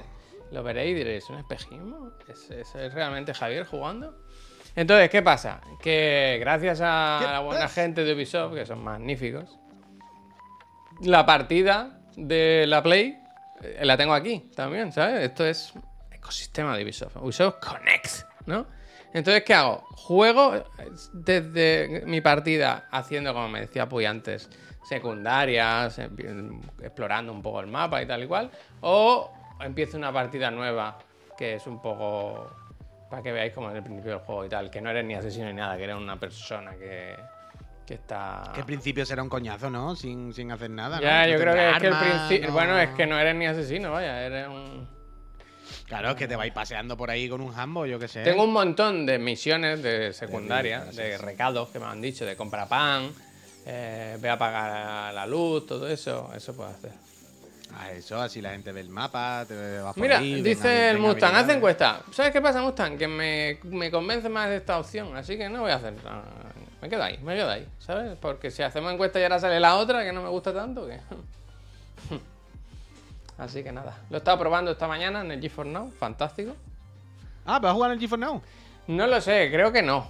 lo 0.50 0.62
veréis 0.62 0.92
y 0.92 0.94
diréis, 0.94 1.24
¿es 1.24 1.30
un 1.30 1.38
espejismo? 1.38 2.10
¿Es, 2.28 2.50
es- 2.50 2.74
es 2.74 2.92
realmente 2.94 3.34
Javier 3.34 3.66
jugando? 3.66 4.16
Entonces, 4.74 5.10
¿qué 5.10 5.22
pasa? 5.22 5.60
Que 5.82 6.38
gracias 6.40 6.80
a 6.82 7.18
¿Qué 7.20 7.26
la 7.30 7.40
buena 7.40 7.60
pasa? 7.62 7.82
gente 7.82 8.04
de 8.04 8.14
Ubisoft, 8.14 8.54
que 8.54 8.64
son 8.66 8.82
magníficos, 8.82 9.58
la 11.02 11.24
partida 11.26 12.00
de 12.16 12.64
la 12.66 12.82
Play 12.82 13.18
eh, 13.62 13.80
la 13.84 13.96
tengo 13.96 14.14
aquí 14.14 14.50
también, 14.54 14.92
¿sabes? 14.92 15.20
Esto 15.20 15.46
es 15.46 15.72
ecosistema 16.10 16.76
de 16.76 16.84
Ubisoft. 16.84 17.16
Ubisoft 17.16 17.56
Connect, 17.60 18.06
¿no? 18.46 18.66
Entonces, 19.14 19.42
¿qué 19.44 19.54
hago? 19.54 19.84
Juego 19.90 20.54
eh, 20.56 20.64
desde 21.12 22.02
mi 22.06 22.20
partida 22.20 22.88
haciendo, 22.90 23.34
como 23.34 23.48
me 23.48 23.60
decía 23.60 23.88
Puy 23.88 24.04
antes, 24.06 24.48
secundarias, 24.84 25.98
empie- 25.98 26.60
explorando 26.82 27.32
un 27.32 27.42
poco 27.42 27.60
el 27.60 27.66
mapa 27.66 28.02
y 28.02 28.06
tal 28.06 28.22
y 28.24 28.26
cual, 28.26 28.50
o 28.80 29.32
empiezo 29.60 29.96
una 29.96 30.12
partida 30.12 30.50
nueva 30.50 30.98
que 31.36 31.54
es 31.54 31.66
un 31.66 31.80
poco 31.80 32.50
para 33.10 33.22
que 33.22 33.32
veáis 33.32 33.52
como 33.52 33.70
en 33.70 33.76
el 33.76 33.82
principio 33.82 34.12
del 34.12 34.20
juego 34.20 34.44
y 34.46 34.48
tal, 34.48 34.70
que 34.70 34.80
no 34.80 34.88
eres 34.90 35.04
ni 35.04 35.14
asesino 35.14 35.46
ni 35.46 35.52
nada, 35.54 35.76
que 35.76 35.84
eres 35.84 35.96
una 35.96 36.18
persona 36.18 36.74
que, 36.76 37.14
que 37.86 37.94
está... 37.94 38.50
Que 38.54 38.60
al 38.60 38.66
principio 38.66 39.04
será 39.06 39.22
un 39.22 39.28
coñazo, 39.28 39.70
¿no? 39.70 39.94
Sin, 39.96 40.32
sin 40.32 40.50
hacer 40.52 40.70
nada. 40.70 40.96
¿no? 40.96 41.02
Ya, 41.02 41.22
No 41.26 41.32
yo 41.32 41.38
creo 41.38 41.54
que 41.54 41.70
es 41.70 41.78
que 41.78 41.86
el 41.88 41.94
principio. 41.96 42.46
no- 42.48 42.52
Bueno, 42.54 42.78
es 42.78 42.90
que 42.90 43.06
no 43.06 43.18
eres 43.18 43.34
ni 43.34 43.46
asesino, 43.46 43.92
vaya, 43.92 44.20
eres 44.22 44.48
un. 44.48 44.88
Claro, 45.86 46.10
es 46.10 46.16
que 46.16 46.26
te 46.28 46.36
vais 46.36 46.52
paseando 46.52 46.96
por 46.96 47.10
ahí 47.10 47.28
con 47.28 47.40
un 47.40 47.52
jambo, 47.52 47.84
yo 47.86 47.98
qué 47.98 48.08
sé. 48.08 48.22
Tengo 48.22 48.44
un 48.44 48.52
montón 48.52 49.04
de 49.04 49.18
misiones 49.18 49.82
de 49.82 50.12
secundaria, 50.12 50.84
de 50.86 51.18
recados 51.18 51.68
que 51.68 51.78
me 51.78 51.84
han 51.86 52.00
dicho, 52.00 52.24
de 52.24 52.34
compra 52.36 52.66
pan, 52.66 53.10
eh, 53.66 54.16
ve 54.20 54.28
a 54.30 54.38
pagar 54.38 55.12
la 55.12 55.26
luz, 55.26 55.66
todo 55.66 55.86
eso, 55.88 56.30
eso 56.34 56.54
puedo 56.54 56.70
hacer. 56.70 56.92
Ah, 57.74 57.90
eso, 57.90 58.20
así 58.20 58.40
la 58.42 58.50
gente 58.50 58.70
ve 58.70 58.80
el 58.80 58.90
mapa, 58.90 59.44
te 59.48 59.78
va 59.80 59.92
por 59.94 60.02
Mira, 60.02 60.18
ahí, 60.18 60.42
dice 60.42 60.90
el 60.90 60.98
Mustang, 60.98 61.34
haz 61.34 61.48
encuesta. 61.48 62.02
¿Sabes 62.10 62.30
qué 62.32 62.40
pasa, 62.42 62.60
Mustang? 62.60 62.98
Que 62.98 63.08
me, 63.08 63.58
me 63.64 63.90
convence 63.90 64.28
más 64.28 64.50
esta 64.50 64.78
opción, 64.78 65.16
así 65.16 65.38
que 65.38 65.48
no 65.48 65.62
voy 65.62 65.70
a 65.70 65.76
hacer. 65.76 65.94
ah, 66.06 66.22
Me 66.82 66.88
quedo 66.88 67.02
ahí, 67.04 67.16
me 67.22 67.34
quedo 67.36 67.48
ahí, 67.50 67.66
¿sabes? 67.78 68.18
Porque 68.20 68.50
si 68.50 68.62
hacemos 68.62 68.92
encuesta 68.92 69.18
y 69.20 69.22
ahora 69.22 69.38
sale 69.38 69.58
la 69.60 69.76
otra, 69.76 70.02
que 70.04 70.12
no 70.12 70.20
me 70.22 70.28
gusta 70.28 70.52
tanto, 70.52 70.86
que. 70.86 70.98
Así 73.38 73.62
que 73.62 73.72
nada. 73.72 73.96
Lo 74.10 74.16
he 74.16 74.18
estado 74.18 74.38
probando 74.38 74.70
esta 74.72 74.86
mañana 74.86 75.20
en 75.22 75.30
el 75.32 75.40
GeForce 75.40 75.70
Now, 75.70 75.90
fantástico. 75.92 76.54
Ah, 77.46 77.58
¿vas 77.58 77.70
a 77.70 77.74
jugar 77.74 77.90
en 77.90 77.94
el 77.94 78.00
GeForce 78.00 78.24
Now? 78.24 78.42
No 78.88 79.06
lo 79.06 79.20
sé, 79.20 79.48
creo 79.52 79.72
que 79.72 79.82
no. 79.82 80.08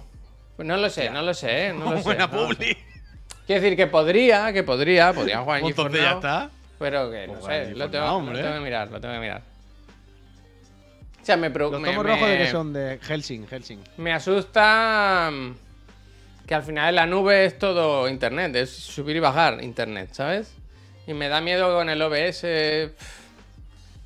No 0.57 0.77
lo 0.77 0.89
sé, 0.89 1.09
no 1.09 1.21
lo 1.21 1.33
sé, 1.33 1.67
¿eh? 1.67 1.73
no 1.73 1.91
lo 1.91 1.97
sé. 1.97 2.03
Buena 2.03 2.27
no 2.27 2.31
sé. 2.33 2.45
publi. 2.55 2.77
Quiero 3.45 3.61
decir 3.61 3.77
que 3.77 3.87
podría, 3.87 4.51
que 4.53 4.63
podría, 4.63 5.13
podría 5.13 5.39
jugar 5.41 5.57
en 5.59 5.63
Pues 5.63 5.75
GeForce 5.75 5.97
entonces 5.99 6.01
ya 6.01 6.09
Now, 6.11 6.19
está. 6.19 6.49
Pero 6.79 7.11
que 7.11 7.27
no 7.27 7.33
Pues 7.33 7.45
sé, 7.67 7.75
lo 7.75 7.89
tengo, 7.89 8.05
Now, 8.05 8.11
lo 8.13 8.17
hombre. 8.17 8.41
tengo 8.41 8.53
que 8.55 8.61
mirar, 8.61 8.91
lo 8.91 8.99
tengo 9.01 9.13
que 9.15 9.19
mirar. 9.21 9.41
O 11.21 11.25
sea, 11.25 11.37
me, 11.37 11.49
Los 11.49 11.71
me- 11.71 11.87
tomos 11.87 12.03
me- 12.03 12.11
rojos 12.11 12.27
de 12.29 12.37
que 12.37 12.47
son 12.51 12.73
de 12.73 12.99
Helsing, 13.01 13.47
Helsing. 13.47 13.79
me 13.97 14.11
asusta 14.11 15.29
mm, 15.31 15.51
que 16.45 16.55
al 16.55 16.63
final 16.63 16.95
la 16.95 17.05
nube 17.05 17.45
es 17.45 17.57
todo 17.57 18.07
internet, 18.09 18.55
es 18.55 18.69
subir 18.69 19.15
y 19.15 19.19
bajar 19.19 19.63
internet, 19.63 20.09
¿sabes? 20.13 20.53
Y 21.07 21.13
me 21.13 21.27
da 21.29 21.41
miedo 21.41 21.75
con 21.75 21.89
el 21.89 22.01
OBS. 22.01 22.41
pff, 22.41 23.19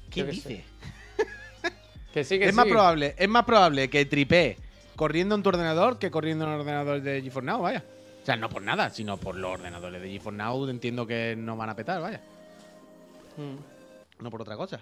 ¿Quién 0.10 0.26
qué 0.28 0.32
dice? 0.32 0.64
Que 2.14 2.24
sí, 2.24 2.40
que 2.40 2.46
Es 2.46 2.52
sí. 2.52 2.56
más 2.56 2.66
probable, 2.68 3.14
es 3.18 3.30
más 3.30 3.44
probable 3.46 3.90
que 3.90 4.06
tripee 4.06 4.58
corriendo 4.96 5.36
en 5.36 5.44
tu 5.44 5.50
ordenador 5.50 6.00
que 6.00 6.10
corriendo 6.10 6.46
en 6.46 6.52
el 6.54 6.60
ordenador 6.62 7.02
de 7.02 7.22
GeForce 7.22 7.46
Now, 7.46 7.62
vaya. 7.62 7.84
O 8.24 8.26
sea, 8.26 8.36
no 8.36 8.50
por 8.50 8.62
nada, 8.64 8.90
sino 8.90 9.18
por 9.18 9.36
los 9.36 9.52
ordenadores 9.54 10.02
de 10.02 10.10
GeForce 10.10 10.38
Now 10.38 10.68
entiendo 10.70 11.06
que 11.06 11.36
no 11.38 11.56
van 11.56 11.70
a 11.70 11.76
petar, 11.76 12.02
vaya. 12.02 12.22
Mm, 13.38 14.24
No 14.24 14.32
por 14.32 14.42
otra 14.42 14.58
cosa. 14.58 14.80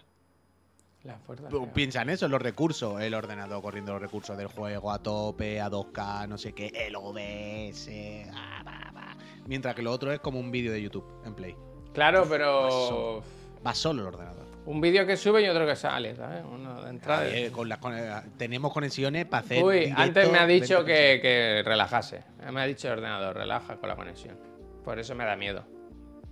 La 1.06 1.20
fuerza. 1.20 1.48
Piensa 1.74 2.02
en 2.02 2.10
eso, 2.10 2.26
en 2.26 2.32
los 2.32 2.42
recursos. 2.42 3.00
El 3.00 3.14
ordenador 3.14 3.62
corriendo 3.62 3.94
los 3.94 4.02
recursos 4.02 4.36
del 4.38 4.48
juego 4.48 4.92
a 4.92 5.00
tope, 5.04 5.62
a 5.62 5.70
2K, 5.70 6.28
no 6.28 6.38
sé 6.38 6.54
qué, 6.54 6.68
el 6.74 6.96
OBS. 6.96 7.90
ah, 8.34 8.62
bah, 8.66 8.92
bah. 8.94 9.16
Mientras 9.46 9.76
que 9.76 9.84
lo 9.84 9.92
otro 9.92 10.12
es 10.12 10.20
como 10.20 10.40
un 10.40 10.50
vídeo 10.50 10.72
de 10.72 10.82
YouTube 10.82 11.06
en 11.26 11.36
Play. 11.36 11.56
Claro, 11.94 12.26
pero. 12.28 13.22
Va 13.66 13.74
solo 13.76 14.02
el 14.02 14.08
ordenador. 14.08 14.46
Un 14.66 14.82
vídeo 14.82 15.06
que 15.06 15.16
sube 15.16 15.44
y 15.44 15.48
otro 15.48 15.68
que 15.68 15.76
sale, 15.76 16.16
¿sabes? 16.16 16.44
Uno 16.44 16.82
de 16.82 16.90
entrada. 16.90 17.28
Eh, 17.30 17.52
con 17.52 17.70
las 17.70 17.78
con- 17.78 17.96
eh, 17.96 18.10
tenemos 18.36 18.74
conexiones 18.74 19.26
para 19.26 19.46
hacer. 19.46 19.64
Uy, 19.64 19.82
directo 19.82 20.02
antes 20.02 20.32
me 20.32 20.40
ha 20.40 20.48
dicho 20.48 20.84
20 20.84 20.86
que, 20.86 21.22
que 21.22 21.62
relajase. 21.64 22.24
Me 22.52 22.62
ha 22.62 22.66
dicho 22.66 22.88
el 22.88 22.94
ordenador, 22.94 23.36
relaja 23.36 23.76
con 23.78 23.90
la 23.90 23.96
conexión. 23.96 24.40
Por 24.84 24.98
eso 24.98 25.14
me 25.14 25.24
da 25.24 25.36
miedo. 25.36 25.64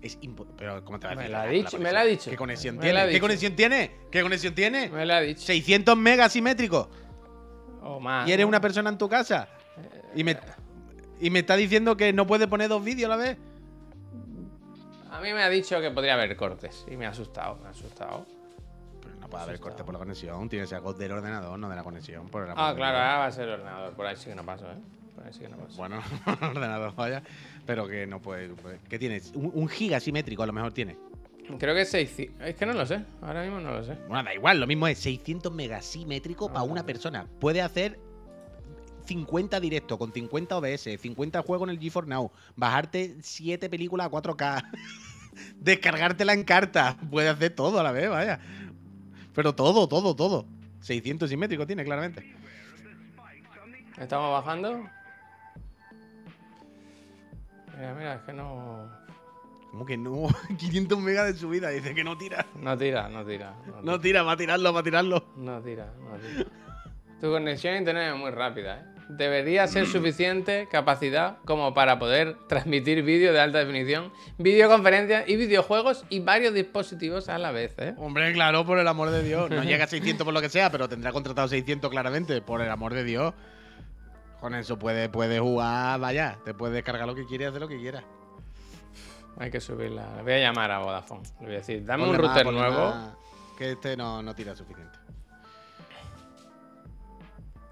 Es 0.03 0.19
pero 0.57 0.83
¿cómo 0.83 0.99
te 0.99 1.07
va 1.07 1.13
a 1.13 1.15
Me 1.15 1.21
decir? 1.21 1.31
lo 1.31 1.37
ha 1.37 1.45
relaja 1.45 1.63
dicho, 1.63 1.77
la 1.77 1.83
me 1.83 1.91
lo 1.93 1.99
ha 1.99 2.03
dicho. 2.03 2.29
¿Qué 2.29 2.35
conexión 2.35 2.75
Me 2.75 2.81
tiene? 2.81 2.99
ha 2.99 3.07
¿Qué 3.07 3.19
conexión 3.21 3.55
tiene? 3.55 3.91
¿Qué 4.11 4.21
conexión 4.21 4.53
tiene? 4.53 4.89
Me 4.89 5.05
lo 5.05 5.13
ha 5.13 5.21
dicho. 5.21 5.41
600 5.41 5.95
megas 5.97 6.33
simétricos. 6.33 6.89
O 7.81 8.01
más. 8.01 8.27
Y 8.27 8.33
eres 8.33 8.43
¿no? 8.43 8.49
una 8.49 8.59
persona 8.59 8.89
en 8.89 8.97
tu 8.97 9.07
casa. 9.07 9.47
Y 10.13 10.25
me, 10.25 10.37
y 11.21 11.29
me 11.29 11.39
está 11.39 11.55
diciendo 11.55 11.95
que 11.95 12.11
no 12.11 12.27
puede 12.27 12.49
poner 12.49 12.67
dos 12.67 12.83
vídeos 12.83 13.09
a 13.09 13.15
la 13.15 13.23
vez. 13.23 13.37
A 15.09 15.21
mí 15.21 15.31
me 15.31 15.41
ha 15.41 15.49
dicho 15.49 15.79
que 15.79 15.89
podría 15.91 16.15
haber 16.15 16.35
cortes. 16.35 16.85
Y 16.91 16.97
me 16.97 17.05
ha 17.05 17.09
asustado, 17.09 17.55
me 17.61 17.67
ha 17.67 17.71
asustado. 17.71 18.25
Pero 19.01 19.15
no 19.21 19.29
puede 19.29 19.43
haber 19.43 19.59
corte 19.61 19.85
por 19.85 19.93
la 19.93 19.99
conexión. 19.99 20.49
Tiene 20.49 20.65
que 20.65 20.69
ser 20.69 20.81
del 20.81 21.11
ordenador, 21.13 21.57
no 21.57 21.69
de 21.69 21.75
la 21.77 21.83
conexión. 21.83 22.27
Por 22.27 22.43
Ah, 22.57 22.73
claro, 22.75 22.97
ahora 22.97 23.17
va 23.19 23.25
a 23.27 23.31
ser 23.31 23.47
el 23.47 23.53
ordenador. 23.53 23.93
Por 23.93 24.05
ahí 24.05 24.17
sí 24.17 24.25
que 24.25 24.35
no 24.35 24.43
paso, 24.45 24.65
¿eh? 24.69 24.75
Por 25.15 25.25
ahí 25.25 25.31
sí 25.31 25.39
que 25.39 25.49
no 25.49 25.57
paso. 25.57 25.77
Bueno, 25.77 26.01
ordenador, 26.41 26.93
vaya. 26.95 27.23
Pero 27.65 27.87
que 27.87 28.05
no 28.07 28.21
puede. 28.21 28.51
¿Qué 28.89 28.99
tienes? 28.99 29.31
Un, 29.35 29.51
un 29.53 29.67
giga 29.67 29.99
simétrico 29.99 30.43
a 30.43 30.47
lo 30.47 30.53
mejor 30.53 30.73
tiene. 30.73 30.97
Creo 31.59 31.75
que 31.75 31.81
es 31.81 31.89
600. 31.89 32.47
Es 32.47 32.55
que 32.55 32.65
no 32.65 32.73
lo 32.73 32.85
sé. 32.85 33.03
Ahora 33.21 33.43
mismo 33.43 33.59
no 33.59 33.71
lo 33.71 33.83
sé. 33.83 33.95
Bueno, 34.07 34.23
da 34.23 34.33
igual, 34.33 34.59
lo 34.59 34.67
mismo 34.67 34.87
es 34.87 34.97
600 34.99 35.51
megas 35.53 35.85
simétrico 35.85 36.47
para 36.47 36.63
una 36.63 36.85
persona. 36.85 37.27
Puede 37.39 37.61
hacer 37.61 37.99
50 39.05 39.59
directos 39.59 39.97
con 39.97 40.13
50 40.13 40.57
OBS, 40.57 40.89
50 40.99 41.41
juegos 41.41 41.67
en 41.67 41.75
el 41.75 41.79
GeForce 41.79 42.09
Now, 42.09 42.31
bajarte 42.55 43.17
7 43.21 43.69
películas 43.69 44.07
a 44.07 44.11
4K, 44.11 44.63
descargártela 45.59 46.33
en 46.33 46.43
carta. 46.43 46.97
Puede 47.11 47.29
hacer 47.29 47.53
todo 47.53 47.79
a 47.79 47.83
la 47.83 47.91
vez, 47.91 48.09
vaya. 48.09 48.39
Pero 49.33 49.53
todo, 49.53 49.87
todo, 49.87 50.15
todo. 50.15 50.45
600 50.81 51.29
simétrico 51.29 51.67
tiene, 51.67 51.83
claramente. 51.83 52.33
¿Estamos 53.97 54.31
bajando? 54.31 54.89
Mira, 57.77 57.93
mira, 57.93 58.15
es 58.15 58.21
que 58.21 58.33
no. 58.33 58.89
Como 59.71 59.85
que 59.85 59.97
no, 59.97 60.27
500 60.57 60.99
megas 60.99 61.25
de 61.33 61.33
subida, 61.33 61.69
dice 61.69 61.95
que 61.95 62.03
no 62.03 62.17
tira. 62.17 62.45
No 62.61 62.77
tira, 62.77 63.09
no 63.09 63.25
tira. 63.25 63.55
No 63.65 63.73
tira. 63.73 63.81
No 63.81 63.99
tira, 63.99 64.23
va 64.23 64.33
a 64.33 64.37
tirarlo, 64.37 64.73
va 64.73 64.79
a 64.81 64.83
tirarlo. 64.83 65.25
No 65.35 65.61
tira, 65.61 65.91
no 65.99 66.15
tira. 66.17 66.45
Tu 67.19 67.29
conexión 67.31 67.73
a 67.73 67.77
internet 67.77 68.13
es 68.13 68.19
muy 68.19 68.31
rápida, 68.31 68.77
¿eh? 68.79 68.93
Debería 69.09 69.67
ser 69.67 69.85
suficiente 69.85 70.67
capacidad 70.71 71.37
como 71.45 71.73
para 71.73 71.99
poder 71.99 72.37
transmitir 72.47 73.03
vídeo 73.03 73.33
de 73.33 73.39
alta 73.39 73.59
definición, 73.59 74.11
videoconferencias 74.37 75.27
y 75.27 75.35
videojuegos 75.35 76.05
y 76.09 76.19
varios 76.21 76.53
dispositivos 76.53 77.27
a 77.27 77.37
la 77.37 77.51
vez, 77.51 77.75
¿eh? 77.79 77.93
Hombre, 77.97 78.31
claro, 78.33 78.65
por 78.65 78.79
el 78.79 78.87
amor 78.87 79.09
de 79.09 79.23
Dios. 79.23 79.49
No 79.49 79.63
llega 79.63 79.83
a 79.85 79.87
600 79.87 80.23
por 80.23 80.33
lo 80.33 80.41
que 80.41 80.49
sea, 80.49 80.71
pero 80.71 80.87
tendrá 80.87 81.11
contratado 81.11 81.47
600 81.47 81.89
claramente, 81.91 82.41
por 82.41 82.61
el 82.61 82.69
amor 82.71 82.93
de 82.93 83.03
Dios. 83.03 83.33
Con 84.43 84.55
eso 84.55 84.77
puedes 84.77 85.07
puede 85.07 85.39
jugar, 85.39 85.97
vaya, 86.01 86.37
te 86.43 86.53
puedes 86.53 86.73
descargar 86.73 87.07
lo 87.07 87.15
que 87.15 87.25
quieras, 87.25 87.51
hacer 87.51 87.61
lo 87.61 87.69
que 87.69 87.79
quieras. 87.79 88.03
Hay 89.37 89.49
que 89.49 89.61
subirla. 89.61 90.17
Le 90.17 90.21
voy 90.21 90.33
a 90.33 90.39
llamar 90.39 90.69
a 90.69 90.79
Vodafone. 90.79 91.23
Le 91.39 91.45
voy 91.45 91.55
a 91.55 91.57
decir, 91.59 91.85
dame 91.85 92.03
Ponle 92.03 92.17
un 92.19 92.25
router 92.25 92.45
nuevo. 92.51 92.89
más, 92.89 93.15
que 93.57 93.71
este 93.71 93.95
no, 93.95 94.21
no 94.21 94.35
tira 94.35 94.53
suficiente. 94.53 94.99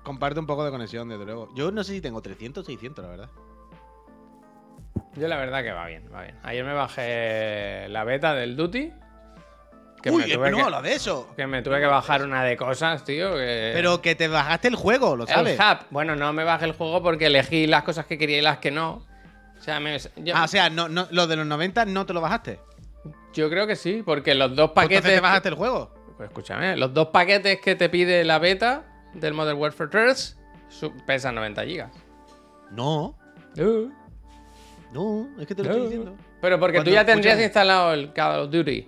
Comparte 0.01 0.39
un 0.39 0.45
poco 0.45 0.63
de 0.63 0.71
conexión, 0.71 1.09
desde 1.09 1.25
luego. 1.25 1.53
Yo 1.55 1.73
no 1.73 1.83
sé 1.83 1.91
si 1.91 1.99
tengo 1.99 2.21
300 2.21 2.63
o 2.63 2.65
600, 2.65 3.03
la 3.03 3.11
verdad. 3.11 3.29
Yo 5.17 5.27
la 5.27 5.35
verdad 5.35 5.63
que 5.63 5.73
va 5.73 5.87
bien, 5.87 6.09
va 6.09 6.21
bien. 6.21 6.39
Ayer 6.41 6.63
me 6.63 6.73
bajé 6.73 7.89
la 7.89 8.05
beta 8.05 8.33
del 8.33 8.55
Duty. 8.55 8.93
Que 10.01 10.09
Uy, 10.09 10.17
me 10.17 10.23
es 10.25 10.33
tuve 10.33 10.45
que 10.45 10.51
no 10.51 10.57
que- 10.57 10.63
habla 10.63 10.81
de 10.81 10.93
eso. 10.93 11.29
Que 11.35 11.45
me 11.47 11.61
tuve 11.61 11.79
que 11.79 11.85
bajar 11.85 12.23
una 12.23 12.43
de 12.43 12.57
cosas, 12.57 13.03
tío. 13.03 13.33
Que... 13.33 13.71
Pero 13.73 14.01
que 14.01 14.15
te 14.15 14.27
bajaste 14.27 14.67
el 14.67 14.75
juego, 14.75 15.15
lo 15.15 15.23
el 15.23 15.29
sabes. 15.29 15.59
hub. 15.59 15.85
Bueno, 15.91 16.15
no 16.15 16.33
me 16.33 16.43
bajé 16.43 16.65
el 16.65 16.71
juego 16.73 17.01
porque 17.03 17.27
elegí 17.27 17.67
las 17.67 17.83
cosas 17.83 18.05
que 18.05 18.17
quería 18.17 18.37
y 18.39 18.41
las 18.41 18.57
que 18.57 18.71
no. 18.71 19.05
O 19.59 19.63
sea, 19.63 19.79
me- 19.79 19.97
yo, 20.17 20.35
Ah, 20.35 20.45
o 20.45 20.47
sea, 20.47 20.69
no, 20.71 20.89
no, 20.89 21.07
lo 21.11 21.27
de 21.27 21.35
los 21.35 21.45
90 21.45 21.85
no 21.85 22.05
te 22.05 22.13
lo 22.13 22.21
bajaste. 22.21 22.59
yo 23.33 23.49
creo 23.49 23.67
que 23.67 23.75
sí, 23.75 24.01
porque 24.03 24.33
los 24.35 24.55
dos 24.55 24.71
Pues 24.71 24.85
paquetes. 24.85 25.03
te 25.13 25.19
bajaste 25.19 25.49
el 25.49 25.55
juego. 25.55 25.93
Pues 26.17 26.29
escúchame, 26.29 26.75
los 26.77 26.93
dos 26.93 27.07
paquetes 27.09 27.59
que 27.61 27.75
te 27.75 27.87
pide 27.89 28.23
la 28.23 28.39
beta 28.39 28.83
del 29.13 29.33
Modern 29.33 29.57
Warfare 29.59 29.89
3 29.89 30.37
su- 30.69 30.91
pesan 31.05 31.35
90 31.35 31.63
gigas. 31.65 31.91
No, 32.71 33.17
Uh, 33.57 33.89
no, 34.93 35.27
es 35.39 35.45
que 35.47 35.53
te 35.55 35.63
lo 35.63 35.69
estoy 35.69 35.83
diciendo. 35.87 36.15
Pero 36.41 36.59
porque 36.59 36.81
tú 36.81 36.89
ya 36.89 37.05
tendrías 37.05 37.39
instalado 37.39 37.93
el 37.93 38.13
Call 38.13 38.39
of 38.41 38.49
Duty. 38.51 38.87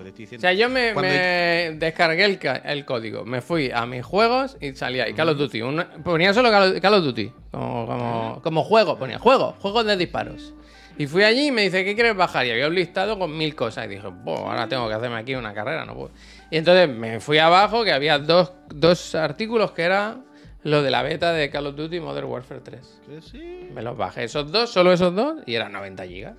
Que 0.00 0.04
te 0.04 0.08
estoy 0.10 0.24
O 0.24 0.26
diciendo. 0.26 0.42
sea, 0.42 0.52
yo 0.52 0.68
me, 0.68 0.92
Cuando- 0.92 1.12
me 1.12 1.76
descargué 1.78 2.24
el, 2.24 2.38
el 2.64 2.84
código, 2.84 3.24
me 3.24 3.40
fui 3.40 3.70
a 3.72 3.86
mis 3.86 4.04
juegos 4.04 4.56
y 4.60 4.72
salía 4.74 5.04
ahí 5.04 5.14
Call 5.14 5.28
of 5.30 5.38
Duty. 5.38 5.62
Una- 5.62 5.88
ponía 6.02 6.34
solo 6.34 6.50
Call 6.50 6.94
of, 6.94 7.04
Duty, 7.04 7.32
como, 7.50 7.86
como, 7.86 8.40
como 8.42 8.64
juego, 8.64 8.98
ponía 8.98 9.18
juego, 9.18 9.54
juegos 9.60 9.84
de 9.86 9.96
disparos. 9.96 10.54
Y 10.98 11.06
fui 11.06 11.22
allí 11.22 11.46
y 11.46 11.50
me 11.50 11.62
dice, 11.62 11.82
¿qué 11.84 11.94
quieres 11.94 12.14
bajar? 12.14 12.44
Y 12.44 12.50
había 12.50 12.66
un 12.68 12.74
listado 12.74 13.18
con 13.18 13.34
mil 13.34 13.54
cosas. 13.54 13.86
Y 13.86 13.88
dije, 13.88 14.06
"Buah, 14.08 14.50
ahora 14.50 14.68
tengo 14.68 14.86
que 14.86 14.92
hacerme 14.94 15.16
aquí 15.16 15.34
una 15.34 15.54
carrera, 15.54 15.86
no 15.86 15.94
puedo. 15.94 16.10
Y 16.50 16.58
entonces 16.58 16.90
me 16.90 17.20
fui 17.20 17.38
abajo, 17.38 17.84
que 17.84 17.92
había 17.92 18.18
dos, 18.18 18.52
dos 18.68 19.14
artículos 19.14 19.70
que 19.70 19.82
era 19.82 20.18
lo 20.62 20.82
de 20.82 20.90
la 20.90 21.02
beta 21.02 21.32
de 21.32 21.48
Call 21.48 21.68
of 21.68 21.76
Duty 21.76 22.00
Modern 22.00 22.26
Warfare 22.26 22.60
3. 22.60 23.00
Que 23.06 23.22
sí. 23.22 23.68
Me 23.72 23.80
los 23.80 23.96
bajé 23.96 24.24
esos 24.24 24.52
dos, 24.52 24.68
solo 24.68 24.92
esos 24.92 25.14
dos, 25.14 25.36
y 25.46 25.54
eran 25.54 25.72
90 25.72 26.04
gigas. 26.04 26.34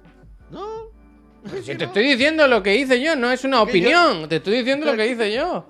No. 0.52 0.92
Pero 1.44 1.64
si 1.64 1.76
te 1.76 1.86
estoy 1.86 2.04
diciendo 2.04 2.48
lo 2.48 2.62
que 2.62 2.76
hice 2.76 3.02
yo, 3.02 3.16
no 3.16 3.32
es 3.32 3.44
una 3.44 3.58
yo- 3.58 3.64
opinión. 3.64 4.30
Te 4.30 4.38
estoy 4.38 4.58
diciendo 4.58 4.86
lo 4.86 4.96
que 4.96 5.08
hice 5.08 5.34
yo. 5.34 5.68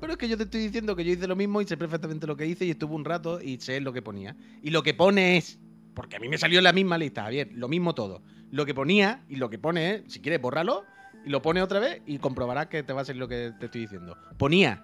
Pero 0.00 0.12
es 0.14 0.18
que 0.18 0.28
yo 0.28 0.36
te 0.38 0.44
estoy 0.44 0.62
diciendo 0.62 0.96
que 0.96 1.04
yo 1.04 1.12
hice 1.12 1.26
lo 1.26 1.36
mismo 1.36 1.60
y 1.60 1.66
sé 1.66 1.76
perfectamente 1.76 2.26
lo 2.26 2.36
que 2.36 2.46
hice 2.46 2.64
y 2.64 2.70
estuve 2.70 2.94
un 2.94 3.04
rato 3.04 3.40
y 3.40 3.58
sé 3.60 3.80
lo 3.80 3.92
que 3.92 4.00
ponía. 4.00 4.34
Y 4.62 4.70
lo 4.70 4.82
que 4.82 4.94
pone 4.94 5.36
es. 5.36 5.58
Porque 5.94 6.16
a 6.16 6.20
mí 6.20 6.28
me 6.28 6.38
salió 6.38 6.58
en 6.58 6.64
la 6.64 6.72
misma 6.72 6.96
lista, 6.96 7.22
Javier. 7.24 7.50
Lo 7.52 7.68
mismo 7.68 7.94
todo. 7.94 8.22
Lo 8.50 8.64
que 8.64 8.72
ponía 8.74 9.22
y 9.28 9.36
lo 9.36 9.50
que 9.50 9.58
pone 9.58 9.96
es. 9.96 10.02
Si 10.12 10.20
quieres, 10.20 10.40
bórralo 10.40 10.84
y 11.26 11.28
lo 11.28 11.42
pone 11.42 11.60
otra 11.60 11.80
vez 11.80 12.00
y 12.06 12.18
comprobarás 12.18 12.68
que 12.68 12.82
te 12.82 12.94
va 12.94 13.02
a 13.02 13.04
salir 13.04 13.20
lo 13.20 13.28
que 13.28 13.52
te 13.60 13.66
estoy 13.66 13.82
diciendo. 13.82 14.16
Ponía 14.38 14.82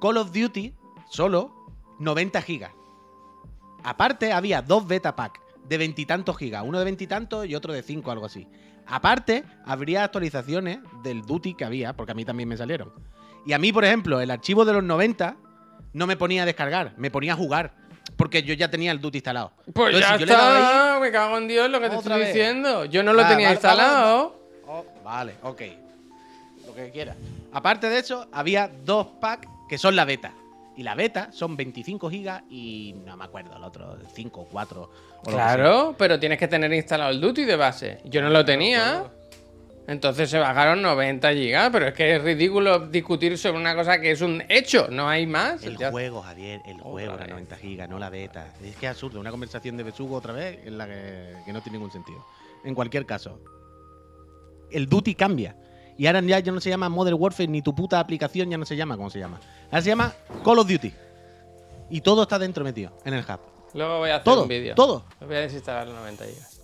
Call 0.00 0.18
of 0.18 0.30
Duty 0.32 0.72
solo 1.10 1.52
90 1.98 2.40
gigas. 2.42 2.70
Aparte, 3.82 4.32
había 4.32 4.62
dos 4.62 4.86
beta 4.86 5.16
pack 5.16 5.40
de 5.68 5.78
veintitantos 5.78 6.36
gigas. 6.36 6.62
Uno 6.64 6.78
de 6.78 6.84
veintitantos 6.84 7.46
y 7.46 7.54
otro 7.54 7.72
de 7.72 7.82
cinco, 7.82 8.10
algo 8.12 8.26
así. 8.26 8.46
Aparte, 8.86 9.44
habría 9.64 10.04
actualizaciones 10.04 10.78
del 11.02 11.22
Duty 11.22 11.54
que 11.54 11.64
había, 11.64 11.94
porque 11.94 12.12
a 12.12 12.14
mí 12.14 12.24
también 12.24 12.48
me 12.48 12.56
salieron. 12.56 12.92
Y 13.46 13.52
a 13.52 13.58
mí, 13.58 13.72
por 13.72 13.84
ejemplo, 13.84 14.20
el 14.20 14.30
archivo 14.30 14.64
de 14.64 14.72
los 14.72 14.84
90 14.84 15.36
no 15.92 16.06
me 16.06 16.16
ponía 16.16 16.42
a 16.42 16.46
descargar, 16.46 16.94
me 16.96 17.10
ponía 17.10 17.32
a 17.34 17.36
jugar. 17.36 17.72
Porque 18.16 18.42
yo 18.42 18.54
ya 18.54 18.70
tenía 18.70 18.92
el 18.92 19.00
Duty 19.00 19.18
instalado. 19.18 19.52
Pues 19.72 19.94
Entonces, 19.94 20.00
ya 20.00 20.14
si 20.14 20.20
yo 20.20 20.26
le 20.26 20.32
daba 20.32 20.58
está, 20.58 20.98
me 21.00 21.10
cago 21.10 21.38
en 21.38 21.48
Dios 21.48 21.70
lo 21.70 21.80
que 21.80 21.88
te 21.88 21.96
estoy 21.96 22.18
vez. 22.18 22.28
diciendo. 22.28 22.84
Yo 22.84 23.02
no 23.02 23.12
lo 23.12 23.26
tenía 23.26 23.48
vale, 23.48 23.54
instalado. 23.54 24.40
Oh, 24.66 24.84
vale, 25.02 25.34
ok. 25.42 25.62
Lo 26.66 26.74
que 26.74 26.90
quieras. 26.90 27.16
Aparte 27.52 27.88
de 27.88 27.98
eso, 27.98 28.28
había 28.30 28.70
dos 28.84 29.06
packs 29.20 29.48
que 29.68 29.78
son 29.78 29.96
la 29.96 30.04
beta. 30.04 30.32
Y 30.76 30.82
la 30.82 30.94
beta 30.94 31.30
son 31.32 31.56
25 31.56 32.10
gigas 32.10 32.42
y 32.50 32.94
no 33.06 33.16
me 33.16 33.24
acuerdo, 33.24 33.56
el 33.56 33.62
otro 33.62 33.96
5 34.12 34.40
o 34.40 34.44
4. 34.48 34.82
o 34.82 34.86
lo 34.86 35.22
que 35.22 35.30
sea. 35.30 35.54
Claro, 35.54 35.94
pero 35.96 36.18
tienes 36.18 36.38
que 36.38 36.48
tener 36.48 36.72
instalado 36.72 37.10
el 37.10 37.20
Duty 37.20 37.44
de 37.44 37.56
base. 37.56 37.98
Yo 38.04 38.20
no 38.22 38.28
lo 38.30 38.44
tenía. 38.44 39.04
Entonces 39.86 40.30
se 40.30 40.38
bajaron 40.38 40.80
90 40.80 41.32
gigas, 41.34 41.68
pero 41.70 41.88
es 41.88 41.94
que 41.94 42.16
es 42.16 42.22
ridículo 42.22 42.86
discutir 42.88 43.36
sobre 43.36 43.58
una 43.58 43.76
cosa 43.76 44.00
que 44.00 44.12
es 44.12 44.22
un 44.22 44.42
hecho, 44.48 44.88
no 44.90 45.08
hay 45.10 45.26
más. 45.26 45.62
El 45.62 45.76
Ya- 45.76 45.90
juego, 45.90 46.22
Javier, 46.22 46.62
el 46.64 46.80
juego 46.80 47.12
Otra 47.12 47.26
era 47.26 47.34
vez. 47.36 47.44
90 47.50 47.56
gigas, 47.56 47.88
no 47.90 47.98
la 47.98 48.08
beta. 48.08 48.54
Es 48.64 48.76
que 48.76 48.86
es 48.86 48.90
absurdo, 48.90 49.20
una 49.20 49.30
conversación 49.30 49.76
de 49.76 49.82
besugo 49.82 50.16
otra 50.16 50.32
vez 50.32 50.58
en 50.66 50.78
la 50.78 50.86
que, 50.86 51.34
que 51.44 51.52
no 51.52 51.60
tiene 51.60 51.76
ningún 51.78 51.92
sentido. 51.92 52.24
En 52.64 52.74
cualquier 52.74 53.04
caso, 53.04 53.38
el 54.70 54.88
Duty 54.88 55.14
cambia. 55.14 55.54
Y 55.96 56.06
ahora 56.06 56.20
ya, 56.22 56.38
ya 56.40 56.50
no 56.50 56.60
se 56.60 56.70
llama 56.70 56.88
Modern 56.88 57.16
Warfare 57.20 57.46
ni 57.48 57.62
tu 57.62 57.74
puta 57.74 58.00
aplicación 58.00 58.50
ya 58.50 58.56
no 58.58 58.64
se 58.64 58.76
llama 58.76 58.96
como 58.96 59.10
se 59.10 59.18
llama. 59.20 59.38
Ahora 59.70 59.82
se 59.82 59.88
llama 59.88 60.12
Call 60.44 60.58
of 60.58 60.68
Duty. 60.68 60.92
Y 61.90 62.00
todo 62.00 62.22
está 62.22 62.38
dentro 62.38 62.64
metido 62.64 62.96
en 63.04 63.14
el 63.14 63.20
hub. 63.24 63.40
Luego 63.74 63.98
voy 63.98 64.10
a 64.10 64.14
hacer 64.16 64.24
Todo, 64.24 64.42
un 64.42 64.48
vídeo. 64.48 64.74
todo. 64.74 65.04
Voy 65.20 65.36
a 65.36 65.40
desinstalar 65.40 65.86
los 65.86 65.96
90 65.96 66.24
gigas. 66.26 66.60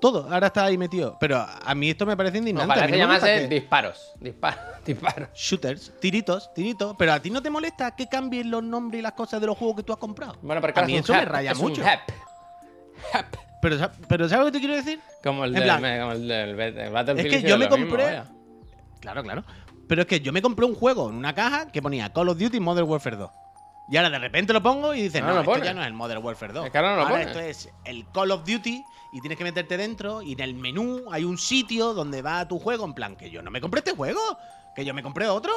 Todo, 0.00 0.28
ahora 0.32 0.48
está 0.48 0.64
ahí 0.64 0.76
metido. 0.76 1.16
Pero 1.20 1.38
a 1.38 1.74
mí 1.76 1.90
esto 1.90 2.04
me 2.04 2.16
parece 2.16 2.38
indignante. 2.38 2.88
No 2.88 2.96
llamase 2.96 3.40
que- 3.42 3.48
disparos. 3.48 4.12
Disparos. 4.20 4.60
Disparos. 4.84 5.28
Shooters, 5.34 5.92
tiritos, 6.00 6.52
tiritos. 6.54 6.96
Pero 6.98 7.12
a 7.12 7.20
ti 7.20 7.30
no 7.30 7.40
te 7.40 7.50
molesta 7.50 7.94
que 7.94 8.08
cambien 8.08 8.50
los 8.50 8.62
nombres 8.64 8.98
y 8.98 9.02
las 9.02 9.12
cosas 9.12 9.40
de 9.40 9.46
los 9.46 9.56
juegos 9.56 9.76
que 9.76 9.82
tú 9.84 9.92
has 9.92 9.98
comprado. 9.98 10.36
Bueno, 10.42 10.60
pero 10.60 10.76
a 10.80 10.84
mí 10.86 10.96
es 10.96 11.04
eso 11.04 11.12
un 11.12 11.18
me 11.20 11.24
raya 11.24 11.52
es 11.52 11.58
un 11.58 11.68
mucho. 11.68 11.82
hub. 11.82 11.86
Hub. 13.14 13.38
Pero, 13.62 13.90
pero 14.08 14.28
¿sabes 14.28 14.44
lo 14.46 14.50
que 14.52 14.58
te 14.58 14.58
quiero 14.58 14.74
decir? 14.74 15.00
Como 15.22 15.44
el 15.44 15.52
del, 15.52 15.68
como 15.68 15.86
el 16.12 16.90
Battlefield. 16.92 17.30
que 17.30 17.36
hicieron 17.36 17.48
yo 17.48 17.58
me 17.58 17.76
mismo, 17.76 17.96
compré-. 17.96 18.22
Claro, 19.00 19.22
claro. 19.22 19.44
Pero 19.92 20.00
es 20.02 20.08
que 20.08 20.20
yo 20.20 20.32
me 20.32 20.40
compré 20.40 20.64
un 20.64 20.74
juego 20.74 21.10
en 21.10 21.16
una 21.16 21.34
caja 21.34 21.70
que 21.70 21.82
ponía 21.82 22.10
Call 22.10 22.30
of 22.30 22.38
Duty 22.38 22.58
Modern 22.60 22.88
Warfare 22.88 23.16
2. 23.16 23.30
Y 23.90 23.98
ahora 23.98 24.08
de 24.08 24.18
repente 24.20 24.54
lo 24.54 24.62
pongo 24.62 24.94
y 24.94 25.02
dices, 25.02 25.20
No 25.20 25.26
no, 25.26 25.34
lo 25.34 25.40
esto 25.40 25.52
pone. 25.52 25.66
ya 25.66 25.74
no 25.74 25.82
es 25.82 25.86
el 25.86 25.92
Modern 25.92 26.24
Warfare 26.24 26.54
2. 26.54 26.64
Es 26.64 26.72
que 26.72 26.78
ahora 26.78 26.90
no 26.92 26.96
lo 26.96 27.02
ahora 27.02 27.12
pone. 27.16 27.24
esto 27.26 27.40
es 27.40 27.68
el 27.84 28.06
Call 28.10 28.30
of 28.30 28.46
Duty 28.46 28.82
y 29.12 29.20
tienes 29.20 29.36
que 29.36 29.44
meterte 29.44 29.76
dentro 29.76 30.22
y 30.22 30.32
en 30.32 30.40
el 30.40 30.54
menú 30.54 31.02
hay 31.12 31.24
un 31.24 31.36
sitio 31.36 31.92
donde 31.92 32.22
va 32.22 32.48
tu 32.48 32.58
juego 32.58 32.86
en 32.86 32.94
plan 32.94 33.16
que 33.16 33.28
yo 33.30 33.42
no 33.42 33.50
me 33.50 33.60
compré 33.60 33.80
este 33.80 33.92
juego, 33.94 34.18
que 34.74 34.82
yo 34.86 34.94
me 34.94 35.02
compré 35.02 35.28
otro. 35.28 35.52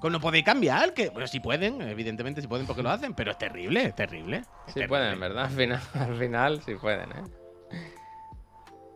Que 0.00 0.10
no 0.10 0.20
podéis 0.20 0.44
cambiar, 0.44 0.94
que 0.94 1.08
bueno, 1.08 1.26
sí 1.26 1.40
pueden, 1.40 1.82
evidentemente 1.82 2.40
sí 2.40 2.46
pueden 2.46 2.68
porque 2.68 2.84
lo 2.84 2.90
hacen, 2.90 3.14
pero 3.14 3.32
es 3.32 3.38
terrible, 3.38 3.82
es 3.86 3.96
terrible. 3.96 4.36
Es 4.36 4.44
Sí 4.68 4.74
terrible. 4.74 4.88
pueden, 4.90 5.18
¿verdad? 5.18 5.46
Al 5.46 5.50
final, 5.50 5.80
al 5.94 6.16
final 6.20 6.62
sí 6.64 6.74
pueden, 6.76 7.10
¿eh? 7.10 7.24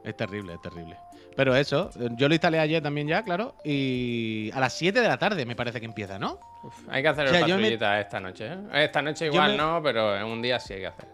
Es 0.05 0.17
terrible, 0.17 0.55
es 0.55 0.61
terrible. 0.63 0.97
Pero 1.37 1.57
eso, 1.57 1.91
yo 2.17 2.29
lo 2.29 2.35
instalé 2.35 2.61
ayer 2.61 2.81
también 2.83 3.09
ya, 3.09 3.23
claro, 3.25 3.57
y 3.65 4.51
a 4.55 4.61
las 4.61 4.73
7 4.75 5.01
de 5.01 5.09
la 5.09 5.19
tarde 5.19 5.45
me 5.45 5.57
parece 5.57 5.81
que 5.81 5.87
empieza, 5.87 6.17
¿no? 6.19 6.39
Uf, 6.63 6.89
hay 6.89 7.03
que 7.03 7.09
hacer 7.09 7.27
O 7.27 7.31
sea, 7.31 7.45
el 7.45 7.59
me- 7.59 7.75
esta 8.01 8.21
noche, 8.21 8.47
¿eh? 8.53 8.59
Esta 8.85 9.03
noche 9.03 9.27
igual 9.27 9.53
me- 9.53 9.57
no, 9.57 9.81
pero 9.83 10.17
en 10.17 10.25
un 10.27 10.41
día 10.41 10.61
sí 10.61 10.75
hay 10.75 10.81
que 10.81 10.87
hacer. 10.87 11.09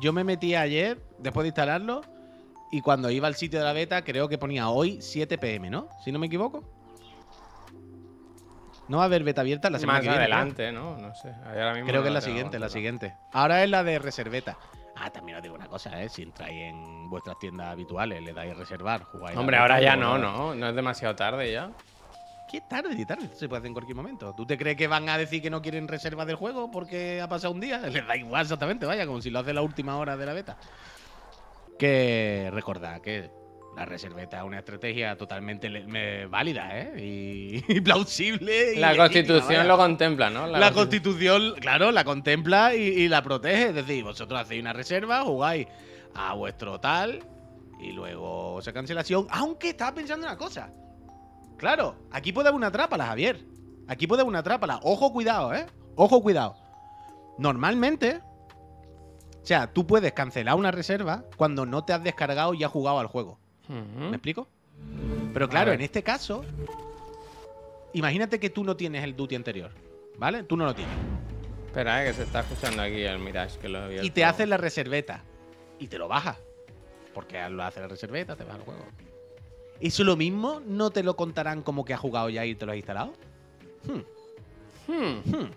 Yo 0.00 0.12
me 0.12 0.24
metí 0.24 0.56
ayer, 0.56 0.98
después 1.18 1.44
de 1.44 1.48
instalarlo, 1.48 2.00
y 2.72 2.80
cuando 2.80 3.10
iba 3.10 3.28
al 3.28 3.36
sitio 3.36 3.60
de 3.60 3.64
la 3.64 3.72
beta, 3.72 4.02
creo 4.02 4.28
que 4.28 4.38
ponía 4.38 4.68
hoy 4.70 5.00
7 5.00 5.38
pm, 5.38 5.70
¿no? 5.70 5.88
Si 6.04 6.10
no 6.10 6.18
me 6.18 6.26
equivoco. 6.26 6.64
No 8.88 8.96
va 8.98 9.04
a 9.04 9.06
haber 9.06 9.22
beta 9.22 9.40
abierta 9.40 9.70
la 9.70 9.78
semana 9.78 9.98
Más 10.00 10.02
que 10.02 10.08
viene. 10.10 10.24
adelante, 10.24 10.72
¿no? 10.72 10.98
No 10.98 11.14
sé. 11.14 11.32
Ahora 11.46 11.72
mismo 11.74 11.86
Creo 11.88 12.00
no 12.00 12.02
que 12.02 12.08
es 12.08 12.14
la 12.14 12.20
tengo 12.20 12.32
siguiente, 12.34 12.58
la 12.58 12.68
siguiente. 12.68 13.14
Ahora 13.32 13.62
es 13.64 13.70
la 13.70 13.82
de 13.84 13.98
reserveta. 13.98 14.58
Ah, 14.96 15.10
también 15.10 15.36
os 15.36 15.42
digo 15.42 15.54
una 15.54 15.66
cosa, 15.66 16.00
¿eh? 16.02 16.08
Si 16.08 16.22
entráis 16.22 16.62
en 16.62 17.10
vuestras 17.10 17.38
tiendas 17.38 17.68
habituales, 17.68 18.22
le 18.22 18.32
dais 18.32 18.56
reservar, 18.56 19.02
jugáis. 19.04 19.36
Hombre, 19.36 19.56
ahora 19.56 19.80
ya 19.80 19.96
no, 19.96 20.18
no. 20.18 20.54
No 20.54 20.68
es 20.68 20.74
demasiado 20.74 21.16
tarde 21.16 21.52
ya. 21.52 21.70
¿Qué 22.50 22.60
tarde 22.60 22.94
ni 22.94 23.04
tarde? 23.04 23.24
Esto 23.24 23.36
se 23.38 23.48
puede 23.48 23.58
hacer 23.58 23.68
en 23.68 23.74
cualquier 23.74 23.96
momento. 23.96 24.32
¿Tú 24.34 24.46
te 24.46 24.56
crees 24.56 24.76
que 24.76 24.86
van 24.86 25.08
a 25.08 25.18
decir 25.18 25.42
que 25.42 25.50
no 25.50 25.60
quieren 25.60 25.88
reserva 25.88 26.24
del 26.24 26.36
juego 26.36 26.70
porque 26.70 27.20
ha 27.20 27.28
pasado 27.28 27.52
un 27.52 27.60
día? 27.60 27.78
Les 27.88 28.06
da 28.06 28.16
igual 28.16 28.42
exactamente, 28.42 28.86
vaya, 28.86 29.06
como 29.06 29.20
si 29.20 29.30
lo 29.30 29.40
hace 29.40 29.52
la 29.52 29.62
última 29.62 29.96
hora 29.96 30.16
de 30.16 30.26
la 30.26 30.32
beta. 30.32 30.56
Que 31.78 32.50
recordad 32.52 33.00
que 33.00 33.30
la 33.76 33.84
reserveta 33.84 34.38
es 34.38 34.44
una 34.44 34.58
estrategia 34.60 35.16
totalmente 35.16 35.68
me- 35.68 36.26
válida, 36.26 36.68
¿eh? 36.78 36.94
Y, 37.02 37.64
y 37.76 37.80
plausible. 37.80 38.76
La 38.76 38.96
constitución 38.96 39.66
lo 39.68 39.76
contempla, 39.76 40.30
¿no? 40.30 40.46
La 40.46 40.72
constitución, 40.72 41.54
claro, 41.60 41.90
la 41.90 42.04
contempla 42.04 42.74
y, 42.74 42.80
y 42.82 43.08
la 43.08 43.22
protege. 43.22 43.68
Es 43.68 43.74
decir, 43.74 44.04
vosotros 44.04 44.40
hacéis 44.40 44.60
una 44.62 44.72
reserva, 44.72 45.22
jugáis 45.22 45.66
a 46.14 46.34
vuestro 46.34 46.78
tal 46.80 47.24
y 47.80 47.90
luego 47.92 48.60
esa 48.60 48.72
cancelación. 48.72 49.26
Aunque 49.30 49.70
estaba 49.70 49.92
pensando 49.94 50.26
una 50.26 50.36
cosa. 50.36 50.70
Claro, 51.56 51.96
aquí 52.12 52.32
puede 52.32 52.48
haber 52.48 52.56
una 52.56 52.70
trápala, 52.70 53.06
Javier. 53.06 53.44
Aquí 53.88 54.06
puede 54.06 54.22
haber 54.22 54.30
una 54.30 54.42
trápala. 54.42 54.80
Ojo, 54.82 55.12
cuidado, 55.12 55.52
¿eh? 55.54 55.66
Ojo, 55.96 56.22
cuidado. 56.22 56.56
Normalmente, 57.38 58.20
o 59.42 59.46
sea, 59.46 59.72
tú 59.72 59.86
puedes 59.86 60.12
cancelar 60.12 60.54
una 60.54 60.70
reserva 60.70 61.24
cuando 61.36 61.66
no 61.66 61.84
te 61.84 61.92
has 61.92 62.02
descargado 62.02 62.54
y 62.54 62.64
has 62.64 62.70
jugado 62.70 62.98
al 63.00 63.06
juego. 63.08 63.38
¿Me 63.68 64.16
explico? 64.16 64.48
Pero 65.32 65.48
claro, 65.48 65.72
en 65.72 65.80
este 65.80 66.02
caso, 66.02 66.44
imagínate 67.92 68.38
que 68.38 68.50
tú 68.50 68.64
no 68.64 68.76
tienes 68.76 69.02
el 69.04 69.16
duty 69.16 69.34
anterior, 69.36 69.70
¿vale? 70.18 70.42
Tú 70.44 70.56
no 70.56 70.64
lo 70.64 70.74
tienes. 70.74 70.94
Espera, 71.66 72.04
eh, 72.04 72.08
que 72.08 72.14
se 72.14 72.22
está 72.22 72.40
escuchando 72.40 72.82
aquí 72.82 73.02
el 73.02 73.18
Mirage, 73.18 73.58
que 73.58 73.68
lo 73.68 73.90
he 73.90 74.04
Y 74.04 74.10
te 74.10 74.24
haces 74.24 74.48
la 74.48 74.56
reserveta. 74.56 75.22
Y 75.78 75.88
te 75.88 75.98
lo 75.98 76.06
bajas. 76.06 76.38
Porque 77.12 77.48
lo 77.48 77.64
hace 77.64 77.80
la 77.80 77.88
reserveta, 77.88 78.36
te 78.36 78.44
vas 78.44 78.56
al 78.56 78.62
juego. 78.62 78.84
¿Eso 79.80 80.04
lo 80.04 80.16
mismo 80.16 80.60
no 80.66 80.90
te 80.90 81.02
lo 81.02 81.16
contarán 81.16 81.62
como 81.62 81.84
que 81.84 81.94
has 81.94 82.00
jugado 82.00 82.28
ya 82.30 82.44
y 82.44 82.54
te 82.54 82.64
lo 82.64 82.72
has 82.72 82.76
instalado? 82.76 83.12
Hmm, 83.84 84.00
Hmm. 84.86 85.18
hmm. 85.24 85.50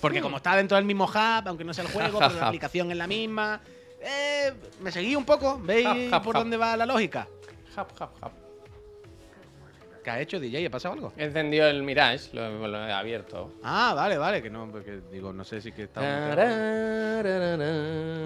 Porque 0.00 0.20
como 0.20 0.36
está 0.36 0.56
dentro 0.56 0.76
del 0.76 0.84
mismo 0.84 1.04
hub, 1.04 1.48
aunque 1.48 1.64
no 1.64 1.72
sea 1.72 1.84
el 1.84 1.90
juego, 1.90 2.18
pero 2.18 2.34
la 2.34 2.46
aplicación 2.48 2.90
es 2.90 2.96
la 2.96 3.06
misma. 3.06 3.60
Eh, 4.06 4.52
¿Me 4.80 4.92
seguí 4.92 5.16
un 5.16 5.24
poco? 5.24 5.58
¿Veis 5.62 5.86
Hub, 5.86 6.14
hub, 6.16 6.22
por 6.22 6.36
hub. 6.36 6.40
dónde 6.42 6.56
va 6.58 6.76
la 6.76 6.84
lógica? 6.86 7.26
Hap, 7.74 7.90
hap, 8.00 8.10
hap. 8.22 8.32
¿Qué 10.02 10.10
ha 10.10 10.20
hecho 10.20 10.38
DJ? 10.38 10.66
¿Ha 10.66 10.70
pasado 10.70 10.92
algo? 10.92 11.12
He 11.16 11.24
encendido 11.24 11.66
el 11.66 11.82
Mirage, 11.82 12.28
lo, 12.34 12.68
lo 12.68 12.86
he 12.86 12.92
abierto. 12.92 13.54
Ah, 13.62 13.94
vale, 13.96 14.18
vale, 14.18 14.42
que 14.42 14.50
no, 14.50 14.70
porque 14.70 15.00
digo, 15.10 15.32
no 15.32 15.44
sé 15.44 15.62
si 15.62 15.72
que 15.72 15.84
está. 15.84 16.02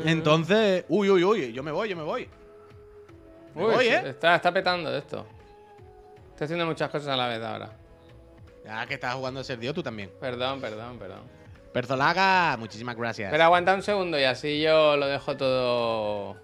Entonces, 0.04 0.84
uy, 0.88 1.08
uy, 1.10 1.22
uy, 1.24 1.52
yo 1.52 1.62
me 1.62 1.70
voy, 1.70 1.88
yo 1.88 1.96
me 1.96 2.02
voy. 2.02 2.28
Me 3.54 3.64
Uy, 3.64 3.74
voy, 3.74 3.86
¿eh? 3.86 4.02
está, 4.10 4.34
está 4.36 4.52
petando 4.52 4.94
esto. 4.96 5.24
Estoy 6.30 6.44
haciendo 6.46 6.66
muchas 6.66 6.90
cosas 6.90 7.08
a 7.08 7.16
la 7.16 7.28
vez 7.28 7.42
ahora. 7.42 7.70
Ya 8.64 8.84
que 8.86 8.94
estás 8.94 9.14
jugando 9.14 9.40
a 9.40 9.44
ser 9.44 9.58
Dios, 9.58 9.74
tú 9.74 9.82
también. 9.82 10.10
Perdón, 10.20 10.60
perdón, 10.60 10.98
perdón. 10.98 11.20
Perzolaga, 11.72 12.56
muchísimas 12.58 12.96
gracias. 12.96 13.30
Pero 13.30 13.44
aguanta 13.44 13.74
un 13.74 13.82
segundo 13.82 14.18
y 14.18 14.24
así 14.24 14.60
yo 14.60 14.96
lo 14.96 15.06
dejo 15.06 15.36
todo. 15.36 16.36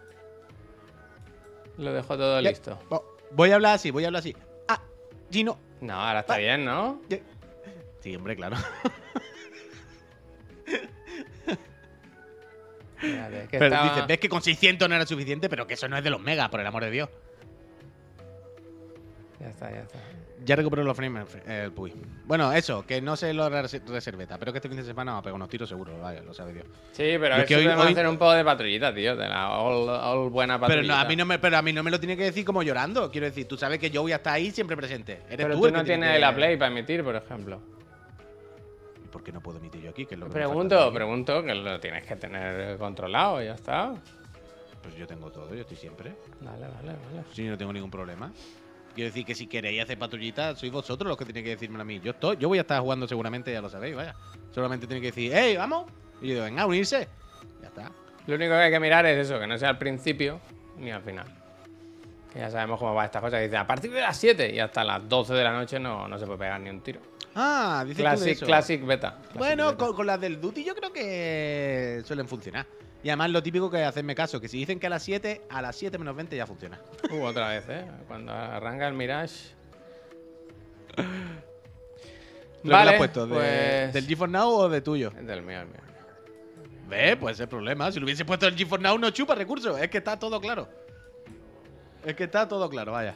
Lo 1.78 1.92
dejo 1.92 2.16
todo 2.16 2.40
Ya- 2.40 2.50
listo. 2.50 2.78
Vo- 2.88 3.04
Voy 3.32 3.50
a 3.50 3.56
hablar 3.56 3.74
así, 3.74 3.90
voy 3.90 4.04
a 4.04 4.08
hablar 4.08 4.20
así. 4.20 4.36
Ah, 4.68 4.80
Gino. 5.30 5.58
No, 5.80 5.94
ahora 5.94 6.20
está 6.20 6.36
bien, 6.38 6.64
¿no? 6.64 7.00
Sí, 8.00 8.14
hombre, 8.14 8.36
claro. 8.36 8.56
Que 13.00 13.46
Pero 13.50 13.66
estaba- 13.66 13.88
dices, 13.90 14.06
ves 14.06 14.18
que 14.18 14.28
con 14.28 14.42
600 14.42 14.88
no 14.88 14.94
era 14.94 15.04
suficiente, 15.06 15.48
pero 15.48 15.66
que 15.66 15.74
eso 15.74 15.88
no 15.88 15.96
es 15.98 16.04
de 16.04 16.10
los 16.10 16.20
megas, 16.20 16.48
por 16.48 16.60
el 16.60 16.66
amor 16.66 16.84
de 16.84 16.90
Dios. 16.90 17.08
Ya 19.40 19.48
está, 19.48 19.70
ya 19.70 19.80
está. 19.80 19.98
Ya 20.44 20.56
recuperó 20.56 20.84
los 20.84 20.94
frames 20.96 21.26
eh, 21.46 21.62
el 21.64 21.72
Puy. 21.72 21.92
Bueno, 22.26 22.52
eso, 22.52 22.84
que 22.86 23.00
no 23.00 23.16
sé 23.16 23.32
lo 23.32 23.48
reserveta, 23.48 24.38
pero 24.38 24.52
que 24.52 24.58
este 24.58 24.68
fin 24.68 24.76
de 24.76 24.84
semana 24.84 25.12
va 25.12 25.18
a 25.18 25.22
pegar 25.22 25.34
unos 25.36 25.48
tiros 25.48 25.68
seguro, 25.68 25.98
vaya, 26.00 26.20
lo 26.22 26.34
sabe 26.34 26.52
Dios. 26.52 26.66
Sí, 26.92 27.16
pero 27.18 27.36
es 27.36 27.40
que 27.42 27.46
que 27.46 27.56
hoy- 27.56 27.64
podemos 27.64 27.86
hoy- 27.86 27.92
hacer 27.92 28.06
un 28.08 28.18
poco 28.18 28.32
de 28.32 28.44
patrullita, 28.44 28.94
tío. 28.94 29.16
De 29.16 29.26
la 29.28 29.50
all, 29.58 29.88
all 29.88 30.28
buena 30.30 30.54
Pero, 30.58 30.68
patrullita. 30.68 30.94
no, 30.96 31.00
a 31.00 31.04
mí 31.06 31.16
no 31.16 31.24
me, 31.24 31.38
pero 31.38 31.56
a 31.56 31.62
mí 31.62 31.72
no 31.72 31.82
me 31.82 31.90
lo 31.90 31.98
tiene 31.98 32.16
que 32.16 32.24
decir 32.24 32.44
como 32.44 32.62
llorando. 32.62 33.10
Quiero 33.10 33.26
decir, 33.26 33.48
tú 33.48 33.56
sabes 33.56 33.78
que 33.78 33.90
yo 33.90 34.02
voy 34.02 34.12
a 34.12 34.16
estar 34.16 34.34
ahí 34.34 34.50
siempre 34.50 34.76
presente. 34.76 35.22
Eres 35.30 35.36
Pero 35.46 35.54
tú, 35.54 35.60
tú 35.60 35.66
el 35.66 35.72
que 35.72 35.78
no 35.78 35.84
tiene 35.84 36.00
tienes 36.02 36.16
que- 36.16 36.20
la 36.20 36.34
Play 36.34 36.56
para 36.58 36.70
emitir, 36.70 37.02
por 37.02 37.16
ejemplo. 37.16 37.60
¿Y 39.02 39.08
¿Por 39.08 39.22
qué 39.24 39.32
no 39.32 39.40
puedo 39.40 39.58
emitir 39.58 39.80
yo 39.80 39.90
aquí? 39.90 40.04
Que 40.04 40.14
es 40.14 40.20
lo 40.20 40.26
que 40.26 40.30
me 40.30 40.34
Pregunto, 40.34 40.92
pregunto, 40.92 41.42
que 41.42 41.54
lo 41.54 41.80
tienes 41.80 42.04
que 42.04 42.16
tener 42.16 42.76
controlado 42.76 43.42
ya 43.42 43.54
está. 43.54 43.94
Pues 44.82 44.94
yo 44.96 45.06
tengo 45.06 45.30
todo, 45.30 45.54
yo 45.54 45.62
estoy 45.62 45.78
siempre. 45.78 46.12
Vale, 46.42 46.66
vale, 46.68 46.88
vale. 46.88 47.24
Sí, 47.32 47.44
no 47.44 47.56
tengo 47.56 47.72
ningún 47.72 47.90
problema. 47.90 48.30
Quiero 48.94 49.08
decir 49.08 49.24
que 49.24 49.34
si 49.34 49.46
queréis 49.48 49.82
hacer 49.82 49.98
patrullita, 49.98 50.54
sois 50.54 50.70
vosotros 50.70 51.08
los 51.08 51.16
que 51.18 51.24
tenéis 51.24 51.44
que 51.44 51.50
decirme 51.50 51.80
a 51.80 51.84
mí. 51.84 52.00
Yo 52.00 52.12
estoy, 52.12 52.36
yo 52.36 52.48
voy 52.48 52.58
a 52.58 52.60
estar 52.60 52.80
jugando 52.80 53.08
seguramente, 53.08 53.52
ya 53.52 53.60
lo 53.60 53.68
sabéis, 53.68 53.96
vaya. 53.96 54.14
Solamente 54.52 54.86
tenéis 54.86 55.02
que 55.02 55.08
decir, 55.08 55.32
¡hey, 55.34 55.56
vamos! 55.56 55.86
Y 56.22 56.28
yo 56.28 56.34
digo, 56.34 56.44
venga, 56.44 56.64
unirse. 56.64 57.08
Ya 57.60 57.68
está. 57.68 57.90
Lo 58.26 58.36
único 58.36 58.50
que 58.52 58.56
hay 58.56 58.70
que 58.70 58.80
mirar 58.80 59.04
es 59.06 59.26
eso, 59.26 59.38
que 59.40 59.46
no 59.46 59.58
sea 59.58 59.70
al 59.70 59.78
principio 59.78 60.40
ni 60.78 60.90
al 60.92 61.02
final. 61.02 61.26
Que 62.32 62.38
ya 62.38 62.50
sabemos 62.50 62.78
cómo 62.78 62.94
va 62.94 63.04
esta 63.04 63.20
cosa. 63.20 63.36
Que 63.38 63.44
dice, 63.44 63.56
a 63.56 63.66
partir 63.66 63.90
de 63.90 64.00
las 64.00 64.16
7 64.16 64.54
y 64.54 64.60
hasta 64.60 64.84
las 64.84 65.08
12 65.08 65.34
de 65.34 65.44
la 65.44 65.52
noche 65.52 65.78
no, 65.80 66.06
no 66.08 66.18
se 66.18 66.24
puede 66.26 66.38
pegar 66.38 66.60
ni 66.60 66.70
un 66.70 66.80
tiro. 66.80 67.00
Ah, 67.34 67.84
dices 67.84 67.96
tú 67.96 68.02
de 68.02 68.08
Classic, 68.08 68.32
eso. 68.36 68.46
classic 68.46 68.86
beta. 68.86 69.16
Classic 69.16 69.36
Bueno, 69.38 69.64
beta. 69.66 69.76
con, 69.76 69.94
con 69.96 70.06
las 70.06 70.20
del 70.20 70.40
Duty 70.40 70.62
yo 70.64 70.74
creo 70.74 70.92
que 70.92 72.00
suelen 72.04 72.28
funcionar. 72.28 72.64
Y 73.04 73.10
además 73.10 73.30
lo 73.30 73.42
típico 73.42 73.70
que 73.70 73.80
es 73.82 73.86
hacerme 73.86 74.14
caso, 74.14 74.40
que 74.40 74.48
si 74.48 74.56
dicen 74.58 74.80
que 74.80 74.86
a 74.86 74.90
las 74.90 75.02
7, 75.02 75.42
a 75.50 75.60
las 75.62 75.76
7 75.76 75.98
menos 75.98 76.16
20 76.16 76.36
ya 76.36 76.46
funciona. 76.46 76.80
Uh, 77.10 77.22
otra 77.22 77.48
vez, 77.50 77.64
¿eh? 77.68 77.84
Cuando 78.08 78.32
arranca 78.32 78.88
el 78.88 78.94
Mirage. 78.94 79.52
¿Lo 82.62 82.72
Vale, 82.72 82.84
le 82.86 82.90
has 82.92 82.98
puesto? 82.98 83.26
¿De- 83.26 83.34
pues- 83.34 83.92
¿Del 83.92 84.06
GeForce 84.06 84.32
Now 84.32 84.48
o 84.50 84.68
de 84.70 84.80
tuyo? 84.80 85.10
Del 85.10 85.42
mío, 85.42 85.60
el 85.60 85.66
mío. 85.66 85.76
Ve, 86.88 87.16
pues 87.18 87.38
el 87.40 87.48
problema. 87.48 87.92
Si 87.92 87.98
lo 88.00 88.06
hubiese 88.06 88.24
puesto 88.24 88.46
el 88.46 88.56
GeForce 88.56 88.82
Now 88.82 88.96
no 88.98 89.10
chupa 89.10 89.34
recursos. 89.34 89.78
Es 89.78 89.88
que 89.90 89.98
está 89.98 90.18
todo 90.18 90.40
claro. 90.40 90.66
Es 92.06 92.14
que 92.14 92.24
está 92.24 92.48
todo 92.48 92.68
claro, 92.70 92.92
vaya. 92.92 93.14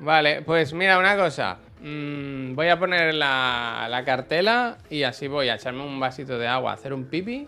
Vale, 0.00 0.40
pues 0.42 0.72
mira 0.72 0.98
una 0.98 1.16
cosa. 1.16 1.58
Mm, 1.80 2.54
voy 2.54 2.68
a 2.68 2.78
poner 2.78 3.12
la, 3.14 3.86
la 3.90 4.04
cartela 4.04 4.78
y 4.88 5.02
así 5.02 5.26
voy 5.28 5.50
a 5.50 5.56
echarme 5.56 5.82
un 5.84 6.00
vasito 6.00 6.38
de 6.38 6.46
agua, 6.48 6.72
hacer 6.72 6.94
un 6.94 7.04
pipi 7.06 7.46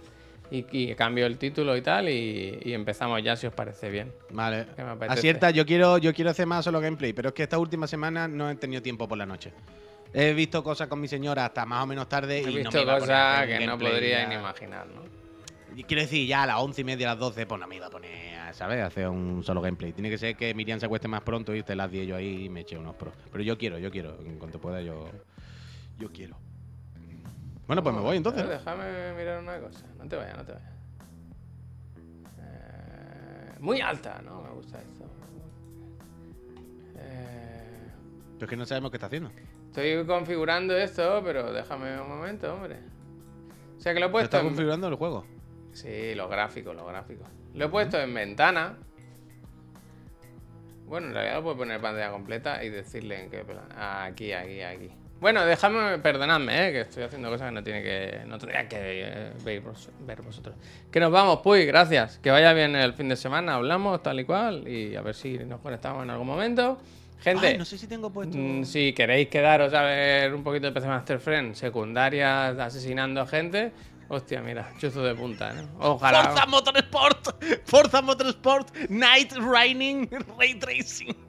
y, 0.50 0.64
y 0.70 0.94
cambio 0.94 1.26
el 1.26 1.38
título 1.38 1.76
y 1.76 1.82
tal 1.82 2.08
y, 2.08 2.58
y 2.62 2.72
empezamos 2.72 3.22
ya 3.22 3.36
si 3.36 3.46
os 3.46 3.52
parece 3.52 3.90
bien. 3.90 4.12
Vale. 4.30 4.66
Acierta, 5.08 5.50
yo 5.50 5.66
quiero, 5.66 5.98
yo 5.98 6.12
quiero 6.14 6.30
hacer 6.30 6.46
más 6.46 6.64
solo 6.64 6.80
gameplay, 6.80 7.12
pero 7.12 7.28
es 7.28 7.34
que 7.34 7.42
esta 7.42 7.58
última 7.58 7.86
semana 7.86 8.28
no 8.28 8.50
he 8.50 8.54
tenido 8.56 8.82
tiempo 8.82 9.06
por 9.08 9.18
la 9.18 9.26
noche. 9.26 9.52
He 10.12 10.32
visto 10.32 10.64
cosas 10.64 10.88
con 10.88 11.00
mi 11.00 11.08
señora 11.08 11.44
hasta 11.44 11.66
más 11.66 11.84
o 11.84 11.86
menos 11.86 12.08
tarde 12.08 12.38
He 12.38 12.42
y 12.42 12.44
no 12.44 12.50
me 12.52 12.58
visto 12.60 12.80
iba 12.80 12.94
a 12.94 12.98
poner 12.98 13.14
a 13.14 13.40
cosas 13.40 13.58
que 13.58 13.66
no 13.66 13.78
podría 13.78 14.26
ni 14.26 14.34
imaginar, 14.36 14.86
¿no? 14.86 15.18
Quiero 15.86 16.02
decir, 16.02 16.26
ya 16.26 16.42
a 16.42 16.46
las 16.46 16.56
once 16.56 16.80
y 16.80 16.84
media, 16.84 17.12
a 17.12 17.14
las 17.14 17.20
12, 17.20 17.46
pues 17.46 17.60
no 17.60 17.68
me 17.68 17.76
iba 17.76 17.86
a 17.86 17.90
poner, 17.90 18.52
¿sabes? 18.52 18.80
A 18.80 18.86
hacer 18.86 19.06
un 19.06 19.44
solo 19.44 19.60
gameplay. 19.60 19.92
Tiene 19.92 20.10
que 20.10 20.18
ser 20.18 20.34
que 20.34 20.52
Miriam 20.54 20.80
se 20.80 20.86
acueste 20.86 21.06
más 21.06 21.20
pronto 21.20 21.54
y 21.54 21.60
esté 21.60 21.76
las 21.76 21.90
10 21.90 22.08
yo 22.08 22.16
ahí 22.16 22.46
y 22.46 22.48
me 22.48 22.60
eche 22.60 22.76
unos 22.76 22.96
pros. 22.96 23.14
Pero 23.30 23.44
yo 23.44 23.56
quiero, 23.56 23.78
yo 23.78 23.90
quiero. 23.90 24.18
En 24.24 24.38
cuanto 24.38 24.60
pueda, 24.60 24.80
yo. 24.80 25.08
Yo 25.98 26.10
quiero. 26.10 26.36
Bueno, 27.68 27.82
pues 27.82 27.94
me 27.94 28.00
voy 28.00 28.16
entonces. 28.16 28.42
¿no? 28.44 28.50
déjame 28.50 29.12
mirar 29.12 29.40
una 29.40 29.60
cosa. 29.60 29.86
No 29.98 30.08
te 30.08 30.16
vayas, 30.16 30.36
no 30.36 30.44
te 30.44 30.52
vayas. 30.52 30.72
Eh, 32.40 33.52
muy 33.60 33.80
alta, 33.80 34.20
¿no? 34.24 34.42
Me 34.42 34.50
gusta 34.50 34.78
esto. 34.80 35.04
Eh, 36.96 37.90
Pero 38.34 38.44
es 38.46 38.50
que 38.50 38.56
no 38.56 38.64
sabemos 38.66 38.90
qué 38.90 38.96
está 38.96 39.06
haciendo. 39.06 39.30
estoy 39.66 40.04
configurando 40.06 40.76
esto, 40.76 41.20
pero 41.24 41.52
déjame 41.52 42.00
un 42.00 42.08
momento, 42.08 42.52
hombre. 42.54 42.78
O 43.76 43.80
sea 43.80 43.94
que 43.94 44.00
lo 44.00 44.06
he 44.06 44.08
¿Lo 44.08 44.12
puesto 44.12 44.24
estás 44.36 44.40
en... 44.42 44.48
configurando 44.48 44.88
el 44.88 44.94
juego? 44.96 45.24
Sí, 45.72 46.14
los 46.14 46.28
gráficos, 46.30 46.74
los 46.74 46.86
gráficos. 46.88 47.28
Lo 47.54 47.66
he 47.66 47.68
puesto 47.68 48.00
en 48.00 48.12
ventana. 48.14 48.76
Bueno, 50.86 51.08
en 51.08 51.12
realidad 51.12 51.36
lo 51.36 51.42
puedo 51.42 51.58
poner 51.58 51.76
en 51.76 51.82
pantalla 51.82 52.10
completa 52.10 52.64
y 52.64 52.70
decirle 52.70 53.22
en 53.22 53.30
qué 53.30 53.44
plan. 53.44 53.68
Aquí, 53.76 54.32
aquí, 54.32 54.62
aquí. 54.62 54.90
Bueno, 55.20 55.44
déjame, 55.44 55.98
perdonadme, 55.98 56.68
¿eh? 56.68 56.72
que 56.72 56.80
estoy 56.82 57.02
haciendo 57.02 57.28
cosas 57.28 57.48
que 57.48 57.54
no 57.54 57.62
tiene 57.62 57.82
que. 57.82 58.20
No 58.26 58.38
tendría 58.38 58.68
que 58.68 58.76
eh, 58.80 59.32
ver, 59.44 59.62
ver 60.00 60.22
vosotros. 60.22 60.54
Que 60.92 61.00
nos 61.00 61.10
vamos, 61.10 61.40
Puy, 61.40 61.66
gracias. 61.66 62.18
Que 62.18 62.30
vaya 62.30 62.52
bien 62.52 62.76
el 62.76 62.92
fin 62.94 63.08
de 63.08 63.16
semana, 63.16 63.54
hablamos 63.54 64.00
tal 64.02 64.20
y 64.20 64.24
cual. 64.24 64.66
Y 64.68 64.94
a 64.94 65.02
ver 65.02 65.14
si 65.16 65.38
nos 65.38 65.60
conectamos 65.60 66.04
en 66.04 66.10
algún 66.10 66.26
momento. 66.26 66.78
Gente, 67.20 67.48
Ay, 67.48 67.58
no 67.58 67.64
sé 67.64 67.76
si 67.76 67.88
tengo 67.88 68.10
puesto. 68.10 68.38
Mm, 68.38 68.62
Si 68.64 68.92
queréis 68.92 69.26
quedaros 69.28 69.74
a 69.74 69.82
ver 69.82 70.32
un 70.32 70.44
poquito 70.44 70.66
de 70.66 70.72
PC 70.72 70.86
Master 70.86 71.18
Friend, 71.18 71.52
secundarias 71.54 72.56
asesinando 72.56 73.26
gente, 73.26 73.72
hostia, 74.06 74.40
mira, 74.40 74.72
chuzo 74.78 75.02
de 75.02 75.16
punta, 75.16 75.52
¿no? 75.52 75.68
Ojalá. 75.80 76.26
Forza 76.26 76.46
Motorsport, 76.46 77.44
Forza 77.64 78.02
Motorsport, 78.02 78.72
Night 78.88 79.32
Raining, 79.32 80.08
Ray 80.38 80.54
Tracing. 80.60 81.27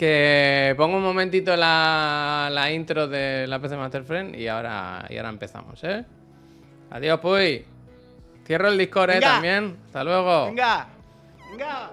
Que 0.00 0.72
pongo 0.78 0.96
un 0.96 1.02
momentito 1.02 1.54
la, 1.56 2.48
la 2.50 2.72
intro 2.72 3.06
de 3.06 3.46
la 3.46 3.58
PC 3.58 3.76
Master 3.76 4.02
Friend 4.02 4.34
y 4.34 4.48
ahora, 4.48 5.04
y 5.10 5.18
ahora 5.18 5.28
empezamos, 5.28 5.84
¿eh? 5.84 6.06
Adiós, 6.90 7.20
Puy. 7.20 7.66
Cierro 8.46 8.68
el 8.68 8.78
Discord, 8.78 9.10
¿eh? 9.10 9.14
Venga. 9.16 9.32
También. 9.34 9.76
Hasta 9.84 10.02
luego. 10.02 10.46
Venga, 10.46 10.88
venga. 11.50 11.90